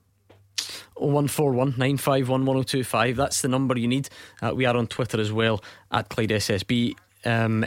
0141 0.96 1.70
951 1.70 2.46
1025. 2.46 3.16
That's 3.16 3.42
the 3.42 3.48
number 3.48 3.78
you 3.78 3.88
need. 3.88 4.09
Uh, 4.40 4.52
we 4.55 4.64
are 4.64 4.76
on 4.76 4.86
Twitter 4.86 5.20
as 5.20 5.32
well 5.32 5.62
at 5.90 6.09
Clyde 6.09 6.30
SSB. 6.30 6.94
Um, 7.24 7.64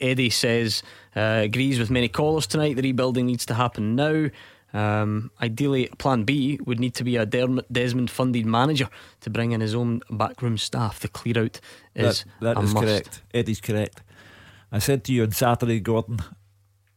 Eddie 0.00 0.30
says, 0.30 0.82
uh, 1.14 1.42
agrees 1.44 1.78
with 1.78 1.90
many 1.90 2.08
callers 2.08 2.46
tonight. 2.46 2.76
The 2.76 2.82
rebuilding 2.82 3.26
needs 3.26 3.46
to 3.46 3.54
happen 3.54 3.94
now. 3.94 4.30
Um, 4.72 5.30
ideally, 5.42 5.88
Plan 5.98 6.24
B 6.24 6.58
would 6.64 6.78
need 6.78 6.94
to 6.94 7.04
be 7.04 7.16
a 7.16 7.26
Desmond 7.26 8.10
funded 8.10 8.46
manager 8.46 8.88
to 9.20 9.30
bring 9.30 9.52
in 9.52 9.60
his 9.60 9.74
own 9.74 10.00
backroom 10.10 10.58
staff. 10.58 11.00
The 11.00 11.08
clear 11.08 11.38
out 11.38 11.60
is 11.94 12.24
that, 12.40 12.54
that 12.54 12.62
is 12.64 12.72
correct. 12.72 13.22
Eddie's 13.34 13.60
correct. 13.60 14.02
I 14.72 14.78
said 14.78 15.02
to 15.04 15.12
you 15.12 15.24
on 15.24 15.32
Saturday, 15.32 15.80
Gordon, 15.80 16.20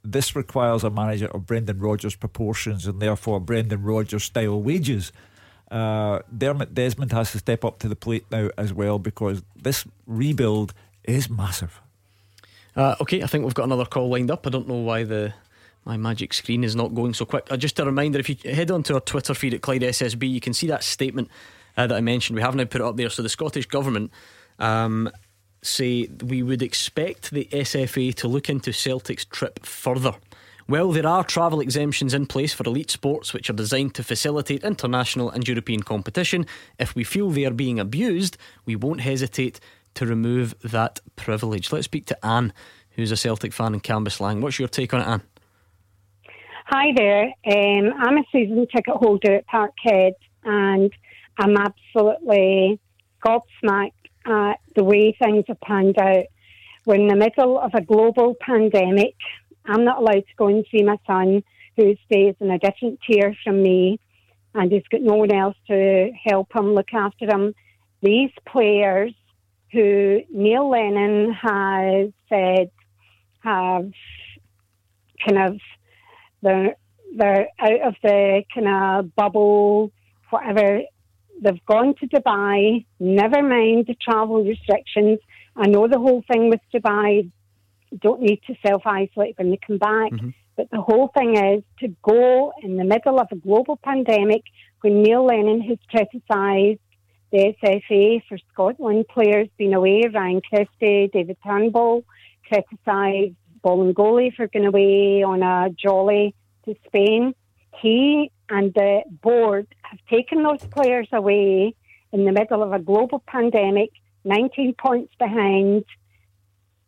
this 0.04 0.36
requires 0.36 0.84
a 0.84 0.90
manager 0.90 1.28
of 1.28 1.46
Brendan 1.46 1.80
Rodgers' 1.80 2.16
proportions 2.16 2.86
and 2.86 3.02
therefore 3.02 3.40
Brendan 3.40 3.84
Rodgers 3.84 4.24
style 4.24 4.62
wages. 4.62 5.12
Uh, 5.72 6.20
Dermot 6.36 6.74
Desmond 6.74 7.12
has 7.14 7.32
to 7.32 7.40
step 7.40 7.64
up 7.66 7.80
to 7.80 7.88
the 7.88 7.96
plate 7.96 8.26
now 8.30 8.50
as 8.58 8.74
well 8.74 9.00
because 9.00 9.42
this 9.56 9.86
rebuild 10.06 10.74
is 11.04 11.30
massive. 11.30 11.82
Uh, 12.76 12.96
okay, 13.02 13.24
I 13.24 13.28
think 13.28 13.46
we've 13.46 13.54
got 13.54 13.64
another 13.64 13.86
call 13.86 14.10
lined 14.10 14.30
up. 14.30 14.46
I 14.46 14.50
don't 14.50 14.68
know 14.68 14.76
why 14.76 15.04
the 15.04 15.34
my 15.86 15.98
magic 15.98 16.34
screen 16.34 16.64
is 16.64 16.76
not 16.76 16.96
going 16.96 17.14
so 17.14 17.26
quick. 17.26 17.48
Uh, 17.52 17.58
just 17.58 17.80
a 17.80 17.86
reminder 17.86 18.20
if 18.20 18.30
you 18.30 18.38
head 18.54 18.72
onto 18.72 18.94
our 18.94 19.02
Twitter 19.02 19.34
feed 19.34 19.54
at 19.54 19.62
Clyde 19.62 19.82
SSB, 19.82 20.30
you 20.30 20.40
can 20.40 20.54
see 20.54 20.68
that 20.68 20.84
statement 20.84 21.30
uh, 21.76 21.88
that 21.88 21.96
I 21.96 22.02
mentioned. 22.02 22.36
We 22.36 22.42
have 22.42 22.56
now 22.56 22.66
put 22.66 22.82
it 22.82 22.88
up 22.88 22.96
there. 22.96 23.10
So 23.10 23.22
the 23.22 23.30
Scottish 23.30 23.66
Government 23.66 24.12
um, 24.60 25.10
say 25.66 26.08
we 26.24 26.44
would 26.44 26.62
expect 26.62 27.32
the 27.32 27.48
SFA 27.52 28.14
to 28.16 28.28
look 28.28 28.50
into 28.50 28.72
Celtic's 28.72 29.26
trip 29.26 29.66
further. 29.66 30.16
Well, 30.68 30.92
there 30.92 31.08
are 31.08 31.24
travel 31.24 31.60
exemptions 31.60 32.14
in 32.14 32.26
place 32.26 32.54
for 32.54 32.64
elite 32.66 32.90
sports 32.90 33.34
which 33.34 33.50
are 33.50 33.54
designed 33.54 33.96
to 33.96 34.04
facilitate 34.04 34.64
international 34.64 35.30
and 35.30 35.46
European 35.48 35.84
competition. 35.84 36.46
If 36.80 36.96
we 36.96 37.04
feel 37.04 37.30
they 37.30 37.46
are 37.46 37.52
being 37.52 37.80
abused, 37.80 38.38
we 38.66 38.76
won't 38.76 39.02
hesitate 39.02 39.60
to 39.96 40.06
remove 40.06 40.56
that 40.64 41.02
privilege. 41.16 41.72
Let's 41.72 41.86
speak 41.86 42.06
to 42.08 42.26
Anne, 42.26 42.54
who's 42.92 43.12
a 43.12 43.18
Celtic 43.18 43.52
fan 43.52 43.74
in 43.74 43.82
Cambuslang. 43.82 44.42
What's 44.42 44.58
your 44.58 44.70
take 44.70 44.94
on 44.94 45.02
it, 45.02 45.08
Anne? 45.08 45.22
Hi 46.68 46.94
there. 46.96 47.26
Um, 47.46 47.94
I'm 48.00 48.18
a 48.18 48.24
season 48.32 48.66
ticket 48.74 48.96
holder 48.96 49.36
at 49.36 49.46
Parkhead, 49.48 50.14
and 50.46 50.92
I'm 51.38 51.58
absolutely 51.58 52.80
gobsmacked 53.26 53.92
at 54.26 54.56
the 54.76 54.84
way 54.84 55.12
things 55.12 55.46
have 55.48 55.62
panned 55.62 55.98
out. 55.98 56.26
We're 56.86 56.96
in 56.96 57.08
the 57.08 57.16
middle 57.16 57.60
of 57.60 57.72
a 57.74 57.82
global 57.82 58.36
pandemic. 58.40 59.16
I'm 59.66 59.86
not 59.86 60.00
allowed 60.00 60.26
to 60.28 60.36
go 60.38 60.48
and 60.48 60.66
see 60.72 60.84
my 60.84 60.98
son, 61.08 61.44
who 61.78 61.96
stays 62.06 62.36
in 62.40 62.52
a 62.52 62.60
different 62.60 63.00
tier 63.08 63.36
from 63.44 63.62
me, 63.64 64.00
and 64.54 64.72
he's 64.72 64.88
got 64.92 65.02
no 65.02 65.16
one 65.16 65.32
else 65.34 65.58
to 65.68 66.12
help 66.24 66.56
him, 66.56 66.74
look 66.74 66.94
after 66.94 67.26
him. 67.26 67.54
These 68.02 68.32
players, 68.46 69.14
who 69.72 70.22
Neil 70.30 70.70
Lennon 70.70 71.34
has 71.34 72.12
said 72.30 72.70
have 73.40 73.92
kind 75.26 75.38
of 75.40 75.60
they're 76.42 76.76
they're 77.16 77.48
out 77.60 77.82
of 77.82 77.96
the 78.04 78.44
kind 78.54 78.68
of 78.68 79.16
bubble, 79.16 79.92
whatever. 80.30 80.82
They've 81.42 81.66
gone 81.66 81.96
to 82.00 82.08
Dubai. 82.08 82.86
Never 83.00 83.42
mind 83.42 83.86
the 83.88 83.96
travel 83.96 84.44
restrictions. 84.44 85.20
I 85.56 85.68
know 85.68 85.88
the 85.88 86.00
whole 86.00 86.24
thing 86.32 86.50
with 86.50 86.62
Dubai. 86.74 87.30
Don't 88.00 88.22
need 88.22 88.42
to 88.48 88.56
self 88.66 88.84
isolate 88.86 89.38
when 89.38 89.50
they 89.52 89.60
come 89.66 89.78
back. 89.78 90.12
Mm-hmm. 90.12 90.30
But 90.56 90.70
the 90.72 90.82
whole 90.82 91.10
thing 91.18 91.36
is 91.36 91.64
to 91.80 91.88
go 92.04 92.54
in 92.62 92.78
the 92.78 92.84
middle 92.84 93.20
of 93.20 93.28
a 93.32 93.36
global 93.36 93.80
pandemic 93.84 94.44
when 94.82 95.02
Neil 95.02 95.26
Lennon 95.26 95.62
has 95.62 95.78
criticised 95.90 96.80
the 97.32 97.56
SFA 97.64 98.22
for 98.30 98.38
Scotland 98.52 99.08
players 99.08 99.48
being 99.58 99.74
away, 99.74 100.04
Ryan 100.14 100.42
Christie, 100.48 101.10
David 101.12 101.38
Turnbull 101.44 102.04
criticised 102.48 103.34
Bolingoli 103.64 104.36
for 104.36 104.48
going 104.48 104.68
away 104.68 105.24
on 105.24 105.42
a 105.42 105.70
jolly 105.72 106.36
to 106.66 106.76
Spain. 106.86 107.34
He 107.82 108.32
and 108.50 108.74
the 108.74 109.02
board 109.22 109.68
have 109.84 110.00
taken 110.10 110.44
those 110.44 110.64
players 110.66 111.08
away 111.12 111.76
in 112.12 112.26
the 112.26 112.32
middle 112.32 112.62
of 112.62 112.74
a 112.74 112.80
global 112.80 113.24
pandemic, 113.26 113.92
19 114.26 114.76
points 114.76 115.14
behind, 115.18 115.86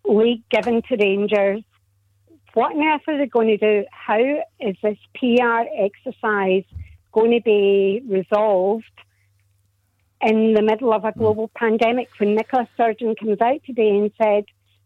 league 0.06 0.48
given 0.50 0.82
to 0.84 0.96
Rangers. 1.00 1.64
What 2.54 2.74
on 2.74 2.84
earth 2.84 3.02
are 3.08 3.18
they 3.18 3.26
going 3.26 3.48
to 3.48 3.58
do? 3.58 3.86
How 3.92 4.20
is 4.60 4.76
this 4.82 4.98
PR 5.16 5.64
exercise 5.78 6.64
going 7.12 7.32
to 7.32 7.42
be 7.42 8.02
resolved 8.08 8.86
in 10.22 10.54
the 10.54 10.62
middle 10.62 10.94
of 10.94 11.04
a 11.04 11.12
global 11.12 11.50
pandemic 11.56 12.10
when 12.18 12.36
Nicola 12.36 12.68
Sturgeon 12.74 13.16
comes 13.16 13.42
out 13.42 13.62
today 13.66 13.90
and 13.90 14.12
said 14.22 14.46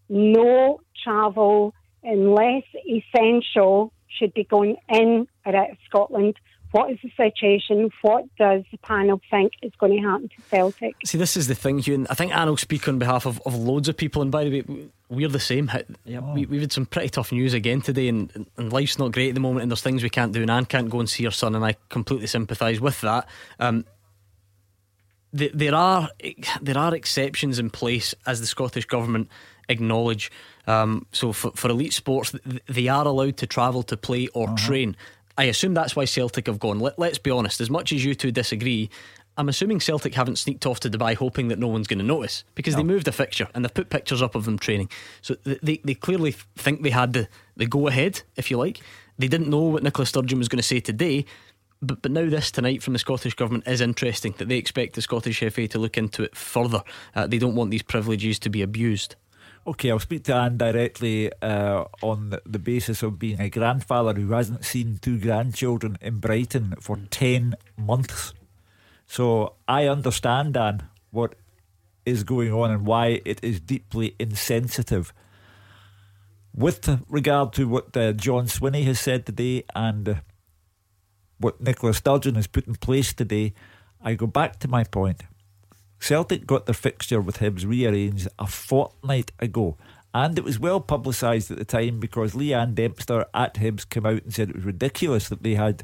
no 0.09 0.81
travel 1.03 1.73
unless 2.03 2.63
essential, 2.87 3.93
should 4.07 4.33
be 4.33 4.43
going 4.43 4.75
in 4.89 5.27
or 5.45 5.55
out 5.55 5.71
of 5.71 5.77
Scotland. 5.87 6.35
What 6.71 6.91
is 6.91 6.99
the 7.01 7.11
situation? 7.17 7.89
What 8.03 8.25
does 8.37 8.63
the 8.71 8.77
panel 8.77 9.19
think 9.31 9.53
is 9.63 9.71
going 9.79 9.99
to 9.99 10.07
happen 10.07 10.29
to 10.29 10.41
Celtic? 10.49 10.95
See, 11.03 11.17
this 11.17 11.35
is 11.35 11.47
the 11.47 11.55
thing, 11.55 11.79
Hugh. 11.79 12.05
I 12.09 12.13
think 12.13 12.35
Anne 12.35 12.47
will 12.47 12.57
speak 12.57 12.87
on 12.87 12.99
behalf 12.99 13.25
of, 13.25 13.41
of 13.45 13.55
loads 13.55 13.89
of 13.89 13.97
people. 13.97 14.21
And 14.21 14.31
by 14.31 14.43
the 14.43 14.61
way, 14.61 14.89
we're 15.09 15.29
the 15.29 15.39
same. 15.39 15.71
Yep. 16.05 16.23
We, 16.35 16.45
we've 16.45 16.61
had 16.61 16.71
some 16.71 16.85
pretty 16.85 17.09
tough 17.09 17.31
news 17.31 17.55
again 17.55 17.81
today, 17.81 18.07
and, 18.07 18.47
and 18.55 18.71
life's 18.71 18.99
not 18.99 19.11
great 19.11 19.29
at 19.29 19.33
the 19.33 19.41
moment, 19.41 19.63
and 19.63 19.71
there's 19.71 19.81
things 19.81 20.03
we 20.03 20.09
can't 20.11 20.31
do. 20.31 20.43
And 20.43 20.51
Anne 20.51 20.65
can't 20.65 20.91
go 20.91 20.99
and 20.99 21.09
see 21.09 21.23
her 21.23 21.31
son, 21.31 21.55
and 21.55 21.65
I 21.65 21.75
completely 21.89 22.27
sympathise 22.27 22.79
with 22.79 23.01
that. 23.01 23.27
Um, 23.59 23.85
there 25.31 25.75
are 25.75 26.09
there 26.61 26.77
are 26.77 26.95
exceptions 26.95 27.59
in 27.59 27.69
place 27.69 28.15
as 28.25 28.39
the 28.39 28.47
Scottish 28.47 28.85
government 28.85 29.29
acknowledge. 29.69 30.31
Um, 30.67 31.05
so 31.11 31.31
for, 31.33 31.51
for 31.51 31.69
elite 31.69 31.93
sports, 31.93 32.33
they 32.67 32.87
are 32.87 33.05
allowed 33.05 33.37
to 33.37 33.47
travel 33.47 33.83
to 33.83 33.97
play 33.97 34.27
or 34.33 34.47
uh-huh. 34.47 34.57
train. 34.57 34.97
I 35.39 35.45
assume 35.45 35.73
that's 35.73 35.95
why 35.95 36.03
Celtic 36.03 36.47
have 36.47 36.59
gone. 36.59 36.79
Let, 36.79 36.99
let's 36.99 37.17
be 37.17 37.31
honest. 37.31 37.61
As 37.61 37.69
much 37.69 37.93
as 37.93 38.03
you 38.03 38.13
two 38.13 38.29
disagree, 38.29 38.89
I'm 39.37 39.47
assuming 39.47 39.79
Celtic 39.79 40.13
haven't 40.13 40.37
sneaked 40.37 40.65
off 40.65 40.81
to 40.81 40.89
Dubai 40.89 41.15
hoping 41.15 41.47
that 41.47 41.57
no 41.57 41.69
one's 41.69 41.87
going 41.87 41.99
to 41.99 42.05
notice 42.05 42.43
because 42.55 42.73
no. 42.73 42.79
they 42.79 42.83
moved 42.83 43.07
a 43.07 43.13
fixture 43.13 43.47
and 43.55 43.63
they've 43.63 43.73
put 43.73 43.89
pictures 43.89 44.21
up 44.21 44.35
of 44.35 44.43
them 44.43 44.59
training. 44.59 44.89
So 45.21 45.35
they, 45.45 45.79
they 45.81 45.93
clearly 45.93 46.33
think 46.57 46.81
they 46.81 46.89
had 46.89 47.13
the, 47.13 47.29
the 47.55 47.65
go 47.65 47.87
ahead, 47.87 48.23
if 48.35 48.51
you 48.51 48.57
like. 48.57 48.81
They 49.17 49.29
didn't 49.29 49.49
know 49.49 49.61
what 49.61 49.81
Nicola 49.81 50.05
Sturgeon 50.05 50.39
was 50.39 50.49
going 50.49 50.57
to 50.57 50.63
say 50.63 50.81
today. 50.81 51.23
But, 51.81 52.01
but 52.01 52.11
now 52.11 52.29
this 52.29 52.51
tonight 52.51 52.83
from 52.83 52.91
the 52.91 52.99
Scottish 52.99 53.35
Government 53.35 53.65
is 53.65 53.79
interesting 53.79 54.35
that 54.39 54.49
they 54.49 54.57
expect 54.57 54.95
the 54.95 55.01
Scottish 55.01 55.39
FA 55.39 55.69
to 55.69 55.79
look 55.79 55.97
into 55.97 56.21
it 56.21 56.35
further. 56.35 56.83
Uh, 57.15 57.27
they 57.27 57.37
don't 57.37 57.55
want 57.55 57.71
these 57.71 57.81
privileges 57.81 58.39
to 58.39 58.49
be 58.49 58.61
abused. 58.61 59.15
Okay, 59.69 59.91
I'll 59.91 59.99
speak 59.99 60.23
to 60.23 60.33
Anne 60.33 60.57
directly 60.57 61.31
uh, 61.43 61.83
on 62.01 62.39
the 62.43 62.57
basis 62.57 63.03
of 63.03 63.19
being 63.19 63.39
a 63.39 63.51
grandfather 63.51 64.19
who 64.19 64.31
hasn't 64.31 64.65
seen 64.65 64.97
two 64.99 65.19
grandchildren 65.19 65.95
in 66.01 66.17
Brighton 66.17 66.73
for 66.81 66.97
10 67.11 67.53
months. 67.77 68.33
So 69.05 69.53
I 69.67 69.85
understand, 69.85 70.57
Anne, 70.57 70.89
what 71.11 71.35
is 72.03 72.23
going 72.23 72.51
on 72.51 72.71
and 72.71 72.87
why 72.87 73.21
it 73.23 73.39
is 73.43 73.59
deeply 73.59 74.15
insensitive. 74.17 75.13
With 76.51 77.05
regard 77.07 77.53
to 77.53 77.67
what 77.67 77.95
uh, 77.95 78.13
John 78.13 78.47
Swinney 78.47 78.85
has 78.85 78.99
said 78.99 79.27
today 79.27 79.65
and 79.75 80.09
uh, 80.09 80.15
what 81.37 81.61
Nicola 81.61 81.93
Sturgeon 81.93 82.33
has 82.33 82.47
put 82.47 82.65
in 82.65 82.73
place 82.73 83.13
today, 83.13 83.53
I 84.01 84.15
go 84.15 84.25
back 84.25 84.57
to 84.61 84.67
my 84.67 84.83
point. 84.83 85.21
Celtic 85.99 86.47
got 86.47 86.65
their 86.65 86.73
fixture 86.73 87.21
with 87.21 87.39
Hibs 87.39 87.65
rearranged 87.65 88.27
a 88.37 88.47
fortnight 88.47 89.31
ago. 89.39 89.77
And 90.13 90.37
it 90.37 90.43
was 90.43 90.59
well 90.59 90.79
publicised 90.79 91.51
at 91.51 91.57
the 91.57 91.65
time 91.65 91.99
because 91.99 92.33
Leanne 92.33 92.73
Dempster 92.73 93.25
at 93.33 93.55
Hibs 93.55 93.87
came 93.87 94.05
out 94.05 94.23
and 94.23 94.33
said 94.33 94.49
it 94.49 94.55
was 94.55 94.65
ridiculous 94.65 95.29
that 95.29 95.43
they 95.43 95.53
had 95.53 95.83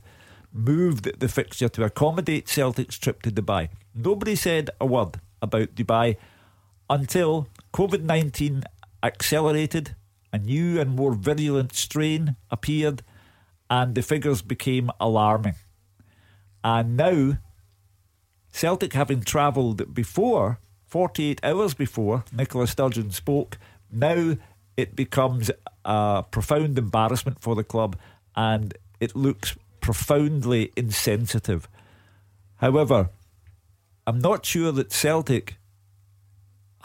moved 0.52 1.20
the 1.20 1.28
fixture 1.28 1.70
to 1.70 1.84
accommodate 1.84 2.48
Celtic's 2.48 2.98
trip 2.98 3.22
to 3.24 3.32
Dubai. 3.32 3.70
Nobody 3.94 4.36
said 4.36 4.70
a 4.80 4.86
word 4.86 5.20
about 5.42 5.76
Dubai 5.76 6.16
until 6.90 7.48
COVID 7.74 8.04
19 8.04 8.64
accelerated, 9.04 9.96
a 10.32 10.40
new 10.40 10.80
and 10.80 10.96
more 10.96 11.14
virulent 11.14 11.74
strain 11.74 12.36
appeared, 12.50 13.04
and 13.70 13.94
the 13.94 14.02
figures 14.02 14.42
became 14.42 14.90
alarming. 15.00 15.56
And 16.64 16.98
now, 16.98 17.38
Celtic 18.56 18.94
having 18.94 19.20
travelled 19.20 19.94
before, 19.94 20.60
48 20.88 21.42
hours 21.44 21.74
before 21.74 22.24
Nicola 22.32 22.68
Sturgeon 22.68 23.12
spoke, 23.12 23.58
now 23.92 24.38
it 24.78 24.96
becomes 24.96 25.52
a 25.84 26.24
profound 26.32 26.78
embarrassment 26.78 27.42
for 27.42 27.54
the 27.54 27.66
club 27.66 27.98
and 28.34 28.74
it 29.02 29.14
looks 29.14 29.58
profoundly 29.82 30.72
insensitive. 30.78 31.68
However, 32.56 33.10
I'm 34.08 34.20
not 34.20 34.46
sure 34.46 34.72
that 34.72 34.94
Celtic 34.94 35.58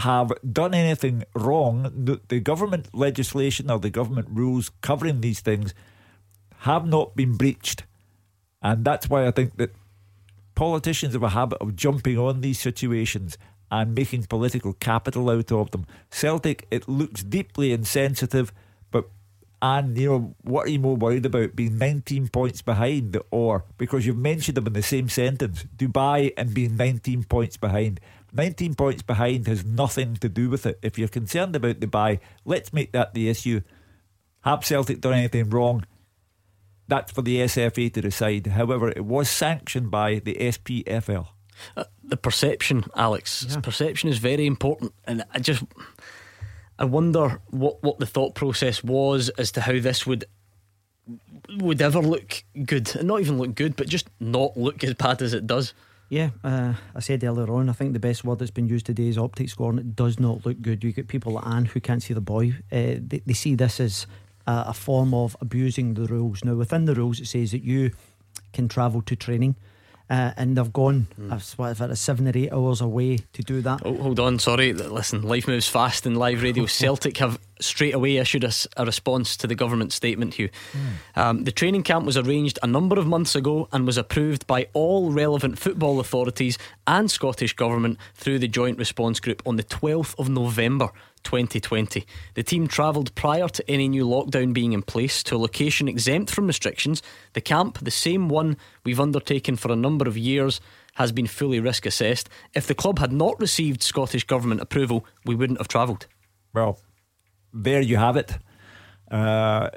have 0.00 0.32
done 0.52 0.74
anything 0.74 1.22
wrong. 1.36 2.18
The, 2.26 2.40
government 2.40 2.88
legislation 2.92 3.70
or 3.70 3.78
the 3.78 3.90
government 3.90 4.26
rules 4.32 4.72
covering 4.80 5.20
these 5.20 5.38
things 5.38 5.72
have 6.62 6.84
not 6.84 7.14
been 7.14 7.36
breached. 7.36 7.84
And 8.60 8.84
that's 8.84 9.08
why 9.08 9.28
I 9.28 9.30
think 9.30 9.56
that 9.58 9.70
politicians 10.60 11.14
have 11.14 11.22
a 11.22 11.30
habit 11.30 11.56
of 11.62 11.74
jumping 11.74 12.18
on 12.18 12.42
these 12.42 12.60
situations 12.60 13.38
and 13.70 13.94
making 13.94 14.24
political 14.24 14.74
capital 14.74 15.30
out 15.30 15.50
of 15.50 15.70
them. 15.70 15.86
Celtic, 16.10 16.66
it 16.70 16.86
looks 16.86 17.22
deeply 17.22 17.72
insensitive, 17.72 18.52
but 18.90 19.08
And 19.62 19.96
you 19.96 20.08
know 20.08 20.34
what 20.42 20.66
are 20.66 20.70
you 20.70 20.78
more 20.78 20.96
worried 20.96 21.26
about 21.26 21.54
being 21.54 21.76
19 21.76 22.28
points 22.28 22.62
behind, 22.62 23.16
or 23.30 23.64
because 23.76 24.06
you've 24.06 24.16
mentioned 24.16 24.56
them 24.56 24.66
in 24.66 24.72
the 24.72 24.82
same 24.82 25.08
sentence, 25.08 25.66
Dubai 25.76 26.32
and 26.36 26.54
being 26.54 26.76
19 26.76 27.24
points 27.24 27.56
behind. 27.58 28.00
19 28.32 28.74
points 28.74 29.02
behind 29.02 29.46
has 29.48 29.64
nothing 29.64 30.16
to 30.16 30.28
do 30.28 30.48
with 30.48 30.64
it. 30.64 30.78
If 30.82 30.98
you're 30.98 31.08
concerned 31.08 31.56
about 31.56 31.80
Dubai, 31.80 32.20
let's 32.44 32.72
make 32.72 32.92
that 32.92 33.12
the 33.12 33.28
issue. 33.28 33.60
Have 34.42 34.64
Celtic 34.64 35.02
done 35.02 35.14
anything 35.14 35.50
wrong? 35.50 35.84
That's 36.90 37.12
for 37.12 37.22
the 37.22 37.36
SFA 37.38 37.92
to 37.94 38.00
decide. 38.00 38.48
However, 38.48 38.88
it 38.90 39.04
was 39.04 39.30
sanctioned 39.30 39.92
by 39.92 40.16
the 40.18 40.34
SPFL. 40.34 41.28
Uh, 41.76 41.84
the 42.02 42.16
perception, 42.16 42.84
Alex, 42.96 43.46
yeah. 43.48 43.60
perception 43.60 44.08
is 44.08 44.18
very 44.18 44.44
important, 44.44 44.92
and 45.04 45.24
I 45.32 45.38
just 45.38 45.62
I 46.80 46.84
wonder 46.84 47.40
what 47.50 47.80
what 47.82 48.00
the 48.00 48.06
thought 48.06 48.34
process 48.34 48.82
was 48.82 49.28
as 49.30 49.52
to 49.52 49.60
how 49.60 49.78
this 49.78 50.04
would 50.04 50.24
would 51.58 51.80
ever 51.80 52.00
look 52.00 52.42
good, 52.64 52.96
and 52.96 53.06
not 53.06 53.20
even 53.20 53.38
look 53.38 53.54
good, 53.54 53.76
but 53.76 53.86
just 53.86 54.08
not 54.18 54.56
look 54.56 54.82
as 54.82 54.94
bad 54.94 55.22
as 55.22 55.32
it 55.32 55.46
does. 55.46 55.74
Yeah, 56.08 56.30
uh, 56.42 56.74
I 56.92 56.98
said 56.98 57.22
earlier 57.22 57.52
on, 57.52 57.68
I 57.68 57.72
think 57.72 57.92
the 57.92 58.00
best 58.00 58.24
word 58.24 58.40
that's 58.40 58.50
been 58.50 58.68
used 58.68 58.86
today 58.86 59.06
is 59.06 59.16
optic 59.16 59.48
score, 59.48 59.70
and 59.70 59.78
It 59.78 59.94
does 59.94 60.18
not 60.18 60.44
look 60.44 60.60
good. 60.60 60.82
You 60.82 60.92
get 60.92 61.06
people 61.06 61.34
like 61.34 61.46
Anne 61.46 61.66
who 61.66 61.80
can't 61.80 62.02
see 62.02 62.14
the 62.14 62.20
boy. 62.20 62.56
Uh, 62.72 62.98
they, 62.98 63.22
they, 63.24 63.32
see 63.32 63.54
this 63.54 63.78
as 63.78 64.08
a, 64.50 64.70
a, 64.70 64.74
form 64.74 65.14
of 65.14 65.36
abusing 65.40 65.94
the 65.94 66.06
rules. 66.06 66.44
Now, 66.44 66.54
within 66.54 66.84
the 66.84 66.94
rules, 66.94 67.20
it 67.20 67.26
says 67.26 67.50
that 67.52 67.62
you 67.62 67.92
can 68.52 68.68
travel 68.68 69.02
to 69.02 69.16
training 69.16 69.56
uh, 70.10 70.32
and 70.36 70.58
they've 70.58 70.72
gone 70.72 71.06
mm. 71.18 71.32
I've, 71.32 71.48
what, 71.52 71.96
seven 71.96 72.26
or 72.26 72.32
eight 72.34 72.52
hours 72.52 72.80
away 72.80 73.18
to 73.32 73.42
do 73.42 73.60
that. 73.62 73.82
Oh, 73.84 73.96
hold 73.96 74.18
on, 74.18 74.40
sorry. 74.40 74.72
Listen, 74.72 75.22
life 75.22 75.46
moves 75.46 75.68
fast 75.68 76.04
in 76.04 76.16
live 76.16 76.42
radio. 76.42 76.66
Celtic 76.80 77.18
have 77.18 77.38
straight 77.60 77.94
away 77.94 78.16
issued 78.16 78.42
a, 78.42 78.50
a 78.76 78.84
response 78.84 79.36
to 79.36 79.46
the 79.46 79.54
government 79.54 79.92
statement. 79.92 80.34
Hugh, 80.34 80.48
mm. 80.72 81.20
um, 81.20 81.44
the 81.44 81.52
training 81.52 81.84
camp 81.84 82.06
was 82.06 82.16
arranged 82.16 82.58
a 82.62 82.66
number 82.66 82.98
of 82.98 83.06
months 83.06 83.36
ago 83.36 83.68
and 83.70 83.86
was 83.86 83.96
approved 83.96 84.48
by 84.48 84.66
all 84.72 85.12
relevant 85.12 85.60
football 85.60 86.00
authorities 86.00 86.58
and 86.88 87.08
Scottish 87.08 87.54
government 87.54 87.96
through 88.14 88.40
the 88.40 88.48
joint 88.48 88.78
response 88.78 89.20
group 89.20 89.42
on 89.46 89.56
the 89.56 89.64
12th 89.64 90.18
of 90.18 90.28
November. 90.28 90.90
2020. 91.24 92.06
The 92.34 92.42
team 92.42 92.66
travelled 92.66 93.14
prior 93.14 93.48
to 93.48 93.70
any 93.70 93.88
new 93.88 94.06
lockdown 94.06 94.52
being 94.52 94.72
in 94.72 94.82
place 94.82 95.22
to 95.24 95.36
a 95.36 95.38
location 95.38 95.88
exempt 95.88 96.30
from 96.30 96.46
restrictions. 96.46 97.02
The 97.32 97.40
camp, 97.40 97.78
the 97.80 97.90
same 97.90 98.28
one 98.28 98.56
we've 98.84 99.00
undertaken 99.00 99.56
for 99.56 99.70
a 99.70 99.76
number 99.76 100.08
of 100.08 100.16
years, 100.16 100.60
has 100.94 101.12
been 101.12 101.26
fully 101.26 101.60
risk 101.60 101.86
assessed. 101.86 102.28
If 102.54 102.66
the 102.66 102.74
club 102.74 102.98
had 102.98 103.12
not 103.12 103.38
received 103.40 103.82
Scottish 103.82 104.24
Government 104.24 104.60
approval, 104.60 105.06
we 105.24 105.34
wouldn't 105.34 105.58
have 105.58 105.68
travelled. 105.68 106.06
Well, 106.52 106.78
there 107.52 107.80
you 107.80 107.96
have 107.96 108.16
it. 108.16 108.38
Uh, 109.10 109.70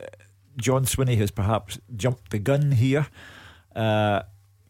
John 0.57 0.85
Swinney 0.85 1.17
has 1.17 1.31
perhaps 1.31 1.79
jumped 1.95 2.31
the 2.31 2.39
gun 2.39 2.71
here. 2.71 3.07
Uh, 3.75 4.23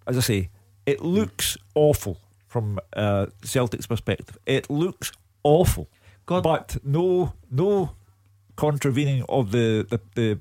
as 0.08 0.18
I 0.18 0.22
say, 0.22 0.50
it 0.86 1.02
looks 1.02 1.58
awful 1.76 2.18
from 2.48 2.80
uh, 2.96 3.28
Celtic's 3.44 3.88
perspective. 3.88 4.38
It 4.46 4.70
looks 4.70 5.12
awful. 5.44 5.88
God. 6.26 6.44
But 6.44 6.78
no, 6.84 7.34
no 7.52 7.92
contravening 8.56 9.24
of 9.30 9.52
the, 9.52 9.86
the, 9.90 10.00
the 10.16 10.40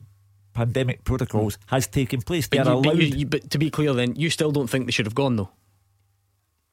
pandemic 0.53 1.05
protocols 1.05 1.59
has 1.67 1.87
taken 1.87 2.23
place. 2.23 2.49
They 2.49 2.59
but, 2.59 2.77
you, 2.77 2.83
but, 2.83 2.97
you, 2.97 3.27
but 3.27 3.51
to 3.51 3.59
be 3.59 3.71
clear, 3.71 3.93
then 3.95 4.15
you 4.17 4.31
still 4.31 4.53
don't 4.53 4.69
think 4.69 4.87
they 4.87 4.93
should 4.93 5.07
have 5.07 5.15
gone 5.15 5.37
though. 5.37 5.51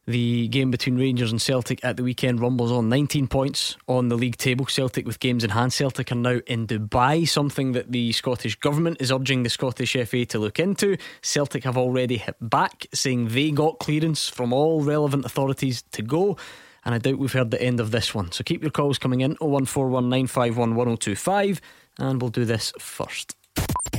the 0.06 0.48
game 0.48 0.70
between 0.70 0.96
Rangers 0.96 1.30
and 1.30 1.40
Celtic 1.40 1.84
at 1.84 1.98
the 1.98 2.02
weekend 2.02 2.40
rumbles 2.40 2.72
on 2.72 2.88
19 2.88 3.28
points 3.28 3.76
on 3.86 4.08
the 4.08 4.16
league 4.16 4.38
table. 4.38 4.64
Celtic 4.64 5.06
with 5.06 5.20
games 5.20 5.44
in 5.44 5.50
hand. 5.50 5.72
Celtic 5.72 6.10
are 6.10 6.14
now 6.14 6.40
in 6.46 6.66
Dubai, 6.66 7.28
something 7.28 7.72
that 7.72 7.92
the 7.92 8.12
Scottish 8.12 8.56
Government 8.56 8.96
is 9.00 9.12
urging 9.12 9.42
the 9.42 9.50
Scottish 9.50 9.92
FA 9.92 10.24
to 10.24 10.38
look 10.38 10.58
into. 10.58 10.96
Celtic 11.20 11.64
have 11.64 11.76
already 11.76 12.16
hit 12.16 12.36
back, 12.40 12.86
saying 12.94 13.28
they 13.28 13.50
got 13.50 13.78
clearance 13.78 14.28
from 14.28 14.52
all 14.54 14.82
relevant 14.82 15.26
authorities 15.26 15.82
to 15.92 16.02
go 16.02 16.38
and 16.84 16.94
I 16.94 16.98
doubt 16.98 17.18
we've 17.18 17.32
heard 17.32 17.50
the 17.50 17.60
end 17.62 17.80
of 17.80 17.90
this 17.90 18.14
one. 18.14 18.30
So 18.32 18.44
keep 18.44 18.62
your 18.62 18.70
calls 18.70 18.98
coming 18.98 19.20
in 19.20 19.36
01419511025 19.36 21.60
and 21.98 22.20
we'll 22.20 22.30
do 22.30 22.44
this 22.44 22.72
first. 22.78 23.34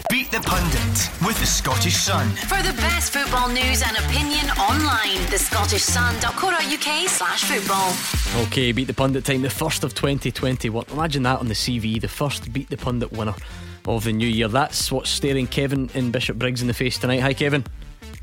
Beat 0.09 0.31
the 0.31 0.39
Pundit 0.39 1.09
with 1.27 1.37
the 1.39 1.45
Scottish 1.45 1.95
Sun. 1.95 2.29
For 2.29 2.61
the 2.63 2.73
best 2.77 3.11
football 3.13 3.49
news 3.49 3.83
and 3.85 3.97
opinion 3.97 4.49
online, 4.51 5.17
the 5.29 5.37
Scottish 5.37 5.85
thescottishsun.co.uk 5.85 7.09
slash 7.09 7.43
football. 7.43 7.93
Okay, 8.47 8.71
Beat 8.71 8.87
the 8.87 8.93
Pundit 8.93 9.25
time, 9.25 9.41
the 9.41 9.49
first 9.49 9.83
of 9.83 9.93
2021. 9.93 10.85
Imagine 10.91 11.23
that 11.23 11.39
on 11.39 11.47
the 11.47 11.53
CV, 11.53 11.99
the 12.01 12.07
first 12.07 12.51
Beat 12.53 12.69
the 12.69 12.77
Pundit 12.77 13.11
winner 13.11 13.35
of 13.85 14.03
the 14.03 14.13
new 14.13 14.27
year. 14.27 14.47
That's 14.47 14.91
what's 14.91 15.09
staring 15.09 15.47
Kevin 15.47 15.89
in 15.93 16.11
Bishopbriggs 16.11 16.61
in 16.61 16.67
the 16.67 16.73
face 16.73 16.97
tonight. 16.97 17.19
Hi, 17.19 17.33
Kevin. 17.33 17.65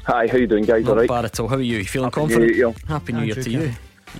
Hi, 0.04 0.26
how 0.28 0.38
you 0.38 0.46
doing, 0.46 0.64
guys? 0.64 0.84
Not 0.84 0.92
all 0.92 0.98
right? 0.98 1.08
bad 1.08 1.24
at 1.26 1.38
all. 1.40 1.48
How 1.48 1.56
are 1.56 1.60
you? 1.60 1.78
You 1.78 1.84
feeling 1.84 2.06
Happy 2.06 2.14
confident? 2.14 2.50
New 2.50 2.56
Year. 2.56 2.74
Happy 2.88 3.12
New 3.12 3.24
Year 3.24 3.34
to 3.34 3.50
you. 3.50 3.72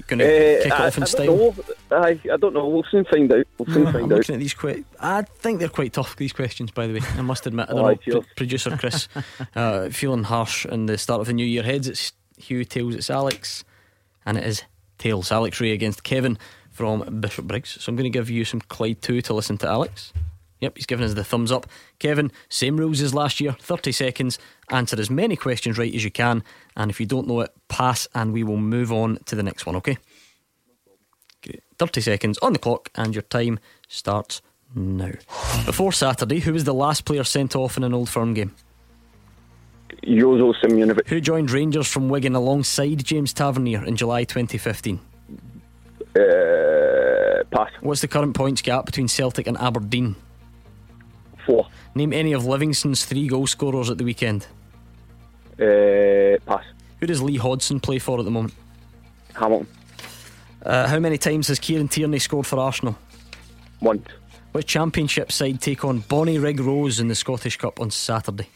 Going 0.07 0.19
to 0.19 0.25
uh, 0.25 0.63
kick 0.63 0.73
I, 0.73 0.87
off 0.87 0.97
in 0.97 1.03
I 1.03 1.07
style? 1.07 1.55
I, 1.91 2.21
I 2.33 2.37
don't 2.37 2.55
know. 2.55 2.67
We'll 2.67 2.85
soon 2.91 3.05
find 3.05 3.33
out. 3.33 3.47
We'll 3.59 3.73
soon 3.75 3.85
no, 3.85 3.93
find 3.93 4.05
I'm 4.05 4.13
out. 4.13 4.19
Looking 4.19 4.35
at 4.37 4.39
these 4.39 4.55
que- 4.55 4.85
I 5.01 5.23
think 5.23 5.59
they're 5.59 5.69
quite 5.69 5.93
tough. 5.93 6.17
These 6.17 6.33
questions, 6.33 6.71
by 6.71 6.87
the 6.87 6.95
way. 6.95 7.01
I 7.17 7.23
must 7.23 7.47
admit. 7.47 7.69
I 7.71 7.75
don't 7.75 8.07
know. 8.07 8.13
Pro- 8.21 8.25
producer 8.37 8.77
Chris, 8.77 9.09
uh, 9.57 9.89
feeling 9.91 10.25
harsh 10.25 10.67
in 10.67 10.87
the 10.87 10.99
start 10.99 11.21
of 11.21 11.27
the 11.27 11.33
new 11.33 11.47
year. 11.47 11.63
Heads, 11.63 11.89
it's 11.89 12.13
Hugh. 12.39 12.65
Tails, 12.65 12.95
it's 12.95 13.11
Alex, 13.11 13.65
and 14.25 14.37
it 14.39 14.45
is 14.45 14.63
tails. 14.99 15.33
Alex 15.33 15.61
Rae 15.61 15.73
against 15.73 16.05
Kevin 16.05 16.39
from 16.71 17.21
Bishopbriggs. 17.21 17.81
So 17.81 17.91
I'm 17.91 17.97
going 17.97 18.11
to 18.11 18.17
give 18.17 18.31
you 18.31 18.45
some 18.45 18.61
Clyde 18.61 19.01
two 19.03 19.21
to 19.23 19.35
listen 19.35 19.59
to 19.59 19.69
Alex. 19.69 20.13
Yep, 20.61 20.77
he's 20.77 20.87
giving 20.87 21.05
us 21.05 21.15
the 21.15 21.25
thumbs 21.25 21.53
up. 21.53 21.67
Kevin, 21.99 22.33
same 22.49 22.79
rules 22.79 23.03
as 23.03 23.15
last 23.15 23.41
year 23.41 23.53
30 23.61 23.93
seconds. 23.93 24.39
Answer 24.71 24.99
as 25.01 25.11
many 25.11 25.37
questions 25.37 25.79
right 25.79 25.95
as 25.95 26.05
you 26.05 26.11
can. 26.11 26.43
And 26.77 26.91
if 26.91 27.01
you 27.01 27.07
don't 27.07 27.29
know 27.29 27.41
it, 27.41 27.53
pass 27.69 28.09
and 28.15 28.33
we 28.33 28.43
will 28.43 28.57
move 28.57 28.93
on 28.93 29.19
to 29.27 29.37
the 29.37 29.43
next 29.43 29.67
one, 29.67 29.77
okay? 29.77 29.99
Great. 31.45 31.63
30 31.79 32.01
seconds 32.01 32.39
on 32.39 32.53
the 32.53 32.59
clock 32.59 32.91
and 32.95 33.15
your 33.15 33.23
time 33.23 33.59
starts 33.89 34.43
now. 34.75 35.13
Before 35.65 35.93
Saturday, 35.93 36.41
who 36.41 36.53
was 36.53 36.65
the 36.65 36.75
last 36.75 37.05
player 37.05 37.25
sent 37.25 37.55
off 37.55 37.77
in 37.77 37.85
an 37.85 37.95
old 37.95 38.09
firm 38.09 38.35
game? 38.35 38.55
Jozo 40.03 40.55
Simunovic. 40.63 41.09
Who 41.09 41.21
joined 41.21 41.51
Rangers 41.51 41.87
from 41.87 42.09
Wigan 42.09 42.35
alongside 42.35 43.05
James 43.05 43.33
Tavernier 43.33 43.85
in 43.85 43.97
July 43.97 44.25
2015? 44.25 45.01
Uh, 46.15 47.45
pass. 47.51 47.71
What's 47.81 48.01
the 48.01 48.09
current 48.09 48.35
points 48.35 48.63
gap 48.63 48.87
between 48.87 49.09
Celtic 49.09 49.47
and 49.47 49.57
Aberdeen? 49.59 50.17
Four. 51.47 51.69
Name 51.95 52.13
any 52.13 52.33
of 52.33 52.45
Livingston's 52.45 53.05
three 53.05 53.29
goal 53.29 53.47
scorers 53.47 53.91
at 53.91 53.99
the 53.99 54.05
weekend. 54.05 54.47
Uh, 55.59 56.39
pass. 56.47 56.65
Who 57.01 57.07
does 57.07 57.23
Lee 57.23 57.37
Hodson 57.37 57.81
play 57.81 57.99
for 57.99 58.19
at 58.19 58.25
the 58.25 58.31
moment? 58.31 58.55
Hamilton. 59.35 59.67
Uh, 60.65 60.87
how 60.89 60.99
many 60.99 61.19
times 61.19 61.49
has 61.49 61.59
Kieran 61.59 61.89
Tierney 61.89 62.19
scored 62.19 62.47
for 62.47 62.59
Arsenal? 62.59 62.97
Once. 63.81 64.07
Which 64.53 64.67
championship 64.67 65.31
side 65.31 65.61
take 65.61 65.85
on 65.85 66.01
Bonnyrigg 66.03 66.65
Rose 66.65 66.99
in 66.99 67.09
the 67.09 67.15
Scottish 67.15 67.59
Cup 67.59 67.81
on 67.81 67.91
Saturday? 67.91 68.49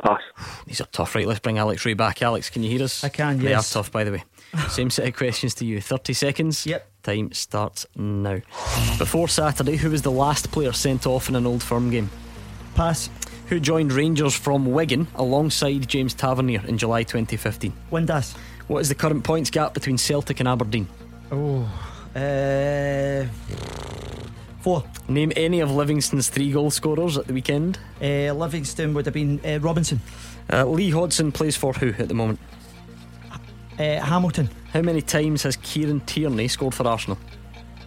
Pass. 0.00 0.20
These 0.66 0.80
are 0.80 0.86
tough, 0.86 1.14
right? 1.14 1.26
Let's 1.26 1.40
bring 1.40 1.58
Alex 1.58 1.84
Rae 1.84 1.94
back. 1.94 2.22
Alex, 2.22 2.48
can 2.50 2.62
you 2.62 2.70
hear 2.70 2.84
us? 2.84 3.02
I 3.02 3.08
can, 3.08 3.40
yes. 3.40 3.44
They 3.44 3.54
are 3.54 3.62
tough, 3.62 3.90
by 3.92 4.04
the 4.04 4.12
way. 4.12 4.24
Same 4.68 4.90
set 4.90 5.08
of 5.08 5.16
questions 5.16 5.54
to 5.54 5.66
you. 5.66 5.80
30 5.80 6.12
seconds. 6.12 6.64
Yep. 6.66 6.86
Time 7.02 7.32
starts 7.32 7.86
now. 7.96 8.40
Before 8.98 9.28
Saturday, 9.28 9.76
who 9.76 9.90
was 9.90 10.02
the 10.02 10.10
last 10.10 10.50
player 10.52 10.72
sent 10.72 11.06
off 11.06 11.28
in 11.28 11.34
an 11.36 11.46
old 11.46 11.62
firm 11.62 11.90
game? 11.90 12.10
Pass. 12.74 13.10
Who 13.48 13.60
joined 13.60 13.92
Rangers 13.92 14.34
from 14.34 14.66
Wigan 14.66 15.06
alongside 15.14 15.88
James 15.88 16.12
Tavernier 16.12 16.62
in 16.66 16.76
July 16.76 17.02
2015? 17.02 17.72
Windass. 17.90 18.36
What 18.66 18.80
is 18.80 18.90
the 18.90 18.94
current 18.94 19.24
points 19.24 19.48
gap 19.48 19.72
between 19.72 19.96
Celtic 19.96 20.40
and 20.40 20.48
Aberdeen? 20.48 20.86
Oh. 21.32 21.62
Uh, 22.14 23.24
four. 24.60 24.84
Name 25.08 25.32
any 25.34 25.60
of 25.60 25.70
Livingston's 25.70 26.28
three 26.28 26.52
goal 26.52 26.70
scorers 26.70 27.16
at 27.16 27.26
the 27.26 27.32
weekend. 27.32 27.78
Uh, 28.02 28.34
Livingston 28.34 28.92
would 28.92 29.06
have 29.06 29.14
been 29.14 29.40
uh, 29.42 29.58
Robinson. 29.60 30.00
Uh, 30.52 30.66
Lee 30.66 30.90
Hodson 30.90 31.32
plays 31.32 31.56
for 31.56 31.72
who 31.72 31.94
at 31.98 32.08
the 32.08 32.14
moment? 32.14 32.38
Uh, 33.78 34.00
Hamilton. 34.00 34.50
How 34.74 34.82
many 34.82 35.00
times 35.00 35.44
has 35.44 35.56
Kieran 35.56 36.00
Tierney 36.00 36.48
scored 36.48 36.74
for 36.74 36.86
Arsenal? 36.86 37.18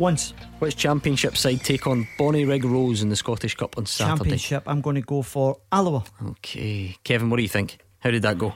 Once. 0.02 0.34
Which 0.58 0.76
championship 0.76 1.38
side 1.38 1.64
take 1.64 1.86
on 1.86 2.08
Bonnyrigg 2.18 2.64
Rose 2.64 3.04
in 3.04 3.10
the 3.10 3.16
Scottish 3.16 3.56
Cup 3.56 3.78
on 3.78 3.86
Saturday? 3.86 4.18
Championship. 4.18 4.64
I'm 4.66 4.82
going 4.82 4.96
to 4.96 5.02
go 5.04 5.22
for 5.22 5.60
Alloa. 5.72 6.04
Okay, 6.30 6.98
Kevin, 7.04 7.30
what 7.30 7.38
do 7.38 7.44
you 7.44 7.50
think? 7.50 7.78
How 8.00 8.10
did 8.10 8.24
that 8.24 8.40
go? 8.40 8.56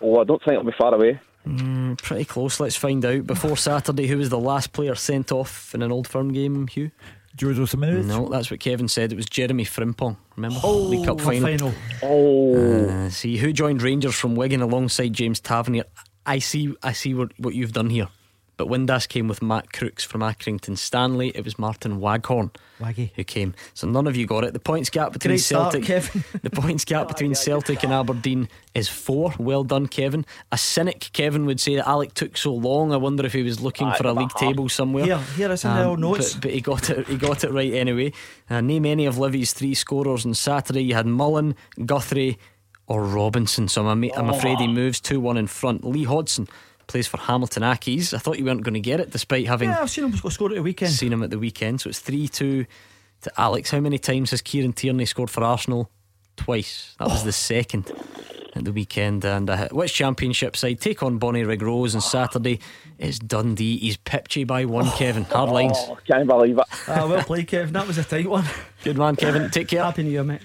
Oh, 0.00 0.20
I 0.20 0.24
don't 0.24 0.40
think 0.44 0.52
it'll 0.52 0.64
be 0.64 0.76
far 0.78 0.94
away. 0.94 1.18
Mm, 1.44 2.00
pretty 2.00 2.24
close. 2.24 2.60
Let's 2.60 2.76
find 2.76 3.04
out. 3.04 3.26
Before 3.26 3.56
Saturday, 3.56 4.06
who 4.06 4.18
was 4.18 4.28
the 4.28 4.38
last 4.38 4.72
player 4.72 4.94
sent 4.94 5.32
off 5.32 5.74
in 5.74 5.82
an 5.82 5.90
old 5.90 6.06
firm 6.06 6.32
game? 6.32 6.68
Hugh. 6.68 6.92
Jozo 7.36 7.66
Simeone. 7.66 8.04
No, 8.04 8.28
that's 8.28 8.52
what 8.52 8.60
Kevin 8.60 8.86
said. 8.86 9.12
It 9.12 9.16
was 9.16 9.26
Jeremy 9.26 9.64
Frimpong. 9.64 10.16
Remember? 10.36 10.60
Oh, 10.62 10.78
League 10.78 11.06
Cup 11.06 11.18
the 11.18 11.24
final. 11.24 11.42
final. 11.42 11.74
Oh. 12.04 13.06
Uh, 13.06 13.10
see 13.10 13.36
who 13.36 13.52
joined 13.52 13.82
Rangers 13.82 14.14
from 14.14 14.36
Wigan 14.36 14.62
alongside 14.62 15.12
James 15.12 15.40
Tavernier. 15.40 15.86
I 16.24 16.38
see. 16.38 16.76
I 16.84 16.92
see 16.92 17.14
what, 17.14 17.32
what 17.38 17.56
you've 17.56 17.72
done 17.72 17.90
here. 17.90 18.06
But 18.56 18.68
Windass 18.68 19.08
came 19.08 19.26
with 19.28 19.42
Matt 19.42 19.72
Crooks 19.72 20.04
from 20.04 20.20
Accrington 20.20 20.78
Stanley. 20.78 21.32
It 21.34 21.44
was 21.44 21.58
Martin 21.58 21.98
Waghorn 22.00 22.50
Waggy. 22.80 23.10
who 23.16 23.24
came. 23.24 23.54
So 23.74 23.88
none 23.88 24.06
of 24.06 24.16
you 24.16 24.26
got 24.26 24.44
it. 24.44 24.52
The 24.52 24.60
points 24.60 24.90
gap 24.90 25.12
between 25.12 25.32
Great 25.32 25.40
start, 25.40 25.72
Celtic, 25.72 25.86
Kevin. 25.88 26.24
the 26.42 26.50
points 26.50 26.84
gap 26.84 27.08
between 27.14 27.34
Celtic 27.34 27.82
and 27.82 27.92
Aberdeen 27.92 28.48
is 28.74 28.88
four. 28.88 29.34
Well 29.38 29.64
done, 29.64 29.86
Kevin. 29.88 30.24
A 30.52 30.58
cynic 30.58 31.10
Kevin 31.12 31.46
would 31.46 31.58
say 31.58 31.76
that 31.76 31.88
Alec 31.88 32.14
took 32.14 32.36
so 32.36 32.54
long. 32.54 32.92
I 32.92 32.96
wonder 32.96 33.26
if 33.26 33.32
he 33.32 33.42
was 33.42 33.60
looking 33.60 33.88
Aye, 33.88 33.96
for 33.98 34.06
a 34.06 34.12
league 34.12 34.30
half. 34.32 34.40
table 34.40 34.68
somewhere. 34.68 35.06
Yeah, 35.06 35.18
here, 35.18 35.36
here 35.48 35.52
is 35.52 35.64
in 35.64 35.74
the 35.74 35.84
old 35.84 35.98
notes. 35.98 36.34
Um, 36.34 36.40
But, 36.40 36.42
but 36.42 36.50
he 36.52 36.60
got 36.60 36.90
it. 36.90 37.06
He 37.08 37.16
got 37.16 37.44
it 37.44 37.50
right 37.50 37.72
anyway. 37.72 38.12
Uh, 38.48 38.60
name 38.60 38.86
any 38.86 39.06
of 39.06 39.18
Livy's 39.18 39.52
three 39.52 39.74
scorers 39.74 40.24
on 40.24 40.34
Saturday. 40.34 40.82
You 40.84 40.94
had 40.94 41.06
Mullen, 41.06 41.56
Guthrie, 41.84 42.38
or 42.86 43.02
Robinson. 43.02 43.66
So 43.66 43.86
I'm, 43.88 44.04
I'm 44.16 44.28
afraid 44.30 44.58
he 44.58 44.68
moves 44.68 45.00
two 45.00 45.18
one 45.18 45.36
in 45.36 45.46
front. 45.46 45.84
Lee 45.84 46.04
Hodson 46.04 46.46
plays 46.86 47.06
for 47.06 47.18
Hamilton 47.18 47.62
Accies. 47.62 48.14
I 48.14 48.18
thought 48.18 48.38
you 48.38 48.44
weren't 48.44 48.62
going 48.62 48.74
to 48.74 48.80
get 48.80 49.00
it, 49.00 49.10
despite 49.10 49.46
having 49.46 49.70
Yeah, 49.70 49.80
I've 49.82 49.90
seen 49.90 50.04
him 50.04 50.30
score 50.30 50.50
at 50.50 50.54
the 50.56 50.62
weekend. 50.62 50.92
seen 50.92 51.12
him 51.12 51.22
at 51.22 51.30
the 51.30 51.38
weekend. 51.38 51.80
So 51.80 51.88
it's 51.90 51.98
3 52.00 52.28
2 52.28 52.66
to 53.22 53.40
Alex. 53.40 53.70
How 53.70 53.80
many 53.80 53.98
times 53.98 54.30
has 54.30 54.42
Kieran 54.42 54.72
Tierney 54.72 55.06
scored 55.06 55.30
for 55.30 55.42
Arsenal? 55.42 55.90
Twice. 56.36 56.94
That 56.98 57.08
was 57.08 57.24
the 57.24 57.32
second 57.32 57.90
at 58.56 58.64
the 58.64 58.72
weekend. 58.72 59.24
And 59.24 59.48
uh, 59.48 59.68
which 59.70 59.94
championship 59.94 60.56
side 60.56 60.80
take 60.80 61.02
on 61.02 61.18
Bonnyrigg 61.20 61.62
Rose 61.62 61.94
on 61.94 62.00
Saturday? 62.00 62.58
It's 62.98 63.18
Dundee. 63.18 63.78
He's 63.78 63.96
pipped 63.96 64.36
you 64.36 64.46
by 64.46 64.64
one, 64.64 64.90
Kevin. 64.92 65.24
Hard 65.24 65.50
lines. 65.50 65.76
Oh, 65.78 65.98
can't 66.06 66.26
believe 66.26 66.58
it. 66.58 66.64
Ah, 66.88 67.06
well 67.06 67.22
played, 67.22 67.46
Kevin. 67.48 67.72
That 67.72 67.86
was 67.86 67.98
a 67.98 68.04
tight 68.04 68.28
one. 68.28 68.44
Good 68.82 68.98
man, 68.98 69.16
Kevin. 69.16 69.50
Take 69.50 69.68
care. 69.68 69.82
Happy 69.84 70.02
New 70.02 70.10
Year, 70.10 70.24
mate. 70.24 70.42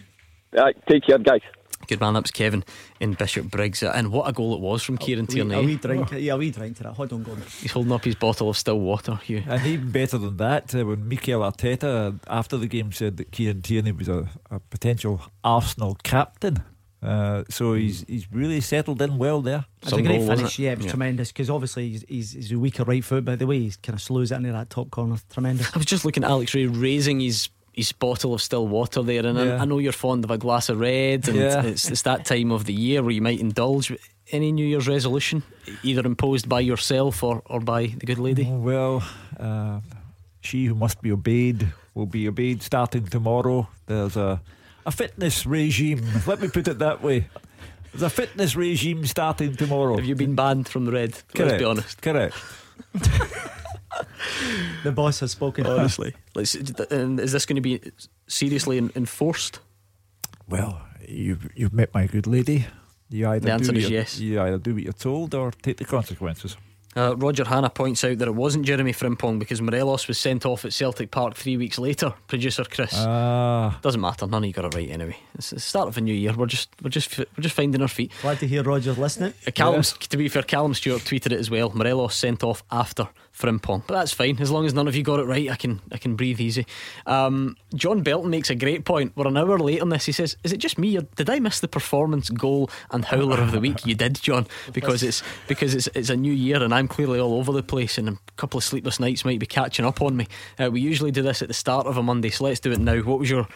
Right, 0.51 0.75
take 0.87 1.05
care, 1.05 1.17
guys. 1.19 1.41
Good 1.89 1.99
man. 1.99 2.13
That 2.13 2.23
was 2.23 2.31
Kevin 2.31 2.63
in 3.01 3.15
Bishopbriggs. 3.15 3.83
Uh, 3.83 3.91
And 3.93 4.11
what 4.11 4.29
a 4.29 4.31
goal 4.31 4.53
it 4.53 4.61
was 4.61 4.83
from 4.83 4.97
Kieran 4.97 5.25
A 5.25 5.33
wee, 5.33 5.41
a 5.41 5.43
Tierney. 5.45 5.65
wee 5.65 5.75
drink. 5.75 6.11
Yeah, 6.11 6.33
a 6.33 6.37
wee 6.37 6.51
drink 6.51 6.77
to 6.77 6.83
that. 6.83 6.93
Hold 6.93 7.11
on, 7.11 7.23
Gordon. 7.23 7.43
He's 7.61 7.71
holding 7.71 7.91
up 7.91 8.05
his 8.05 8.15
bottle 8.15 8.49
of 8.49 8.57
still 8.57 8.79
water, 8.79 9.15
Hugh. 9.23 9.43
And 9.47 9.65
even 9.65 9.91
better 9.91 10.17
than 10.17 10.37
that, 10.37 10.73
uh, 10.75 10.85
when 10.85 11.07
Mikel 11.07 11.41
Arteta 11.41 12.19
after 12.27 12.55
the 12.57 12.67
game 12.67 12.91
said 12.91 13.17
that 13.17 13.31
Kieran 13.31 13.61
Tierney 13.63 13.91
was 13.91 14.07
a, 14.07 14.29
a 14.51 14.59
potential 14.59 15.21
Arsenal 15.43 15.97
captain. 16.03 16.61
Uh, 17.01 17.45
so 17.49 17.75
he's 17.75 18.03
he's 18.09 18.29
really 18.31 18.59
settled 18.59 19.01
in 19.01 19.17
well 19.17 19.41
there. 19.41 19.63
It's 19.81 19.93
a 19.93 20.01
great 20.01 20.17
goal, 20.19 20.35
finish. 20.35 20.59
it? 20.59 20.63
Yeah, 20.63 20.71
it 20.73 20.77
was 20.79 20.85
Yeah. 20.85 20.91
tremendous 20.91 21.29
because 21.31 21.49
obviously 21.49 21.89
he's, 21.91 22.03
he's, 22.09 22.31
he's 22.33 22.51
a 22.51 22.59
weaker 22.59 22.83
right 22.83 23.03
foot, 23.03 23.23
but 23.23 23.39
the 23.39 23.47
way 23.47 23.57
he 23.59 23.71
kind 23.81 23.95
of 23.95 24.01
slows 24.01 24.31
it 24.33 24.35
into 24.35 24.51
that 24.51 24.69
top 24.69 24.91
corner, 24.91 25.15
tremendous. 25.31 25.73
I 25.73 25.77
was 25.77 25.85
just 25.85 26.03
looking 26.03 26.25
at 26.25 26.29
Alex 26.29 26.53
Rae 26.53 26.65
raising 26.65 27.21
his 27.21 27.47
his 27.79 27.91
bottle 27.93 28.33
of 28.33 28.41
still 28.41 28.67
water 28.67 29.01
there, 29.03 29.25
and 29.25 29.37
Yeah. 29.37 29.55
I, 29.57 29.61
I 29.61 29.65
know 29.65 29.79
you're 29.79 29.91
fond 30.07 30.23
of 30.25 30.31
a 30.31 30.37
glass 30.37 30.69
of 30.69 30.79
red, 30.79 31.27
and 31.29 31.37
Yeah. 31.37 31.63
it's, 31.71 31.89
it's 31.91 32.03
that 32.03 32.25
time 32.25 32.51
of 32.51 32.63
the 32.65 32.73
year 32.73 33.01
where 33.03 33.11
you 33.17 33.21
might 33.21 33.39
indulge. 33.39 33.91
Any 34.31 34.51
New 34.51 34.65
Year's 34.65 34.87
resolution, 34.87 35.41
either 35.81 36.05
imposed 36.05 36.47
by 36.47 36.59
yourself 36.61 37.23
or, 37.23 37.41
or 37.47 37.59
by 37.59 37.87
the 37.99 38.05
good 38.05 38.19
lady? 38.19 38.45
Oh, 38.47 38.59
well, 38.59 39.03
uh, 39.39 39.79
she 40.41 40.65
who 40.65 40.75
must 40.75 41.01
be 41.01 41.11
obeyed 41.11 41.67
will 41.95 42.05
be 42.05 42.27
obeyed 42.27 42.61
starting 42.61 43.07
tomorrow. 43.07 43.67
There's 43.87 44.15
a 44.17 44.39
a 44.85 44.91
fitness 44.91 45.45
regime. 45.47 46.01
Let 46.27 46.41
me 46.41 46.47
put 46.47 46.67
it 46.67 46.77
that 46.79 47.01
way. 47.01 47.27
There's 47.91 48.03
a 48.03 48.09
fitness 48.09 48.55
regime 48.55 49.05
starting 49.07 49.55
tomorrow. 49.55 49.95
Have 49.97 50.05
you 50.05 50.15
been 50.15 50.35
banned 50.35 50.67
from 50.69 50.85
the 50.85 50.91
red? 50.91 51.11
Correct. 51.33 51.39
Let's 51.39 51.57
be 51.57 51.65
honest. 51.65 52.01
Correct. 52.01 52.35
The 54.83 54.91
boss 54.91 55.19
has 55.19 55.31
spoken. 55.31 55.65
Honestly, 55.65 56.13
Let's, 56.35 56.55
and 56.55 57.19
is 57.19 57.31
this 57.31 57.45
going 57.45 57.55
to 57.55 57.61
be 57.61 57.81
seriously 58.27 58.77
enforced? 58.95 59.59
Well, 60.47 60.81
you've 61.07 61.49
you've 61.55 61.73
met 61.73 61.93
my 61.93 62.07
good 62.07 62.27
lady. 62.27 62.67
You 63.09 63.27
either 63.27 63.45
The 63.47 63.51
answer 63.51 63.71
do 63.71 63.77
is 63.79 63.85
what 63.85 63.91
you're- 63.91 64.01
yes. 64.01 64.19
You 64.19 64.41
either 64.41 64.57
do 64.59 64.73
what 64.75 64.83
you're 64.83 64.93
told 64.93 65.33
or 65.35 65.51
take 65.51 65.77
the 65.77 65.85
consequences. 65.85 66.55
Uh, 66.95 67.15
Roger 67.17 67.45
Hanna 67.45 67.69
points 67.69 68.03
out 68.03 68.17
that 68.17 68.27
it 68.27 68.33
wasn't 68.33 68.65
Jeremy 68.65 68.91
Frimpong 68.93 69.37
because 69.37 69.61
Morelos 69.61 70.07
was 70.07 70.17
sent 70.17 70.43
off 70.43 70.65
at 70.65 70.73
Celtic 70.73 71.11
Park 71.11 71.35
three 71.35 71.55
weeks 71.55 71.77
later. 71.77 72.13
Producer 72.27 72.63
Chris. 72.65 72.93
Ah, 72.95 73.77
Doesn't 73.83 74.01
matter. 74.01 74.25
None 74.25 74.43
of 74.43 74.47
you 74.47 74.53
got 74.53 74.65
it 74.65 74.73
right 74.73 74.89
anyway. 74.89 75.15
It's 75.35 75.51
the 75.51 75.59
start 75.59 75.87
of 75.87 75.97
a 75.97 76.01
new 76.01 76.13
year. 76.15 76.33
We're 76.33 76.47
just 76.47 76.69
we're 76.81 76.89
just 76.89 77.15
we're 77.19 77.25
just 77.41 77.55
finding 77.55 77.81
our 77.83 77.87
feet. 77.87 78.11
Glad 78.23 78.39
to 78.39 78.47
hear 78.47 78.63
Roger's 78.63 78.97
listening. 78.97 79.33
Uh, 79.47 79.51
Callum, 79.51 79.83
to 79.83 80.17
be 80.17 80.27
fair, 80.29 80.41
Callum 80.41 80.73
Stewart 80.73 81.01
tweeted 81.03 81.27
it 81.31 81.39
as 81.39 81.51
well. 81.51 81.71
Morelos 81.75 82.15
sent 82.15 82.43
off 82.43 82.63
after 82.71 83.07
Frimpong, 83.37 83.83
but 83.87 83.93
that's 83.93 84.11
fine 84.11 84.37
as 84.39 84.51
long 84.51 84.65
as 84.65 84.73
none 84.73 84.87
of 84.87 84.95
you 84.95 85.03
got 85.03 85.19
it 85.19 85.25
right. 85.25 85.49
I 85.49 85.55
can 85.55 85.79
I 85.91 85.97
can 85.97 86.15
breathe 86.15 86.41
easy. 86.41 86.65
Um, 87.05 87.55
John 87.73 88.01
Belton 88.01 88.29
makes 88.29 88.49
a 88.49 88.55
great 88.55 88.83
point. 88.83 89.13
We're 89.15 89.27
an 89.27 89.37
hour 89.37 89.57
late 89.57 89.81
on 89.81 89.89
this. 89.89 90.05
He 90.05 90.11
says, 90.11 90.35
"Is 90.43 90.51
it 90.51 90.57
just 90.57 90.77
me 90.77 90.97
or 90.97 91.01
did 91.15 91.29
I 91.29 91.39
miss 91.39 91.59
the 91.59 91.67
performance 91.67 92.29
goal 92.29 92.69
and 92.91 93.05
howler 93.05 93.37
of 93.39 93.51
the 93.51 93.59
week?" 93.59 93.85
You 93.85 93.95
did, 93.95 94.21
John, 94.21 94.45
because 94.73 95.03
it's 95.03 95.23
because 95.47 95.73
it's 95.73 95.87
it's 95.95 96.09
a 96.09 96.17
new 96.17 96.33
year 96.33 96.61
and 96.61 96.73
I'm 96.73 96.87
clearly 96.87 97.19
all 97.19 97.35
over 97.35 97.51
the 97.53 97.63
place 97.63 97.97
and 97.97 98.09
a 98.09 98.17
couple 98.35 98.57
of 98.57 98.63
sleepless 98.63 98.99
nights 98.99 99.23
might 99.23 99.39
be 99.39 99.45
catching 99.45 99.85
up 99.85 100.01
on 100.01 100.17
me. 100.17 100.27
Uh, 100.59 100.69
we 100.71 100.81
usually 100.81 101.11
do 101.11 101.21
this 101.21 101.41
at 101.41 101.47
the 101.47 101.53
start 101.53 101.87
of 101.87 101.97
a 101.97 102.03
Monday, 102.03 102.29
so 102.29 102.43
let's 102.43 102.59
do 102.59 102.71
it 102.71 102.79
now. 102.79 102.99
What 102.99 103.19
was 103.19 103.29
your 103.29 103.47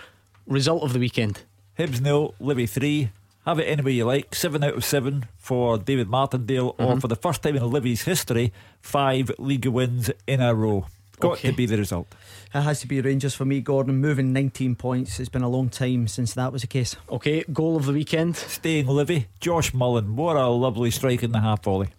result 0.48 0.84
of 0.84 0.94
the 0.94 1.00
weekend? 1.00 1.44
Hibs 1.78 2.00
nil, 2.00 2.36
Livy 2.40 2.68
three. 2.68 3.10
Have 3.46 3.60
it 3.60 3.64
any 3.64 3.82
way 3.82 3.92
you 3.92 4.06
like. 4.06 4.34
Seven 4.34 4.64
out 4.64 4.76
of 4.76 4.86
seven 4.86 5.26
for 5.38 5.78
David 5.78 6.08
Martindale, 6.08 6.76
or 6.80 6.92
mm-hmm. 6.92 7.00
for 7.00 7.08
the 7.10 7.16
first 7.18 7.44
time 7.44 7.58
in 7.58 7.70
Livy's 7.70 8.04
history, 8.04 8.54
five 8.82 9.32
league 9.38 9.66
wins 9.66 10.10
in 10.26 10.40
a 10.42 10.54
row. 10.56 10.88
Got 11.20 11.34
Okay. 11.34 11.52
to 11.52 11.56
be 11.56 11.66
the 11.66 11.78
result. 11.78 12.08
It 12.54 12.62
has 12.62 12.80
to 12.82 12.88
be 12.88 13.00
Rangers 13.02 13.36
for 13.36 13.46
me, 13.46 13.62
Gordon. 13.62 13.98
Moving 13.98 14.34
19 14.34 14.76
points. 14.76 15.20
It's 15.20 15.30
been 15.30 15.42
a 15.44 15.50
long 15.50 15.70
time 15.70 16.08
since 16.08 16.34
that 16.34 16.52
was 16.52 16.62
the 16.62 16.68
case. 16.68 16.96
Okay, 17.10 17.44
goal 17.52 17.76
of 17.76 17.86
the 17.86 17.94
weekend. 17.94 18.36
Staying 18.36 18.88
Livy, 18.88 19.28
Josh 19.40 19.74
Mullen. 19.74 20.16
What 20.16 20.38
a 20.38 20.48
lovely 20.48 20.92
strike 20.92 21.22
in 21.24 21.32
the 21.32 21.42
half 21.42 21.64
volley. 21.64 21.90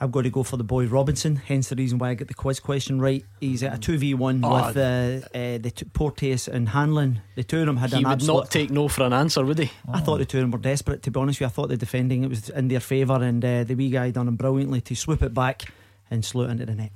I've 0.00 0.10
got 0.10 0.22
to 0.22 0.30
go 0.30 0.42
for 0.42 0.56
the 0.56 0.64
boy 0.64 0.86
Robinson, 0.86 1.36
hence 1.36 1.68
the 1.68 1.76
reason 1.76 1.98
why 1.98 2.10
I 2.10 2.14
get 2.14 2.26
the 2.28 2.34
quiz 2.34 2.58
question 2.60 3.00
right. 3.00 3.24
He's 3.40 3.62
at 3.62 3.74
a 3.74 3.78
2v1 3.78 4.40
Oh. 4.42 4.66
with 4.66 4.76
uh, 4.76 5.26
uh, 5.38 5.58
the 5.58 5.70
t- 5.70 5.84
Porteous 5.92 6.48
and 6.48 6.68
Hanlon. 6.70 7.20
The 7.36 7.44
two 7.44 7.60
of 7.60 7.66
them 7.66 7.76
had 7.76 7.90
He 7.90 7.98
an 7.98 8.02
would 8.04 8.12
absolute. 8.12 8.34
not 8.34 8.50
take 8.50 8.70
no 8.70 8.88
for 8.88 9.04
an 9.04 9.12
answer, 9.12 9.44
would 9.44 9.58
he? 9.60 9.70
I 9.88 10.00
thought 10.00 10.18
the 10.18 10.24
two 10.24 10.38
of 10.38 10.42
them 10.42 10.50
were 10.50 10.58
desperate, 10.58 11.02
to 11.04 11.10
be 11.12 11.20
honest 11.20 11.36
with 11.38 11.42
you. 11.42 11.46
I 11.46 11.50
thought 11.50 11.68
the 11.68 11.76
defending 11.76 12.24
it 12.24 12.28
was 12.30 12.48
in 12.50 12.68
their 12.68 12.80
favour, 12.80 13.22
and 13.22 13.44
uh, 13.44 13.62
the 13.64 13.74
wee 13.76 13.90
guy 13.90 14.10
done 14.10 14.26
him 14.26 14.36
brilliantly 14.36 14.80
to 14.82 14.94
swoop 14.96 15.22
it 15.22 15.32
back 15.32 15.62
and 16.10 16.24
slew 16.24 16.44
it 16.46 16.50
into 16.50 16.66
the 16.66 16.74
net. 16.74 16.90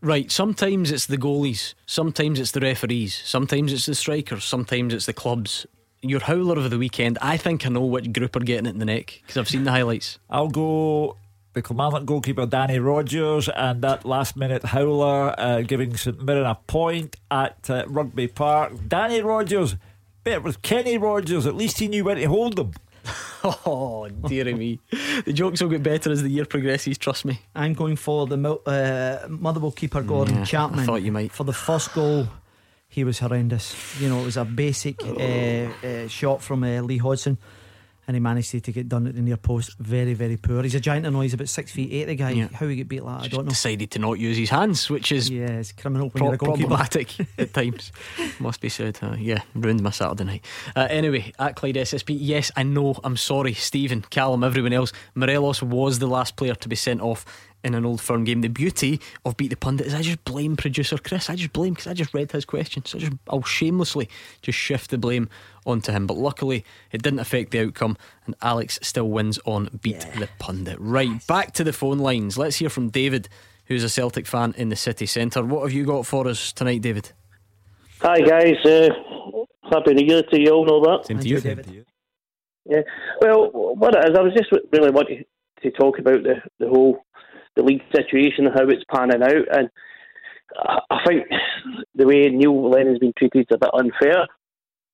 Right, 0.00 0.30
sometimes 0.30 0.90
it's 0.90 1.06
the 1.06 1.18
goalies, 1.18 1.74
sometimes 1.84 2.38
it's 2.40 2.52
the 2.52 2.60
referees, 2.60 3.20
sometimes 3.24 3.72
it's 3.72 3.86
the 3.86 3.94
strikers, 3.94 4.44
sometimes 4.44 4.94
it's 4.94 5.06
the 5.06 5.12
clubs. 5.12 5.66
Your 6.02 6.20
howler 6.20 6.56
of 6.56 6.70
the 6.70 6.78
weekend, 6.78 7.18
I 7.20 7.36
think 7.36 7.66
I 7.66 7.68
know 7.70 7.84
which 7.84 8.12
group 8.12 8.36
are 8.36 8.40
getting 8.40 8.66
it 8.66 8.70
in 8.70 8.78
the 8.78 8.84
neck 8.84 9.20
because 9.22 9.36
I've 9.36 9.48
seen 9.48 9.64
the 9.64 9.72
highlights. 9.72 10.20
I'll 10.30 10.48
go 10.48 11.16
the 11.54 11.62
Kilmarnock 11.62 12.04
goalkeeper 12.04 12.46
Danny 12.46 12.78
Rogers 12.78 13.48
and 13.48 13.82
that 13.82 14.04
last 14.04 14.36
minute 14.36 14.64
howler 14.64 15.34
uh, 15.38 15.62
giving 15.62 15.96
St 15.96 16.22
Mirren 16.22 16.46
a 16.46 16.54
point 16.66 17.16
at 17.30 17.68
uh, 17.70 17.84
Rugby 17.88 18.28
Park. 18.28 18.72
Danny 18.86 19.22
Rogers, 19.22 19.76
better 20.24 20.40
with 20.40 20.62
Kenny 20.62 20.98
Rogers, 20.98 21.46
at 21.46 21.54
least 21.54 21.78
he 21.78 21.88
knew 21.88 22.04
where 22.04 22.14
to 22.14 22.24
hold 22.26 22.56
them. 22.56 22.72
Oh, 23.44 24.08
dearie 24.08 24.52
me. 24.54 24.80
The 25.24 25.32
jokes 25.32 25.62
will 25.62 25.68
get 25.68 25.82
better 25.84 26.10
as 26.10 26.24
the 26.24 26.28
year 26.28 26.44
progresses, 26.44 26.98
trust 26.98 27.24
me. 27.24 27.40
I'm 27.54 27.72
going 27.72 27.94
for 27.94 28.26
the 28.26 28.36
Mil- 28.36 28.60
uh, 28.66 29.18
Motherwell 29.28 29.70
keeper 29.70 30.02
Gordon 30.02 30.44
Yeah, 30.52 30.66
I 30.66 30.84
thought 30.84 31.02
you 31.02 31.12
might. 31.12 31.30
For 31.30 31.44
the 31.44 31.52
first 31.52 31.94
goal, 31.94 32.26
he 32.88 33.04
was 33.04 33.20
horrendous. 33.20 33.76
You 34.00 34.08
know, 34.08 34.18
it 34.20 34.24
was 34.24 34.36
a 34.36 34.44
basic 34.44 35.00
uh, 35.04 35.06
uh, 35.86 36.08
shot 36.08 36.42
from 36.42 36.64
uh, 36.64 36.80
Lee 36.82 36.98
Hodson. 36.98 37.38
And 38.08 38.16
he 38.16 38.20
managed 38.20 38.50
to, 38.50 38.72
get 38.72 38.88
done 38.88 39.06
at 39.06 39.14
the 39.14 39.20
near 39.20 39.36
post. 39.36 39.78
Very, 39.78 40.14
very 40.14 40.36
poor. 40.36 40.62
He's 40.62 40.74
a 40.74 40.80
giant. 40.80 41.04
Know 41.08 41.20
he's 41.20 41.34
about 41.34 41.50
six 41.50 41.70
feet 41.70 41.92
eight. 41.92 42.06
The 42.06 42.14
guy. 42.16 42.30
Yeah. 42.30 42.48
How 42.52 42.66
he 42.66 42.76
get 42.76 42.88
beat 42.88 43.04
like 43.04 43.18
that, 43.20 43.24
I 43.26 43.28
don't 43.28 43.44
know. 43.44 43.50
Decided 43.50 43.90
to 43.92 43.98
not 43.98 44.18
use 44.18 44.36
his 44.38 44.48
hands, 44.48 44.88
which 44.88 45.12
is 45.12 45.28
Yeah, 45.28 45.46
it's 45.50 45.72
criminal 45.72 46.08
pro- 46.08 46.36
problematic 46.38 47.14
at 47.38 47.52
times. 47.52 47.92
Must 48.40 48.60
be 48.60 48.70
said. 48.70 48.98
Uh, 49.02 49.14
yeah, 49.18 49.42
ruined 49.54 49.82
my 49.82 49.90
Saturday 49.90 50.24
night. 50.24 50.44
Uh, 50.74 50.86
anyway, 50.90 51.32
at 51.38 51.54
Clyde 51.54 51.74
SSB, 51.76 52.16
yes, 52.18 52.50
I 52.56 52.62
know. 52.62 52.96
I'm 53.04 53.16
sorry, 53.18 53.52
Stephen, 53.52 54.00
Callum, 54.00 54.42
everyone 54.42 54.72
else. 54.72 54.90
Morelos 55.14 55.62
was 55.62 55.98
the 55.98 56.08
last 56.08 56.36
player 56.36 56.54
to 56.54 56.68
be 56.68 56.76
sent 56.76 57.02
off 57.02 57.26
in 57.64 57.74
an 57.74 57.84
old 57.84 58.00
firm 58.00 58.24
game. 58.24 58.40
The 58.40 58.48
beauty 58.48 59.00
of 59.24 59.36
Beat 59.36 59.48
the 59.48 59.56
Pundit 59.56 59.86
is 59.86 59.94
I 59.94 60.02
just 60.02 60.24
blame 60.24 60.56
producer 60.56 60.96
Chris. 60.96 61.28
I 61.28 61.34
just 61.34 61.52
blame 61.52 61.74
because 61.74 61.88
I 61.88 61.92
just 61.94 62.14
read 62.14 62.30
his 62.30 62.44
questions. 62.44 62.94
I 62.94 62.98
just 62.98 63.12
I'll 63.28 63.42
shamelessly 63.42 64.08
just 64.42 64.58
shift 64.58 64.90
the 64.90 64.98
blame 64.98 65.28
onto 65.68 65.92
him. 65.92 66.06
But 66.06 66.16
luckily, 66.16 66.64
it 66.90 67.02
didn't 67.02 67.20
affect 67.20 67.50
the 67.50 67.60
outcome, 67.60 67.96
and 68.26 68.34
Alex 68.42 68.78
still 68.82 69.08
wins 69.08 69.38
on 69.44 69.78
Beat 69.82 70.06
the 70.18 70.28
Pundit. 70.38 70.78
Right, 70.80 71.24
back 71.26 71.52
to 71.54 71.64
the 71.64 71.72
phone 71.72 71.98
lines. 71.98 72.38
Let's 72.38 72.56
hear 72.56 72.70
from 72.70 72.88
David, 72.88 73.28
who's 73.66 73.84
a 73.84 73.88
Celtic 73.88 74.26
fan 74.26 74.54
in 74.56 74.70
the 74.70 74.76
city 74.76 75.06
centre. 75.06 75.44
What 75.44 75.62
have 75.62 75.72
you 75.72 75.84
got 75.84 76.06
for 76.06 76.26
us 76.26 76.52
tonight, 76.52 76.82
David? 76.82 77.12
Hi 78.00 78.20
guys, 78.20 78.64
uh, 78.64 78.88
happy 79.70 79.92
New 79.94 80.06
Year 80.06 80.22
to 80.22 80.40
you 80.40 80.50
all 80.52 80.62
and 80.62 80.70
all 80.70 80.82
that. 80.82 81.06
Same 81.06 81.18
to 81.18 81.28
you, 81.28 81.40
David. 81.40 81.84
Yeah, 82.64 82.82
well, 83.20 83.50
what 83.50 83.96
it 83.96 84.10
is, 84.10 84.16
I 84.16 84.22
was 84.22 84.34
just 84.34 84.52
really 84.72 84.90
wanting 84.90 85.24
to 85.62 85.70
talk 85.72 85.98
about 85.98 86.22
the 86.22 86.36
the 86.60 86.68
whole 86.68 87.04
the 87.56 87.62
league 87.62 87.82
situation 87.92 88.46
and 88.46 88.54
how 88.54 88.68
it's 88.68 88.84
panning 88.94 89.22
out, 89.22 89.58
and 89.58 89.68
I 90.56 90.78
I 90.90 90.98
think 91.06 91.26
the 91.94 92.06
way 92.06 92.28
Neil 92.30 92.70
Lennon's 92.70 93.00
been 93.00 93.12
treated 93.18 93.46
is 93.50 93.56
a 93.56 93.58
bit 93.58 93.70
unfair. 93.72 94.26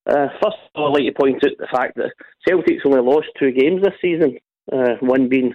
Uh, 0.07 0.29
first 0.43 0.57
of 0.75 0.83
all, 0.83 0.89
I'd 0.89 1.03
like 1.03 1.15
to 1.15 1.19
point 1.19 1.45
out 1.45 1.57
the 1.59 1.67
fact 1.73 1.97
that 1.97 2.13
Celtic's 2.47 2.83
only 2.85 3.01
lost 3.01 3.29
two 3.39 3.53
games 3.53 3.83
this 3.83 3.95
season, 4.03 4.39
uh, 4.73 4.97
one 5.01 5.29
being 5.29 5.55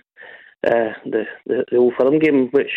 uh, 0.66 0.94
the, 1.06 1.24
the 1.46 1.66
the 1.72 1.78
Old 1.78 1.94
Firm 2.00 2.20
game, 2.20 2.50
which 2.52 2.72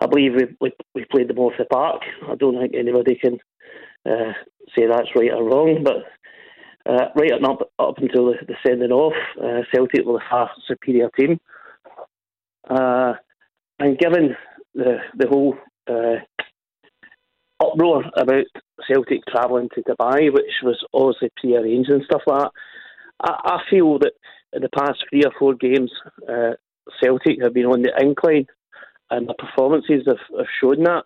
I 0.00 0.06
believe 0.06 0.34
we, 0.34 0.46
we 0.60 0.72
we 0.94 1.04
played 1.06 1.28
them 1.28 1.38
off 1.38 1.54
the 1.58 1.64
park. 1.64 2.02
I 2.28 2.34
don't 2.34 2.58
think 2.60 2.74
anybody 2.74 3.16
can 3.16 3.38
uh, 4.06 4.32
say 4.76 4.86
that's 4.86 5.08
right 5.16 5.32
or 5.32 5.44
wrong, 5.44 5.82
but 5.82 6.92
uh, 6.92 7.08
right 7.16 7.32
up 7.32 7.70
up 7.78 7.98
until 7.98 8.26
the, 8.26 8.34
the 8.46 8.54
sending 8.66 8.92
off, 8.92 9.14
uh, 9.42 9.62
Celtic 9.72 10.04
were 10.04 10.14
the 10.14 10.20
far 10.30 10.50
superior 10.66 11.10
team. 11.18 11.40
And 12.68 13.98
given 13.98 14.36
the 14.74 14.98
the 15.16 15.28
whole 15.28 15.56
uproar 17.60 18.04
about 18.16 18.44
Celtic 18.88 19.20
travelling 19.26 19.68
to 19.74 19.82
Dubai, 19.82 20.32
which 20.32 20.62
was 20.62 20.82
obviously 20.92 21.30
pre-arranged 21.36 21.90
and 21.90 22.04
stuff 22.04 22.22
like 22.26 22.42
that, 22.42 22.50
I, 23.20 23.56
I 23.56 23.58
feel 23.70 23.98
that 24.00 24.12
in 24.52 24.62
the 24.62 24.68
past 24.68 25.04
three 25.08 25.22
or 25.24 25.32
four 25.38 25.54
games, 25.54 25.90
uh, 26.28 26.52
Celtic 27.02 27.42
have 27.42 27.54
been 27.54 27.66
on 27.66 27.82
the 27.82 27.92
incline, 28.00 28.46
and 29.10 29.28
the 29.28 29.34
performances 29.34 30.04
have, 30.06 30.18
have 30.36 30.46
shown 30.60 30.84
that. 30.84 31.04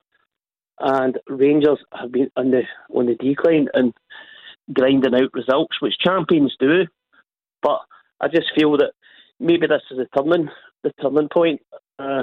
And 0.78 1.18
Rangers 1.28 1.78
have 1.92 2.12
been 2.12 2.30
on 2.36 2.50
the 2.50 2.62
on 2.94 3.06
the 3.06 3.14
decline 3.14 3.68
and 3.74 3.92
grinding 4.72 5.14
out 5.14 5.34
results, 5.34 5.80
which 5.80 5.98
champions 6.00 6.56
do. 6.58 6.86
But 7.62 7.80
I 8.20 8.28
just 8.28 8.50
feel 8.56 8.76
that 8.78 8.92
maybe 9.38 9.66
this 9.66 9.82
is 9.90 9.98
a 9.98 10.06
turning 10.16 10.48
the 10.82 10.92
turning 11.00 11.28
point. 11.28 11.60
Uh, 11.98 12.22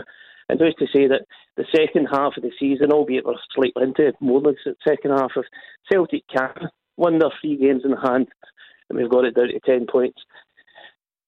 and 0.50 0.60
just 0.60 0.80
to 0.80 0.88
say 0.94 1.08
that 1.08 1.22
the 1.60 1.66
second 1.76 2.08
half 2.10 2.38
of 2.38 2.44
the 2.44 2.52
season, 2.58 2.94
albeit 2.94 3.26
we're 3.26 3.36
slightly 3.54 3.84
into 3.84 4.14
more 4.22 4.42
than 4.42 4.56
the 4.64 4.76
second 4.88 5.12
half 5.12 5.32
of 5.36 5.44
Celtic 5.92 6.24
can 6.34 6.70
won 6.96 7.20
their 7.20 7.32
three 7.42 7.58
games 7.58 7.82
in 7.84 7.92
hand, 7.92 8.28
and 8.90 8.98
we've 8.98 9.10
got 9.10 9.26
it 9.26 9.36
down 9.36 9.50
to 9.50 9.60
ten 9.66 9.86
points. 9.86 10.22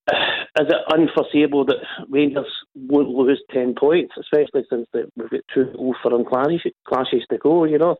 Is 0.11 0.67
it 0.69 0.93
unforeseeable 0.93 1.65
that 1.65 1.83
Rangers 2.09 2.47
won't 2.75 3.09
lose 3.09 3.41
10 3.53 3.75
points, 3.79 4.13
especially 4.19 4.65
since 4.69 4.87
we've 4.93 5.29
got 5.29 5.41
two 5.53 5.71
Old 5.77 5.95
Firm 6.03 6.25
clashes, 6.25 6.73
clashes 6.85 7.23
to 7.29 7.37
go, 7.37 7.63
you 7.63 7.77
know? 7.77 7.95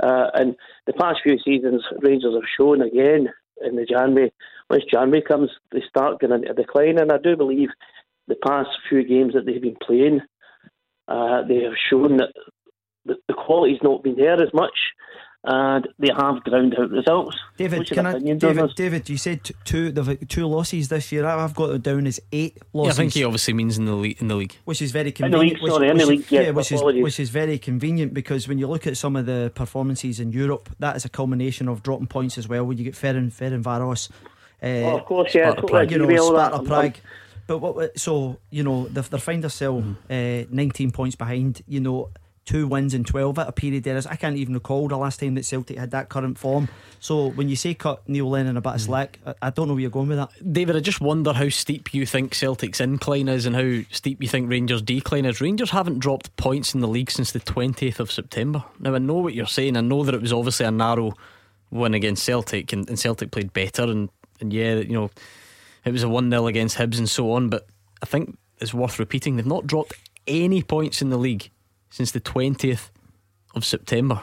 Uh, 0.00 0.30
and 0.34 0.54
the 0.86 0.92
past 0.92 1.20
few 1.24 1.38
seasons, 1.44 1.82
Rangers 2.00 2.34
have 2.34 2.48
shown 2.56 2.82
again 2.82 3.28
in 3.64 3.76
the 3.76 3.84
January, 3.84 4.32
once 4.70 4.84
January 4.92 5.22
comes, 5.22 5.50
they 5.72 5.82
start 5.88 6.20
going 6.20 6.32
into 6.32 6.54
decline. 6.54 6.98
And 7.00 7.10
I 7.10 7.18
do 7.18 7.36
believe 7.36 7.70
the 8.28 8.36
past 8.36 8.70
few 8.88 9.02
games 9.04 9.34
that 9.34 9.44
they've 9.46 9.60
been 9.60 9.76
playing, 9.82 10.20
uh, 11.08 11.42
they 11.46 11.62
have 11.62 11.74
shown 11.90 12.16
that 12.18 12.32
the, 13.04 13.16
the 13.28 13.34
quality's 13.34 13.80
not 13.82 14.02
been 14.02 14.16
there 14.16 14.40
as 14.42 14.52
much. 14.54 14.76
And 15.44 15.88
they 15.98 16.10
have 16.16 16.44
ground 16.44 16.76
out 16.78 16.90
results. 16.92 17.36
David, 17.58 17.88
can 17.90 18.06
I, 18.06 18.16
David. 18.20 18.76
David, 18.76 19.08
you 19.10 19.16
said 19.16 19.42
two 19.64 19.90
they've 19.90 20.28
two 20.28 20.46
losses 20.46 20.88
this 20.88 21.10
year. 21.10 21.26
I- 21.26 21.42
I've 21.42 21.56
got 21.56 21.70
it 21.70 21.82
down 21.82 22.06
as 22.06 22.20
eight 22.30 22.52
Yeah, 22.58 22.62
losses. 22.74 22.96
I 22.96 23.02
think 23.02 23.14
he 23.14 23.24
obviously 23.24 23.52
means 23.52 23.76
in 23.76 23.84
the 23.86 23.92
league. 23.96 24.20
In 24.22 24.28
the 24.28 24.36
league, 24.36 24.54
which 24.66 24.80
is 24.80 24.92
very 24.92 25.10
convenient. 25.10 25.58
In 25.58 25.58
the 25.58 25.58
convenient. 25.58 25.62
league, 25.64 25.72
sorry, 25.72 25.88
in 25.88 25.96
the 25.96 26.06
which, 26.06 26.30
league, 26.30 26.30
yes, 26.30 26.54
which 26.54 26.70
is 26.70 26.82
which 27.02 27.18
is 27.18 27.30
very 27.30 27.58
convenient 27.58 28.14
because 28.14 28.46
when 28.46 28.58
you 28.60 28.68
look 28.68 28.86
at 28.86 28.96
some 28.96 29.16
of 29.16 29.26
the 29.26 29.50
performances 29.52 30.20
in 30.20 30.30
Europe, 30.30 30.68
that 30.78 30.94
is 30.94 31.04
a 31.04 31.08
culmination 31.08 31.66
of 31.66 31.82
dropping 31.82 32.06
points 32.06 32.38
as 32.38 32.46
well. 32.46 32.64
When 32.64 32.78
you 32.78 32.84
get 32.84 32.94
Ferin, 32.94 33.32
Ferencvaros, 33.32 34.10
uh, 34.62 34.66
Oh, 34.92 34.98
of 34.98 35.04
course, 35.06 35.34
yeah, 35.34 35.50
Sparta 35.50 35.66
Prague. 35.66 35.90
you 35.90 35.96
agree 36.04 36.14
know, 36.14 36.22
with 36.22 36.22
all 36.22 36.32
that. 36.34 36.52
Sparta 36.52 36.68
Prague. 36.68 36.96
But 37.46 37.58
what? 37.58 37.98
So 37.98 38.38
you 38.50 38.62
know, 38.62 38.86
they've, 38.88 39.08
they're 39.08 39.20
find 39.20 39.42
themselves 39.42 39.86
uh, 40.10 40.44
19 40.50 40.90
points 40.90 41.16
behind. 41.16 41.62
You 41.66 41.80
know, 41.80 42.10
two 42.44 42.66
wins 42.66 42.92
in 42.94 43.04
12 43.04 43.38
at 43.38 43.48
a 43.48 43.52
period 43.52 43.84
there 43.84 43.96
is. 43.96 44.06
I 44.06 44.16
can't 44.16 44.36
even 44.36 44.54
recall 44.54 44.88
the 44.88 44.96
last 44.96 45.20
time 45.20 45.34
that 45.34 45.44
Celtic 45.44 45.78
had 45.78 45.92
that 45.92 46.08
current 46.08 46.38
form. 46.38 46.68
So 46.98 47.30
when 47.30 47.48
you 47.48 47.56
say 47.56 47.74
cut 47.74 48.08
Neil 48.08 48.28
Lennon 48.28 48.56
a 48.56 48.60
bit 48.60 48.74
of 48.74 48.80
slack, 48.80 49.18
I, 49.26 49.34
I 49.42 49.50
don't 49.50 49.68
know 49.68 49.74
where 49.74 49.82
you're 49.82 49.90
going 49.90 50.08
with 50.08 50.18
that. 50.18 50.30
David, 50.52 50.76
I 50.76 50.80
just 50.80 51.00
wonder 51.00 51.32
how 51.32 51.48
steep 51.48 51.94
you 51.94 52.04
think 52.06 52.34
Celtic's 52.34 52.80
incline 52.80 53.28
is 53.28 53.46
and 53.46 53.56
how 53.56 53.82
steep 53.90 54.22
you 54.22 54.28
think 54.28 54.50
Rangers' 54.50 54.82
decline 54.82 55.24
is. 55.24 55.40
Rangers 55.40 55.70
haven't 55.70 56.00
dropped 56.00 56.34
points 56.36 56.74
in 56.74 56.80
the 56.80 56.88
league 56.88 57.10
since 57.10 57.32
the 57.32 57.40
20th 57.40 58.00
of 58.00 58.10
September. 58.10 58.64
Now, 58.80 58.94
I 58.94 58.98
know 58.98 59.14
what 59.14 59.34
you're 59.34 59.46
saying. 59.46 59.76
I 59.76 59.80
know 59.80 60.04
that 60.04 60.14
it 60.14 60.20
was 60.20 60.32
obviously 60.32 60.66
a 60.66 60.70
narrow 60.70 61.14
win 61.70 61.94
against 61.94 62.24
Celtic 62.24 62.72
and, 62.72 62.88
and 62.88 62.98
Celtic 62.98 63.30
played 63.30 63.52
better. 63.52 63.84
And, 63.84 64.10
and 64.40 64.52
yeah, 64.52 64.76
you 64.76 64.92
know, 64.92 65.10
it 65.84 65.92
was 65.92 66.02
a 66.02 66.08
1 66.08 66.30
0 66.30 66.46
against 66.46 66.78
Hibs 66.78 66.98
and 66.98 67.08
so 67.08 67.32
on. 67.32 67.48
But 67.48 67.66
I 68.02 68.06
think 68.06 68.38
it's 68.60 68.74
worth 68.74 68.98
repeating. 68.98 69.36
They've 69.36 69.46
not 69.46 69.66
dropped 69.66 69.94
any 70.26 70.62
points 70.62 71.02
in 71.02 71.10
the 71.10 71.16
league 71.18 71.50
since 71.90 72.12
the 72.12 72.20
20th 72.20 72.90
of 73.54 73.64
September. 73.64 74.20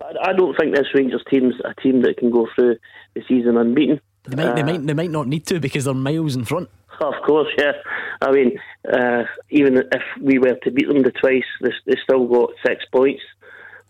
I 0.00 0.30
I 0.30 0.32
don't 0.32 0.56
think 0.58 0.74
this 0.74 0.86
Rangers 0.94 1.22
team's 1.30 1.54
a 1.64 1.74
team 1.80 2.02
that 2.02 2.16
can 2.18 2.30
go 2.30 2.46
through 2.54 2.76
the 3.14 3.22
season 3.28 3.56
unbeaten. 3.56 4.00
They 4.24 4.36
might, 4.36 4.54
they 4.54 4.62
Uh, 4.62 4.66
might, 4.66 4.86
they 4.86 4.94
might 4.94 5.10
not 5.10 5.26
need 5.26 5.46
to 5.46 5.60
because 5.60 5.84
they're 5.84 5.94
miles 5.94 6.36
in 6.36 6.44
front. 6.44 6.68
Of 7.00 7.14
course, 7.24 7.48
yeah. 7.58 7.72
I 8.20 8.32
mean, 8.32 8.58
uh, 8.92 9.22
even 9.50 9.78
if 9.78 10.02
we 10.20 10.38
were 10.38 10.56
to 10.64 10.70
beat 10.70 10.88
them 10.88 11.02
the 11.02 11.12
twice, 11.12 11.44
they, 11.60 11.70
they 11.86 11.96
still 12.02 12.26
got 12.26 12.50
six 12.66 12.84
points. 12.92 13.22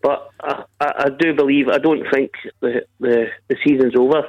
But 0.01 0.29
I, 0.41 0.63
I, 0.79 0.91
I 1.05 1.09
do 1.17 1.33
believe, 1.33 1.67
I 1.69 1.79
don't 1.79 2.05
think 2.13 2.31
the, 2.61 2.85
the 2.99 3.25
the 3.49 3.57
season's 3.65 3.95
over 3.97 4.23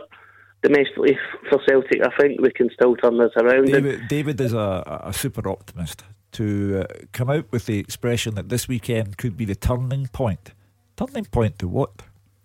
domestically 0.63 1.19
for 1.49 1.61
Celtic. 1.69 2.01
I 2.03 2.11
think 2.21 2.41
we 2.41 2.51
can 2.51 2.69
still 2.73 2.97
turn 2.97 3.19
this 3.19 3.33
around. 3.37 3.67
David, 3.67 4.09
David 4.09 4.41
is 4.41 4.53
a, 4.53 5.03
a 5.07 5.13
super 5.13 5.49
optimist 5.49 6.05
to 6.33 6.85
uh, 6.89 6.95
come 7.13 7.31
out 7.31 7.51
with 7.51 7.67
the 7.67 7.79
expression 7.79 8.35
that 8.37 8.49
this 8.49 8.69
weekend 8.69 9.17
could 9.19 9.37
be 9.37 9.45
the 9.45 9.55
turning 9.55 10.07
point. 10.09 10.53
Turning 10.97 11.25
point 11.25 11.59
to 11.59 11.69
what? 11.69 11.91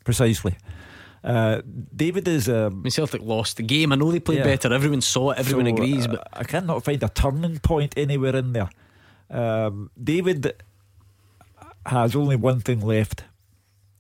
Precisely. 0.04 0.56
Uh, 1.24 1.62
David 1.96 2.28
is. 2.28 2.48
Um, 2.48 2.74
I 2.74 2.84
mean, 2.84 2.92
Celtic 2.92 3.22
lost 3.22 3.58
the 3.58 3.64
game. 3.64 3.92
I 3.92 3.96
know 3.96 4.12
they 4.12 4.20
played 4.20 4.40
Yeah. 4.40 4.44
better. 4.44 4.72
Everyone 4.74 5.02
saw 5.02 5.32
it. 5.32 5.40
Everyone 5.40 5.66
So, 5.66 5.74
agrees. 5.74 6.06
uh, 6.06 6.12
But 6.12 6.28
I 6.34 6.44
cannot 6.44 6.84
find 6.84 7.02
a 7.04 7.10
turning 7.10 7.60
point 7.60 7.94
anywhere 7.98 8.36
in 8.36 8.54
there. 8.54 8.70
Um, 9.30 9.90
David 10.02 10.54
has 11.86 12.16
only 12.16 12.36
one 12.36 12.60
thing 12.60 12.80
left 12.82 13.24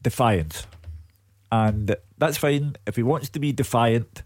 defiance. 0.02 0.68
And 1.56 1.96
that's 2.18 2.38
fine. 2.38 2.76
If 2.86 2.96
he 2.96 3.04
wants 3.04 3.30
to 3.30 3.40
be 3.40 3.52
defiant, 3.52 4.24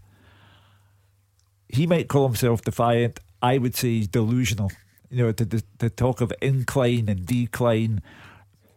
he 1.68 1.86
might 1.86 2.08
call 2.08 2.26
himself 2.26 2.62
defiant. 2.62 3.20
I 3.42 3.58
would 3.58 3.74
say 3.74 3.88
he's 3.88 4.08
delusional. 4.08 4.70
You 5.10 5.24
know, 5.24 5.32
to, 5.32 5.46
to, 5.46 5.62
to 5.78 5.90
talk 5.90 6.20
of 6.20 6.32
incline 6.40 7.08
and 7.08 7.26
decline, 7.26 8.02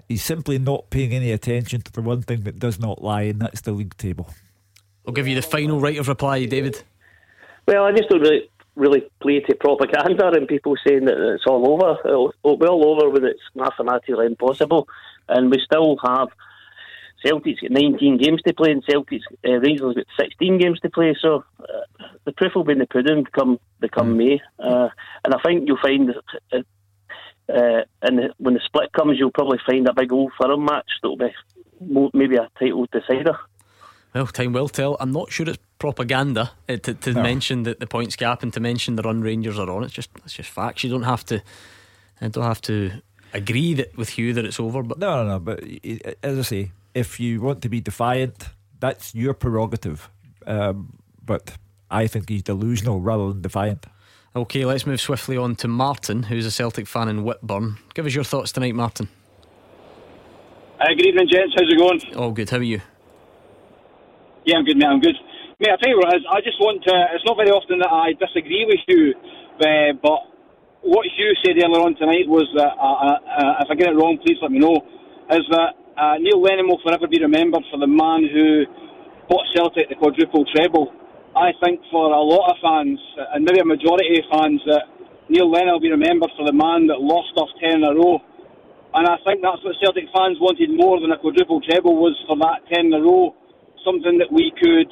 he's 0.08 0.24
simply 0.24 0.58
not 0.60 0.90
paying 0.90 1.14
any 1.14 1.32
attention 1.32 1.82
to 1.82 1.92
the 1.92 2.02
one 2.02 2.22
thing 2.22 2.42
that 2.42 2.60
does 2.60 2.80
not 2.80 3.04
lie, 3.04 3.24
and 3.24 3.40
that's 3.40 3.62
the 3.62 3.72
league 3.72 3.98
table. 3.98 4.30
I'll 5.08 5.14
give 5.14 5.28
you 5.28 5.36
the 5.36 5.42
final 5.42 5.80
right 5.80 5.98
of 5.98 6.08
reply, 6.08 6.46
David. 6.46 6.84
Well, 7.68 7.86
I 7.86 7.92
just 7.92 8.10
don't 8.10 8.22
really 8.22 8.50
really 8.76 9.04
play 9.22 9.40
to 9.40 9.56
propaganda 9.56 10.32
and 10.34 10.48
people 10.48 10.76
saying 10.86 11.06
that 11.06 11.18
it's 11.34 11.46
all 11.46 11.72
over. 11.72 12.00
It'll, 12.06 12.34
it'll 12.44 12.58
be 12.58 12.66
all 12.66 12.92
over 12.92 13.10
when 13.10 13.26
it's 13.26 13.42
mathematically 13.56 14.26
impossible, 14.26 14.88
and 15.30 15.52
we 15.52 15.60
still 15.60 15.98
have 16.04 16.30
Celtic's 17.26 17.62
got 17.62 17.72
19 17.72 18.18
games 18.18 18.42
to 18.46 18.54
play, 18.54 18.72
and 18.72 18.84
Celtic's 18.90 19.26
uh, 19.48 19.60
Rangers 19.60 19.96
got 19.96 20.06
16 20.20 20.58
games 20.60 20.80
to 20.82 20.90
play. 20.90 21.16
So 21.22 21.44
uh, 21.60 21.64
the 22.26 22.32
proof 22.34 22.54
will 22.56 22.64
be 22.64 22.74
in 22.74 22.80
the 22.80 22.88
pudding 22.88 23.26
come 23.26 23.60
the 23.80 23.90
come 23.90 24.18
May, 24.18 24.42
uh, 24.60 24.90
and 25.24 25.34
I 25.34 25.40
think 25.46 25.68
you'll 25.68 25.78
find 25.82 26.10
that. 26.10 26.24
Uh, 26.52 26.64
uh, 27.54 27.84
and 28.02 28.34
when 28.38 28.54
the 28.54 28.62
split 28.66 28.92
comes, 28.94 29.20
you'll 29.20 29.32
probably 29.32 29.60
find 29.66 29.88
a 29.88 29.94
big 29.94 30.12
old 30.14 30.32
firm 30.42 30.64
match 30.66 30.90
that'll 31.02 31.18
be 31.18 31.28
mo- 31.82 32.10
maybe 32.14 32.38
a 32.38 32.48
title 32.58 32.88
decider. 32.92 33.38
Well, 34.14 34.28
time 34.28 34.54
will 34.54 34.70
tell. 34.70 34.96
I'm 35.00 35.12
not 35.12 35.32
sure 35.32 35.50
it's 35.50 35.58
propaganda 35.80 36.52
uh, 36.70 36.78
to, 36.78 36.94
to 36.94 37.14
No. 37.14 37.22
mention 37.22 37.64
the, 37.64 37.76
the 37.78 37.88
points 37.88 38.16
gap 38.16 38.44
and 38.44 38.54
to 38.54 38.60
mention 38.62 38.96
the 38.96 39.02
run 39.02 39.22
Rangers 39.22 39.60
are 39.60 39.70
on. 39.70 39.84
It's 39.84 39.94
just 39.94 40.10
it's 40.24 40.34
just 40.36 40.50
facts. 40.52 40.84
You 40.86 40.90
don't 40.92 41.04
have 41.04 41.26
to. 41.26 41.42
I 42.22 42.28
don't 42.30 42.44
have 42.46 42.62
to 42.62 42.92
agree 43.34 43.74
that 43.74 43.98
with 43.98 44.18
you 44.18 44.32
that 44.34 44.46
it's 44.46 44.60
over. 44.60 44.82
But 44.84 45.00
No, 45.00 45.24
no, 45.24 45.30
no. 45.32 45.40
But 45.40 45.64
i- 45.64 46.00
i- 46.06 46.16
as 46.24 46.40
I 46.40 46.42
say, 46.44 46.72
if 46.94 47.20
you 47.20 47.42
want 47.42 47.62
to 47.62 47.70
be 47.70 47.82
defiant, 47.82 48.50
that's 48.80 49.16
your 49.16 49.34
prerogative. 49.34 50.10
Um, 50.46 51.00
but 51.24 51.58
I 51.90 52.08
think 52.08 52.30
he's 52.30 52.44
delusional 52.44 53.00
rather 53.00 53.30
than 53.30 53.42
defiant. 53.42 53.86
okay, 54.36 54.66
let's 54.66 54.86
move 54.86 55.00
swiftly 55.00 55.38
on 55.38 55.56
to 55.58 55.68
Martin, 55.68 56.24
who's 56.24 56.46
a 56.46 56.52
Celtic 56.52 56.88
fan 56.88 57.08
in 57.08 57.24
Whitburn. 57.24 57.78
Give 57.94 58.06
us 58.06 58.16
your 58.16 58.24
thoughts 58.24 58.52
tonight, 58.52 58.76
Martin. 58.76 59.08
Uh, 60.80 60.88
good 60.98 61.06
evening, 61.06 61.28
gents. 61.32 61.54
How's 61.56 61.72
it 61.72 61.78
going? 61.78 62.02
All 62.16 62.32
good. 62.32 62.50
How 62.50 62.58
are 62.58 62.64
you? 62.64 62.82
Yeah, 64.46 64.58
I'm 64.58 64.66
good, 64.66 64.76
mate. 64.76 64.88
I'm 64.88 65.00
good. 65.00 65.16
Mate, 65.60 65.70
I'll 65.72 65.78
tell 65.78 65.90
you 65.90 65.98
what. 65.98 66.14
I 66.14 66.42
just 66.42 66.60
want 66.60 66.84
to. 66.84 66.94
It's 67.14 67.24
not 67.26 67.38
very 67.38 67.52
often 67.52 67.80
that 67.80 67.92
I 67.92 68.12
disagree 68.20 68.66
with 68.66 68.82
you, 68.88 69.14
uh, 69.62 69.94
but 70.02 70.20
what 70.82 71.06
you 71.16 71.32
said 71.46 71.56
earlier 71.56 71.80
on 71.80 71.96
tonight 71.96 72.28
was 72.28 72.50
that, 72.58 72.76
uh, 72.76 72.84
uh, 72.84 73.16
uh, 73.24 73.64
if 73.64 73.72
I 73.72 73.76
get 73.76 73.88
it 73.88 73.96
wrong, 73.96 74.20
please 74.20 74.38
let 74.42 74.52
me 74.52 74.60
know, 74.60 74.84
is 75.32 75.48
that 75.52 75.80
uh, 75.94 76.18
Neil 76.18 76.42
Lennon 76.42 76.68
will 76.68 76.82
forever 76.82 77.06
be 77.06 77.22
remembered 77.22 77.62
for 77.70 77.78
the 77.78 77.88
man 77.90 78.26
who 78.26 78.66
bought 79.30 79.46
Celtic 79.54 79.90
the 79.90 79.96
quadruple 79.96 80.46
treble. 80.50 80.90
I 81.38 81.54
think 81.62 81.82
for 81.90 82.14
a 82.14 82.22
lot 82.22 82.50
of 82.50 82.58
fans, 82.62 82.98
uh, 83.18 83.34
and 83.38 83.46
maybe 83.46 83.62
a 83.62 83.66
majority 83.66 84.18
of 84.18 84.26
fans, 84.30 84.62
that 84.66 84.90
Neil 85.30 85.50
Lennon 85.50 85.78
will 85.78 85.86
be 85.86 85.94
remembered 85.94 86.34
for 86.38 86.46
the 86.46 86.54
man 86.54 86.90
that 86.90 86.98
lost 86.98 87.34
off 87.38 87.50
10 87.62 87.82
in 87.82 87.84
a 87.86 87.94
row. 87.94 88.22
And 88.94 89.06
I 89.10 89.18
think 89.26 89.42
that's 89.42 89.62
what 89.66 89.74
Celtic 89.82 90.10
fans 90.14 90.38
wanted 90.38 90.70
more 90.70 91.02
than 91.02 91.10
a 91.14 91.18
quadruple 91.18 91.62
treble 91.62 91.98
was 91.98 92.14
for 92.30 92.38
that 92.42 92.62
10 92.70 92.90
in 92.90 92.94
a 92.94 93.02
row, 93.02 93.34
something 93.82 94.18
that 94.22 94.30
we 94.30 94.54
could, 94.58 94.90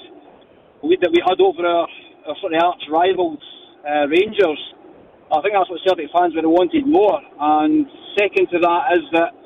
that 0.85 1.13
we 1.13 1.21
had 1.21 1.37
over 1.41 1.61
our, 1.61 1.85
our 2.29 2.35
sort 2.41 2.53
of 2.53 2.61
arch 2.61 2.81
rivals, 2.89 3.41
uh, 3.85 4.09
Rangers. 4.09 4.61
I 5.29 5.41
think 5.41 5.53
that's 5.53 5.69
what 5.69 5.81
Celtic 5.85 6.09
fans 6.13 6.33
would 6.33 6.45
have 6.45 6.53
wanted 6.53 6.85
more. 6.85 7.21
And 7.21 7.85
second 8.17 8.49
to 8.53 8.57
that 8.65 8.81
is 8.97 9.05
that 9.13 9.40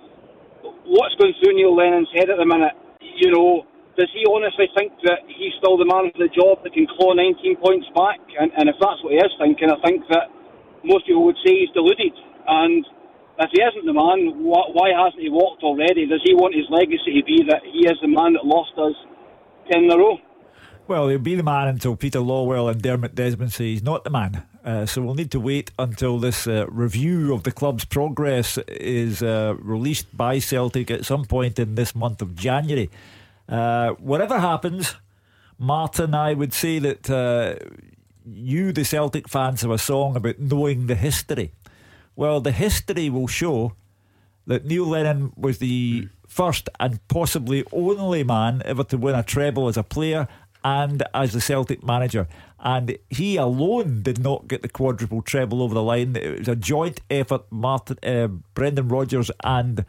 what's 0.85 1.15
going 1.15 1.33
through 1.41 1.55
Neil 1.55 1.75
Lennon's 1.75 2.09
head 2.13 2.29
at 2.29 2.37
the 2.37 2.45
minute, 2.45 2.73
you 3.01 3.31
know, 3.31 3.65
does 3.95 4.11
he 4.11 4.27
honestly 4.27 4.67
think 4.75 4.91
that 5.07 5.23
he's 5.27 5.55
still 5.59 5.79
the 5.79 5.87
man 5.87 6.11
for 6.11 6.19
the 6.19 6.31
job 6.35 6.59
that 6.63 6.75
can 6.75 6.83
claw 6.99 7.15
19 7.15 7.55
points 7.63 7.87
back? 7.95 8.19
And, 8.35 8.51
and 8.59 8.67
if 8.67 8.75
that's 8.79 8.99
what 9.03 9.15
he 9.15 9.19
is 9.19 9.31
thinking, 9.39 9.71
I 9.71 9.79
think 9.87 10.03
that 10.11 10.27
most 10.83 11.07
people 11.07 11.23
would 11.25 11.39
say 11.45 11.63
he's 11.63 11.71
deluded. 11.71 12.11
And 12.47 12.83
if 13.39 13.49
he 13.55 13.63
isn't 13.63 13.87
the 13.87 13.95
man, 13.95 14.43
wh- 14.43 14.69
why 14.75 14.91
hasn't 14.91 15.23
he 15.23 15.31
walked 15.31 15.63
already? 15.63 16.05
Does 16.07 16.19
he 16.27 16.35
want 16.35 16.55
his 16.55 16.67
legacy 16.67 17.19
to 17.19 17.23
be 17.23 17.47
that 17.47 17.63
he 17.63 17.87
is 17.87 17.95
the 18.03 18.11
man 18.11 18.35
that 18.35 18.43
lost 18.43 18.75
us 18.75 18.95
10 19.71 19.87
in 19.87 19.91
a 19.91 19.97
row? 19.97 20.19
Well, 20.87 21.07
he'll 21.07 21.17
be 21.17 21.35
the 21.35 21.43
man 21.43 21.67
until 21.67 21.95
Peter 21.95 22.19
Lawwell 22.19 22.69
and 22.69 22.81
Dermot 22.81 23.15
Desmond 23.15 23.53
say 23.53 23.71
he's 23.71 23.83
not 23.83 24.03
the 24.03 24.11
man. 24.11 24.43
Uh, 24.65 24.83
so 24.83 24.99
we'll 24.99 25.13
need 25.13 25.29
to 25.29 25.39
wait 25.39 25.69
until 25.77 26.17
this 26.17 26.47
uh, 26.47 26.65
review 26.69 27.35
of 27.35 27.43
the 27.43 27.51
club's 27.51 27.85
progress 27.85 28.57
is 28.67 29.21
uh, 29.21 29.53
released 29.59 30.07
by 30.17 30.39
Celtic 30.39 30.89
at 30.89 31.05
some 31.05 31.23
point 31.23 31.59
in 31.59 31.75
this 31.75 31.93
month 31.93 32.19
of 32.19 32.35
January. 32.35 32.89
Uh, 33.47 33.91
whatever 33.91 34.39
happens, 34.39 34.95
Martin, 35.59 36.15
I 36.15 36.33
would 36.33 36.51
say 36.51 36.79
that 36.79 37.07
uh, 37.07 37.63
you, 38.25 38.71
the 38.71 38.83
Celtic 38.83 39.29
fans, 39.29 39.61
have 39.61 39.69
a 39.69 39.77
song 39.77 40.15
about 40.15 40.39
knowing 40.39 40.87
the 40.87 40.95
history. 40.95 41.51
Well, 42.15 42.41
the 42.41 42.51
history 42.51 43.07
will 43.11 43.27
show 43.27 43.73
that 44.47 44.65
Neil 44.65 44.87
Lennon 44.87 45.31
was 45.37 45.59
the 45.59 46.09
first 46.27 46.69
and 46.79 47.07
possibly 47.07 47.63
only 47.71 48.23
man 48.23 48.63
ever 48.65 48.83
to 48.85 48.97
win 48.97 49.13
a 49.13 49.21
treble 49.21 49.67
as 49.67 49.77
a 49.77 49.83
player 49.83 50.27
and 50.65 51.03
as 51.13 51.31
the 51.31 51.39
Celtic 51.39 51.83
manager. 51.85 52.27
And 52.59 52.97
he 53.09 53.37
alone 53.37 54.01
did 54.01 54.17
not 54.19 54.47
get 54.47 54.63
the 54.63 54.67
quadruple 54.69 55.21
treble 55.21 55.61
over 55.61 55.75
the 55.75 55.83
line. 55.83 56.15
It 56.15 56.39
was 56.39 56.47
a 56.47 56.55
joint 56.55 56.99
effort, 57.11 57.43
Martin, 57.51 57.97
uh, 58.03 58.27
Brendan 58.55 58.87
Rodgers 58.87 59.29
and 59.43 59.85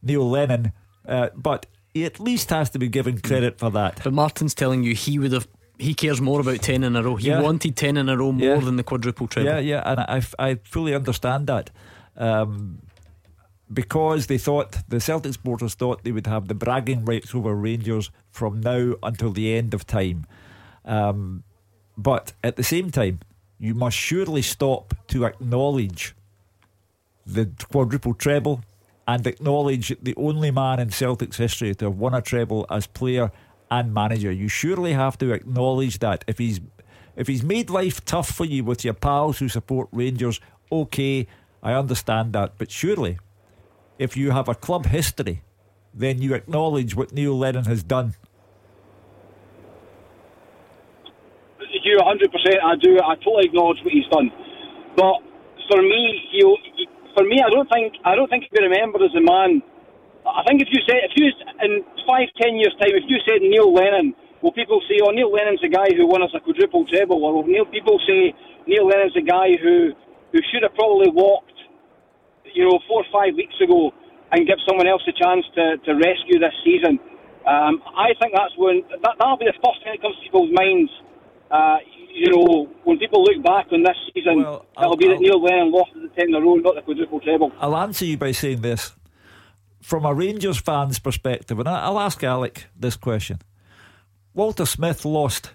Neil 0.00 0.30
Lennon. 0.30 0.72
Uh, 1.06 1.30
but 1.34 1.66
he 1.92 2.04
at 2.04 2.20
least 2.20 2.50
has 2.50 2.70
to 2.70 2.78
be 2.78 2.86
given 2.88 3.20
credit 3.20 3.58
for 3.58 3.70
that. 3.72 4.00
But 4.04 4.12
Martin's 4.12 4.54
telling 4.54 4.84
you 4.84 4.94
he 4.94 5.18
would 5.18 5.32
have. 5.32 5.48
He 5.78 5.94
cares 5.94 6.20
more 6.20 6.40
about 6.40 6.60
10 6.62 6.84
in 6.84 6.94
a 6.94 7.02
row. 7.02 7.16
He 7.16 7.28
Yeah. 7.28 7.40
wanted 7.40 7.74
10 7.74 7.96
in 7.96 8.08
a 8.08 8.16
row 8.16 8.30
more 8.32 8.46
Yeah. 8.56 8.60
than 8.60 8.76
the 8.76 8.84
quadruple 8.84 9.26
treble. 9.26 9.48
Yeah, 9.50 9.58
yeah, 9.58 9.82
and 9.84 10.00
I, 10.00 10.22
I 10.38 10.54
fully 10.62 10.94
understand 10.94 11.46
that. 11.48 11.70
Um, 12.16 12.82
because 13.72 14.26
they 14.26 14.38
thought, 14.38 14.78
the 14.88 15.00
Celtic 15.00 15.34
supporters 15.34 15.74
thought 15.74 16.02
they 16.02 16.12
would 16.12 16.26
have 16.26 16.48
the 16.48 16.54
bragging 16.54 17.04
rights 17.04 17.34
over 17.34 17.54
Rangers 17.54 18.10
from 18.30 18.60
now 18.60 18.94
until 19.02 19.30
the 19.30 19.54
end 19.54 19.74
of 19.74 19.86
time. 19.86 20.26
Um, 20.84 21.44
but 21.96 22.32
at 22.42 22.56
the 22.56 22.64
same 22.64 22.90
time, 22.90 23.20
you 23.58 23.74
must 23.74 23.96
surely 23.96 24.42
stop 24.42 24.94
to 25.08 25.24
acknowledge 25.24 26.14
the 27.26 27.50
quadruple 27.70 28.14
treble 28.14 28.62
and 29.06 29.26
acknowledge 29.26 29.94
the 30.02 30.14
only 30.16 30.50
man 30.50 30.80
in 30.80 30.90
Celtic's 30.90 31.36
history 31.36 31.74
to 31.74 31.86
have 31.86 31.98
won 31.98 32.14
a 32.14 32.22
treble 32.22 32.66
as 32.70 32.86
player 32.86 33.30
and 33.70 33.94
manager. 33.94 34.32
You 34.32 34.48
surely 34.48 34.94
have 34.94 35.18
to 35.18 35.32
acknowledge 35.32 35.98
that. 36.00 36.24
If 36.26 36.38
he's 36.38 36.60
if 37.16 37.26
he's 37.26 37.42
made 37.42 37.70
life 37.70 38.04
tough 38.04 38.30
for 38.30 38.44
you 38.44 38.64
with 38.64 38.84
your 38.84 38.94
pals 38.94 39.38
who 39.38 39.48
support 39.48 39.88
Rangers, 39.92 40.40
okay, 40.72 41.26
I 41.62 41.74
understand 41.74 42.32
that. 42.32 42.54
But 42.56 42.70
surely, 42.70 43.18
if 44.00 44.16
you 44.16 44.32
have 44.32 44.48
a 44.48 44.54
club 44.56 44.86
history, 44.86 45.42
then 45.92 46.22
you 46.24 46.32
acknowledge 46.32 46.96
what 46.96 47.12
Neil 47.12 47.36
Lennon 47.36 47.66
has 47.66 47.84
done. 47.84 48.16
You 51.84 51.98
100%. 52.00 52.08
I 52.64 52.76
do. 52.80 52.96
I 52.96 53.14
totally 53.20 53.44
acknowledge 53.52 53.78
what 53.84 53.92
he's 53.92 54.08
done. 54.08 54.32
But 54.96 55.20
for 55.68 55.82
me, 55.82 56.02
you, 56.32 56.56
for 57.14 57.24
me, 57.24 57.44
I 57.44 57.50
don't 57.50 57.68
think 57.68 57.94
I 58.04 58.14
don't 58.16 58.28
think 58.28 58.44
he'll 58.48 58.60
be 58.60 58.68
remembered 58.68 59.02
as 59.02 59.14
a 59.16 59.20
man. 59.20 59.60
I 60.24 60.42
think 60.48 60.62
if 60.62 60.68
you 60.72 60.80
say 60.88 60.96
if 61.04 61.12
you 61.16 61.28
in 61.60 61.84
five 62.08 62.28
ten 62.40 62.56
years 62.56 62.72
time, 62.80 62.96
if 62.96 63.04
you 63.08 63.18
said 63.28 63.40
Neil 63.40 63.72
Lennon, 63.72 64.14
will 64.42 64.52
people 64.52 64.80
say, 64.88 65.00
"Oh, 65.04 65.10
Neil 65.10 65.32
Lennon's 65.32 65.60
the 65.60 65.68
guy 65.68 65.88
who 65.96 66.06
won 66.06 66.22
us 66.22 66.30
a 66.36 66.40
quadruple 66.40 66.86
treble," 66.88 67.24
or 67.24 67.32
will 67.34 67.48
Neil 67.48 67.64
people 67.64 68.00
say 68.06 68.34
Neil 68.66 68.86
Lennon's 68.86 69.14
the 69.14 69.24
guy 69.24 69.56
who 69.56 69.92
who 70.32 70.38
should 70.52 70.62
have 70.62 70.74
probably 70.74 71.10
walked, 71.10 71.59
you 72.54 72.64
know, 72.64 72.78
four 72.88 73.02
or 73.02 73.10
five 73.12 73.34
weeks 73.34 73.54
ago 73.62 73.92
and 74.32 74.46
give 74.46 74.58
someone 74.66 74.86
else 74.86 75.02
a 75.08 75.12
chance 75.12 75.44
to, 75.54 75.76
to 75.84 75.92
rescue 75.94 76.38
this 76.38 76.54
season. 76.64 76.98
Um, 77.46 77.82
I 77.96 78.12
think 78.20 78.34
that's 78.36 78.54
when 78.56 78.82
that 79.02 79.16
that'll 79.18 79.36
be 79.38 79.46
the 79.46 79.58
first 79.64 79.82
thing 79.82 79.96
that 79.96 80.02
comes 80.02 80.16
to 80.16 80.22
people's 80.22 80.52
minds. 80.52 80.90
Uh, 81.50 81.78
you 82.12 82.30
know, 82.30 82.68
when 82.84 82.98
people 82.98 83.22
look 83.22 83.42
back 83.42 83.66
on 83.72 83.82
this 83.82 83.96
season, 84.12 84.40
it'll 84.40 84.96
be 84.96 85.08
that 85.08 85.20
Neil 85.20 85.42
Lennon 85.42 85.72
lost 85.72 85.90
the 85.94 86.08
ten 86.14 86.28
in 86.28 86.34
a 86.34 86.40
row, 86.40 86.56
not 86.56 86.74
the 86.74 86.82
quadruple 86.82 87.20
treble. 87.20 87.52
I'll 87.58 87.76
answer 87.76 88.04
you 88.04 88.18
by 88.18 88.32
saying 88.32 88.60
this. 88.60 88.92
From 89.80 90.04
a 90.04 90.12
Rangers 90.12 90.58
fan's 90.60 90.98
perspective, 90.98 91.58
and 91.58 91.66
I'll 91.66 91.98
ask 91.98 92.22
Alec 92.22 92.66
this 92.76 92.96
question. 92.96 93.38
Walter 94.34 94.66
Smith 94.66 95.04
lost 95.06 95.52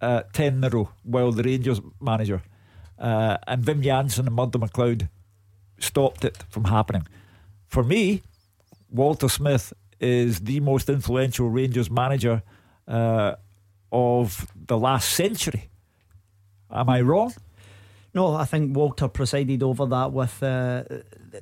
uh, 0.00 0.22
10 0.32 0.54
in 0.54 0.64
a 0.64 0.70
row 0.70 0.88
while 1.02 1.30
the 1.30 1.42
Rangers 1.42 1.80
manager 2.00 2.42
uh, 2.98 3.36
and 3.46 3.64
Wim 3.64 3.82
Jansen 3.82 4.26
and 4.26 4.34
Murdo 4.34 4.58
MacLeod 4.58 5.08
stopped 5.78 6.24
it 6.24 6.44
from 6.48 6.64
happening. 6.64 7.06
For 7.66 7.82
me, 7.82 8.22
Walter 8.90 9.28
Smith 9.28 9.72
is 10.00 10.40
the 10.40 10.60
most 10.60 10.88
influential 10.88 11.48
Rangers 11.48 11.90
manager 11.90 12.42
uh, 12.86 13.34
of 13.90 14.46
the 14.66 14.78
last 14.78 15.10
century. 15.10 15.70
Am 16.70 16.88
I 16.88 17.00
wrong? 17.00 17.32
No, 18.14 18.34
I 18.34 18.44
think 18.44 18.76
Walter 18.76 19.08
presided 19.08 19.62
over 19.62 19.86
that 19.86 20.12
with 20.12 20.40
uh, 20.42 20.84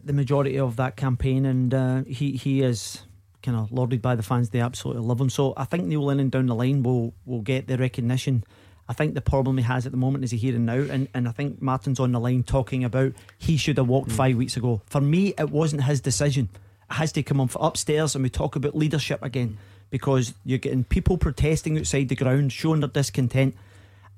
the 0.02 0.12
majority 0.12 0.58
of 0.58 0.76
that 0.76 0.96
campaign, 0.96 1.44
and 1.44 1.74
uh, 1.74 2.02
he 2.04 2.32
he 2.32 2.62
is 2.62 3.02
kind 3.42 3.58
of 3.58 3.70
lauded 3.72 4.00
by 4.00 4.14
the 4.14 4.22
fans. 4.22 4.50
They 4.50 4.60
absolutely 4.60 5.02
love 5.02 5.20
him. 5.20 5.28
So 5.28 5.52
I 5.56 5.64
think 5.64 5.84
Neil 5.84 6.04
Lennon 6.04 6.30
down 6.30 6.46
the 6.46 6.54
line 6.54 6.82
will 6.82 7.12
will 7.26 7.42
get 7.42 7.66
the 7.66 7.76
recognition. 7.76 8.44
I 8.88 8.92
think 8.92 9.14
the 9.14 9.20
problem 9.20 9.58
he 9.58 9.64
has 9.64 9.86
at 9.86 9.92
the 9.92 9.98
moment 9.98 10.24
is 10.24 10.32
he 10.32 10.36
here 10.36 10.54
and 10.54 10.66
now, 10.66 10.74
and, 10.74 11.08
and 11.14 11.28
I 11.28 11.32
think 11.32 11.62
Martin's 11.62 12.00
on 12.00 12.12
the 12.12 12.20
line 12.20 12.42
talking 12.42 12.84
about 12.84 13.12
he 13.38 13.56
should 13.56 13.78
have 13.78 13.88
walked 13.88 14.10
hmm. 14.10 14.16
five 14.16 14.36
weeks 14.36 14.56
ago. 14.56 14.82
For 14.86 15.00
me, 15.00 15.34
it 15.38 15.50
wasn't 15.50 15.84
his 15.84 16.00
decision. 16.00 16.48
It 16.90 16.94
has 16.94 17.12
to 17.12 17.22
come 17.22 17.40
on 17.40 17.48
upstairs, 17.58 18.14
and 18.14 18.22
we 18.22 18.30
talk 18.30 18.56
about 18.56 18.76
leadership 18.76 19.22
again 19.22 19.58
because 19.90 20.34
you're 20.44 20.58
getting 20.58 20.84
people 20.84 21.18
protesting 21.18 21.78
outside 21.78 22.08
the 22.08 22.16
ground, 22.16 22.52
showing 22.52 22.80
their 22.80 22.88
discontent 22.88 23.54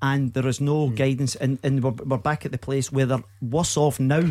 and 0.03 0.35
there 0.35 0.47
is 0.47 0.61
no 0.61 0.89
hmm. 0.89 0.95
guidance 0.95 1.35
and, 1.37 1.59
and 1.62 1.83
we're, 1.83 1.91
we're 1.91 2.19
back 2.19 2.45
at 2.45 2.53
the 2.53 2.59
place 2.59 2.93
where 2.93 3.07
they're 3.07 3.25
worse 3.41 3.77
off 3.77 3.99
now 3.99 4.31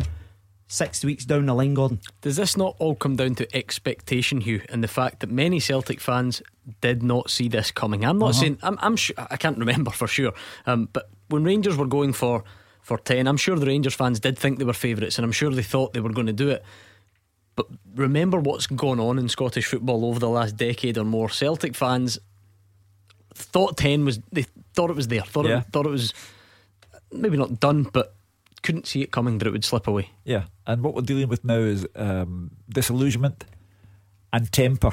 six 0.68 1.04
weeks 1.04 1.24
down 1.24 1.46
the 1.46 1.54
line, 1.54 1.74
Gordon. 1.74 2.00
Does 2.20 2.36
this 2.36 2.56
not 2.56 2.76
all 2.78 2.94
come 2.94 3.16
down 3.16 3.34
to 3.36 3.56
expectation, 3.56 4.40
Hugh, 4.40 4.62
and 4.68 4.82
the 4.82 4.88
fact 4.88 5.20
that 5.20 5.30
many 5.30 5.60
Celtic 5.60 6.00
fans 6.00 6.42
did 6.80 7.02
not 7.02 7.30
see 7.30 7.48
this 7.48 7.70
coming? 7.70 8.04
I'm 8.04 8.18
not 8.18 8.30
Uh-huh. 8.30 8.40
saying 8.40 8.58
I'm, 8.62 8.78
I'm 8.80 8.96
sure 8.96 9.14
I 9.18 9.36
can't 9.36 9.58
remember 9.58 9.90
for 9.90 10.06
sure, 10.08 10.32
um, 10.66 10.88
but 10.92 11.08
when 11.28 11.44
Rangers 11.44 11.76
were 11.76 11.86
going 11.86 12.12
for 12.12 12.44
for 12.80 12.98
ten, 12.98 13.26
I'm 13.26 13.36
sure 13.38 13.56
the 13.58 13.66
Rangers 13.66 13.94
fans 13.94 14.20
did 14.20 14.38
think 14.38 14.58
they 14.58 14.64
were 14.64 14.72
favourites, 14.74 15.18
and 15.18 15.24
I'm 15.24 15.32
sure 15.32 15.50
they 15.50 15.62
thought 15.62 15.92
they 15.94 16.00
were 16.00 16.12
going 16.12 16.26
to 16.26 16.32
do 16.44 16.50
it. 16.50 16.62
But 17.56 17.66
remember 17.94 18.38
what's 18.40 18.66
gone 18.66 18.98
on 19.00 19.18
in 19.18 19.28
Scottish 19.28 19.66
football 19.66 20.04
over 20.04 20.18
the 20.18 20.28
last 20.28 20.56
decade 20.56 20.98
or 20.98 21.04
more. 21.04 21.28
Celtic 21.30 21.74
fans 21.76 22.18
thought 23.34 23.76
ten 23.76 24.04
was 24.04 24.20
they 24.32 24.44
thought 24.74 24.90
it 24.90 24.96
was 24.96 25.08
there, 25.08 25.22
thought 25.22 25.46
Yeah. 25.46 25.58
it 25.60 25.66
thought 25.72 25.86
it 25.86 25.90
was 25.90 26.12
maybe 27.12 27.36
not 27.36 27.60
done, 27.60 27.84
but 27.92 28.14
couldn't 28.62 28.86
see 28.86 29.02
it 29.02 29.10
coming 29.12 29.38
that 29.38 29.46
it 29.46 29.50
would 29.52 29.64
slip 29.64 29.86
away. 29.86 30.10
Yeah, 30.24 30.44
and 30.66 30.82
what 30.82 30.94
we're 30.94 31.02
dealing 31.02 31.28
with 31.28 31.44
now 31.44 31.58
is 31.58 31.86
um, 31.96 32.50
disillusionment 32.68 33.44
and 34.32 34.50
temper. 34.50 34.92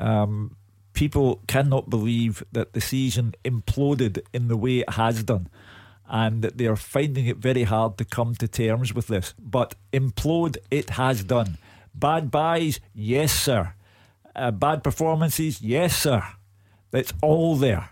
Um, 0.00 0.56
people 0.98 1.40
cannot 1.46 1.88
believe 1.88 2.42
that 2.50 2.72
the 2.72 2.80
season 2.80 3.32
imploded 3.44 4.20
in 4.32 4.48
the 4.48 4.56
way 4.56 4.80
it 4.80 4.90
has 4.90 5.22
done, 5.22 5.48
and 6.08 6.42
that 6.42 6.58
they 6.58 6.66
are 6.66 6.74
finding 6.74 7.26
it 7.28 7.36
very 7.36 7.62
hard 7.62 7.96
to 7.96 8.04
come 8.04 8.34
to 8.34 8.48
terms 8.48 8.92
with 8.92 9.06
this. 9.06 9.32
But 9.38 9.76
implode 9.92 10.56
it 10.72 10.90
has 10.90 11.22
done. 11.22 11.56
Bad 11.94 12.32
buys, 12.32 12.80
yes, 12.92 13.32
sir. 13.32 13.74
Uh, 14.34 14.50
bad 14.50 14.82
performances, 14.82 15.62
yes, 15.62 15.96
sir. 15.96 16.20
It's 16.92 17.12
all 17.22 17.54
there. 17.54 17.90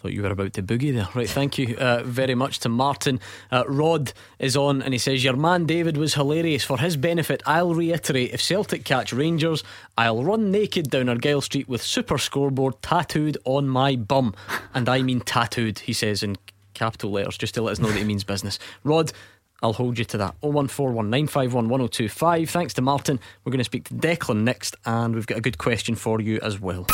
Thought 0.00 0.12
you 0.12 0.22
were 0.22 0.30
about 0.30 0.52
to 0.52 0.62
boogie 0.62 0.94
there. 0.94 1.08
Right, 1.12 1.28
thank 1.28 1.58
you 1.58 1.76
uh, 1.76 2.04
very 2.04 2.36
much 2.36 2.60
to 2.60 2.68
Martin. 2.68 3.18
Uh, 3.50 3.64
Rod 3.66 4.12
is 4.38 4.56
on 4.56 4.80
and 4.80 4.94
he 4.94 4.98
says, 4.98 5.24
Your 5.24 5.34
man 5.34 5.66
David 5.66 5.96
was 5.96 6.14
hilarious. 6.14 6.62
For 6.62 6.78
his 6.78 6.96
benefit, 6.96 7.42
I'll 7.46 7.74
reiterate 7.74 8.32
if 8.32 8.40
Celtic 8.40 8.84
catch 8.84 9.12
Rangers, 9.12 9.64
I'll 9.96 10.22
run 10.22 10.52
naked 10.52 10.90
down 10.90 11.08
Argyle 11.08 11.40
Street 11.40 11.68
with 11.68 11.82
Super 11.82 12.16
Scoreboard 12.16 12.80
tattooed 12.80 13.38
on 13.44 13.68
my 13.68 13.96
bum. 13.96 14.36
And 14.72 14.88
I 14.88 15.02
mean 15.02 15.20
tattooed, 15.20 15.80
he 15.80 15.92
says 15.92 16.22
in 16.22 16.36
capital 16.74 17.10
letters, 17.10 17.36
just 17.36 17.54
to 17.54 17.62
let 17.62 17.72
us 17.72 17.78
know 17.80 17.88
that 17.88 17.98
he 17.98 18.04
means 18.04 18.22
business. 18.22 18.60
Rod, 18.84 19.10
I'll 19.62 19.72
hold 19.72 19.98
you 19.98 20.04
to 20.06 20.18
that. 20.18 20.34
0141 20.40 21.10
951 21.10 21.68
1025. 21.68 22.50
Thanks 22.50 22.74
to 22.74 22.82
Martin. 22.82 23.18
We're 23.44 23.50
going 23.50 23.58
to 23.58 23.64
speak 23.64 23.88
to 23.88 23.94
Declan 23.94 24.42
next, 24.42 24.76
and 24.84 25.14
we've 25.14 25.26
got 25.26 25.38
a 25.38 25.40
good 25.40 25.58
question 25.58 25.94
for 25.94 26.20
you 26.20 26.38
as 26.42 26.60
well. 26.60 26.86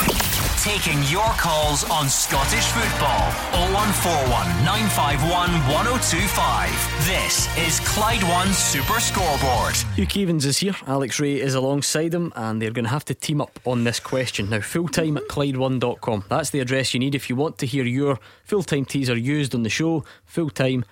Taking 0.63 1.03
your 1.05 1.29
calls 1.37 1.89
on 1.91 2.09
Scottish 2.09 2.65
football. 2.65 3.31
0141 3.75 4.65
951 4.65 5.51
1025. 5.71 7.07
This 7.07 7.55
is 7.59 7.81
Clyde 7.87 8.23
One 8.23 8.49
Super 8.49 8.99
Scoreboard. 8.99 9.75
Hugh 9.95 10.07
Keevins 10.07 10.47
is 10.47 10.57
here, 10.59 10.75
Alex 10.87 11.21
Rae 11.21 11.39
is 11.39 11.55
alongside 11.55 12.15
him, 12.15 12.33
and 12.35 12.63
they're 12.63 12.71
going 12.71 12.87
to 12.87 12.91
have 12.91 13.05
to 13.07 13.15
team 13.15 13.43
up 13.43 13.61
on 13.67 13.85
this 13.85 14.01
question. 14.01 14.49
Now, 14.49 14.61
full 14.61 14.89
time 14.89 15.19
at 15.19 15.29
Clyde1.com. 15.29 16.25
That's 16.31 16.49
the 16.49 16.61
address 16.61 16.95
you 16.95 17.01
need 17.01 17.15
if 17.15 17.29
you 17.29 17.37
want 17.37 17.59
to 17.59 17.67
hear 17.67 17.85
your 17.85 18.19
full 18.45 18.63
time 18.63 18.87
teaser 18.87 19.17
used 19.17 19.55
on 19.55 19.65
the 19.65 19.69
show. 19.71 20.03
Full 20.25 20.49
time 20.49 20.87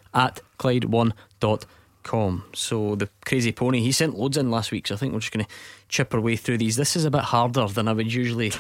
at 1.43 1.67
Clyde1.com. 2.03 2.45
So, 2.55 2.95
the 2.97 3.09
crazy 3.25 3.53
pony, 3.53 3.81
he 3.81 3.93
sent 3.93 4.19
loads 4.19 4.37
in 4.37 4.51
last 4.51 4.73
week, 4.73 4.87
so 4.87 4.95
I 4.95 4.99
think 4.99 5.13
we're 5.13 5.21
just 5.21 5.33
going 5.33 5.45
to 5.45 5.51
chip 5.89 6.15
our 6.15 6.21
way 6.21 6.37
through 6.37 6.59
these. 6.59 6.77
This 6.77 6.97
is 6.97 7.05
a 7.05 7.11
bit 7.11 7.23
harder 7.23 7.67
than 7.67 7.89
I 7.89 7.93
would 7.93 8.13
usually. 8.13 8.53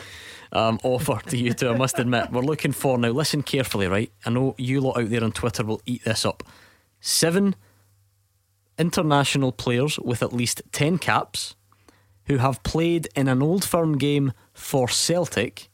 Um, 0.52 0.78
offer 0.84 1.18
to 1.30 1.36
you 1.36 1.52
two, 1.54 1.70
I 1.70 1.76
must 1.76 1.98
admit. 1.98 2.30
We're 2.30 2.42
looking 2.42 2.72
for 2.72 2.98
now. 2.98 3.10
Listen 3.10 3.42
carefully, 3.42 3.86
right? 3.86 4.12
I 4.24 4.30
know 4.30 4.54
you 4.58 4.80
lot 4.80 4.98
out 4.98 5.10
there 5.10 5.24
on 5.24 5.32
Twitter 5.32 5.64
will 5.64 5.80
eat 5.86 6.04
this 6.04 6.26
up. 6.26 6.42
Seven 7.00 7.56
international 8.78 9.52
players 9.52 9.98
with 9.98 10.22
at 10.22 10.32
least 10.32 10.62
10 10.72 10.98
caps 10.98 11.54
who 12.26 12.36
have 12.38 12.62
played 12.62 13.08
in 13.16 13.28
an 13.28 13.42
old 13.42 13.64
firm 13.64 13.98
game 13.98 14.32
for 14.52 14.88
Celtic 14.88 15.68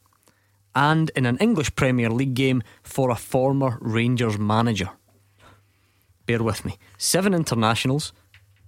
and 0.75 1.11
in 1.15 1.25
an 1.25 1.37
English 1.37 1.75
Premier 1.75 2.09
League 2.09 2.33
game 2.33 2.63
for 2.83 3.09
a 3.09 3.15
former 3.15 3.77
Rangers 3.81 4.37
manager. 4.37 4.89
Bear 6.25 6.43
with 6.43 6.63
me. 6.63 6.77
Seven 7.01 7.33
internationals, 7.33 8.11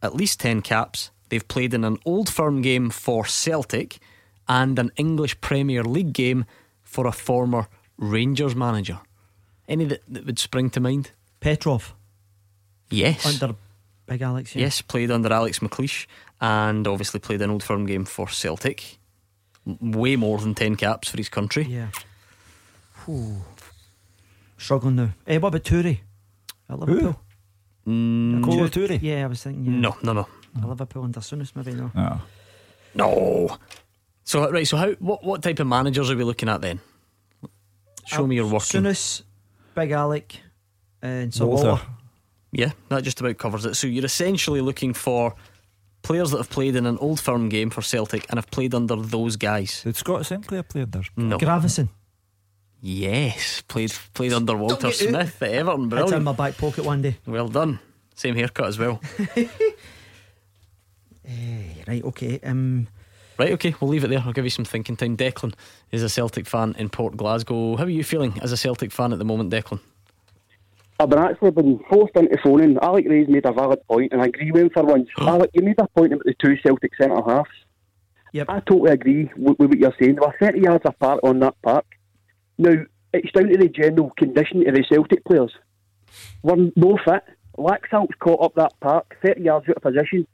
at 0.01 0.15
least 0.15 0.39
10 0.39 0.61
caps. 0.61 1.11
They've 1.27 1.47
played 1.47 1.73
in 1.73 1.83
an 1.83 1.97
old 2.05 2.29
firm 2.29 2.61
game 2.61 2.89
for 2.89 3.25
Celtic 3.25 3.99
and 4.47 4.79
an 4.79 4.89
English 4.95 5.41
Premier 5.41 5.83
League 5.83 6.13
game 6.13 6.45
for 6.81 7.05
a 7.05 7.11
former 7.11 7.67
Rangers 7.97 8.55
manager. 8.55 8.99
Any 9.67 9.83
that, 9.85 10.01
that 10.07 10.25
would 10.25 10.39
spring 10.39 10.69
to 10.71 10.79
mind? 10.79 11.11
Petrov. 11.41 11.93
Yes. 12.89 13.25
Under 13.25 13.55
Big 14.05 14.21
Alex. 14.21 14.55
Yeah. 14.55 14.61
Yes, 14.61 14.81
played 14.81 15.11
under 15.11 15.31
Alex 15.31 15.59
McLeish 15.59 16.07
and 16.39 16.87
obviously 16.87 17.19
played 17.19 17.41
an 17.41 17.49
old 17.49 17.63
firm 17.63 17.85
game 17.85 18.05
for 18.05 18.29
Celtic. 18.29 18.97
Way 19.65 20.15
more 20.15 20.37
than 20.39 20.55
10 20.55 20.77
caps 20.77 21.09
for 21.09 21.17
his 21.17 21.27
country. 21.27 21.63
Yeah. 21.63 21.89
Ooh. 23.09 23.41
Struggling 24.57 24.95
now. 24.95 25.09
Eh, 25.27 25.37
what 25.37 25.49
about 25.49 25.63
Toure? 25.63 25.99
At 26.69 26.79
Liverpool? 26.79 27.19
Mm, 27.87 28.43
Kolo 28.43 28.67
Toure- 28.67 28.87
Toure? 28.87 28.99
Yeah, 29.01 29.23
I 29.23 29.27
was 29.27 29.41
thinking. 29.43 29.65
Yeah. 29.65 29.79
No, 29.79 29.97
no, 30.03 30.13
no. 30.13 30.27
At 30.57 30.67
Liverpool 30.67 31.03
under 31.03 31.19
Souness, 31.19 31.55
maybe 31.55 31.73
no. 31.73 31.91
No. 31.95 32.21
No. 32.93 33.57
So, 34.23 34.49
right, 34.51 34.67
so 34.67 34.77
how 34.77 34.91
what, 34.99 35.23
what 35.23 35.41
type 35.41 35.59
of 35.59 35.67
managers 35.67 36.11
are 36.11 36.15
we 36.15 36.23
looking 36.23 36.49
at 36.49 36.61
then? 36.61 36.79
Show 38.05 38.27
me 38.27 38.35
your 38.35 38.45
working. 38.45 38.81
Souness, 38.83 39.23
Big 39.75 39.91
Alec, 39.91 40.39
and 41.01 41.33
Sir 41.33 41.45
Walter. 41.45 41.67
Walter. 41.69 41.85
Yeah, 42.51 42.71
that 42.89 43.03
just 43.03 43.19
about 43.21 43.37
covers 43.37 43.65
it. 43.65 43.75
So 43.75 43.87
you're 43.87 44.05
essentially 44.05 44.59
looking 44.61 44.93
for 44.93 45.33
players 46.01 46.31
that 46.31 46.37
have 46.37 46.49
played 46.49 46.75
in 46.75 46.85
an 46.85 46.97
old 46.97 47.19
firm 47.19 47.47
game 47.47 47.69
for 47.69 47.81
Celtic 47.81 48.25
and 48.29 48.37
have 48.37 48.51
played 48.51 48.73
under 48.75 48.95
those 48.97 49.37
guys. 49.37 49.83
Did 49.83 49.95
Scott 49.95 50.25
Sinclair 50.25 50.63
play 50.63 50.81
under? 50.81 51.01
No. 51.15 51.37
Gravesen. 51.37 51.89
Yes, 52.81 53.61
played 53.61 53.93
played 54.13 54.33
under 54.33 54.57
Walter. 54.57 54.91
Smith 54.91 55.41
at 55.41 55.51
Everton. 55.51 55.91
Had 55.91 56.07
it 56.07 56.13
in 56.13 56.23
my 56.23 56.33
back 56.33 56.57
pocket 56.57 56.83
one 56.83 57.01
day. 57.01 57.17
Well 57.25 57.47
done. 57.47 57.79
Same 58.15 58.35
haircut 58.35 58.67
as 58.67 58.79
well. 58.79 59.01
Eh, 61.23 61.83
right, 61.87 62.03
okay. 62.03 62.39
Um, 62.43 62.87
Right, 63.41 63.53
okay, 63.53 63.73
we'll 63.79 63.89
leave 63.89 64.03
it 64.03 64.09
there. 64.09 64.19
I'll 64.19 64.33
give 64.33 64.43
you 64.43 64.51
some 64.51 64.65
thinking 64.65 64.95
time. 64.95 65.17
Declan 65.17 65.55
is 65.91 66.03
a 66.03 66.09
Celtic 66.09 66.45
fan 66.45 66.75
in 66.77 66.89
Port 66.89 67.17
Glasgow. 67.17 67.75
How 67.75 67.85
are 67.85 67.89
you 67.89 68.03
feeling 68.03 68.39
as 68.39 68.51
a 68.51 68.57
Celtic 68.57 68.91
fan 68.91 69.13
at 69.13 69.17
the 69.17 69.25
moment, 69.25 69.51
Declan? 69.51 69.79
I've 70.99 71.09
been 71.09 71.17
actually 71.17 71.49
been 71.49 71.79
forced 71.89 72.15
into 72.15 72.37
phoning. 72.43 72.77
Alec 72.83 73.07
Rae's 73.09 73.27
made 73.27 73.47
a 73.47 73.51
valid 73.51 73.79
point, 73.87 74.13
and 74.13 74.21
I 74.21 74.25
agree 74.25 74.51
with 74.51 74.61
him 74.61 74.69
for 74.69 74.83
once. 74.83 75.09
Alec, 75.17 75.49
you 75.53 75.63
made 75.63 75.79
a 75.79 75.87
point 75.87 76.13
about 76.13 76.25
the 76.25 76.35
two 76.39 76.55
Celtic 76.61 76.91
centre 76.95 77.19
halves. 77.25 77.49
Yep. 78.33 78.47
I 78.47 78.59
totally 78.59 78.91
agree 78.91 79.31
with, 79.35 79.57
with 79.57 79.69
what 79.69 79.79
you're 79.79 79.95
saying. 79.99 80.15
They 80.15 80.21
were 80.21 80.35
30 80.39 80.59
yards 80.59 80.83
apart 80.85 81.21
on 81.23 81.39
that 81.39 81.59
park. 81.63 81.85
Now, 82.61 82.73
it's 83.11 83.31
down 83.31 83.47
to 83.47 83.57
the 83.57 83.69
general 83.69 84.11
condition 84.11 84.67
of 84.67 84.75
the 84.75 84.85
Celtic 84.87 85.25
players. 85.25 85.51
We're 86.43 86.71
no 86.75 86.99
fit. 87.03 87.23
Laxalt's 87.57 88.13
caught 88.19 88.43
up 88.43 88.53
that 88.53 88.79
park, 88.79 89.17
30 89.25 89.41
yards 89.41 89.67
out 89.67 89.77
of 89.77 89.81
position. 89.81 90.27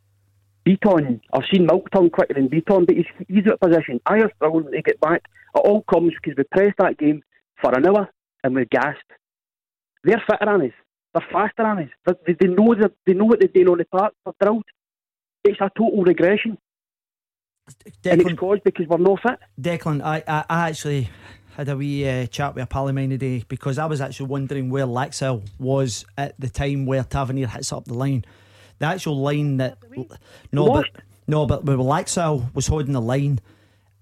Bitton, 0.67 1.21
I've 1.32 1.43
seen 1.49 1.65
Milk 1.65 1.89
Tongue 1.91 2.09
quicker 2.09 2.34
than 2.34 2.49
Bitton, 2.49 2.86
but 2.86 2.97
he's, 2.97 3.05
he's 3.30 3.47
out 3.47 3.53
of 3.53 3.59
position. 3.61 4.01
I 4.05 4.19
are 4.19 4.32
struggling 4.36 4.73
to 4.73 4.82
get 4.82 4.99
back. 4.99 5.23
It 5.55 5.59
all 5.59 5.84
comes 5.84 6.11
because 6.21 6.38
we 6.38 6.43
pressed 6.51 6.78
that 6.80 6.97
game 6.97 7.23
for 7.61 7.73
an 7.73 7.88
hour 7.88 8.09
and 8.43 8.53
we're 8.53 8.65
gassed. 8.65 8.99
They're 10.03 10.21
fitter 10.30 10.51
than 10.51 10.67
us. 10.67 10.75
They're 11.13 11.28
faster 11.32 11.63
than 11.63 11.78
us. 11.80 12.17
They, 12.28 12.33
they, 12.33 12.47
know 12.47 12.75
the, 12.75 12.91
they 13.05 13.13
know 13.13 13.24
what 13.24 13.39
they're 13.39 13.47
doing 13.47 13.70
on 13.70 13.78
the 13.78 13.86
park. 13.86 14.13
They're 14.25 14.33
drilled. 14.41 14.66
It's 15.45 15.62
a 15.62 15.71
total 15.78 16.04
regression. 16.04 16.58
And 18.05 18.21
it's 18.21 18.33
caused 18.37 18.63
because 18.63 18.87
we're 18.87 18.97
no 18.97 19.17
fit. 19.17 19.39
Declan, 19.59 20.01
I, 20.01 20.24
I, 20.28 20.45
I 20.49 20.70
actually 20.70 21.09
had 21.58 21.70
a 21.70 21.75
wee 21.75 22.08
uh, 22.08 22.28
chat 22.28 22.54
with 22.54 22.63
a 22.63 22.67
pal 22.67 22.88
of 22.88 22.93
mine 22.93 23.09
today 23.09 23.43
because 23.47 23.79
I 23.79 23.88
was 23.88 24.00
actually 24.00 24.28
wondering 24.28 24.70
where 24.70 24.86
Laxalt 24.86 25.43
was 25.58 26.05
at 26.16 26.39
the 26.39 26.50
time 26.50 26.86
where 26.86 27.04
Tavernier 27.04 27.47
hits 27.47 27.74
up 27.74 27.86
the 27.86 27.96
line. 27.96 28.25
The 28.78 28.86
actual 28.86 29.20
line 29.20 29.58
that 29.58 29.79
no, 30.51 30.71
but 30.71 30.86
no, 31.25 31.47
but 31.47 31.66
where 31.66 31.78
Laxalt 31.78 32.54
was 32.54 32.67
holding 32.67 32.93
the 32.93 33.01
line, 33.01 33.39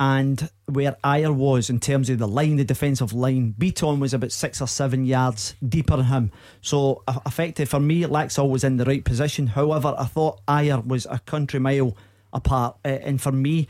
and 0.02 0.50
where 0.66 0.98
Ajer 1.02 1.34
was 1.34 1.70
in 1.70 1.80
terms 1.80 2.10
of 2.10 2.20
the 2.20 2.28
line, 2.28 2.58
the 2.58 2.66
defensive 2.66 3.14
line, 3.14 3.56
Bitton 3.58 4.00
was 4.00 4.14
about 4.14 4.34
six 4.34 4.62
or 4.62 4.68
seven 4.68 5.06
yards 5.06 5.56
deeper 5.66 5.96
than 5.96 6.08
him. 6.08 6.32
So 6.60 7.04
uh, 7.08 7.20
effective 7.26 7.70
for 7.70 7.80
me, 7.80 8.02
Laxalt 8.04 8.50
was 8.50 8.66
in 8.66 8.76
the 8.76 8.84
right 8.84 9.06
position. 9.06 9.48
However, 9.48 9.96
I 9.98 10.04
thought 10.04 10.46
Ajer 10.46 10.86
was 10.86 11.08
a 11.10 11.20
country 11.20 11.62
mile 11.62 11.96
apart, 12.34 12.76
uh, 12.84 12.90
and 12.90 13.22
for 13.22 13.32
me. 13.32 13.70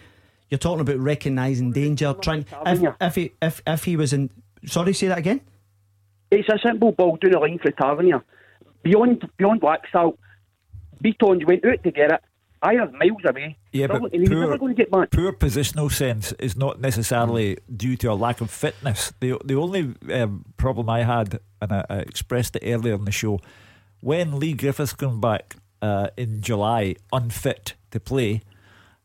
You're 0.50 0.60
talking 0.60 0.82
about 0.82 1.00
recognising 1.00 1.72
danger, 1.72 2.14
trying. 2.22 2.46
If, 2.66 2.96
if 3.02 3.16
he 3.16 3.34
if 3.42 3.62
if 3.66 3.84
he 3.84 3.98
was 3.98 4.14
in, 4.14 4.30
sorry, 4.66 4.94
say 4.94 5.08
that 5.08 5.18
again. 5.18 5.42
It's 6.32 6.48
a 6.50 6.60
simple 6.64 6.92
ball 6.92 7.18
down 7.18 7.32
the 7.32 7.40
line 7.40 7.60
for 7.60 7.72
Tavernier. 7.72 8.24
Beyond 8.84 9.30
beyond 9.38 9.62
Laxalt, 9.62 10.18
Bitton's 11.04 11.46
went 11.46 11.66
out 11.66 11.84
to 11.84 11.92
get 11.92 12.12
it. 12.12 12.22
Ajer's 12.64 12.94
miles 12.94 13.22
away. 13.26 13.58
Yeah, 13.72 13.88
but 13.88 14.14
and 14.14 14.22
he's 14.22 14.30
never 14.30 14.48
poor, 14.48 14.58
going 14.58 14.76
to 14.76 14.82
get 14.82 14.92
back. 14.92 15.12
poor 15.12 15.32
positional 15.34 15.92
sense 15.92 16.32
is 16.34 16.56
not 16.56 16.80
necessarily 16.80 17.58
due 17.76 17.96
to 17.98 18.12
a 18.12 18.16
lack 18.16 18.42
of 18.42 18.50
fitness. 18.50 19.14
The 19.20 19.40
the 19.44 19.56
only 19.56 19.96
um, 20.12 20.46
problem 20.58 20.90
I 20.90 21.04
had, 21.04 21.40
and 21.62 21.72
I, 21.72 21.86
I 21.90 21.98
expressed 21.98 22.56
it 22.56 22.64
earlier 22.66 22.94
in 22.94 23.06
the 23.06 23.12
show, 23.12 23.40
when 24.00 24.40
Leigh 24.40 24.54
Griffiths 24.54 24.94
came 24.94 25.20
back, 25.20 25.56
uh, 25.82 26.10
in 26.18 26.42
July 26.42 26.96
unfit 27.12 27.76
to 27.92 28.00
play, 28.00 28.42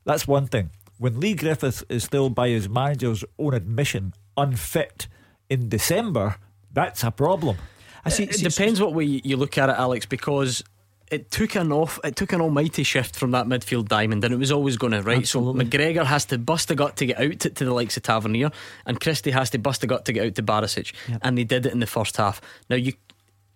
that's 0.04 0.26
one 0.26 0.46
thing. 0.46 0.70
When 1.00 1.18
Leigh 1.18 1.34
Griffiths 1.34 1.82
is 1.88 2.04
still, 2.04 2.28
by 2.28 2.50
his 2.50 2.68
manager's 2.68 3.24
own 3.38 3.54
admission, 3.54 4.12
unfit 4.36 5.08
in 5.48 5.70
December, 5.70 6.36
that's 6.70 7.02
a 7.02 7.10
problem. 7.10 7.56
I 8.04 8.10
see, 8.10 8.24
it 8.24 8.32
depends 8.32 8.82
what 8.82 8.92
way 8.92 9.04
you 9.04 9.38
look 9.38 9.56
at 9.56 9.70
it, 9.70 9.76
Alex, 9.78 10.04
because 10.04 10.62
it 11.10 11.30
took 11.30 11.54
an 11.54 11.72
off 11.72 11.98
it 12.04 12.16
took 12.16 12.34
an 12.34 12.42
almighty 12.42 12.82
shift 12.82 13.16
from 13.16 13.30
that 13.30 13.46
midfield 13.46 13.88
diamond 13.88 14.22
and 14.24 14.34
it 14.34 14.36
was 14.36 14.52
always 14.52 14.76
going 14.76 14.92
to 14.92 15.02
right 15.02 15.18
Absolutely. 15.18 15.64
so 15.64 15.70
McGregor 15.70 16.04
has 16.04 16.26
to 16.26 16.38
bust 16.38 16.70
a 16.70 16.76
gut 16.76 16.96
to 16.96 17.06
get 17.06 17.18
out 17.18 17.40
to, 17.40 17.50
to, 17.50 17.64
the 17.64 17.74
likes 17.74 17.96
of 17.96 18.04
Tavernier 18.04 18.52
and 18.86 19.00
Christie 19.00 19.32
has 19.32 19.50
to 19.50 19.58
bust 19.58 19.82
a 19.82 19.88
gut 19.88 20.04
to 20.04 20.12
get 20.12 20.24
out 20.24 20.36
to 20.36 20.42
Barisic 20.44 20.92
yep. 21.08 21.18
and 21.22 21.36
they 21.36 21.42
did 21.42 21.66
it 21.66 21.72
in 21.72 21.80
the 21.80 21.88
first 21.88 22.16
half 22.16 22.40
now 22.68 22.76
you 22.76 22.92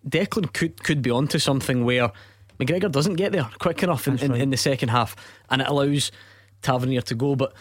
Declan 0.05 0.51
could 0.51 0.83
could 0.83 1.01
be 1.01 1.11
onto 1.11 1.39
something 1.39 1.85
where 1.85 2.11
McGregor 2.59 2.91
doesn't 2.91 3.15
get 3.15 3.31
there 3.31 3.49
quick 3.57 3.83
enough 3.83 4.05
in, 4.05 4.19
in, 4.19 4.31
right. 4.31 4.41
in 4.41 4.49
the 4.49 4.57
second 4.57 4.89
half 4.89 5.15
and 5.49 5.61
it 5.61 5.69
allows 5.69 6.11
Tavernier 6.65 7.01
to 7.01 7.15
go 7.15 7.35
but 7.35 7.53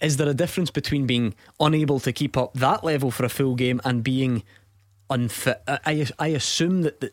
is 0.00 0.16
there 0.16 0.28
a 0.28 0.34
difference 0.34 0.70
between 0.70 1.06
being 1.06 1.34
unable 1.60 2.00
to 2.00 2.12
keep 2.12 2.36
up 2.36 2.52
that 2.54 2.82
level 2.84 3.10
for 3.10 3.24
a 3.24 3.28
full 3.28 3.54
game 3.54 3.80
and 3.84 4.02
being 4.02 4.42
unfit 5.08 5.62
I, 5.68 6.06
I 6.18 6.28
assume 6.28 6.82
that, 6.82 7.00
that 7.00 7.12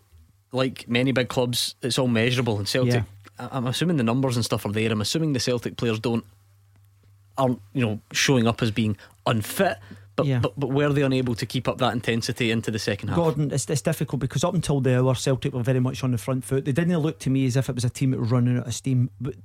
like 0.52 0.88
many 0.88 1.12
big 1.12 1.30
clubs, 1.30 1.76
it's 1.82 2.00
all 2.00 2.08
measurable. 2.08 2.58
And 2.58 2.68
Celtic, 2.68 3.04
yeah. 3.38 3.48
I'm 3.52 3.68
assuming 3.68 3.98
the 3.98 4.04
numbers 4.04 4.36
and 4.36 4.44
stuff 4.44 4.66
are 4.66 4.72
there. 4.72 4.92
I'm 4.92 5.02
assuming 5.02 5.34
the 5.34 5.40
Celtic 5.40 5.78
players 5.78 6.00
don't 6.00 6.26
aren't 7.38 7.62
you 7.74 7.86
know 7.86 8.00
showing 8.12 8.48
up 8.48 8.62
as 8.62 8.72
being 8.72 8.98
unfit. 9.26 9.78
But, 10.16 10.26
yeah. 10.26 10.40
but 10.40 10.60
but 10.60 10.72
were 10.72 10.92
they 10.92 11.04
unable 11.04 11.36
to 11.36 11.46
keep 11.46 11.68
up 11.68 11.78
that 11.78 11.94
intensity 11.94 12.52
into 12.52 12.72
the 12.72 12.80
second 12.80 13.10
half? 13.10 13.18
Gordon, 13.18 13.52
it's, 13.52 13.70
it's 13.70 13.82
difficult 13.82 14.20
because 14.20 14.44
up 14.44 14.54
until 14.54 14.82
the 14.82 15.00
hour, 15.00 15.16
Celtic 15.16 15.54
were 15.54 15.64
very 15.64 15.80
much 15.80 16.04
on 16.04 16.12
the 16.12 16.18
front 16.18 16.44
foot. 16.44 16.66
They 16.66 16.74
didn't 16.74 16.98
look 16.98 17.20
to 17.20 17.30
me 17.30 17.46
as 17.46 17.56
if 17.56 17.70
it 17.70 17.76
was 17.76 17.86
a 17.86 17.90
team 17.90 18.12
that 18.12 18.20
was 18.20 18.32
running 18.32 18.58
out 18.58 18.68
of 18.68 18.74
steam. 18.74 19.10
But 19.22 19.36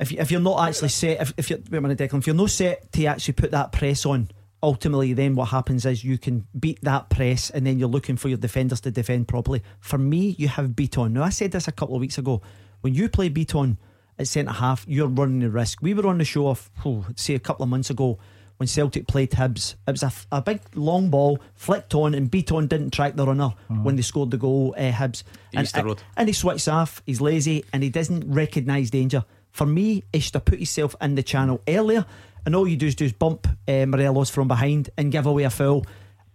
if, 0.00 0.10
you, 0.10 0.18
if 0.18 0.30
you're 0.30 0.40
not 0.40 0.66
actually 0.66 0.88
set, 0.88 1.20
if, 1.20 1.34
if 1.36 1.50
you're 1.50 1.58
wait 1.70 1.78
a 1.78 1.80
minute, 1.80 1.98
Declan, 1.98 2.18
if 2.18 2.26
you're 2.26 2.34
not 2.34 2.50
set 2.50 2.90
to 2.92 3.06
actually 3.06 3.34
put 3.34 3.50
that 3.50 3.70
press 3.70 4.06
on, 4.06 4.30
ultimately 4.62 5.12
then 5.12 5.34
what 5.34 5.48
happens 5.48 5.86
is 5.86 6.04
you 6.04 6.18
can 6.18 6.46
beat 6.58 6.80
that 6.82 7.08
press 7.10 7.50
and 7.50 7.66
then 7.66 7.78
you're 7.78 7.88
looking 7.88 8.16
for 8.16 8.28
your 8.28 8.38
defenders 8.38 8.80
to 8.82 8.90
defend 8.90 9.28
properly. 9.28 9.62
For 9.80 9.98
me, 9.98 10.34
you 10.38 10.48
have 10.48 10.70
Bitton. 10.70 11.12
Now 11.12 11.22
I 11.22 11.30
said 11.30 11.52
this 11.52 11.68
a 11.68 11.72
couple 11.72 11.94
of 11.94 12.00
weeks 12.00 12.18
ago. 12.18 12.42
When 12.80 12.94
you 12.94 13.08
play 13.08 13.30
Bitton 13.30 13.76
at 14.18 14.26
centre 14.26 14.52
half, 14.52 14.84
you're 14.88 15.08
running 15.08 15.40
the 15.40 15.50
risk. 15.50 15.80
We 15.82 15.94
were 15.94 16.06
on 16.06 16.18
the 16.18 16.24
show 16.24 16.48
of 16.48 16.70
oh, 16.84 17.06
say 17.16 17.34
a 17.34 17.40
couple 17.40 17.62
of 17.62 17.68
months 17.68 17.90
ago 17.90 18.18
when 18.56 18.66
Celtic 18.66 19.06
played 19.06 19.30
Hibs. 19.30 19.76
It 19.86 19.92
was 19.92 20.02
a, 20.02 20.12
a 20.32 20.42
big 20.42 20.60
long 20.74 21.08
ball 21.08 21.40
flicked 21.54 21.94
on 21.94 22.14
and 22.14 22.30
Bitton 22.30 22.68
didn't 22.68 22.90
track 22.90 23.16
the 23.16 23.26
runner 23.26 23.54
mm-hmm. 23.70 23.84
when 23.84 23.96
they 23.96 24.02
scored 24.02 24.30
the 24.30 24.36
goal 24.36 24.74
uh, 24.76 24.92
Hibs. 24.92 25.22
And, 25.54 25.70
and, 25.74 26.04
and 26.16 26.28
he 26.28 26.34
switches 26.34 26.68
off, 26.68 27.02
he's 27.06 27.22
lazy 27.22 27.64
and 27.72 27.82
he 27.82 27.88
doesn't 27.88 28.30
recognise 28.30 28.90
danger. 28.90 29.24
For 29.52 29.66
me, 29.66 30.04
he 30.12 30.20
should 30.20 30.34
have 30.34 30.44
put 30.44 30.58
himself 30.58 30.94
in 31.00 31.14
the 31.14 31.22
channel 31.22 31.60
earlier 31.66 32.06
and 32.44 32.54
all 32.54 32.66
you 32.66 32.76
do 32.76 32.86
is 32.86 32.94
do 32.94 33.04
is 33.04 33.12
bump 33.12 33.46
uh, 33.68 33.86
Morelos 33.86 34.30
from 34.30 34.48
behind 34.48 34.90
and 34.96 35.12
give 35.12 35.26
away 35.26 35.44
a 35.44 35.50
foul, 35.50 35.84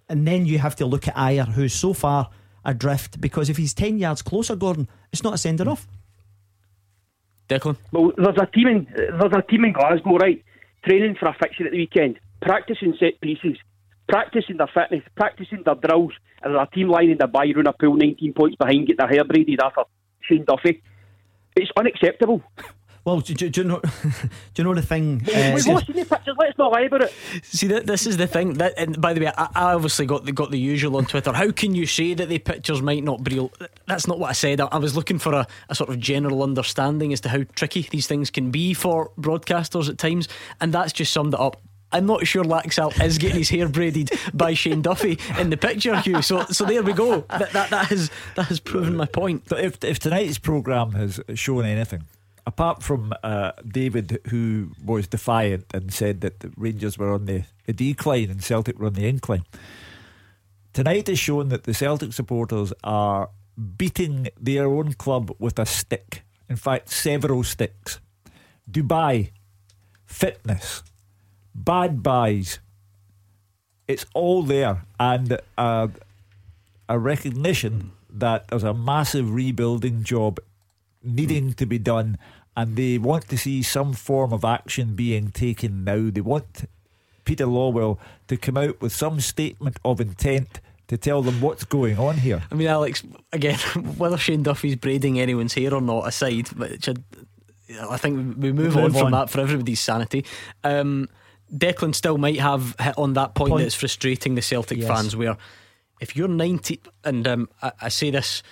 and 0.10 0.28
then 0.28 0.46
you 0.46 0.60
have 0.60 0.76
to 0.78 0.86
look 0.86 1.08
at 1.08 1.16
Ajer, 1.16 1.48
who's 1.48 1.74
so 1.74 1.94
far 1.94 2.30
adrift 2.64 3.22
because 3.22 3.50
if 3.50 3.58
he's 3.58 3.74
ten 3.74 3.98
yards 3.98 4.22
closer, 4.22 4.56
Gordon, 4.56 4.88
it's 5.12 5.24
not 5.24 5.34
a 5.34 5.38
sender 5.38 5.70
off. 5.70 5.88
Declan. 7.50 7.78
Well, 7.92 8.12
there's 8.18 8.38
a 8.42 8.48
team 8.48 8.68
in 8.68 8.88
there's 8.96 9.34
a 9.36 9.42
team 9.44 9.66
in 9.66 9.74
Glasgow, 9.74 10.18
right? 10.18 10.44
Training 10.86 11.16
for 11.20 11.28
a 11.28 11.34
fixture 11.34 11.66
at 11.66 11.72
the 11.72 11.78
weekend, 11.78 12.20
practicing 12.42 12.96
set 13.00 13.20
pieces, 13.22 13.58
practicing 14.08 14.58
their 14.58 14.70
fitness, 14.74 15.04
practicing 15.16 15.64
their 15.64 15.76
drills, 15.76 16.14
and 16.42 16.54
there's 16.54 16.68
a 16.72 16.76
team 16.76 16.90
lining 16.90 17.18
the 17.20 17.28
by 17.28 17.46
a 17.46 17.74
pool 17.74 17.96
19 17.96 18.34
points 18.34 18.56
behind, 18.56 18.88
get 18.88 18.98
their 18.98 19.08
hair 19.08 19.24
braided 19.24 19.60
after 19.64 19.84
Shane 20.22 20.46
Duffy. 20.46 20.82
It's 21.56 21.72
unacceptable. 21.78 22.44
Well, 23.06 23.20
do, 23.20 23.36
do, 23.36 23.50
do, 23.50 23.62
you 23.62 23.68
know? 23.68 23.80
do 24.02 24.22
you 24.56 24.64
know 24.64 24.74
the 24.74 24.82
thing? 24.82 25.22
Uh, 25.28 25.52
We've 25.54 25.68
all 25.70 25.80
seen 25.80 25.96
the 25.96 26.06
pictures. 26.06 26.36
Let's 26.40 26.58
not 26.58 26.72
lie 26.72 26.82
about 26.82 27.04
it. 27.04 27.14
See, 27.44 27.68
that 27.68 27.86
this 27.86 28.08
is 28.08 28.18
the 28.18 28.26
thing. 28.26 28.54
That, 28.54 28.74
and 28.78 29.00
by 29.00 29.14
the 29.14 29.22
way, 29.22 29.32
I, 29.38 29.48
I, 29.54 29.74
obviously 29.76 30.08
got 30.08 30.26
the 30.26 30.32
got 30.32 30.50
the 30.50 30.58
usual 30.58 30.98
on 30.98 31.06
Twitter. 31.06 31.32
How 31.32 31.52
can 31.52 31.76
you 31.76 31.86
say 31.86 32.16
that 32.16 32.30
the 32.30 32.40
pictures 32.40 32.82
might 32.82 33.04
not 33.04 33.24
be 33.24 33.36
real? 33.36 33.52
That's 33.86 34.08
not 34.08 34.18
what 34.18 34.32
I 34.32 34.34
said. 34.34 34.60
I, 34.60 34.66
I 34.72 34.78
was 34.80 34.96
looking 34.96 35.20
for 35.20 35.34
a, 35.34 35.48
a 35.70 35.76
sort 35.76 35.92
of 35.92 36.00
general 36.00 36.42
understanding 36.42 37.14
as 37.14 37.22
to 37.22 37.30
how 37.30 37.44
tricky 37.54 37.84
these 37.84 38.08
things 38.08 38.32
can 38.32 38.50
be 38.50 38.74
for 38.74 39.12
broadcasters 39.20 39.88
at 39.88 40.00
times, 40.00 40.28
and 40.60 40.74
that's 40.74 40.92
just 40.92 41.14
summed 41.14 41.36
it 41.36 41.40
up. 41.40 41.62
I'm 41.92 42.08
not 42.08 42.26
sure 42.26 42.44
Laxalt 42.44 43.02
is 43.04 43.20
getting 43.20 43.38
his 43.38 43.50
hair 43.50 43.70
braided 43.70 44.10
by 44.34 44.56
Shane 44.56 44.82
Duffy 44.82 45.20
in 45.40 45.52
the 45.52 45.58
picture, 45.58 45.96
Hugh. 46.02 46.24
So, 46.24 46.44
so 46.46 46.66
there 46.66 46.82
we 46.82 46.94
go. 46.94 47.22
That, 47.30 47.52
that, 47.54 47.70
that 47.70 47.86
has 47.88 48.10
that 48.36 48.48
has 48.48 48.60
proven 48.60 48.98
my 48.98 49.06
point. 49.06 49.44
But 49.48 49.64
if 49.64 49.84
if 49.84 50.00
tonight's 50.00 50.40
programme 50.40 50.94
has 50.94 51.22
shown 51.36 51.66
anything, 51.66 52.04
apart 52.46 52.84
from 52.84 53.14
uh, 53.24 53.52
David, 53.68 54.20
who 54.30 54.72
was 54.84 55.08
defiant 55.08 55.66
and 55.74 55.92
said 55.94 56.22
that 56.22 56.40
the 56.40 56.52
Rangers 56.56 56.98
were 56.98 57.12
on 57.12 57.26
the, 57.26 57.44
the 57.66 57.74
decline 57.74 58.30
and 58.30 58.44
Celtic 58.44 58.80
were 58.80 58.88
on 58.88 58.94
the 58.94 59.08
incline, 59.08 59.44
tonight 60.74 61.08
has 61.08 61.20
shown 61.20 61.50
that 61.50 61.64
the 61.64 61.74
Celtic 61.74 62.14
supporters 62.14 62.72
are 62.84 63.30
beating 63.78 64.28
their 64.40 64.68
own 64.68 64.94
club 64.94 65.36
with 65.40 65.58
a 65.58 65.66
stick. 65.66 66.24
In 66.50 66.56
fact, 66.56 66.90
several 66.90 67.44
sticks. 67.44 68.00
Dubai, 68.70 69.32
fitness, 70.06 70.84
bad 71.54 72.04
buys. 72.04 72.60
It's 73.88 74.06
all 74.14 74.44
there, 74.44 74.84
and 75.00 75.40
uh, 75.58 75.88
a 76.90 77.00
recognition 77.00 77.92
that 78.10 78.48
there's 78.48 78.64
a 78.64 78.74
massive 78.74 79.32
rebuilding 79.34 80.04
job 80.04 80.40
needing 81.06 81.54
to 81.54 81.66
be 81.66 81.78
done, 81.80 82.18
and 82.58 82.76
they 82.76 82.98
want 82.98 83.28
to 83.30 83.38
see 83.38 83.62
some 83.62 83.94
form 83.94 84.34
of 84.34 84.44
action 84.44 84.96
being 84.96 85.32
taken 85.32 85.84
now. 85.84 86.10
They 86.12 86.22
want 86.22 86.66
Peter 87.26 87.46
Lawwell 87.46 87.98
to 88.28 88.38
come 88.38 88.58
out 88.58 88.82
with 88.82 88.94
some 88.94 89.20
statement 89.20 89.78
of 89.84 90.00
intent 90.00 90.62
to 90.88 90.98
tell 90.98 91.22
them 91.22 91.42
what's 91.42 91.64
going 91.64 91.98
on 91.98 92.18
here. 92.18 92.44
I 92.52 92.56
mean, 92.56 92.68
Alex, 92.68 93.04
again, 93.34 93.58
whether 93.98 94.18
Shane 94.18 94.44
Duffy's 94.44 94.76
braiding 94.76 95.20
anyone's 95.20 95.54
hair 95.54 95.74
or 95.74 95.82
not 95.82 96.08
aside, 96.08 96.48
should, 96.84 97.04
I 97.90 97.98
think 97.98 98.38
we 98.38 98.52
move, 98.52 98.78
on 98.78 98.94
from 98.94 99.12
that 99.12 99.30
for 99.30 99.42
everybody's 99.42 99.80
sanity. 99.80 100.26
Um, 100.64 101.10
Declan 101.54 101.94
still 101.96 102.18
might 102.18 102.40
have 102.40 102.76
hit 102.80 102.98
on 102.98 103.14
that 103.14 103.36
point, 103.36 103.52
point. 103.52 103.64
that's 103.64 103.76
frustrating 103.76 104.36
the 104.36 104.42
Celtic 104.42 104.80
yes. 104.80 104.88
fans, 104.88 105.16
where 105.16 105.38
if 106.00 106.16
you're 106.16 106.28
90, 106.28 106.82
and 107.04 107.28
um, 107.28 107.50
I, 107.62 107.72
I 107.82 107.90
say 107.90 108.12
this 108.12 108.44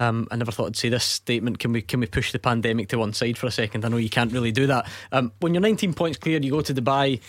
um, 0.00 0.26
I 0.30 0.36
never 0.36 0.50
thought 0.50 0.66
I'd 0.66 0.76
say 0.76 0.88
this 0.88 1.04
statement. 1.04 1.58
Can 1.58 1.72
we 1.72 1.82
can 1.82 2.00
we 2.00 2.06
push 2.06 2.32
the 2.32 2.38
pandemic 2.38 2.88
to 2.88 2.98
one 2.98 3.12
side 3.12 3.38
for 3.38 3.46
a 3.46 3.50
second? 3.50 3.84
I 3.84 3.88
know 3.88 3.98
you 3.98 4.10
can't 4.10 4.32
really 4.32 4.50
do 4.50 4.66
that. 4.66 4.90
Um, 5.12 5.32
when 5.40 5.54
you're 5.54 5.60
19 5.60 5.94
points 5.94 6.18
clear, 6.18 6.40
you 6.40 6.50
go 6.50 6.62
to 6.62 6.74
Dubai. 6.74 7.20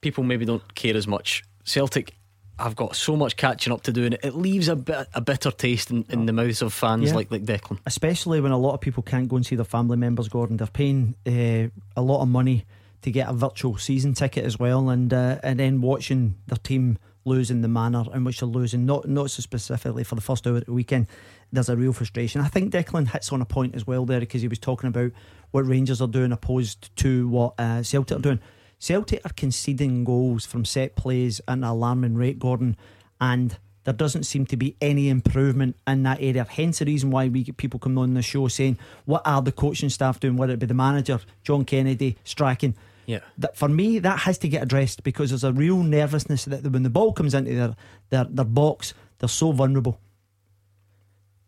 People 0.00 0.24
maybe 0.24 0.44
don't 0.44 0.74
care 0.74 0.96
as 0.96 1.06
much. 1.06 1.44
Celtic 1.64 2.14
I've 2.58 2.76
got 2.76 2.94
so 2.94 3.16
much 3.16 3.36
catching 3.36 3.72
up 3.72 3.82
to 3.82 3.92
do, 3.92 4.04
and 4.04 4.14
it 4.22 4.34
leaves 4.34 4.68
a 4.68 4.76
bit 4.76 5.08
a 5.12 5.20
bitter 5.20 5.50
taste 5.50 5.90
in, 5.90 6.04
in 6.08 6.26
the 6.26 6.32
mouths 6.32 6.62
of 6.62 6.72
fans 6.72 7.10
yeah. 7.10 7.14
like 7.14 7.30
like 7.30 7.44
Declan. 7.44 7.78
Especially 7.84 8.40
when 8.40 8.52
a 8.52 8.58
lot 8.58 8.74
of 8.74 8.80
people 8.80 9.02
can't 9.02 9.28
go 9.28 9.36
and 9.36 9.44
see 9.44 9.56
their 9.56 9.64
family 9.64 9.96
members. 9.96 10.28
Gordon, 10.28 10.56
they're 10.56 10.68
paying 10.68 11.16
uh, 11.26 11.68
a 11.96 12.02
lot 12.02 12.22
of 12.22 12.28
money 12.28 12.64
to 13.02 13.10
get 13.10 13.28
a 13.28 13.32
virtual 13.32 13.76
season 13.76 14.14
ticket 14.14 14.44
as 14.44 14.58
well, 14.58 14.88
and 14.88 15.12
uh, 15.12 15.38
and 15.42 15.58
then 15.58 15.80
watching 15.80 16.36
their 16.46 16.58
team 16.58 16.98
losing 17.24 17.62
the 17.62 17.68
manner 17.68 18.04
in 18.14 18.22
which 18.22 18.40
they're 18.40 18.48
losing, 18.48 18.86
not 18.86 19.08
not 19.08 19.30
so 19.30 19.40
specifically 19.40 20.04
for 20.04 20.14
the 20.14 20.20
first 20.20 20.46
hour 20.46 20.56
of 20.56 20.64
the 20.64 20.72
weekend, 20.72 21.08
there's 21.54 21.68
a 21.68 21.76
real 21.76 21.92
frustration. 21.92 22.40
I 22.40 22.48
think 22.48 22.72
Declan 22.72 23.08
hits 23.08 23.32
on 23.32 23.40
a 23.40 23.44
point 23.44 23.74
as 23.74 23.86
well 23.86 24.04
there 24.04 24.20
because 24.20 24.42
he 24.42 24.48
was 24.48 24.58
talking 24.58 24.88
about 24.88 25.12
what 25.50 25.66
Rangers 25.66 26.02
are 26.02 26.08
doing 26.08 26.32
opposed 26.32 26.94
to 26.96 27.28
what 27.28 27.54
uh, 27.58 27.82
Celtic 27.82 28.18
are 28.18 28.20
doing. 28.20 28.40
Celtic 28.78 29.24
are 29.24 29.32
conceding 29.32 30.04
goals 30.04 30.44
from 30.44 30.64
set 30.64 30.96
plays 30.96 31.40
at 31.48 31.54
an 31.54 31.64
alarming 31.64 32.16
rate, 32.16 32.38
Gordon, 32.38 32.76
and 33.20 33.56
there 33.84 33.94
doesn't 33.94 34.24
seem 34.24 34.46
to 34.46 34.56
be 34.56 34.76
any 34.80 35.08
improvement 35.08 35.76
in 35.86 36.02
that 36.02 36.18
area. 36.20 36.44
Hence 36.48 36.80
the 36.80 36.86
reason 36.86 37.10
why 37.10 37.28
we 37.28 37.44
get 37.44 37.56
people 37.56 37.78
coming 37.78 37.98
on 37.98 38.14
the 38.14 38.22
show 38.22 38.48
saying, 38.48 38.78
What 39.04 39.22
are 39.24 39.42
the 39.42 39.52
coaching 39.52 39.90
staff 39.90 40.20
doing? 40.20 40.36
Whether 40.36 40.54
it 40.54 40.58
be 40.58 40.66
the 40.66 40.74
manager, 40.74 41.20
John 41.42 41.64
Kennedy, 41.64 42.16
Strachan. 42.24 42.74
Yeah. 43.06 43.20
That 43.38 43.56
for 43.56 43.68
me, 43.68 43.98
that 43.98 44.20
has 44.20 44.38
to 44.38 44.48
get 44.48 44.62
addressed 44.62 45.02
because 45.02 45.30
there's 45.30 45.44
a 45.44 45.52
real 45.52 45.82
nervousness 45.82 46.46
that 46.46 46.66
when 46.66 46.82
the 46.82 46.90
ball 46.90 47.12
comes 47.12 47.34
into 47.34 47.54
their 47.54 47.76
their, 48.08 48.24
their 48.24 48.44
box, 48.44 48.94
they're 49.18 49.28
so 49.28 49.52
vulnerable. 49.52 50.00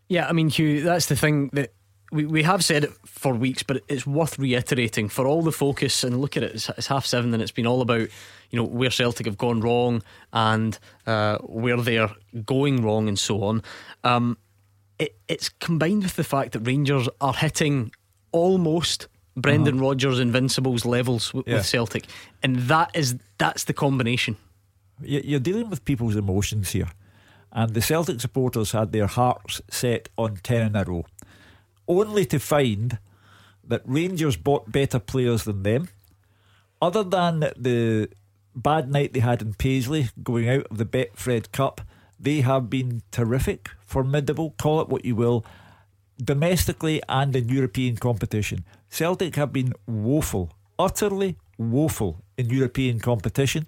Yeah, 0.09 0.29
I 0.29 0.33
mean, 0.33 0.49
Hugh, 0.49 0.83
that's 0.83 1.07
the 1.07 1.17
thing 1.17 1.51
that 1.53 1.73
we, 2.13 2.25
we 2.27 2.43
have 2.45 2.65
said 2.65 2.85
it 2.85 2.93
for 3.05 3.35
weeks, 3.35 3.63
but 3.63 3.83
it's 3.89 4.07
worth 4.07 4.39
reiterating 4.39 5.09
for 5.09 5.27
all 5.27 5.43
the 5.43 5.53
focus 5.53 6.05
and 6.05 6.21
look 6.21 6.37
at 6.37 6.43
it. 6.43 6.55
It's, 6.55 6.69
it's 6.71 6.87
half 6.87 7.07
seven, 7.07 7.33
and 7.35 7.43
it's 7.43 7.53
been 7.53 7.67
all 7.67 7.81
about 7.81 8.09
you 8.51 8.57
know 8.57 8.65
where 8.65 8.91
Celtic 8.91 9.27
have 9.27 9.39
gone 9.39 9.61
wrong 9.61 10.03
and 10.33 10.79
uh, 11.07 11.39
where 11.39 11.77
they're 11.79 12.11
going 12.45 12.83
wrong 12.83 13.09
and 13.09 13.19
so 13.19 13.43
on. 13.43 13.63
Um, 14.05 14.39
it, 14.99 15.17
it's 15.29 15.49
combined 15.49 16.05
with 16.05 16.17
the 16.17 16.25
fact 16.25 16.53
that 16.53 16.61
Rangers 16.61 17.09
are 17.21 17.35
hitting 17.35 17.93
almost 18.33 19.09
Brendan 19.37 19.77
uh-huh. 19.77 19.85
Rodgers 19.89 20.19
Invincibles 20.19 20.85
levels 20.85 21.35
with, 21.35 21.47
yeah. 21.47 21.55
with 21.55 21.67
Celtic, 21.67 22.07
and 22.43 22.57
that 22.57 22.91
is 22.95 23.17
that's 23.39 23.65
the 23.65 23.75
combination. 23.75 24.37
You're 25.03 25.41
dealing 25.41 25.69
with 25.69 25.85
people's 25.85 26.17
emotions 26.17 26.71
here, 26.71 26.89
and 27.57 27.75
the 27.75 27.81
Celtic 27.81 28.21
supporters 28.21 28.71
had 28.73 28.93
their 28.93 29.09
hearts 29.09 29.63
set 29.69 30.11
on 30.17 30.37
ten 30.37 30.67
in 30.67 30.77
a 30.77 30.85
row. 30.85 31.05
only 31.89 32.25
to 32.27 32.39
find 32.39 32.99
that 33.65 33.83
Rangers 33.85 34.37
bought 34.37 34.71
better 34.71 34.99
players 34.99 35.45
than 35.45 35.63
them. 35.63 35.89
Other 36.81 37.03
than 37.03 37.41
the 37.57 38.09
bad 38.55 38.91
night 38.91 39.13
they 39.13 39.21
had 39.21 39.43
in 39.43 39.55
Paisley 39.55 40.11
going 40.23 40.49
out 40.49 40.67
of 40.71 40.79
the 40.79 40.85
Betfred 40.85 41.53
Cup, 41.53 41.81
they 42.19 42.41
have 42.41 42.71
been 42.71 43.03
terrific, 43.11 43.71
formidable, 43.81 44.55
call 44.59 44.81
it 44.81 44.89
what 44.89 45.05
you 45.05 45.15
will, 45.15 45.45
domestically 46.23 47.03
and 47.09 47.35
in 47.37 47.49
European 47.49 47.97
competition. 47.97 48.65
Celtic 48.89 49.37
have 49.37 49.53
been 49.53 49.75
woeful, 49.87 50.53
utterly 50.79 51.37
woeful 51.59 52.23
in 52.39 52.51
European 52.51 53.01
competition 53.01 53.67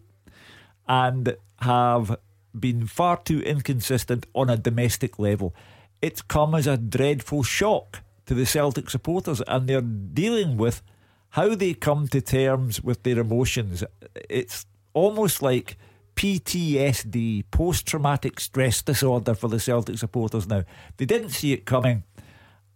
and 0.89 1.37
have 1.61 2.17
been 2.59 2.87
far 2.87 3.17
too 3.19 3.41
inconsistent 3.41 4.27
on 4.35 4.51
a 4.51 4.57
domestic 4.57 5.19
level. 5.19 5.55
It's 6.01 6.23
come 6.23 6.55
as 6.55 6.67
a 6.67 6.77
dreadful 6.77 7.43
shock 7.43 8.03
to 8.27 8.35
the 8.35 8.47
Celtic 8.47 8.91
supporters, 8.91 9.43
and 9.47 9.69
they're 9.69 9.81
dealing 9.81 10.57
with 10.57 10.83
how 11.31 11.55
they 11.55 11.75
come 11.75 12.09
to 12.09 12.21
terms 12.21 12.83
with 12.83 13.03
their 13.03 13.19
emotions. 13.19 13.85
It's 14.29 14.67
almost 14.93 15.43
like 15.43 15.77
PTSD, 16.15 17.45
post 17.51 17.87
traumatic 17.87 18.41
stress 18.41 18.83
disorder 18.83 19.35
for 19.35 19.49
the 19.49 19.61
Celtic 19.61 19.99
supporters 19.99 20.47
now. 20.47 20.65
They 20.97 21.05
didn't 21.05 21.31
see 21.31 21.53
it 21.53 21.65
coming, 21.65 22.05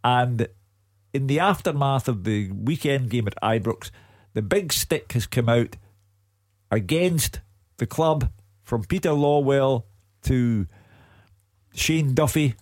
and 0.03 0.49
in 1.13 1.27
the 1.27 1.41
aftermath 1.41 2.09
of 2.09 2.25
the 2.25 2.51
weekend 2.53 3.11
game 3.11 3.27
at 3.27 3.41
Ibrox, 3.43 3.91
the 4.35 4.43
big 4.43 4.73
stick 4.73 5.13
has 5.13 5.27
come 5.27 5.49
out 5.49 5.77
against 6.71 7.41
the 7.77 7.87
club 7.87 8.31
from 8.63 8.85
Peter 8.85 9.11
Lawwell 9.11 9.85
to 10.23 10.67
Shane 11.75 12.15
Duffy 12.15 12.55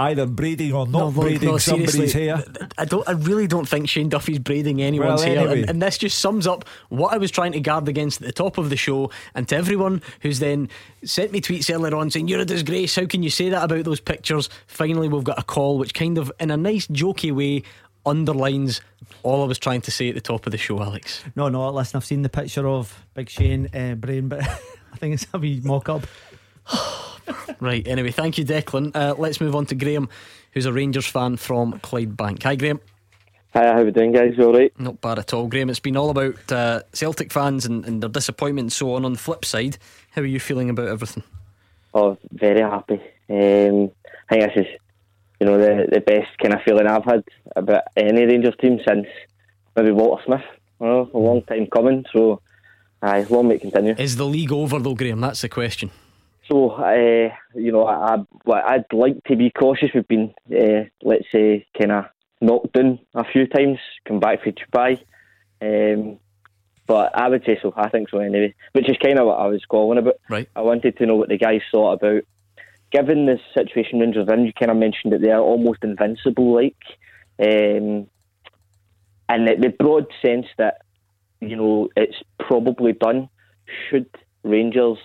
either 0.00 0.26
braiding 0.26 0.72
or 0.72 0.86
not 0.86 0.98
no, 0.98 1.10
braiding 1.10 1.48
no, 1.48 1.58
somebody's 1.58 2.12
hair. 2.12 2.42
I 2.78 2.84
don't. 2.84 3.06
I 3.06 3.12
really 3.12 3.46
don't 3.46 3.68
think 3.68 3.88
Shane 3.88 4.08
Duffy's 4.08 4.38
braiding 4.38 4.80
anyone's 4.80 5.20
well, 5.20 5.28
anyway. 5.28 5.46
hair, 5.46 5.56
and, 5.58 5.70
and, 5.70 5.82
this 5.82 5.98
just 5.98 6.18
sums 6.18 6.46
up 6.46 6.64
what 6.88 7.12
I 7.12 7.18
was 7.18 7.30
trying 7.30 7.52
to 7.52 7.60
guard 7.60 7.88
against 7.88 8.20
at 8.22 8.26
the 8.26 8.32
top 8.32 8.58
of 8.58 8.70
the 8.70 8.76
show. 8.76 9.10
And 9.34 9.46
to 9.48 9.56
everyone 9.56 10.02
who's 10.22 10.38
then 10.38 10.68
sent 11.04 11.32
me 11.32 11.40
tweets 11.40 11.72
earlier 11.72 11.94
on 11.94 12.10
saying 12.10 12.28
you're 12.28 12.40
a 12.40 12.44
disgrace, 12.44 12.96
how 12.96 13.06
can 13.06 13.22
you 13.22 13.30
say 13.30 13.50
that 13.50 13.62
about 13.62 13.84
those 13.84 14.00
pictures? 14.00 14.48
Finally, 14.66 15.08
we've 15.08 15.24
got 15.24 15.38
a 15.38 15.44
call 15.44 15.78
which 15.78 15.94
kind 15.94 16.18
of, 16.18 16.32
in 16.40 16.50
a 16.50 16.56
nice 16.56 16.86
jokey 16.86 17.32
way, 17.32 17.62
underlines 18.06 18.80
all 19.22 19.42
I 19.42 19.46
was 19.46 19.58
trying 19.58 19.82
to 19.82 19.90
say 19.90 20.08
at 20.08 20.14
the 20.14 20.20
top 20.20 20.46
of 20.46 20.52
the 20.52 20.58
show, 20.58 20.80
Alex. 20.80 21.22
No, 21.36 21.48
no, 21.48 21.70
listen, 21.70 21.98
I've 21.98 22.04
seen 22.04 22.22
the 22.22 22.30
picture 22.30 22.66
of 22.66 23.06
Big 23.12 23.28
Shane 23.28 23.68
uh, 23.74 23.94
Brain, 23.96 24.28
but 24.28 24.40
I 24.92 24.96
think 24.96 25.14
it's 25.14 25.26
a 25.32 25.38
wee 25.38 25.60
mock 25.64 25.88
up. 25.88 26.06
right, 27.60 27.86
anyway, 27.86 28.10
thank 28.10 28.38
you, 28.38 28.44
Declan. 28.44 28.94
Uh, 28.94 29.14
let's 29.16 29.40
move 29.40 29.54
on 29.54 29.66
to 29.66 29.74
Graham, 29.74 30.08
who's 30.52 30.66
a 30.66 30.72
Rangers 30.72 31.06
fan 31.06 31.36
from 31.36 31.74
Clydebank. 31.80 32.42
Hi, 32.42 32.56
Graham. 32.56 32.80
Hi, 33.52 33.66
how 33.66 33.80
are 33.80 33.84
we 33.84 33.90
doing, 33.90 34.12
guys? 34.12 34.34
You 34.36 34.44
all 34.44 34.54
right? 34.54 34.72
Not 34.78 35.00
bad 35.00 35.18
at 35.18 35.34
all, 35.34 35.48
Graham. 35.48 35.70
It's 35.70 35.80
been 35.80 35.96
all 35.96 36.10
about 36.10 36.52
uh, 36.52 36.82
Celtic 36.92 37.32
fans 37.32 37.66
and, 37.66 37.84
and, 37.84 38.00
their 38.00 38.08
disappointment 38.08 38.66
and 38.66 38.72
so 38.72 38.94
on. 38.94 39.04
On 39.04 39.12
the 39.12 39.18
flip 39.18 39.44
side, 39.44 39.76
how 40.12 40.22
are 40.22 40.26
you 40.26 40.38
feeling 40.38 40.70
about 40.70 40.86
everything? 40.86 41.24
Oh, 41.92 42.16
very 42.30 42.60
happy. 42.60 43.00
Um, 43.28 43.90
I 44.28 44.34
think 44.34 44.54
this 44.54 44.66
is, 44.66 44.66
you 45.40 45.46
know, 45.46 45.58
the 45.58 45.88
the 45.90 46.00
best 46.00 46.38
kind 46.38 46.54
of 46.54 46.62
feeling 46.62 46.86
I've 46.86 47.04
had 47.04 47.24
about 47.56 47.82
any 47.96 48.24
Rangers 48.24 48.54
team 48.60 48.78
since 48.86 49.08
maybe 49.74 49.90
Walter 49.90 50.22
Smith. 50.24 50.44
You 50.80 50.86
know, 50.86 51.10
a 51.12 51.18
long 51.18 51.42
time 51.42 51.66
coming. 51.66 52.04
So, 52.12 52.40
aye, 53.02 53.26
long 53.30 53.48
may 53.48 53.56
it 53.56 53.60
continue. 53.60 53.94
Is 53.98 54.16
the 54.16 54.26
league 54.26 54.52
over 54.52 54.78
though, 54.78 54.94
Graham? 54.94 55.20
That's 55.20 55.40
the 55.42 55.48
question. 55.48 55.90
So, 56.50 56.70
uh, 56.70 57.28
you 57.54 57.70
know, 57.70 57.86
I, 57.86 58.16
would 58.44 58.84
like 58.92 59.22
to 59.24 59.36
be 59.36 59.50
cautious. 59.50 59.90
We've 59.94 60.08
been, 60.08 60.34
uh, 60.50 60.84
let's 61.02 61.26
say, 61.30 61.66
kind 61.78 61.92
of 61.92 62.06
knocked 62.40 62.72
down 62.72 62.98
a 63.14 63.24
few 63.24 63.46
times, 63.46 63.78
come 64.06 64.18
back 64.18 64.42
for 64.42 64.50
Dubai. 64.50 65.00
Um, 65.62 66.18
but 66.88 67.16
I 67.16 67.28
would 67.28 67.44
say 67.44 67.56
so. 67.62 67.72
I 67.76 67.88
think 67.88 68.10
so 68.10 68.18
anyway. 68.18 68.52
Which 68.72 68.90
is 68.90 68.96
kind 69.00 69.20
of 69.20 69.26
what 69.26 69.38
I 69.38 69.46
was 69.46 69.64
calling 69.64 69.98
about. 69.98 70.16
Right. 70.28 70.48
I 70.56 70.62
wanted 70.62 70.96
to 70.96 71.06
know 71.06 71.14
what 71.14 71.28
the 71.28 71.38
guys 71.38 71.60
thought 71.70 72.02
about, 72.02 72.24
given 72.90 73.26
the 73.26 73.38
situation 73.54 74.00
Rangers 74.00 74.26
are 74.28 74.34
in. 74.34 74.44
You 74.44 74.52
kind 74.52 74.72
of 74.72 74.76
mentioned 74.76 75.12
that 75.12 75.20
they 75.20 75.30
are 75.30 75.40
almost 75.40 75.84
invincible, 75.84 76.52
like, 76.52 76.76
um, 77.38 78.08
and 79.28 79.46
the 79.46 79.72
broad 79.78 80.06
sense 80.20 80.46
that 80.58 80.78
you 81.40 81.56
know 81.56 81.88
it's 81.96 82.16
probably 82.38 82.92
done. 82.92 83.28
Should 83.88 84.08
Rangers 84.42 84.98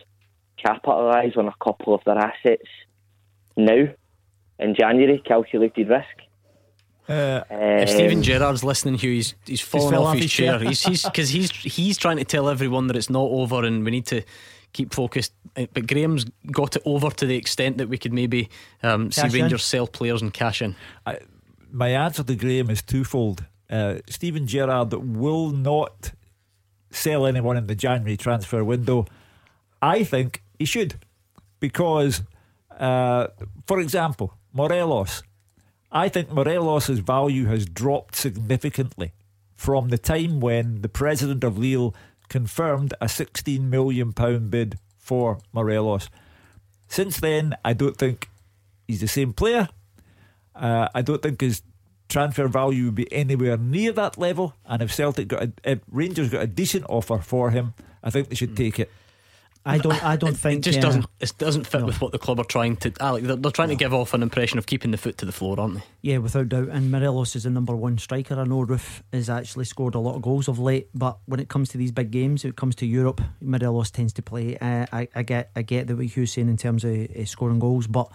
capitalise 0.58 1.36
on 1.38 1.48
a 1.48 1.54
couple 1.64 1.94
of 1.94 2.02
their 2.06 2.18
assets 2.18 2.68
now 3.58 3.88
in 4.60 4.76
January, 4.76 5.22
calculated 5.26 5.90
risk. 5.90 6.08
Uh, 7.08 7.44
um, 7.52 7.58
if 7.60 7.90
Steven 7.90 8.24
Gerrard's 8.24 8.64
listening, 8.64 8.96
Hugh, 8.96 9.12
he's 9.12 9.36
he's 9.46 9.62
fallen 9.62 9.94
he's 9.94 10.00
off, 10.00 10.08
off 10.08 10.14
his, 10.16 10.24
his 10.24 10.32
chair. 10.32 10.60
chair. 10.60 10.70
he's 10.70 11.04
because 11.04 11.30
he's, 11.30 11.52
he's 11.52 11.76
he's 11.76 11.98
trying 11.98 12.18
to 12.18 12.24
tell 12.24 12.50
everyone 12.50 12.88
that 12.88 12.96
it's 12.96 13.10
not 13.10 13.30
over 13.30 13.64
and 13.64 13.86
we 13.86 13.92
need 13.92 14.08
to 14.08 14.24
keep 14.74 14.94
focused. 14.94 15.34
Uh, 15.56 15.68
but 15.74 15.88
Graham's 15.88 16.26
got 16.52 16.76
it 16.76 16.82
over 16.86 17.10
to 17.12 17.26
the 17.26 17.36
extent 17.36 17.78
that 17.78 17.90
we 17.90 17.98
could 17.98 18.12
maybe 18.14 18.50
um, 18.82 19.12
see 19.12 19.28
Rangers 19.28 19.52
in. 19.52 19.60
sell 19.60 19.88
players 19.88 20.22
and 20.22 20.34
cash 20.34 20.62
in. 20.62 20.76
I, 21.06 21.20
my 21.72 21.90
answer 21.90 22.24
to 22.24 22.36
Graham 22.36 22.70
is 22.70 22.82
twofold. 22.82 23.46
Uh, 23.70 23.96
Steven 24.10 24.48
Gerrard 24.48 24.94
will 24.94 25.52
not 25.52 26.12
sell 26.96 27.26
anyone 27.26 27.58
in 27.58 27.68
the 27.68 27.76
January 27.76 28.18
transfer 28.18 28.64
window. 28.64 29.06
I 29.82 30.04
think 30.04 30.44
he 30.58 30.66
should. 30.66 30.96
Because, 31.60 32.22
uh, 32.78 33.28
for 33.68 33.80
example, 33.80 34.34
Morelos. 34.54 35.24
I 35.92 36.10
think 36.10 36.32
Morelos' 36.32 37.00
value 37.00 37.46
has 37.46 37.66
dropped 37.66 38.16
significantly 38.16 39.14
from 39.56 39.90
the 39.90 39.98
time 39.98 40.40
when 40.40 40.82
the 40.82 40.90
president 40.90 41.44
of 41.44 41.58
Lille 41.58 41.96
confirmed 42.28 42.94
a 43.00 43.06
£16 43.06 43.62
million 43.62 44.12
bid 44.50 44.78
for 44.98 45.40
Morelos. 45.54 46.10
Since 46.88 47.20
then, 47.20 47.56
I 47.64 47.74
don't 47.74 47.98
think 47.98 48.30
he's 48.88 49.02
the 49.02 49.08
same 49.08 49.34
player. 49.34 49.70
Uh, 50.54 50.88
I 50.94 51.02
don't 51.02 51.22
think 51.22 51.42
his 51.42 51.62
transfer 52.10 52.48
value 52.48 52.86
would 52.86 52.96
be 52.96 53.12
anywhere 53.12 53.58
near 53.58 53.92
that 53.94 54.18
level. 54.18 54.56
And 54.66 54.82
if 54.82 54.94
Celtic 54.94 55.28
got 55.28 55.44
a, 55.44 55.52
if 55.64 55.80
Rangers 55.92 56.30
got 56.30 56.44
a 56.44 56.48
decent 56.48 56.86
offer 56.90 57.20
for 57.20 57.52
him, 57.52 57.74
I 58.04 58.10
think 58.10 58.30
they 58.30 58.36
should 58.36 58.52
mm. 58.52 58.58
take 58.58 58.80
it. 58.80 58.92
I 59.68 59.80
don't. 59.80 60.04
I 60.04 60.16
don't 60.16 60.38
think 60.38 60.60
it 60.60 60.72
just 60.72 60.80
doesn't. 60.80 61.08
It 61.20 61.34
doesn't 61.40 61.66
fit 61.66 61.80
no. 61.80 61.88
with 61.88 62.00
what 62.00 62.12
the 62.12 62.20
club 62.20 62.40
are 62.40 62.46
trying 62.46 62.76
to. 62.78 62.94
Alec, 63.00 63.24
they're, 63.24 63.36
they're 63.36 63.52
trying 63.52 63.70
no. 63.70 63.74
to 63.74 63.80
give 63.80 63.96
off 63.96 64.14
an 64.14 64.22
impression 64.22 64.60
of 64.60 64.68
keeping 64.68 64.92
the 64.92 64.98
foot 64.98 65.18
to 65.18 65.26
the 65.26 65.32
floor, 65.32 65.60
aren't 65.60 65.76
they? 65.76 65.84
Yeah, 66.04 66.20
without 66.20 66.50
doubt. 66.50 66.70
And 66.70 66.92
Morelos 66.92 67.36
is 67.36 67.44
the 67.44 67.50
number 67.50 67.76
one 67.76 67.98
striker. 67.98 68.40
I 68.40 68.44
know 68.44 68.64
Roofe 68.64 69.02
has 69.12 69.28
actually 69.28 69.66
scored 69.66 69.96
a 69.96 70.00
lot 70.00 70.16
of 70.16 70.22
goals 70.22 70.48
of 70.48 70.60
late, 70.60 70.90
but 70.94 71.18
when 71.26 71.40
it 71.40 71.50
comes 71.50 71.70
to 71.70 71.80
these 71.80 71.92
big 71.92 72.12
games, 72.12 72.44
when 72.44 72.52
it 72.52 72.56
comes 72.56 72.76
to 72.76 72.86
Europe, 72.86 73.22
Morelos 73.42 73.90
tends 73.90 74.14
to 74.14 74.22
play. 74.22 74.56
Uh, 74.56 74.86
I, 74.94 75.08
I 75.16 75.24
get, 75.24 75.50
I 75.56 75.64
get 75.64 75.88
the 75.88 75.96
what 75.96 76.06
Hugh's 76.06 76.34
saying 76.34 76.48
in 76.48 76.58
terms 76.58 76.84
of 76.84 76.94
uh, 76.94 77.26
scoring 77.26 77.58
goals, 77.58 77.88
but 77.88 78.08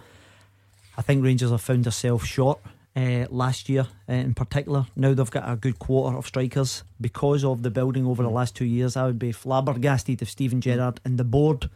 I 0.97 1.03
think 1.03 1.25
Rangers 1.25 1.51
have 1.51 1.63
found 1.63 1.83
themselves 1.83 2.29
short 2.29 2.61
uh, 2.97 3.27
last 3.31 3.69
year 3.69 3.87
uh, 4.09 4.13
in 4.13 4.35
particular. 4.35 4.87
Now 4.97 5.15
they've 5.15 5.31
got 5.31 5.51
a 5.51 5.57
good 5.57 5.79
quarter 5.79 6.17
of 6.17 6.27
strikers 6.27 6.85
because 7.01 7.45
of 7.45 7.63
the 7.63 7.71
building 7.71 8.07
over 8.07 8.23
the 8.23 8.31
last 8.31 8.57
two 8.57 8.65
years. 8.65 8.97
I 8.97 9.07
would 9.07 9.19
be 9.19 9.33
flabbergasted 9.33 10.23
if 10.23 10.31
Steven 10.31 10.61
Gerrard 10.61 11.01
and 11.05 11.19
the 11.19 11.25
board 11.25 11.71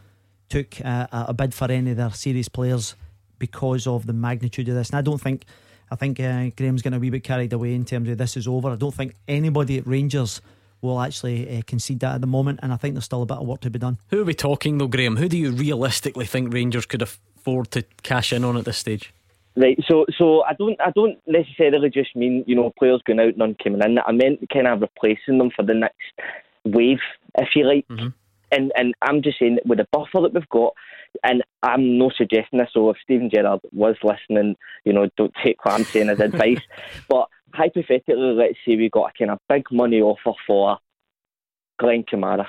took 0.48 0.80
uh, 0.84 1.06
a 1.10 1.32
bid 1.32 1.54
for 1.54 1.70
any 1.70 1.92
of 1.92 1.96
their 1.96 2.10
serious 2.10 2.48
players 2.48 2.94
because 3.38 3.86
of 3.86 4.06
the 4.06 4.12
magnitude 4.12 4.68
of 4.68 4.74
this. 4.74 4.90
And 4.90 4.98
I 4.98 5.02
don't 5.02 5.20
think, 5.20 5.44
I 5.90 5.96
think 5.96 6.20
uh, 6.20 6.50
Graham's 6.56 6.82
be 6.82 6.90
a 6.90 7.10
bit 7.10 7.24
carried 7.24 7.52
away 7.52 7.74
in 7.74 7.84
terms 7.84 8.08
of 8.08 8.18
this 8.18 8.36
is 8.36 8.46
over. 8.46 8.70
I 8.70 8.76
don't 8.76 8.94
think 8.94 9.14
anybody 9.26 9.78
at 9.78 9.86
Rangers 9.86 10.40
will 10.80 11.00
actually 11.00 11.58
uh, 11.58 11.62
concede 11.66 12.00
that 12.00 12.16
at 12.16 12.20
the 12.20 12.26
moment, 12.26 12.60
and 12.62 12.72
I 12.72 12.76
think 12.76 12.94
there's 12.94 13.06
still 13.06 13.22
a 13.22 13.26
bit 13.26 13.38
of 13.38 13.46
work 13.46 13.60
to 13.62 13.70
be 13.70 13.78
done. 13.78 13.98
Who 14.08 14.20
are 14.20 14.24
we 14.24 14.34
talking 14.34 14.78
though, 14.78 14.86
Graham? 14.86 15.16
Who 15.16 15.28
do 15.28 15.38
you 15.38 15.50
realistically 15.50 16.26
think 16.26 16.52
Rangers 16.52 16.86
could 16.86 17.02
afford 17.02 17.70
to 17.72 17.82
cash 18.02 18.32
in 18.32 18.44
on 18.44 18.56
at 18.56 18.66
this 18.66 18.76
stage? 18.76 19.12
Right, 19.56 19.78
so 19.86 20.04
so 20.18 20.42
I 20.42 20.54
don't 20.54 20.80
I 20.80 20.90
don't 20.90 21.16
necessarily 21.28 21.88
just 21.88 22.16
mean 22.16 22.42
you 22.46 22.56
know 22.56 22.72
players 22.76 23.02
going 23.06 23.20
out 23.20 23.28
and 23.28 23.36
none 23.38 23.56
coming 23.62 23.82
in. 23.84 23.98
I 24.04 24.10
meant 24.10 24.40
kind 24.52 24.66
of 24.66 24.80
replacing 24.80 25.38
them 25.38 25.50
for 25.54 25.64
the 25.64 25.74
next 25.74 25.94
wave, 26.64 26.98
if 27.38 27.50
you 27.54 27.64
like. 27.64 27.86
Mm-hmm. 27.88 28.08
And 28.50 28.72
and 28.76 28.94
I'm 29.02 29.22
just 29.22 29.38
saying 29.38 29.56
that 29.56 29.66
with 29.66 29.78
the 29.78 29.86
buffer 29.92 30.22
that 30.22 30.34
we've 30.34 30.48
got, 30.48 30.74
and 31.22 31.44
I'm 31.62 31.98
no 31.98 32.10
suggesting 32.16 32.58
this. 32.58 32.70
So 32.72 32.90
if 32.90 32.96
Steven 33.02 33.30
Gerrard 33.32 33.60
was 33.72 33.94
listening, 34.02 34.56
you 34.84 34.92
know, 34.92 35.08
don't 35.16 35.32
take 35.42 35.64
what 35.64 35.74
I'm 35.74 35.84
saying 35.84 36.08
as 36.08 36.20
advice. 36.20 36.60
But 37.08 37.28
hypothetically, 37.52 38.16
let's 38.16 38.58
say 38.66 38.76
we 38.76 38.90
got 38.90 39.10
a 39.10 39.18
kind 39.18 39.30
of 39.30 39.38
big 39.48 39.70
money 39.70 40.00
offer 40.00 40.36
for 40.46 40.78
Glenn 41.78 42.02
Kamara, 42.02 42.46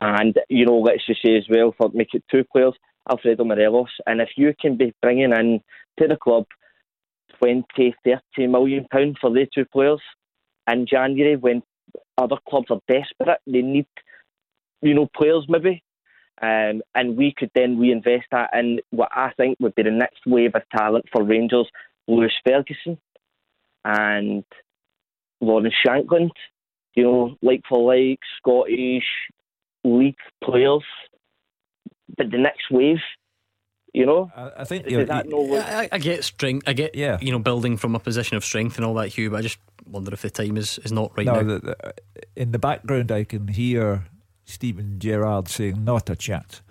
and 0.00 0.36
you 0.48 0.66
know, 0.66 0.78
let's 0.78 1.06
just 1.06 1.22
say 1.22 1.36
as 1.36 1.46
well 1.48 1.72
for 1.78 1.90
make 1.94 2.14
it 2.14 2.24
two 2.30 2.44
players. 2.50 2.74
Alfredo 3.10 3.44
Morelos. 3.44 3.90
And 4.06 4.20
if 4.20 4.30
you 4.36 4.54
can 4.60 4.76
be 4.76 4.94
bringing 5.02 5.32
in 5.32 5.60
to 5.98 6.08
the 6.08 6.16
club 6.16 6.46
20, 7.38 7.94
30 8.04 8.46
million 8.46 8.86
pounds 8.90 9.16
for 9.20 9.30
the 9.30 9.46
two 9.52 9.64
players 9.64 10.00
in 10.70 10.86
January 10.86 11.36
when 11.36 11.62
other 12.18 12.36
clubs 12.48 12.68
are 12.70 12.80
desperate, 12.88 13.40
they 13.46 13.62
need, 13.62 13.86
you 14.80 14.94
know, 14.94 15.08
players 15.16 15.46
maybe. 15.48 15.82
Um, 16.40 16.82
and 16.94 17.16
we 17.16 17.34
could 17.36 17.50
then 17.54 17.78
reinvest 17.78 18.24
that 18.32 18.50
in 18.52 18.80
what 18.90 19.10
I 19.14 19.32
think 19.36 19.58
would 19.60 19.74
be 19.74 19.84
the 19.84 19.90
next 19.90 20.20
wave 20.26 20.54
of 20.54 20.62
talent 20.76 21.04
for 21.12 21.22
Rangers 21.22 21.68
Lewis 22.08 22.32
Ferguson 22.44 22.98
and 23.84 24.44
Lawrence 25.40 25.74
Shankland, 25.86 26.30
you 26.94 27.04
know, 27.04 27.36
like 27.42 27.62
for 27.68 27.94
like 27.94 28.20
Scottish 28.38 29.04
league 29.84 30.16
players. 30.42 30.84
But 32.16 32.30
the 32.30 32.38
next 32.38 32.70
wave, 32.70 32.98
you 33.94 34.06
know, 34.06 34.30
I, 34.36 34.50
I 34.58 34.64
think 34.64 34.86
does 34.86 35.06
that 35.08 35.28
no 35.28 35.40
look- 35.42 35.64
I, 35.64 35.88
I 35.92 35.98
get 35.98 36.24
strength. 36.24 36.68
I 36.68 36.72
get 36.72 36.94
Yeah. 36.94 37.18
you 37.20 37.32
know 37.32 37.38
building 37.38 37.76
from 37.76 37.94
a 37.94 37.98
position 37.98 38.36
of 38.36 38.44
strength 38.44 38.76
and 38.76 38.84
all 38.84 38.94
that, 38.94 39.08
Hugh. 39.08 39.30
But 39.30 39.38
I 39.38 39.42
just 39.42 39.58
wonder 39.86 40.12
if 40.12 40.22
the 40.22 40.30
time 40.30 40.56
is, 40.56 40.78
is 40.84 40.92
not 40.92 41.12
right 41.16 41.26
no, 41.26 41.34
now. 41.34 41.42
the, 41.42 41.58
the, 41.60 41.94
in 42.36 42.52
the 42.52 42.58
background, 42.58 43.10
I 43.12 43.24
can 43.24 43.48
hear 43.48 44.04
Steven 44.44 44.98
Gerrard 44.98 45.48
saying, 45.48 45.84
"Not 45.84 46.10
a 46.10 46.16
chance." 46.16 46.62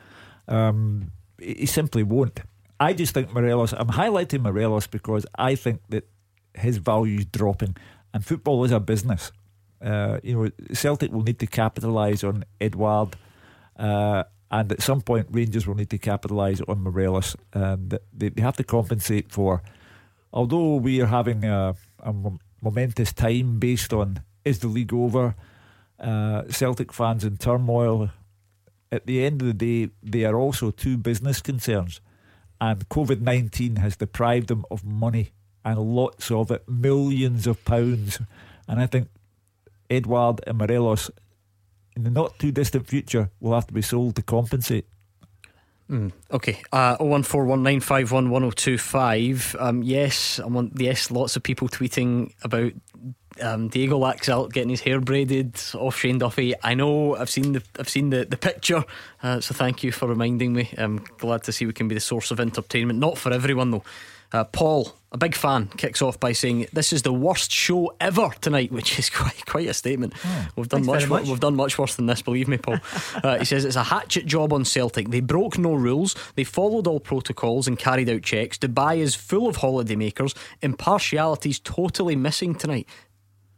Um, 0.48 1.12
he 1.40 1.54
he 1.60 1.66
simply 1.66 2.04
won't. 2.04 2.40
I 2.80 2.94
just 2.94 3.14
think 3.14 3.32
Morelos. 3.34 3.74
I'm 3.74 3.90
highlighting 3.90 4.42
Morelos 4.42 4.88
because 4.88 5.26
I 5.38 5.56
think 5.56 5.82
that 5.90 6.08
his 6.56 6.78
value 6.78 7.20
is 7.20 7.26
dropping, 7.26 7.76
and 8.14 8.26
football 8.26 8.64
is 8.66 8.72
a 8.72 8.80
business. 8.80 9.32
Uh, 9.82 10.20
you 10.24 10.36
know, 10.36 10.50
Celtic 10.74 11.12
will 11.12 11.24
need 11.24 11.40
to 11.40 11.48
capitalise 11.48 12.24
on 12.24 12.44
Edouard, 12.60 13.16
uh, 13.78 14.24
and 14.52 14.72
at 14.72 14.82
some 14.82 15.02
point, 15.02 15.28
Rangers 15.32 15.66
will 15.66 15.76
need 15.76 15.90
to 15.90 15.98
capitalise 15.98 16.62
on 16.68 16.84
Morelos, 16.84 17.36
and 17.54 17.98
they, 18.14 18.30
they 18.30 18.42
have 18.42 18.58
to 18.58 18.64
compensate 18.64 19.32
for. 19.32 19.64
Although 20.34 20.76
we 20.76 21.02
are 21.02 21.08
having 21.08 21.46
a, 21.46 21.76
a 22.00 22.14
momentous 22.62 23.14
time 23.14 23.60
based 23.60 23.94
on 23.94 24.22
is 24.46 24.60
the 24.60 24.68
league 24.68 24.94
over, 24.94 25.36
uh, 26.00 26.44
Celtic 26.50 26.92
fans 26.94 27.24
in 27.24 27.38
turmoil. 27.38 28.10
At 28.92 29.06
the 29.06 29.24
end 29.24 29.42
of 29.42 29.48
the 29.48 29.54
day, 29.54 29.94
they 30.04 30.26
are 30.26 30.36
also 30.36 30.72
two 30.72 30.98
business 30.98 31.42
concerns, 31.42 32.02
and 32.60 32.90
COVID 32.90 33.22
nineteen 33.22 33.78
has 33.78 33.96
deprived 33.96 34.48
them 34.50 34.66
of 34.70 34.84
money 34.84 35.32
and 35.64 35.80
lots 35.80 36.30
of 36.32 36.52
it, 36.52 36.68
millions 36.68 37.48
of 37.48 37.64
pounds. 37.64 38.20
And 38.68 38.82
I 38.82 38.88
think 38.88 39.08
Edouard 39.90 40.42
and 40.48 40.58
Morelos, 40.58 41.12
in 41.96 42.04
the 42.04 42.10
not 42.10 42.38
too 42.40 42.52
distant 42.52 42.88
future, 42.88 43.30
will 43.40 43.54
have 43.54 43.68
to 43.68 43.74
be 43.74 43.82
sold 43.82 44.16
to 44.16 44.22
compensate. 44.22 44.86
Mm, 45.90 46.12
okay. 46.32 46.62
Uh, 46.72 46.98
01419511025. 46.98 49.62
Um, 49.62 49.84
yes, 49.84 50.40
I 50.40 50.46
want, 50.46 50.80
yes, 50.80 51.12
lots 51.12 51.36
of 51.36 51.44
people 51.44 51.68
tweeting 51.68 52.32
about 52.44 52.72
um, 53.42 53.68
Diego 53.68 54.00
Laxalt 54.00 54.54
getting 54.54 54.70
his 54.70 54.80
hair 54.82 55.02
braided 55.02 55.60
off 55.76 55.98
Shane 55.98 56.20
Duffy. 56.20 56.54
I 56.64 56.76
know 56.76 57.18
I've 57.18 57.30
seen 57.30 57.52
the 57.54 57.64
I've 57.78 57.90
seen 57.90 58.10
the, 58.10 58.26
the 58.26 58.38
picture, 58.38 58.86
uh, 59.24 59.42
so 59.42 59.54
thank 59.54 59.84
you 59.84 59.92
for 59.92 60.08
reminding 60.08 60.54
me. 60.54 60.70
I'm 60.78 61.04
glad 61.18 61.44
to 61.44 61.52
see 61.52 61.66
we 61.66 61.74
can 61.74 61.90
be 61.90 61.96
the 61.96 62.02
source 62.02 62.32
of 62.32 62.40
entertainment. 62.40 63.00
Not 63.00 63.18
for 63.18 63.34
everyone 63.34 63.72
though. 63.72 63.84
Uh, 64.34 64.46
Paul, 64.46 64.94
a 65.12 65.18
big 65.18 65.36
fan, 65.36 65.68
kicks 65.76 66.02
off 66.02 66.18
by 66.20 66.32
saying 66.32 66.68
this 66.72 66.94
is 66.94 67.02
the 67.02 67.12
worst 67.12 67.52
show 67.52 67.94
ever 68.00 68.30
tonight, 68.40 68.72
which 68.78 68.98
is 68.98 69.10
quite 69.10 69.46
quite 69.46 69.68
a 69.68 69.74
statement. 69.74 70.14
We've 70.56 70.70
done 70.70 70.86
much, 70.86 71.08
much. 71.08 71.28
we've 71.28 71.40
done 71.40 71.56
much 71.56 71.78
worse 71.78 71.96
than 71.96 72.06
this, 72.06 72.22
believe 72.22 72.48
me, 72.48 72.58
Paul. 72.58 72.80
Uh, 73.24 73.38
he 73.38 73.46
says 73.46 73.66
it's 73.66 73.76
a 73.76 73.84
hatchet 73.84 74.26
job 74.26 74.54
on 74.54 74.64
Celtic. 74.64 75.10
They 75.10 75.20
broke 75.20 75.58
no 75.58 75.74
rules, 75.74 76.16
they 76.36 76.44
followed 76.44 76.88
all 76.88 77.00
protocols 77.00 77.68
and 77.68 77.78
carried 77.78 78.10
out 78.10 78.22
checks. 78.24 78.58
Dubai 78.58 78.98
is 78.98 79.16
full 79.16 79.48
of 79.48 79.58
holidaymakers. 79.58 80.36
Impartiality's 80.62 81.60
totally 81.60 82.16
missing 82.16 82.56
tonight. 82.56 82.88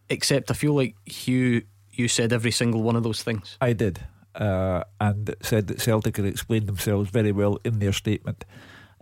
Except 0.10 0.52
I 0.52 0.54
feel 0.54 0.74
like 0.74 0.96
Hugh, 1.06 1.64
you 1.92 2.08
said 2.08 2.34
every 2.34 2.52
single 2.52 2.82
one 2.82 2.96
of 2.96 3.04
those 3.04 3.22
things. 3.24 3.58
I 3.62 3.74
did, 3.74 4.04
uh, 4.36 4.84
and 5.00 5.36
said 5.42 5.68
that 5.68 5.82
Celtic 5.82 6.18
had 6.18 6.26
explained 6.26 6.68
themselves 6.68 7.10
very 7.10 7.32
well 7.32 7.60
in 7.64 7.80
their 7.80 7.94
statement. 7.94 8.44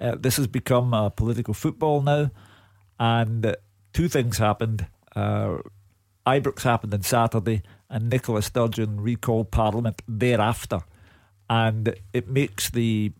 Uh, 0.01 0.15
this 0.19 0.37
has 0.37 0.47
become 0.47 0.93
a 0.93 1.11
political 1.11 1.53
football 1.53 2.01
now, 2.01 2.31
and 2.99 3.55
two 3.93 4.07
things 4.09 4.39
happened. 4.39 4.87
Uh, 5.15 5.57
Ibrox 6.25 6.63
happened 6.63 6.93
on 6.93 7.03
Saturday, 7.03 7.61
and 7.89 8.09
Nicola 8.09 8.41
Sturgeon 8.41 8.99
recalled 8.99 9.51
Parliament 9.51 10.01
thereafter, 10.07 10.79
and 11.49 11.95
it 12.13 12.27
makes 12.27 12.69
the 12.69 13.11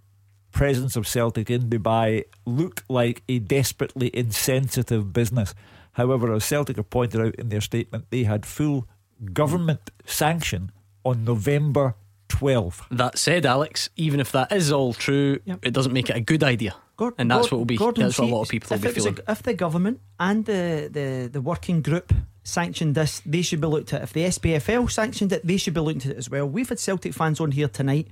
presence 0.52 0.96
of 0.96 1.08
Celtic 1.08 1.50
in 1.50 1.70
Dubai 1.70 2.24
look 2.46 2.84
like 2.90 3.24
a 3.30 3.40
desperately 3.40 4.10
insensitive 4.14 5.14
business. 5.14 5.54
However, 5.94 6.34
as 6.34 6.46
Celtic 6.46 6.78
have 6.78 6.90
pointed 6.90 7.22
out 7.22 7.36
in 7.36 7.50
their 7.50 7.62
statement, 7.62 8.06
they 8.10 8.24
had 8.24 8.46
full 8.46 8.88
government 9.34 9.92
sanction 10.06 10.72
on 11.04 11.26
November 11.26 11.96
12th. 12.32 12.82
That 12.92 13.18
said, 13.18 13.46
Alex, 13.46 13.90
even 13.96 14.20
if 14.20 14.32
that 14.32 14.52
is 14.52 14.72
all 14.72 14.94
true, 14.94 15.40
it 15.62 15.74
doesn't 15.74 15.94
make 15.94 16.10
it 16.10 16.16
a 16.16 16.22
good 16.22 16.44
idea. 16.44 16.76
And 17.18 17.32
that's 17.32 17.50
Gord- 17.50 17.52
what 17.52 17.58
will 17.58 17.66
be. 17.66 17.78
Gordon, 17.78 18.04
that's 18.04 18.20
what 18.20 18.30
a 18.30 18.36
lot 18.36 18.42
of 18.44 18.50
people 18.50 18.76
will 18.76 18.84
be 18.84 18.90
feeling. 18.92 19.18
a- 19.28 19.32
if 19.32 19.42
the 19.42 19.54
government 19.56 20.00
and 20.20 20.46
the, 20.46 20.88
the, 20.92 21.30
the 21.32 21.42
working 21.42 21.82
group 21.82 22.14
sanctioned 22.44 22.94
this, 22.96 23.22
they 23.26 23.42
should 23.42 23.60
be 23.60 23.68
looked 23.68 23.94
at. 23.94 24.04
If 24.04 24.14
the 24.14 24.26
SPFL 24.26 24.90
sanctioned 24.92 25.32
it, 25.32 25.46
they 25.46 25.58
should 25.58 25.74
be 25.74 25.80
looked 25.82 26.06
at 26.06 26.16
as 26.16 26.30
well. 26.30 26.46
We've 26.48 26.70
had 26.70 26.80
Celtic 26.80 27.14
fans 27.14 27.40
on 27.40 27.52
here 27.52 27.68
tonight 27.68 28.08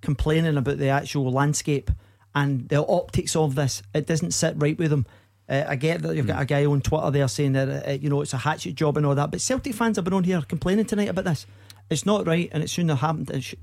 complaining 0.00 0.56
about 0.56 0.78
the 0.78 0.88
actual 0.88 1.30
landscape 1.30 1.90
and 2.34 2.68
the 2.68 2.84
optics 2.86 3.36
of 3.36 3.54
this. 3.54 3.82
It 3.94 4.06
doesn't 4.06 4.32
sit 4.32 4.54
right 4.58 4.76
with 4.76 4.90
them. 4.90 5.06
Uh, 5.48 5.64
I 5.68 5.76
get 5.76 6.02
that 6.02 6.16
you've 6.16 6.26
got 6.26 6.40
a 6.40 6.46
guy 6.46 6.64
on 6.64 6.80
Twitter 6.80 7.10
there 7.10 7.28
saying 7.28 7.52
that 7.52 7.86
uh, 7.86 7.90
you 7.92 8.08
know 8.08 8.22
it's 8.22 8.32
a 8.32 8.38
hatchet 8.38 8.74
job 8.74 8.96
and 8.96 9.04
all 9.04 9.14
that, 9.14 9.30
but 9.30 9.40
Celtic 9.40 9.74
fans 9.74 9.96
have 9.96 10.04
been 10.04 10.14
on 10.14 10.24
here 10.24 10.40
complaining 10.42 10.86
tonight 10.86 11.08
about 11.08 11.26
this. 11.26 11.46
It's 11.90 12.06
not 12.06 12.26
right, 12.26 12.48
and 12.52 12.62
it 12.62 12.70
shouldn't 12.70 12.90
have 12.90 13.00
happened. 13.00 13.30
It, 13.30 13.42
sh- 13.42 13.54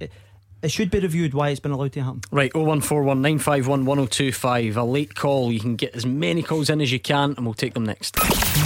it 0.62 0.72
should 0.72 0.92
be 0.92 1.00
reviewed 1.00 1.34
why 1.34 1.50
it's 1.50 1.60
been 1.60 1.72
allowed 1.72 1.94
to 1.94 2.04
happen. 2.04 2.22
Right, 2.32 2.52
01419511025. 2.54 4.76
A 4.76 4.84
late 4.84 5.16
call. 5.16 5.52
You 5.52 5.60
can 5.60 5.76
get 5.76 5.96
as 5.96 6.06
many 6.06 6.44
calls 6.44 6.70
in 6.70 6.82
as 6.82 6.92
you 6.92 7.00
can, 7.00 7.34
and 7.36 7.46
we'll 7.46 7.54
take 7.56 7.74
them 7.74 7.86
next. 7.86 8.18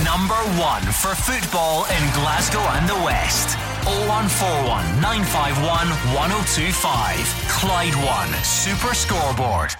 Number 0.04 0.36
one 0.60 0.82
for 0.84 1.16
football 1.16 1.86
in 1.86 2.14
Glasgow 2.14 2.60
and 2.60 2.90
the 2.90 2.96
West. 3.06 3.56
0141 3.86 5.02
951 5.02 5.88
1025. 6.16 7.18
Clyde 7.50 7.96
One 7.96 8.44
Super 8.44 8.94
Scoreboard. 8.94 9.74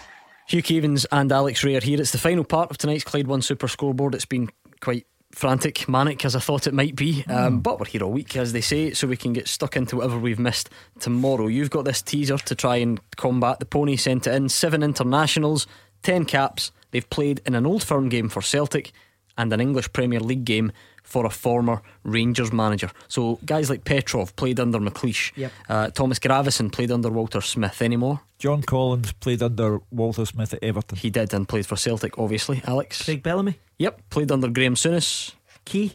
Hugh 0.48 0.62
Keevins 0.62 1.06
and 1.12 1.32
Alex 1.32 1.64
Rae 1.64 1.76
are 1.76 1.82
here. 1.82 2.00
It's 2.00 2.12
the 2.12 2.18
final 2.20 2.44
part 2.44 2.70
of 2.72 2.78
tonight's 2.78 3.04
Clyde 3.04 3.28
One 3.28 3.42
Super 3.42 3.68
Scoreboard. 3.68 4.14
It's 4.16 4.26
been 4.26 4.50
quite 4.80 5.06
frantic, 5.36 5.90
manic 5.90 6.24
as 6.24 6.34
I 6.34 6.40
thought 6.40 6.66
it 6.66 6.74
might 6.74 6.96
be, 6.96 7.26
um, 7.28 7.60
but 7.60 7.78
we're 7.78 7.86
here 7.88 8.04
all 8.04 8.12
week, 8.12 8.38
as 8.38 8.54
they 8.54 8.62
say, 8.62 8.94
so 8.94 9.06
we 9.06 9.18
can 9.18 9.34
get 9.34 9.50
stuck 9.50 9.76
into 9.76 9.98
whatever 9.98 10.18
we've 10.18 10.40
missed 10.40 10.70
tomorrow. 11.00 11.48
You've 11.48 11.70
got 11.70 11.84
this 11.84 12.02
teaser 12.02 12.38
to 12.38 12.56
try 12.56 12.78
and 12.78 13.02
combat. 13.18 13.60
The 13.60 13.66
pony 13.66 13.98
sent 13.98 14.28
it 14.28 14.34
in. 14.34 14.48
Seven 14.48 14.82
internationals, 14.82 15.68
ten 16.04 16.24
caps. 16.24 16.72
They've 16.92 17.10
played 17.10 17.42
in 17.46 17.54
an 17.54 17.66
old 17.66 17.84
firm 17.84 18.08
game 18.08 18.30
for 18.30 18.42
Celtic 18.42 18.94
and 19.38 19.52
an 19.54 19.60
English 19.62 19.92
Premier 19.94 20.20
League 20.20 20.46
game 20.46 20.72
for 21.04 21.26
a 21.26 21.30
former 21.30 21.82
Rangers 22.04 22.52
manager. 22.52 22.90
So 23.08 23.38
guys 23.46 23.70
like 23.70 23.84
Petrov 23.84 24.36
played 24.36 24.60
under 24.60 24.80
McLeish. 24.80 25.32
Yep. 25.36 25.52
Uh, 25.70 25.90
Thomas 25.92 26.18
Gravesen 26.20 26.72
played 26.72 26.90
under 26.92 27.10
Walter 27.12 27.42
Smith. 27.42 27.82
Anymore? 27.82 28.22
John 28.40 28.64
Collins 28.64 29.12
played 29.14 29.44
under 29.44 29.80
Walter 29.92 30.26
Smith 30.26 30.54
at 30.54 30.64
Everton. 30.64 30.98
He 30.98 31.10
did 31.10 31.34
and 31.34 31.48
played 31.48 31.66
for 31.66 31.76
Celtic, 31.76 32.18
obviously. 32.18 32.62
Alex? 32.66 33.04
Craig 33.04 33.22
Bellamy, 33.24 33.60
Yep, 33.78 34.10
played 34.10 34.32
under 34.32 34.48
Graham 34.50 34.76
Souness. 34.76 35.34
Key, 35.64 35.94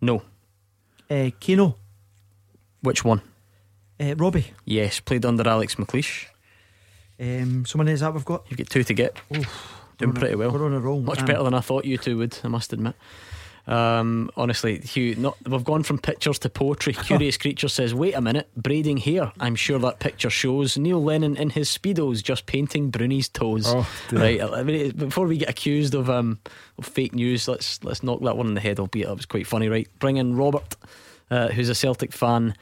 No. 0.00 0.22
uh, 1.10 1.30
Keno, 1.40 1.76
Which 2.82 3.04
one? 3.04 3.20
uh, 4.00 4.14
Robbie. 4.16 4.52
Yes, 4.64 5.00
played 5.00 5.24
under 5.24 5.48
Alex 5.48 5.74
McLeish. 5.76 6.26
Um, 7.20 7.64
so 7.66 7.78
many 7.78 7.92
is 7.92 8.00
that 8.00 8.12
we've 8.14 8.24
got? 8.24 8.44
You've 8.48 8.58
got 8.58 8.70
two 8.70 8.82
to 8.84 8.94
get. 8.94 9.16
Doing 10.02 10.10
we're 10.10 10.14
on 10.14 10.16
a- 10.16 10.20
pretty 10.20 10.34
well. 10.36 10.50
we're 10.52 10.66
on 10.66 10.74
a 10.74 10.80
roll. 10.80 11.00
Much 11.00 11.24
better 11.24 11.42
than 11.42 11.54
I 11.54 11.60
thought 11.60 11.84
you 11.84 11.96
two 11.98 12.18
would, 12.18 12.38
I 12.44 12.48
must 12.48 12.72
admit. 12.72 12.94
Um, 13.64 14.28
honestly, 14.36 14.80
Hugh, 14.80 15.14
not, 15.14 15.36
we've 15.48 15.62
gone 15.62 15.84
from 15.84 15.98
pictures 15.98 16.38
to 16.40 16.48
poetry. 16.48 16.92
Curious 17.04 17.36
Creature 17.36 17.68
says, 17.68 17.94
Wait 17.94 18.14
a 18.14 18.20
minute, 18.20 18.48
braiding 18.56 18.96
hair. 18.96 19.32
I'm 19.38 19.54
sure 19.54 19.78
that 19.78 20.00
picture 20.00 20.30
shows 20.30 20.76
Neil 20.76 21.02
Lennon 21.02 21.36
in 21.36 21.50
his 21.50 21.68
Speedos 21.68 22.22
just 22.24 22.46
painting 22.46 22.90
Bruni's 22.90 23.28
toes. 23.28 23.64
Oh, 23.68 23.88
right, 24.10 24.42
I 24.42 24.64
mean, 24.64 24.90
before 24.96 25.26
we 25.28 25.38
get 25.38 25.48
accused 25.48 25.94
of, 25.94 26.10
um, 26.10 26.40
of 26.76 26.86
fake 26.86 27.14
news, 27.14 27.46
let's 27.46 27.82
let's 27.84 28.02
knock 28.02 28.20
that 28.22 28.36
one 28.36 28.48
in 28.48 28.54
the 28.54 28.60
head, 28.60 28.80
albeit 28.80 29.06
that 29.06 29.14
was 29.16 29.26
quite 29.26 29.46
funny, 29.46 29.68
right? 29.68 29.86
Bring 30.00 30.16
in 30.16 30.34
Robert, 30.36 30.74
uh, 31.30 31.48
who's 31.48 31.68
a 31.68 31.74
Celtic 31.74 32.12
fan 32.12 32.56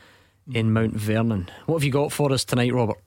in 0.53 0.73
Mount 0.73 0.95
Vernon. 0.95 1.51
What 1.65 1.77
have 1.77 1.85
you 1.85 1.93
got 1.93 2.13
for 2.13 2.31
us 2.31 2.45
tonight, 2.45 2.75
Robert? 2.75 2.99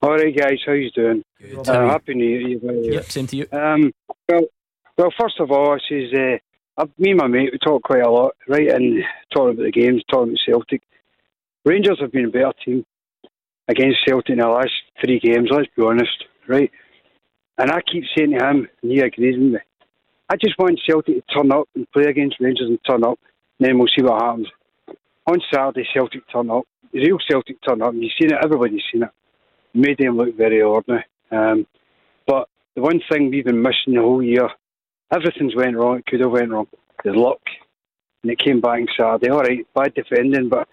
All 0.00 0.10
right, 0.10 0.34
guys, 0.36 0.58
how 0.64 0.72
you 0.72 0.90
doing? 0.92 1.24
Are 1.66 1.84
Uh, 1.86 1.88
happy 1.90 2.14
New 2.14 2.24
Year. 2.24 2.48
you 2.48 2.58
guys. 2.60 2.94
Yep, 2.94 3.04
same 3.04 3.26
to 3.26 3.36
you. 3.36 3.46
Um, 3.52 3.92
well, 4.28 4.42
well, 4.96 5.12
first 5.18 5.40
of 5.40 5.50
all, 5.50 5.72
I 5.72 5.78
says, 5.88 6.40
uh, 6.78 6.86
me 6.98 7.10
and 7.10 7.18
my 7.18 7.26
mate, 7.26 7.50
we 7.52 7.58
talk 7.58 7.82
quite 7.82 8.02
a 8.02 8.10
lot, 8.10 8.34
right, 8.46 8.68
and 8.68 9.02
talking 9.34 9.54
about 9.54 9.64
the 9.64 9.72
games, 9.72 10.02
talking 10.10 10.30
about 10.34 10.40
Celtic. 10.46 10.82
Rangers 11.64 11.98
have 12.00 12.12
been 12.12 12.26
a 12.26 12.30
better 12.30 12.52
team 12.64 12.84
against 13.66 13.98
Celtic 14.06 14.30
in 14.30 14.38
the 14.38 14.46
last 14.48 14.70
three 15.04 15.18
games, 15.18 15.48
let's 15.50 15.68
be 15.76 15.82
honest, 15.82 16.24
right? 16.46 16.70
And 17.58 17.72
I 17.72 17.80
keep 17.80 18.04
saying 18.16 18.30
to 18.38 18.46
him, 18.46 18.68
and 18.82 18.92
he 18.92 19.00
agrees 19.00 19.36
with 19.36 19.52
me, 19.54 19.58
I 20.30 20.36
just 20.36 20.56
want 20.60 20.80
Celtic 20.86 21.26
to 21.26 21.34
turn 21.34 21.50
up 21.50 21.68
and 21.74 21.90
play 21.90 22.04
against 22.04 22.36
Rangers 22.38 22.68
and 22.68 22.78
turn 22.86 23.02
up, 23.02 23.18
and 23.58 23.68
then 23.68 23.78
we'll 23.78 23.88
see 23.88 24.04
what 24.04 24.22
happens. 24.22 24.46
On 25.26 25.40
Saturday, 25.52 25.88
Celtic 25.92 26.22
turn 26.32 26.50
up, 26.50 26.62
the 26.92 27.00
real 27.00 27.18
Celtic 27.28 27.56
turn 27.66 27.82
up, 27.82 27.90
and 27.90 28.02
you've 28.02 28.12
seen 28.20 28.30
it, 28.32 28.38
everybody's 28.42 28.82
seen 28.92 29.02
it. 29.02 29.10
Made 29.78 29.98
them 29.98 30.16
look 30.16 30.36
very 30.36 30.60
ordinary. 30.60 31.04
Um, 31.30 31.66
but 32.26 32.48
the 32.74 32.82
one 32.82 33.00
thing 33.10 33.30
we've 33.30 33.44
been 33.44 33.62
missing 33.62 33.94
the 33.94 34.00
whole 34.00 34.22
year 34.22 34.48
everything's 35.10 35.54
went 35.56 35.76
wrong. 35.76 35.98
It 35.98 36.06
could 36.06 36.20
have 36.20 36.30
went 36.30 36.50
wrong. 36.50 36.68
The 37.04 37.12
luck, 37.12 37.40
and 38.22 38.32
it 38.32 38.38
came 38.38 38.60
back 38.60 38.80
on 38.80 38.88
Saturday. 38.96 39.30
All 39.30 39.40
right, 39.40 39.66
bad 39.74 39.94
defending, 39.94 40.48
but 40.48 40.68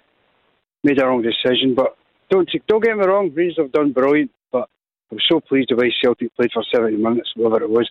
made 0.83 0.99
a 1.01 1.05
wrong 1.05 1.21
decision. 1.21 1.75
But 1.75 1.95
don't 2.29 2.49
don't 2.67 2.83
get 2.83 2.97
me 2.97 3.05
wrong, 3.05 3.31
Rangers 3.33 3.57
have 3.57 3.71
done 3.71 3.93
brilliant. 3.93 4.31
But 4.51 4.67
I'm 5.11 5.19
so 5.29 5.39
pleased 5.39 5.69
the 5.69 5.75
way 5.75 5.93
Celtic 6.03 6.35
played 6.35 6.51
for 6.51 6.63
70 6.63 6.97
minutes, 6.97 7.31
whatever 7.35 7.63
it 7.63 7.69
was, 7.69 7.89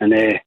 and 0.00 0.12
uh, 0.12 0.38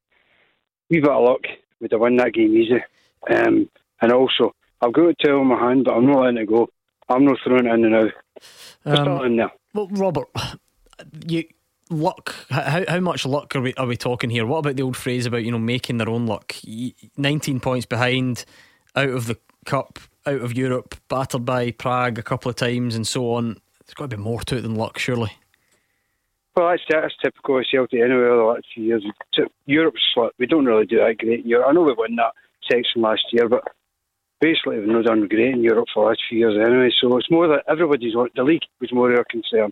wee 0.89 0.99
bit 0.99 1.09
of 1.09 1.23
luck 1.23 1.41
would 1.81 1.91
have 1.91 2.01
won 2.01 2.15
that 2.17 2.33
game 2.33 2.55
easy. 2.55 2.83
Um, 3.29 3.69
and 4.01 4.11
also, 4.11 4.53
I've 4.81 4.93
got 4.93 5.17
to 5.17 5.25
tell 5.25 5.41
in 5.41 5.47
my 5.47 5.59
hand, 5.59 5.85
but 5.85 5.95
I'm 5.95 6.05
not 6.05 6.21
letting 6.21 6.37
it 6.37 6.47
go. 6.47 6.69
I'm 7.09 7.25
not 7.25 7.37
throwing 7.43 7.65
it 7.65 7.73
in 7.73 7.91
now. 7.91 8.09
It's 8.35 8.75
Um, 8.85 9.05
not 9.05 9.25
in 9.25 9.37
there. 9.37 9.51
Well, 9.73 9.87
Robert, 9.91 10.27
you 11.25 11.45
luck. 11.89 12.35
How 12.49 12.83
how 12.87 12.99
much 12.99 13.25
luck 13.25 13.55
are 13.55 13.61
we 13.61 13.73
are 13.75 13.87
we 13.87 13.97
talking 13.97 14.29
here? 14.29 14.45
What 14.45 14.59
about 14.59 14.75
the 14.75 14.83
old 14.83 14.97
phrase 14.97 15.25
about 15.25 15.43
you 15.43 15.51
know 15.51 15.59
making 15.59 15.97
their 15.97 16.09
own 16.09 16.27
luck? 16.27 16.55
Nineteen 17.17 17.59
points 17.59 17.85
behind, 17.85 18.45
out 18.95 19.09
of 19.09 19.25
the 19.25 19.37
cup, 19.65 19.99
out 20.25 20.41
of 20.41 20.53
Europe, 20.53 20.95
battered 21.07 21.45
by 21.45 21.71
Prague 21.71 22.19
a 22.19 22.23
couple 22.23 22.49
of 22.49 22.55
times, 22.55 22.95
and 22.95 23.07
so 23.07 23.33
on. 23.33 23.57
There's 23.85 23.95
got 23.95 24.09
to 24.09 24.17
be 24.17 24.23
more 24.23 24.41
to 24.41 24.57
it 24.57 24.61
than 24.61 24.75
luck, 24.75 24.99
surely. 24.99 25.31
Well, 26.55 26.69
that's, 26.69 26.83
that's 26.87 27.15
typical 27.21 27.57
of 27.57 27.65
Celtic 27.69 27.99
anyway, 27.99 28.25
the 28.25 28.43
last 28.43 28.65
few 28.73 28.83
years. 28.83 29.03
Europe's 29.65 30.01
like, 30.15 30.31
we 30.37 30.45
don't 30.45 30.65
really 30.65 30.85
do 30.85 30.97
that 30.97 31.17
great 31.17 31.45
Europe. 31.45 31.67
I 31.67 31.73
know 31.73 31.81
we 31.81 31.93
won 31.93 32.15
that 32.17 32.33
section 32.69 33.01
last 33.01 33.23
year, 33.31 33.49
but 33.49 33.63
basically 34.43 34.79
we've 34.79 34.89
not 34.89 35.05
done 35.05 35.27
great 35.27 35.53
in 35.53 35.63
Europe 35.63 35.87
for 35.93 36.03
the 36.03 36.09
last 36.09 36.21
few 36.27 36.39
years 36.39 36.57
anyway. 36.59 36.91
So 36.99 37.17
it's 37.17 37.31
more 37.31 37.47
that 37.47 37.63
everybody's 37.67 38.13
the 38.35 38.43
league 38.43 38.67
was 38.81 38.91
more 38.91 39.15
our 39.15 39.23
concern, 39.23 39.71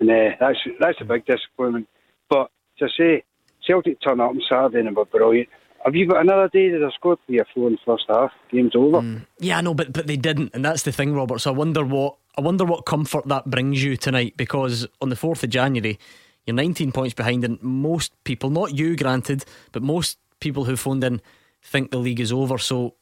and 0.00 0.10
uh, 0.10 0.36
that's 0.40 0.58
that's 0.80 1.00
a 1.02 1.04
big 1.04 1.26
disappointment. 1.26 1.86
But 2.30 2.50
to 2.78 2.88
say 2.98 3.24
Celtic 3.66 4.00
turn 4.00 4.20
up 4.20 4.30
on 4.30 4.40
Saturday 4.48 4.86
and 4.86 4.96
were 4.96 5.04
brilliant. 5.04 5.48
Have 5.84 5.94
you 5.94 6.06
got 6.06 6.20
another 6.20 6.48
day 6.48 6.68
that 6.70 6.78
they've 6.78 6.92
scored 6.94 7.18
three 7.26 7.40
or 7.40 7.46
four 7.54 7.68
in 7.68 7.74
the 7.74 7.78
first 7.86 8.04
half? 8.08 8.30
Game's 8.50 8.76
over. 8.76 9.24
Yeah, 9.38 9.58
I 9.58 9.60
know, 9.62 9.74
but 9.74 9.92
but 9.92 10.06
they 10.06 10.16
didn't, 10.16 10.50
and 10.54 10.64
that's 10.64 10.82
the 10.82 10.92
thing, 10.92 11.14
Robert. 11.14 11.40
So 11.40 11.52
I 11.52 11.56
wonder 11.56 11.84
what 11.84 12.16
I 12.36 12.40
wonder 12.40 12.64
what 12.64 12.86
comfort 12.86 13.28
that 13.28 13.50
brings 13.50 13.82
you 13.82 13.96
tonight, 13.96 14.34
because 14.36 14.86
on 15.00 15.10
the 15.10 15.16
fourth 15.16 15.42
of 15.42 15.50
January, 15.50 15.98
you're 16.46 16.54
19 16.54 16.92
points 16.92 17.14
behind, 17.14 17.44
and 17.44 17.62
most 17.62 18.12
people, 18.24 18.50
not 18.50 18.74
you, 18.74 18.96
granted, 18.96 19.44
but 19.72 19.82
most 19.82 20.18
people 20.40 20.64
who 20.64 20.76
phoned 20.76 21.04
in 21.04 21.20
think 21.62 21.90
the 21.90 21.98
league 21.98 22.20
is 22.20 22.32
over. 22.32 22.58
So, 22.58 22.94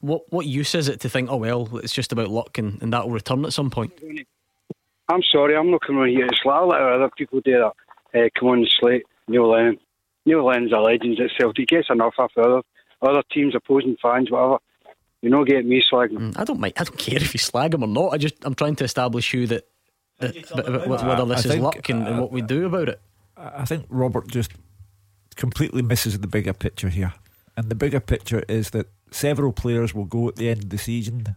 what 0.00 0.22
what 0.32 0.46
use 0.46 0.74
is 0.74 0.88
it 0.88 1.00
to 1.00 1.08
think, 1.08 1.30
oh 1.30 1.36
well, 1.36 1.68
it's 1.78 1.92
just 1.92 2.12
about 2.12 2.28
luck, 2.28 2.58
and, 2.58 2.80
and 2.82 2.92
that 2.92 3.04
will 3.06 3.14
return 3.14 3.44
at 3.44 3.52
some 3.52 3.70
point? 3.70 3.92
I'm 5.08 5.22
sorry, 5.30 5.56
I'm 5.56 5.70
not 5.70 5.80
coming 5.86 6.02
on 6.02 6.08
here 6.08 6.26
to 6.26 6.36
slap. 6.42 6.56
I'll 6.62 6.72
other 6.72 7.10
people 7.16 7.40
do 7.40 7.52
that. 7.52 7.72
Uh, 8.18 8.28
come 8.38 8.48
on 8.50 8.60
the 8.60 8.70
slate, 8.80 9.04
Neil 9.28 9.48
Lennon. 9.50 9.78
Neil 10.26 10.44
Lennon's 10.44 10.72
a 10.72 10.76
legend 10.78 11.18
at 11.20 11.30
Celtic. 11.38 11.56
He 11.58 11.66
gets 11.66 11.88
enough 11.90 12.14
after 12.18 12.40
other, 12.42 12.62
other 13.02 13.22
teams, 13.32 13.54
opposing 13.54 13.96
fans, 14.00 14.30
whatever. 14.30 14.58
You 15.22 15.30
know, 15.30 15.44
get 15.44 15.64
me 15.64 15.82
slagging. 15.90 16.16
him. 16.18 16.32
I 16.36 16.44
don't 16.44 16.60
mind. 16.60 16.74
I 16.76 16.84
don't 16.84 16.98
care 16.98 17.16
if 17.16 17.32
you 17.32 17.38
slag 17.38 17.74
him 17.74 17.82
or 17.82 17.88
not. 17.88 18.12
I 18.12 18.18
just 18.18 18.34
I'm 18.44 18.54
trying 18.54 18.76
to 18.76 18.84
establish 18.84 19.32
you 19.32 19.46
that, 19.48 19.66
that 20.18 20.34
but- 20.54 20.66
but 20.88 21.04
whether 21.06 21.24
this 21.24 21.38
I 21.38 21.40
is 21.40 21.46
think, 21.46 21.62
luck 21.62 21.88
and, 21.88 22.06
and 22.06 22.18
what 22.20 22.30
we 22.32 22.42
do 22.42 22.66
about 22.66 22.88
it. 22.88 23.00
I 23.36 23.64
think 23.64 23.86
Robert 23.88 24.28
just 24.28 24.52
completely 25.36 25.82
misses 25.82 26.18
the 26.18 26.26
bigger 26.26 26.52
picture 26.52 26.88
here. 26.90 27.14
And 27.56 27.68
the 27.68 27.74
bigger 27.74 28.00
picture 28.00 28.42
is 28.48 28.70
that 28.70 28.88
several 29.10 29.52
players 29.52 29.94
will 29.94 30.04
go 30.06 30.28
at 30.28 30.36
the 30.36 30.48
end 30.48 30.64
of 30.64 30.70
the 30.70 30.78
season. 30.78 31.36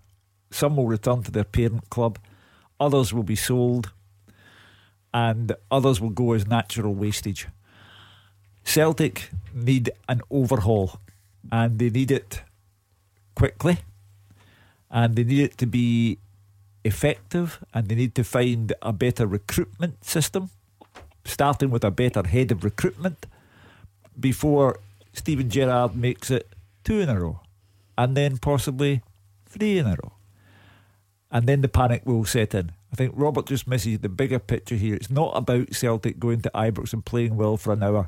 Some 0.49 0.77
will 0.77 0.87
return 0.87 1.23
to 1.23 1.31
their 1.31 1.43
parent 1.43 1.89
club, 1.89 2.19
others 2.79 3.13
will 3.13 3.23
be 3.23 3.35
sold, 3.35 3.91
and 5.13 5.53
others 5.69 5.99
will 5.99 6.09
go 6.09 6.33
as 6.33 6.47
natural 6.47 6.93
wastage. 6.93 7.47
Celtic 8.63 9.29
need 9.53 9.91
an 10.07 10.21
overhaul, 10.29 10.99
and 11.51 11.79
they 11.79 11.89
need 11.89 12.11
it 12.11 12.43
quickly, 13.35 13.79
and 14.89 15.15
they 15.15 15.23
need 15.23 15.43
it 15.43 15.57
to 15.57 15.65
be 15.65 16.17
effective, 16.83 17.59
and 17.73 17.87
they 17.87 17.95
need 17.95 18.15
to 18.15 18.23
find 18.23 18.73
a 18.81 18.93
better 18.93 19.27
recruitment 19.27 20.03
system. 20.05 20.49
Starting 21.25 21.71
with 21.71 21.83
a 21.83 21.91
better 21.91 22.25
head 22.27 22.51
of 22.51 22.63
recruitment 22.63 23.25
before 24.19 24.79
Steven 25.15 25.49
Gerrard 25.49 25.95
makes 25.95 26.29
it 26.29 26.49
two 26.83 26.99
in 26.99 27.09
a 27.09 27.19
row 27.19 27.41
and 27.97 28.15
then 28.15 28.37
possibly 28.37 29.01
three 29.45 29.77
in 29.77 29.87
a 29.87 29.97
row. 30.03 30.13
And 31.31 31.47
then 31.47 31.61
the 31.61 31.67
panic 31.67 32.05
will 32.05 32.25
set 32.25 32.53
in. 32.53 32.71
I 32.91 32.95
think 32.95 33.13
Robert 33.15 33.47
just 33.47 33.67
misses 33.67 33.99
the 33.99 34.09
bigger 34.09 34.39
picture 34.39 34.75
here. 34.75 34.95
It's 34.95 35.09
not 35.09 35.35
about 35.35 35.73
Celtic 35.73 36.19
going 36.19 36.41
to 36.41 36.51
Ibrox 36.53 36.93
and 36.93 37.03
playing 37.03 37.35
well 37.35 37.57
for 37.57 37.73
an 37.73 37.83
hour 37.83 38.07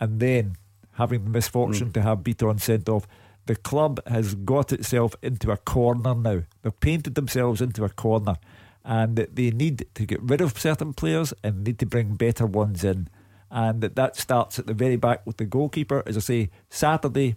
and 0.00 0.18
then 0.18 0.56
having 0.92 1.24
the 1.24 1.30
misfortune 1.30 1.90
mm. 1.90 1.94
to 1.94 2.02
have 2.02 2.18
Bitton 2.18 2.60
sent 2.60 2.88
off. 2.88 3.06
The 3.46 3.56
club 3.56 4.00
has 4.08 4.34
got 4.34 4.72
itself 4.72 5.14
into 5.22 5.50
a 5.50 5.56
corner 5.56 6.14
now. 6.14 6.42
They've 6.62 6.80
painted 6.80 7.14
themselves 7.14 7.60
into 7.60 7.84
a 7.84 7.90
corner 7.90 8.36
and 8.84 9.16
they 9.16 9.50
need 9.50 9.86
to 9.94 10.06
get 10.06 10.22
rid 10.22 10.40
of 10.40 10.58
certain 10.58 10.92
players 10.92 11.32
and 11.42 11.64
need 11.64 11.78
to 11.78 11.86
bring 11.86 12.14
better 12.14 12.46
ones 12.46 12.84
in. 12.84 13.08
And 13.50 13.80
that, 13.82 13.96
that 13.96 14.16
starts 14.16 14.58
at 14.58 14.66
the 14.66 14.74
very 14.74 14.96
back 14.96 15.26
with 15.26 15.36
the 15.36 15.44
goalkeeper. 15.44 16.02
As 16.06 16.16
I 16.16 16.20
say, 16.20 16.50
Saturday 16.70 17.36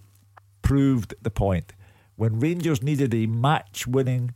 proved 0.62 1.14
the 1.22 1.32
point. 1.32 1.74
When 2.16 2.40
Rangers 2.40 2.82
needed 2.82 3.14
a 3.14 3.28
match 3.28 3.86
winning, 3.86 4.34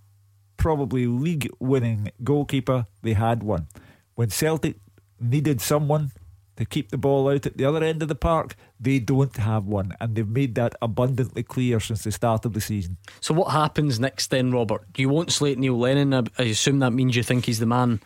probably 0.57 1.07
league 1.07 1.49
winning 1.60 2.11
goalkeeper, 2.23 2.85
they 3.02 3.14
had 3.14 3.41
one. 3.41 3.68
When 4.15 4.30
Celtic 4.30 4.76
needed 5.19 5.61
someone 5.61 6.11
to 6.57 6.65
keep 6.65 6.91
the 6.91 6.98
ball 6.98 7.30
out 7.30 7.48
at 7.48 7.57
the 7.57 7.65
other 7.65 7.84
end 7.84 8.03
of 8.03 8.07
the 8.07 8.15
park, 8.15 8.56
they 8.80 8.99
don't 8.99 9.35
have 9.38 9.65
one. 9.65 9.95
And 9.99 10.15
they've 10.15 10.27
made 10.27 10.53
that 10.56 10.76
abundantly 10.81 11.41
clear 11.41 11.80
since 11.80 12.03
the 12.03 12.11
start 12.11 12.45
of 12.45 12.53
the 12.53 12.61
season. 12.61 12.98
So 13.19 13.34
what 13.34 13.52
happens 13.52 13.99
next 13.99 14.30
then, 14.30 14.52
Robert? 14.52 14.85
Do 14.93 15.02
you 15.02 15.10
won't 15.10 15.31
slate 15.31 15.57
Neil 15.57 15.80
Lennon. 15.80 16.14
I, 16.14 16.23
I 16.38 16.43
assume 16.43 16.80
that 16.80 16.91
means 16.91 17.15
you 17.15 17.23
think 17.23 17.45
he's 17.45 17.60
the 17.60 17.65
man 17.65 17.99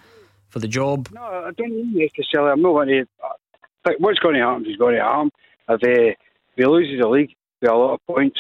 for 0.48 0.60
the 0.60 0.68
job. 0.70 1.10
No, 1.12 1.22
I 1.22 1.52
don't 1.58 1.70
mean 1.70 1.94
necessarily. 1.94 2.52
I'm 2.52 2.62
not 2.62 2.72
going 2.72 2.88
to. 2.88 3.06
But 3.86 3.94
what's 4.00 4.20
going 4.20 4.36
to 4.36 4.42
happen 4.42 4.66
is 4.66 4.76
going 4.78 4.96
to 4.96 5.02
happen. 5.02 5.32
If, 5.70 5.84
uh, 5.84 6.12
if 6.12 6.18
he 6.58 6.66
loses 6.66 7.00
the 7.00 7.08
league 7.08 7.34
with 7.62 7.72
a 7.72 7.74
lot 7.74 7.94
of 7.94 8.06
points, 8.08 8.40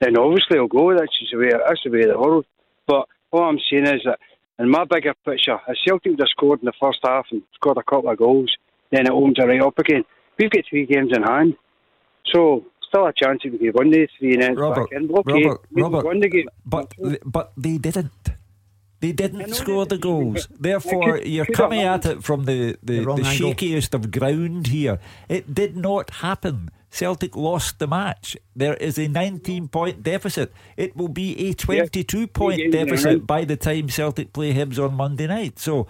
then 0.00 0.18
obviously 0.18 0.58
he'll 0.58 0.66
go. 0.66 0.92
That's 0.92 1.16
just 1.18 1.32
the 1.32 1.38
way. 1.38 1.50
That's 1.50 1.80
the 1.84 1.90
way 1.90 2.02
of 2.02 2.10
the 2.10 2.18
world. 2.18 2.44
But 2.86 3.06
what 3.30 3.44
I'm 3.44 3.58
saying 3.70 3.86
is 3.86 4.02
that 4.04 4.18
in 4.58 4.68
my 4.68 4.84
bigger 4.84 5.14
picture, 5.24 5.58
if 5.68 5.78
Celtic 5.86 6.10
would 6.10 6.20
have 6.20 6.28
scored 6.28 6.60
in 6.60 6.66
the 6.66 6.72
first 6.80 6.98
half 7.04 7.26
and 7.30 7.42
scored 7.54 7.78
a 7.78 7.82
couple 7.88 8.10
of 8.10 8.18
goals, 8.18 8.54
then 8.90 9.06
it 9.06 9.12
opens 9.12 9.36
it 9.38 9.46
right 9.46 9.62
up 9.62 9.78
again. 9.78 10.04
We've 10.38 10.50
got 10.50 10.64
three 10.68 10.86
games 10.86 11.12
in 11.14 11.22
hand, 11.22 11.54
so 12.34 12.66
still 12.88 13.06
a 13.06 13.12
chance 13.12 13.40
that 13.44 13.52
we 13.52 13.58
could 13.58 13.74
win 13.74 13.90
these 13.90 14.08
three 14.18 14.34
and 14.34 14.42
then 14.42 14.56
Robert, 14.56 14.90
back 14.90 15.00
in. 15.00 15.10
Okay, 15.10 15.44
Robert, 15.44 15.66
we 15.70 15.82
Robert, 15.82 16.04
won 16.04 16.20
the 16.20 16.28
game. 16.28 16.48
But 16.66 16.94
but 17.24 17.52
they 17.56 17.78
didn't. 17.78 18.32
They 19.00 19.12
didn't 19.12 19.54
score 19.54 19.86
the 19.86 19.96
goals. 19.96 20.46
Therefore, 20.50 21.18
could- 21.18 21.26
you're 21.26 21.46
could 21.46 21.56
coming 21.56 21.80
at 21.80 22.04
it 22.04 22.22
from 22.22 22.44
the, 22.44 22.76
the, 22.82 23.04
The 23.04 23.14
the, 23.14 23.22
shakiest 23.22 23.94
of 23.94 24.10
ground 24.10 24.68
here. 24.68 24.98
It 25.28 25.54
did 25.54 25.76
not 25.76 26.10
happen. 26.10 26.70
Celtic 26.90 27.36
lost 27.36 27.78
the 27.78 27.86
match. 27.86 28.36
There 28.54 28.74
is 28.74 28.98
a 28.98 29.08
19 29.08 29.68
point 29.68 30.02
deficit. 30.02 30.52
It 30.76 30.96
will 30.96 31.08
be 31.08 31.48
a 31.48 31.54
22 31.54 32.26
point 32.26 32.58
games 32.58 32.74
in 32.74 32.80
a 32.80 32.84
deficit 32.84 33.26
by 33.26 33.44
the 33.44 33.56
time 33.56 33.88
Celtic 33.88 34.32
play 34.32 34.52
Hibs 34.52 34.78
on 34.78 34.94
Monday 34.94 35.28
night. 35.28 35.58
So 35.58 35.86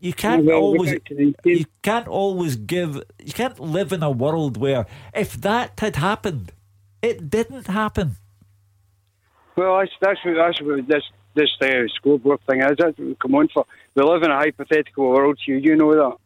you 0.00 0.12
can't 0.12 0.44
well, 0.44 0.58
always 0.58 0.92
back 0.92 1.10
you 1.44 1.66
can't 1.82 2.08
always 2.08 2.56
give 2.56 2.96
you 3.24 3.32
can't 3.32 3.60
live 3.60 3.92
in 3.92 4.02
a 4.02 4.10
world 4.10 4.56
where 4.56 4.86
if 5.14 5.40
that 5.40 5.78
had 5.78 5.96
happened, 5.96 6.52
it 7.00 7.30
didn't 7.30 7.68
happen. 7.68 8.16
Well, 9.56 9.78
that's 9.78 9.92
that's 10.00 10.24
what, 10.24 10.34
that's 10.34 10.60
what 10.62 10.88
this 10.88 11.04
this 11.40 11.50
uh, 11.60 11.88
scoreboard 11.94 12.40
thing 12.48 12.60
is. 12.60 12.76
That's 12.78 12.98
what 12.98 13.08
we 13.08 13.14
come 13.16 13.34
on 13.34 13.48
for. 13.48 13.66
We 13.94 14.02
live 14.02 14.22
in 14.22 14.30
a 14.30 14.36
hypothetical 14.36 15.08
world, 15.10 15.38
Hugh. 15.44 15.56
You 15.56 15.76
know 15.76 15.94
that. 15.94 16.16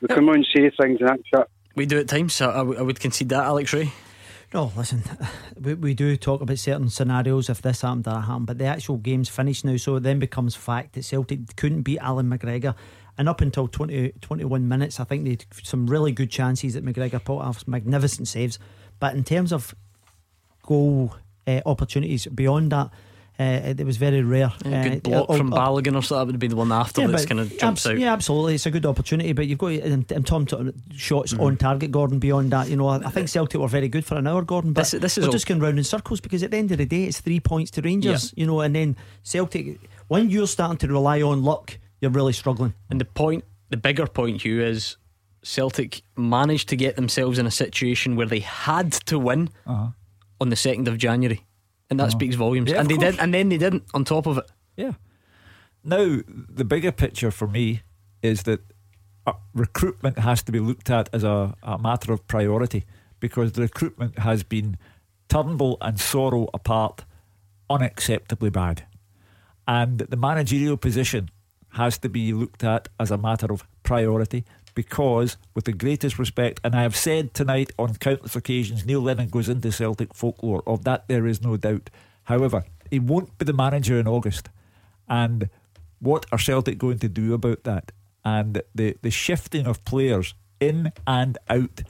We 0.00 0.08
come 0.08 0.28
on 0.28 0.36
and 0.36 0.46
say 0.54 0.70
things 0.70 1.00
and 1.00 1.08
that's 1.08 1.22
it. 1.32 1.48
We 1.74 1.86
do 1.86 1.98
at 1.98 2.08
times. 2.08 2.34
So 2.34 2.50
I, 2.50 2.58
w- 2.58 2.78
I 2.78 2.82
would 2.82 3.00
concede 3.00 3.30
that, 3.30 3.44
Alex 3.44 3.72
Rae. 3.72 3.92
No, 4.52 4.72
listen, 4.76 5.02
we, 5.60 5.74
we 5.74 5.94
do 5.94 6.16
talk 6.16 6.40
about 6.40 6.58
certain 6.58 6.88
scenarios 6.88 7.48
if 7.48 7.62
this 7.62 7.82
happened, 7.82 8.04
that 8.04 8.22
happened, 8.22 8.46
but 8.46 8.58
the 8.58 8.66
actual 8.66 8.96
game's 8.96 9.28
finished 9.28 9.64
now, 9.64 9.76
so 9.76 9.96
it 9.96 10.02
then 10.02 10.18
becomes 10.18 10.54
fact 10.54 10.94
that 10.94 11.04
Celtic 11.04 11.56
couldn't 11.56 11.82
beat 11.82 11.98
Allan 11.98 12.30
McGregor. 12.30 12.74
And 13.18 13.28
up 13.28 13.40
until 13.40 13.66
20, 13.66 14.12
21 14.20 14.68
minutes, 14.68 15.00
I 15.00 15.04
think 15.04 15.24
they 15.24 15.30
had 15.30 15.44
some 15.62 15.86
really 15.86 16.12
good 16.12 16.30
chances 16.30 16.74
that 16.74 16.84
McGregor 16.84 17.22
put 17.22 17.38
off, 17.38 17.66
magnificent 17.66 18.28
saves. 18.28 18.58
But 19.00 19.14
in 19.14 19.24
terms 19.24 19.52
of 19.52 19.74
goal 20.62 21.16
uh, 21.46 21.60
opportunities 21.64 22.26
beyond 22.26 22.72
that, 22.72 22.90
it 23.38 23.84
was 23.84 23.96
very 23.98 24.22
rare. 24.22 24.52
Yeah, 24.64 24.80
Uh, 24.80 24.82
good 24.88 25.02
block 25.02 25.30
uh, 25.30 25.36
from 25.36 25.52
uh, 25.52 25.56
Balogun 25.58 25.94
or 25.96 26.02
so. 26.02 26.16
That 26.18 26.26
would 26.26 26.38
be 26.38 26.48
the 26.48 26.56
one 26.56 26.72
after 26.72 27.02
yeah, 27.02 27.08
that's 27.08 27.26
kind 27.26 27.40
of 27.40 27.50
jumps 27.58 27.84
abs- 27.84 27.92
out. 27.92 27.98
Yeah, 27.98 28.12
absolutely. 28.12 28.54
It's 28.54 28.66
a 28.66 28.70
good 28.70 28.86
opportunity, 28.86 29.32
but 29.32 29.46
you've 29.46 29.58
got 29.58 29.72
and, 29.72 30.10
and 30.10 30.26
Tom 30.26 30.46
talking 30.46 30.68
about 30.68 30.80
shots 30.96 31.32
Mm-hmm. 31.34 31.42
on 31.42 31.56
target. 31.56 31.90
Gordon 31.90 32.18
beyond 32.18 32.50
that, 32.52 32.68
you 32.68 32.76
know, 32.76 32.88
I, 32.88 32.96
I 33.06 33.10
think 33.10 33.28
Celtic 33.28 33.60
were 33.60 33.68
very 33.68 33.88
good 33.88 34.04
for 34.04 34.16
an 34.16 34.26
hour, 34.26 34.42
Gordon. 34.42 34.72
But 34.72 34.82
This- 34.90 35.00
this 35.00 35.18
is 35.18 35.22
we're 35.22 35.28
all- 35.28 35.32
just 35.32 35.46
going 35.46 35.60
round 35.60 35.76
in 35.78 35.84
circles 35.84 36.20
because 36.20 36.42
at 36.42 36.50
the 36.50 36.56
end 36.56 36.72
of 36.72 36.78
the 36.78 36.86
day, 36.86 37.04
it's 37.04 37.20
three 37.20 37.40
points 37.40 37.70
to 37.72 37.82
Rangers, 37.82 38.32
you 38.36 38.46
know, 38.46 38.60
and 38.60 38.74
then 38.74 38.96
Celtic. 39.22 39.80
When 40.08 40.30
you're 40.30 40.46
starting 40.46 40.78
to 40.78 40.88
rely 40.88 41.20
on 41.22 41.42
luck, 41.42 41.78
you're 42.00 42.10
really 42.10 42.32
struggling. 42.32 42.74
And 42.90 43.00
the 43.00 43.04
point, 43.04 43.44
the 43.70 43.76
bigger 43.76 44.06
point, 44.06 44.42
Hugh, 44.42 44.62
is 44.62 44.96
Celtic 45.42 46.02
managed 46.16 46.68
to 46.70 46.76
get 46.76 46.96
themselves 46.96 47.38
in 47.38 47.46
a 47.46 47.50
situation 47.50 48.16
where 48.16 48.26
they 48.26 48.40
had 48.40 48.92
to 49.06 49.18
win 49.18 49.50
Uh-huh. 49.66 49.88
on 50.40 50.48
the 50.50 50.56
second 50.56 50.88
of 50.88 50.98
January, 50.98 51.44
and 51.90 51.98
that 52.00 52.04
Uh-huh. 52.04 52.10
speaks 52.18 52.34
volumes. 52.36 52.70
Yeah, 52.70 52.80
and 52.80 52.88
they 52.88 52.96
course. 52.96 53.12
did, 53.12 53.20
and 53.20 53.32
then 53.34 53.48
they 53.48 53.58
didn't. 53.58 53.84
On 53.94 54.04
top 54.04 54.26
of 54.26 54.38
it, 54.38 54.50
Yeah. 54.76 54.92
Now, 55.84 56.18
the 56.26 56.64
bigger 56.64 56.90
picture 56.92 57.30
for 57.30 57.46
me 57.46 57.82
is 58.22 58.42
that 58.42 58.60
uh, 59.26 59.34
recruitment 59.54 60.18
has 60.18 60.42
to 60.42 60.52
be 60.52 60.58
looked 60.60 60.90
at 60.90 61.08
as 61.12 61.22
a, 61.24 61.54
a 61.62 61.78
matter 61.78 62.12
of 62.12 62.26
priority 62.26 62.84
because 63.20 63.52
the 63.52 63.62
recruitment 63.62 64.18
has 64.18 64.42
been 64.42 64.76
Turnbull 65.28 65.78
and 65.80 65.96
Soro 65.98 66.48
apart 66.52 67.04
unacceptably 67.70 68.52
bad. 68.52 68.84
And 69.66 69.98
the 69.98 70.16
managerial 70.16 70.76
position 70.76 71.28
has 71.70 71.98
to 71.98 72.08
be 72.08 72.32
looked 72.32 72.62
at 72.64 72.88
as 72.98 73.10
a 73.10 73.18
matter 73.18 73.52
of 73.52 73.64
priority 73.82 74.44
because, 74.76 75.38
with 75.54 75.64
the 75.64 75.72
greatest 75.72 76.18
respect, 76.18 76.60
and 76.62 76.76
I 76.76 76.82
have 76.82 76.94
said 76.94 77.34
tonight 77.34 77.72
on 77.78 77.94
countless 77.94 78.36
occasions, 78.36 78.84
Neil 78.86 79.00
Lennon 79.00 79.30
goes 79.30 79.48
into 79.48 79.72
Celtic 79.72 80.14
folklore. 80.14 80.62
Of 80.66 80.84
that, 80.84 81.08
there 81.08 81.26
is 81.26 81.42
no 81.42 81.56
doubt. 81.56 81.90
However, 82.24 82.66
he 82.90 83.00
won't 83.00 83.36
be 83.38 83.46
the 83.46 83.54
manager 83.54 83.98
in 83.98 84.06
August. 84.06 84.50
And 85.08 85.48
what 85.98 86.26
are 86.30 86.38
Celtic 86.38 86.78
going 86.78 86.98
to 86.98 87.08
do 87.08 87.32
about 87.32 87.64
that? 87.64 87.90
And 88.22 88.62
the, 88.74 88.96
the 89.00 89.10
shifting 89.10 89.66
of 89.66 89.84
players 89.86 90.34
in 90.60 90.92
and 91.06 91.38
out 91.48 91.82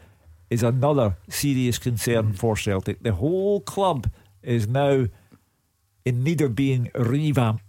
is 0.49 0.63
another 0.63 1.17
serious 1.29 1.79
concern 1.79 2.35
mm. 2.35 2.39
for 2.39 2.57
Celtic. 2.57 3.03
The 3.03 3.15
whole 3.15 3.61
club 3.61 4.09
is 4.43 4.69
now 4.69 5.07
in 6.05 6.23
need 6.23 6.41
of 6.41 6.55
being 6.55 6.93
revamped. 6.95 7.66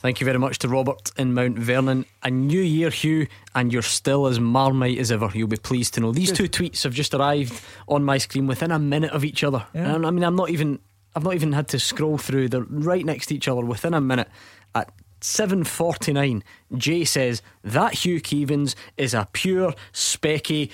Thank 0.00 0.18
you 0.18 0.24
very 0.24 0.38
much 0.38 0.58
to 0.60 0.68
Robert 0.68 1.10
in 1.18 1.34
Mount 1.34 1.58
Vernon. 1.58 2.06
A 2.22 2.30
new 2.30 2.62
year, 2.62 2.88
Hugh, 2.88 3.26
and 3.54 3.70
you're 3.70 3.82
still 3.82 4.26
as 4.26 4.40
marmite 4.40 4.96
as 4.98 5.12
ever. 5.12 5.30
You'll 5.34 5.46
be 5.46 5.58
pleased 5.58 5.92
to 5.94 6.00
know. 6.00 6.10
These 6.10 6.32
two 6.32 6.48
tweets 6.48 6.84
have 6.84 6.94
just 6.94 7.12
arrived 7.12 7.62
on 7.86 8.02
my 8.02 8.16
screen 8.16 8.46
within 8.46 8.70
a 8.70 8.78
minute 8.78 9.10
of 9.12 9.26
each 9.26 9.44
other. 9.44 9.66
Yeah. 9.74 9.94
And 9.94 10.06
I 10.06 10.10
mean, 10.10 10.24
I'm 10.24 10.36
not 10.36 10.48
even. 10.50 10.78
I've 11.14 11.24
not 11.24 11.34
even 11.34 11.52
had 11.52 11.68
to 11.68 11.78
scroll 11.78 12.16
through. 12.18 12.48
They're 12.48 12.62
right 12.62 13.04
next 13.04 13.26
to 13.26 13.34
each 13.34 13.46
other 13.48 13.62
within 13.62 13.92
a 13.94 14.00
minute. 14.00 14.28
At 14.74 14.90
7:49, 15.20 16.42
Jay 16.78 17.04
says 17.04 17.42
that 17.62 17.94
Hugh 17.94 18.20
Keevins 18.22 18.74
is 18.96 19.12
a 19.12 19.28
pure 19.32 19.74
specky. 19.92 20.70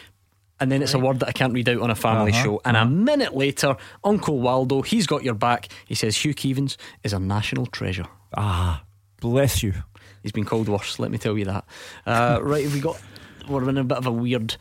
And 0.60 0.72
then 0.72 0.82
it's 0.82 0.94
a 0.94 0.98
word 0.98 1.20
that 1.20 1.28
I 1.28 1.32
can't 1.32 1.52
read 1.52 1.68
out 1.68 1.82
on 1.82 1.90
a 1.90 1.94
family 1.94 2.32
Uh-huh, 2.32 2.42
show. 2.42 2.60
And 2.64 2.78
a 2.78 2.86
minute 2.86 3.34
later, 3.36 3.76
Uncle 4.04 4.40
Waldo, 4.40 4.80
he's 4.80 5.06
got 5.06 5.22
your 5.22 5.34
back. 5.34 5.68
He 5.84 5.94
says 5.94 6.16
Hugh 6.16 6.32
Keevins 6.34 6.76
is 7.02 7.12
a 7.12 7.18
national 7.18 7.66
treasure. 7.66 8.06
Ah, 8.34 8.82
bless 9.20 9.62
you. 9.62 9.74
He's 10.22 10.32
been 10.32 10.44
called 10.44 10.68
worse, 10.68 10.98
let 10.98 11.10
me 11.10 11.18
tell 11.18 11.38
you 11.38 11.44
that. 11.46 11.64
Uh, 12.04 12.40
right, 12.42 12.64
have 12.64 12.74
we 12.74 12.80
got. 12.80 13.00
We're 13.48 13.68
in 13.68 13.78
a 13.78 13.84
bit 13.84 13.98
of 13.98 14.06
a 14.06 14.10
weird 14.10 14.56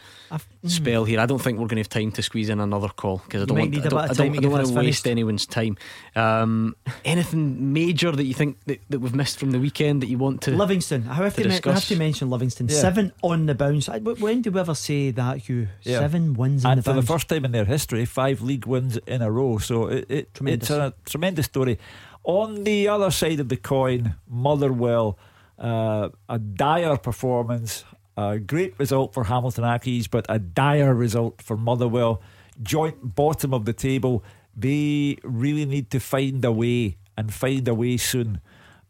spell 0.67 1.05
here. 1.05 1.19
I 1.19 1.25
don't 1.25 1.41
think 1.41 1.57
we're 1.57 1.65
going 1.65 1.77
to 1.77 1.79
have 1.81 1.89
time 1.89 2.11
to 2.11 2.21
squeeze 2.21 2.49
in 2.49 2.59
another 2.59 2.87
call 2.89 3.17
because 3.17 3.41
I 3.41 3.45
don't 3.47 3.57
want, 3.57 3.71
need 3.71 3.81
don't, 3.81 3.93
I 3.95 4.05
don't, 4.05 4.15
to 4.15 4.23
I 4.37 4.41
don't 4.41 4.51
want 4.51 4.67
to 4.67 4.73
waste 4.73 5.03
finished. 5.03 5.07
anyone's 5.07 5.47
time. 5.47 5.75
Um, 6.15 6.75
anything 7.03 7.73
major 7.73 8.11
that 8.11 8.23
you 8.25 8.35
think 8.35 8.59
that, 8.65 8.81
that 8.89 8.99
we've 8.99 9.15
missed 9.15 9.39
from 9.39 9.49
the 9.49 9.59
weekend 9.59 10.03
that 10.03 10.07
you 10.07 10.19
want 10.19 10.41
to 10.43 10.51
Livingston. 10.51 11.07
I 11.09 11.15
have 11.15 11.33
to 11.35 11.41
to, 11.43 11.47
men- 11.47 11.47
we 11.47 11.53
have 11.53 11.61
discuss? 11.63 11.87
to 11.87 11.95
mention 11.95 12.29
Livingston. 12.29 12.67
Yeah. 12.69 12.75
Seven 12.75 13.11
on 13.23 13.47
the 13.47 13.55
bounce. 13.55 13.89
I- 13.89 13.97
w- 13.97 14.23
When 14.23 14.43
do 14.43 14.51
we 14.51 14.59
ever 14.59 14.75
say 14.75 15.09
that, 15.09 15.39
Hugh? 15.39 15.67
Yeah. 15.81 15.99
Seven 16.01 16.35
wins 16.35 16.63
on 16.63 16.73
and 16.73 16.79
the 16.79 16.83
for 16.83 16.93
bounce. 16.93 17.07
the 17.07 17.11
first 17.13 17.27
time 17.29 17.43
in 17.43 17.53
their 17.53 17.65
history, 17.65 18.05
five 18.05 18.39
league 18.41 18.67
wins 18.67 18.97
in 19.07 19.23
a 19.23 19.31
row. 19.31 19.57
So 19.57 19.87
it, 19.87 20.05
it 20.09 20.33
Tremendous. 20.35 20.69
it's 20.69 20.77
a 20.77 20.93
tremendous 21.05 21.47
story. 21.47 21.79
On 22.25 22.63
the 22.63 22.87
other 22.87 23.11
side 23.11 23.39
of 23.39 23.49
the 23.49 23.57
coin, 23.57 24.15
Motherwell, 24.27 25.17
uh, 25.59 26.09
a 26.27 26.39
dire 26.39 26.97
performance, 26.97 27.85
a 28.17 28.39
great 28.39 28.77
result 28.79 29.13
for 29.13 29.25
Hamilton 29.25 29.63
Accies, 29.63 30.09
but 30.09 30.25
a 30.27 30.39
dire 30.39 30.93
result 30.95 31.41
for 31.41 31.55
Motherwell. 31.55 32.21
Joint 32.63 33.15
bottom 33.15 33.53
of 33.53 33.65
the 33.65 33.73
table. 33.73 34.23
They 34.55 35.17
really 35.23 35.65
need 35.65 35.91
to 35.91 35.99
find 35.99 36.43
a 36.43 36.51
way 36.51 36.97
and 37.15 37.31
find 37.33 37.67
a 37.67 37.75
way 37.75 37.97
soon 37.97 38.41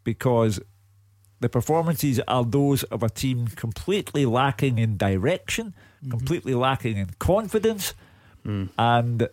because 0.05 0.61
the 1.41 1.49
performances 1.49 2.21
are 2.27 2.45
those 2.45 2.83
of 2.83 3.03
a 3.03 3.09
team 3.09 3.47
completely 3.47 4.25
lacking 4.25 4.77
in 4.77 4.95
direction, 4.95 5.73
completely 6.09 6.53
lacking 6.53 6.97
in 6.97 7.09
confidence, 7.19 7.93
and 8.77 9.27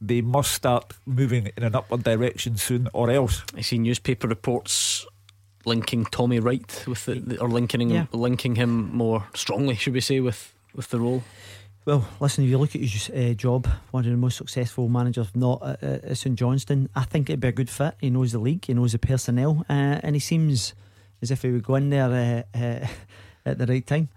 they 0.00 0.20
must 0.20 0.52
start 0.52 0.94
moving 1.06 1.50
in 1.56 1.62
an 1.62 1.74
upward 1.74 2.02
direction 2.04 2.56
soon, 2.56 2.88
or 2.92 3.10
else. 3.10 3.42
I 3.56 3.62
see 3.62 3.78
newspaper 3.78 4.28
reports 4.28 5.06
linking 5.64 6.04
Tommy 6.06 6.38
Wright 6.38 6.84
with 6.86 7.04
the, 7.06 7.14
the 7.14 7.38
or 7.40 7.48
linking 7.48 7.90
Yeah. 7.90 8.02
him, 8.02 8.08
linking 8.12 8.54
him 8.56 8.94
more 8.96 9.24
strongly, 9.34 9.74
should 9.76 9.94
we 9.94 10.00
say, 10.00 10.20
with 10.20 10.54
with 10.74 10.90
the 10.90 11.00
role. 11.00 11.22
Well, 11.86 12.04
listen, 12.20 12.42
if 12.44 12.50
you 12.50 12.58
look 12.58 12.74
at 12.74 12.80
his 12.80 13.08
uh, 13.10 13.32
job, 13.34 13.68
one 13.92 14.04
of 14.04 14.10
the 14.10 14.16
most 14.16 14.36
successful 14.36 14.88
managers, 14.88 15.28
not 15.34 15.62
at, 15.64 15.82
at 15.82 16.04
at 16.04 16.18
St 16.18 16.36
Johnstone, 16.36 16.88
I 16.96 17.04
think 17.04 17.30
it'd 17.30 17.40
be 17.40 17.48
a 17.48 17.52
good 17.52 17.70
fit. 17.70 17.94
He 18.00 18.10
knows 18.10 18.32
the 18.32 18.40
league, 18.40 18.64
he 18.64 18.74
knows 18.74 18.92
the 18.92 18.98
personnel, 18.98 19.64
uh, 19.70 20.00
and 20.02 20.16
he 20.16 20.20
seems 20.20 20.74
as 21.22 21.30
if 21.30 21.42
he 21.42 21.50
would 21.52 21.62
go 21.64 21.76
in 21.76 21.90
there 21.90 22.44
uh, 22.54 22.58
uh, 22.58 22.86
at 23.46 23.58
the 23.58 23.66
right 23.66 23.86
time. 23.86 24.08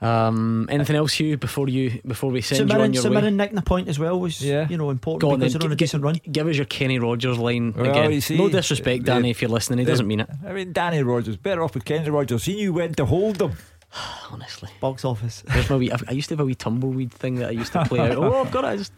Um, 0.00 0.68
anything 0.70 0.94
else, 0.94 1.12
Hugh, 1.14 1.36
before 1.36 1.68
you 1.68 2.00
before 2.06 2.30
we 2.30 2.40
send 2.40 2.58
St 2.58 2.70
you 2.70 2.76
on 2.78 2.92
your 2.92 3.02
way? 3.02 3.10
Mirren 3.10 3.36
nicking 3.36 3.58
a 3.58 3.62
point 3.62 3.88
as 3.88 3.98
well 3.98 4.20
was 4.20 4.40
you 4.44 4.76
know 4.76 4.90
important 4.90 5.20
Go 5.22 5.32
on 5.32 5.40
because 5.40 5.54
then, 5.54 5.60
they're 5.60 5.66
on 5.68 5.72
a 5.72 5.76
gi- 5.76 5.84
decent 5.84 6.04
run. 6.04 6.20
Give 6.30 6.46
us 6.46 6.54
your 6.56 6.66
Kenny 6.66 7.00
Rogers 7.00 7.36
line 7.36 7.72
Well, 7.76 7.90
again. 7.90 8.12
you 8.12 8.20
see, 8.20 8.38
no 8.38 8.48
disrespect, 8.48 9.04
the- 9.04 9.12
Danny, 9.12 9.30
if 9.30 9.42
you're 9.42 9.50
listening. 9.50 9.80
He 9.80 9.84
the- 9.84 9.90
doesn't 9.90 10.06
mean 10.06 10.20
it. 10.20 10.30
I 10.46 10.52
mean, 10.52 10.72
Danny 10.72 11.02
Rogers, 11.02 11.36
better 11.36 11.64
off 11.64 11.74
with 11.74 11.84
Kenny 11.84 12.08
Rogers. 12.10 12.44
He 12.44 12.54
knew 12.54 12.72
when 12.74 12.94
to 12.94 13.04
hold 13.06 13.36
them. 13.36 13.52
Honestly, 14.30 14.70
box 14.80 15.04
office. 15.04 15.42
There's 15.46 15.68
my 15.68 15.76
wee, 15.76 15.90
I 15.90 16.12
used 16.12 16.28
to 16.28 16.34
have 16.34 16.40
a 16.40 16.44
wee 16.44 16.54
tumbleweed 16.54 17.12
thing 17.12 17.34
that 17.36 17.48
I 17.48 17.52
used 17.52 17.72
to 17.72 17.84
play 17.84 17.98
out. 18.00 18.12
Oh, 18.18 18.40
I've 18.44 18.52
got 18.52 18.64
it. 18.78 18.90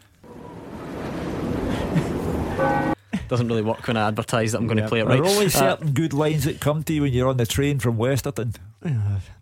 I 3.31 3.35
just 3.35 3.39
doesn't 3.39 3.47
really 3.47 3.61
work 3.61 3.87
when 3.87 3.95
I 3.97 4.07
advertise 4.07 4.51
that 4.51 4.57
I'm 4.59 4.67
going 4.67 4.77
to 4.77 4.87
play 4.87 4.99
it 4.99 5.05
right. 5.05 5.15
There 5.15 5.23
are 5.23 5.33
only 5.35 5.45
Uh, 5.45 5.49
certain 5.49 5.91
good 5.93 6.13
lines 6.13 6.43
that 6.43 6.59
come 6.59 6.83
to 6.83 6.93
you 6.93 7.03
when 7.03 7.13
you're 7.13 7.29
on 7.29 7.37
the 7.37 7.45
train 7.45 7.79
from 7.79 7.97
Westerton. 7.97 8.53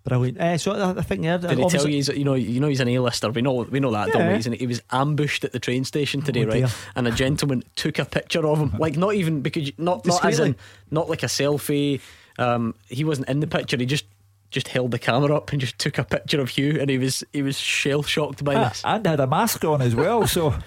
Brilliant. 0.04 0.40
Uh, 0.40 0.58
so 0.58 0.72
I, 0.74 1.00
I 1.00 1.02
think 1.02 1.24
yeah, 1.24 1.38
Did 1.38 1.50
he 1.52 1.56
tell 1.56 1.66
obviously- 1.66 1.92
you 1.92 1.98
he's 1.98 2.08
you 2.10 2.24
know 2.24 2.34
you 2.36 2.60
know 2.60 2.68
he's 2.68 2.80
an 2.80 2.88
A-lister? 2.88 3.30
We 3.32 3.42
know 3.42 3.64
we 3.70 3.80
know 3.80 3.92
that, 3.92 4.12
don't 4.12 4.22
we? 4.24 4.28
Yeah. 4.30 4.36
He's 4.36 4.48
an, 4.48 4.54
he 4.54 4.68
was 4.68 4.82
ambushed 4.92 5.44
at 5.44 5.52
the 5.52 5.60
train 5.60 5.84
station 5.86 6.22
today, 6.22 6.44
Oh, 6.44 6.48
right? 6.48 6.54
dear. 6.66 6.68
And 6.96 7.08
a 7.08 7.12
gentleman 7.12 7.64
took 7.76 8.00
a 8.00 8.06
picture 8.06 8.46
of 8.46 8.60
him, 8.60 8.74
like 8.80 8.98
not 8.98 9.16
even 9.16 9.42
because 9.42 9.68
you, 9.68 9.74
not 9.78 10.06
not 10.06 10.24
as 10.26 10.40
in 10.40 10.56
not 10.92 11.10
like 11.10 11.24
a 11.24 11.28
selfie. 11.28 12.00
Um, 12.38 12.76
he 12.88 13.04
wasn't 13.04 13.28
in 13.30 13.40
the 13.40 13.48
picture. 13.48 13.78
He 13.78 13.86
just 13.86 14.06
just 14.52 14.68
held 14.70 14.92
the 14.92 15.00
camera 15.00 15.36
up 15.36 15.52
and 15.52 15.62
just 15.62 15.78
took 15.80 15.98
a 15.98 16.04
picture 16.04 16.42
of 16.42 16.50
Hugh, 16.50 16.78
and 16.80 16.90
he 16.90 16.98
was 16.98 17.24
he 17.34 17.42
was 17.42 17.58
shell 17.58 18.04
shocked 18.04 18.44
by 18.44 18.56
Ah, 18.56 18.70
this. 18.70 18.82
and 18.86 19.06
had 19.06 19.20
a 19.20 19.28
mask 19.28 19.64
on 19.66 19.82
as 19.82 19.96
well, 19.96 20.28
so. 20.28 20.54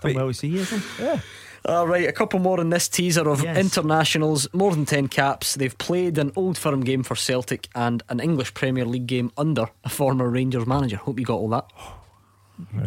Done 0.00 0.14
well 0.14 0.28
to 0.28 0.34
see 0.34 0.46
you. 0.48 0.64
Yeah. 1.00 1.18
All 1.64 1.86
right, 1.86 2.08
a 2.08 2.12
couple 2.12 2.38
more 2.38 2.60
in 2.60 2.70
this 2.70 2.88
teaser 2.88 3.28
of 3.28 3.42
Yes. 3.42 3.56
internationals, 3.58 4.48
more 4.54 4.72
than 4.74 4.86
10 4.86 5.08
caps. 5.08 5.54
They've 5.54 5.76
played 5.76 6.16
an 6.18 6.32
old 6.36 6.56
firm 6.56 6.80
game 6.84 7.02
for 7.02 7.14
Celtic 7.16 7.68
and 7.74 8.02
an 8.08 8.20
English 8.20 8.54
Premier 8.54 8.84
League 8.84 9.06
game 9.06 9.32
under 9.36 9.68
a 9.84 9.88
former 9.88 10.28
Rangers 10.28 10.66
manager. 10.66 10.96
Hope 10.96 11.18
you 11.18 11.26
got 11.26 11.36
all 11.38 11.48
that. 11.50 11.66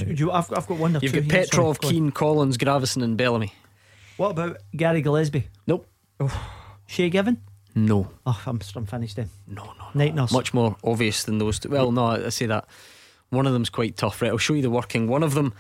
Do 0.06 0.14
you- 0.14 0.32
I've, 0.32 0.52
I've 0.54 0.68
got 0.68 0.78
one 0.78 0.94
You've 1.02 1.14
got 1.14 1.24
here, 1.24 1.30
Petrov, 1.44 1.78
sorry. 1.82 1.94
Keane, 1.94 2.12
Collins, 2.12 2.58
Gravesen, 2.58 3.04
and 3.04 3.18
Bellamy. 3.18 3.54
What 4.18 4.32
about 4.32 4.58
Gary 4.76 5.02
Gillespie? 5.02 5.48
Nope. 5.68 5.88
Oh. 6.20 6.48
Shay 6.88 7.10
Given? 7.10 7.42
No. 7.74 8.10
Oh, 8.26 8.42
I'm, 8.46 8.60
I'm 8.76 8.86
finished 8.86 9.16
then. 9.16 9.30
No, 9.48 9.64
no. 9.64 9.86
Night 9.94 10.14
nurse. 10.14 10.32
Much 10.32 10.54
more 10.54 10.76
obvious 10.84 11.24
than 11.24 11.38
those 11.38 11.58
two. 11.60 11.70
Well, 11.70 11.92
no, 11.92 12.06
I 12.06 12.26
I 12.26 12.30
say 12.30 12.46
that. 12.48 12.68
One 13.30 13.48
of 13.48 13.54
them's 13.54 13.70
quite 13.70 13.96
tough, 13.96 14.22
right? 14.22 14.30
I'll 14.30 14.38
show 14.38 14.54
you 14.54 14.62
the 14.62 14.70
working. 14.70 15.08
One 15.08 15.24
of 15.24 15.34
them 15.36 15.54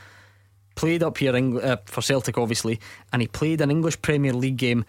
played 0.81 1.03
up 1.03 1.17
here 1.19 1.35
Eng- 1.35 1.61
uh, 1.61 1.77
for 1.85 2.01
Celtic, 2.01 2.37
obviously, 2.37 2.79
and 3.13 3.21
he 3.21 3.27
played 3.27 3.61
an 3.61 3.69
English 3.69 4.01
Premier 4.01 4.33
League 4.33 4.57
game 4.57 4.83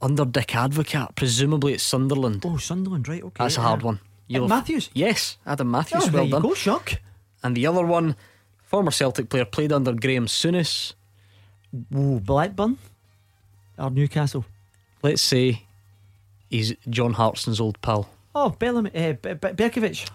under 0.00 0.24
Dick 0.24 0.48
Advocaat, 0.54 1.14
presumably 1.14 1.74
at 1.74 1.80
Sunderland. 1.80 2.42
Oh, 2.46 2.56
Sunderland, 2.56 3.06
right? 3.08 3.22
Okay. 3.22 3.44
That's 3.44 3.58
a 3.58 3.60
hard 3.60 3.82
one. 3.82 4.00
Ed 4.30 4.46
Matthews? 4.48 4.88
Yes, 4.94 5.36
Adam 5.44 5.70
Matthews. 5.70 6.04
Oh, 6.06 6.10
well 6.12 6.28
done. 6.28 6.42
go, 6.42 6.54
Shock. 6.54 6.92
And 7.42 7.54
the 7.56 7.66
other 7.66 7.84
one, 7.84 8.16
former 8.64 8.90
Celtic 8.90 9.28
player, 9.28 9.44
played 9.44 9.72
under 9.72 9.92
Graham 9.92 10.26
Souness. 10.26 10.94
Ooh, 11.94 12.20
Blackburn 12.20 12.78
or 13.78 13.90
Newcastle? 13.90 14.44
Let's 15.02 15.22
say 15.22 15.64
he's 16.48 16.74
John 16.88 17.12
Hartson's 17.14 17.60
old 17.60 17.80
pal. 17.82 18.08
Oh, 18.34 18.50
Bellamy, 18.50 18.90
uh, 18.94 19.12
B- 19.12 19.34
B- 19.34 19.48
Berkovic. 19.48 20.08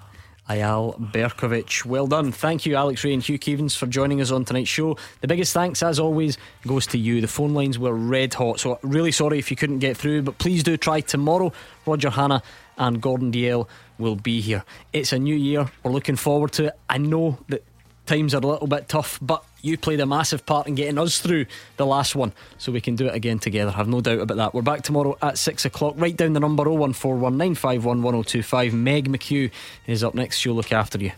Eyal 0.49 1.11
Berkovic. 1.11 1.85
Well 1.85 2.05
done. 2.05 2.31
Thank 2.31 2.65
you, 2.65 2.75
Alex 2.75 3.03
Rae 3.03 3.13
and 3.13 3.23
Hugh 3.23 3.39
Keevins, 3.39 3.75
for 3.75 3.87
joining 3.87 4.21
us 4.21 4.29
on 4.29 4.45
tonight's 4.45 4.69
show. 4.69 4.95
The 5.21 5.27
biggest 5.27 5.53
thanks, 5.53 5.81
as 5.81 5.99
always, 5.99 6.37
goes 6.67 6.85
to 6.87 6.99
you. 6.99 7.19
The 7.19 7.27
phone 7.27 7.53
lines 7.53 7.79
were 7.79 7.95
red 7.95 8.35
hot, 8.35 8.59
so 8.59 8.77
really 8.83 9.11
sorry 9.11 9.39
if 9.39 9.49
you 9.49 9.57
couldn't 9.57 9.79
get 9.79 9.97
through, 9.97 10.21
but 10.21 10.37
please 10.37 10.61
do 10.61 10.77
try 10.77 11.01
tomorrow. 11.01 11.51
Roger 11.87 12.11
Hanna 12.11 12.43
and 12.77 13.01
Gordon 13.01 13.31
Dalziel 13.31 13.67
will 13.97 14.15
be 14.15 14.39
here. 14.39 14.63
It's 14.93 15.13
a 15.13 15.19
new 15.19 15.35
year. 15.35 15.71
We're 15.83 15.91
looking 15.91 16.15
forward 16.15 16.51
to 16.53 16.65
it. 16.65 16.79
I 16.89 16.99
know 16.99 17.39
that 17.49 17.63
times 18.05 18.35
are 18.35 18.41
a 18.41 18.47
little 18.47 18.67
bit 18.67 18.87
tough, 18.87 19.17
but 19.21 19.43
you 19.65 19.77
played 19.77 19.99
a 19.99 20.05
massive 20.05 20.45
part 20.45 20.67
in 20.67 20.75
getting 20.75 20.99
us 20.99 21.19
through 21.19 21.47
the 21.77 21.85
last 21.85 22.15
one, 22.15 22.33
so 22.57 22.71
we 22.71 22.79
can 22.81 22.95
do 22.95 23.07
it 23.07 23.15
again 23.15 23.39
together. 23.39 23.73
I've 23.75 23.87
no 23.87 23.99
doubt 23.99 24.19
about 24.19 24.37
that. 24.37 24.53
We're 24.53 24.61
back 24.61 24.83
tomorrow 24.83 25.17
at 25.21 25.39
six 25.39 25.65
o'clock. 25.65 25.95
Write 25.97 26.17
down 26.17 26.33
the 26.33 26.39
number 26.39 26.65
01419511025. 26.65 28.73
Meg 28.73 29.09
McHugh 29.09 29.49
is 29.87 30.03
up 30.03 30.13
next. 30.13 30.37
She'll 30.37 30.53
look 30.53 30.71
after 30.71 30.99
you. 30.99 31.13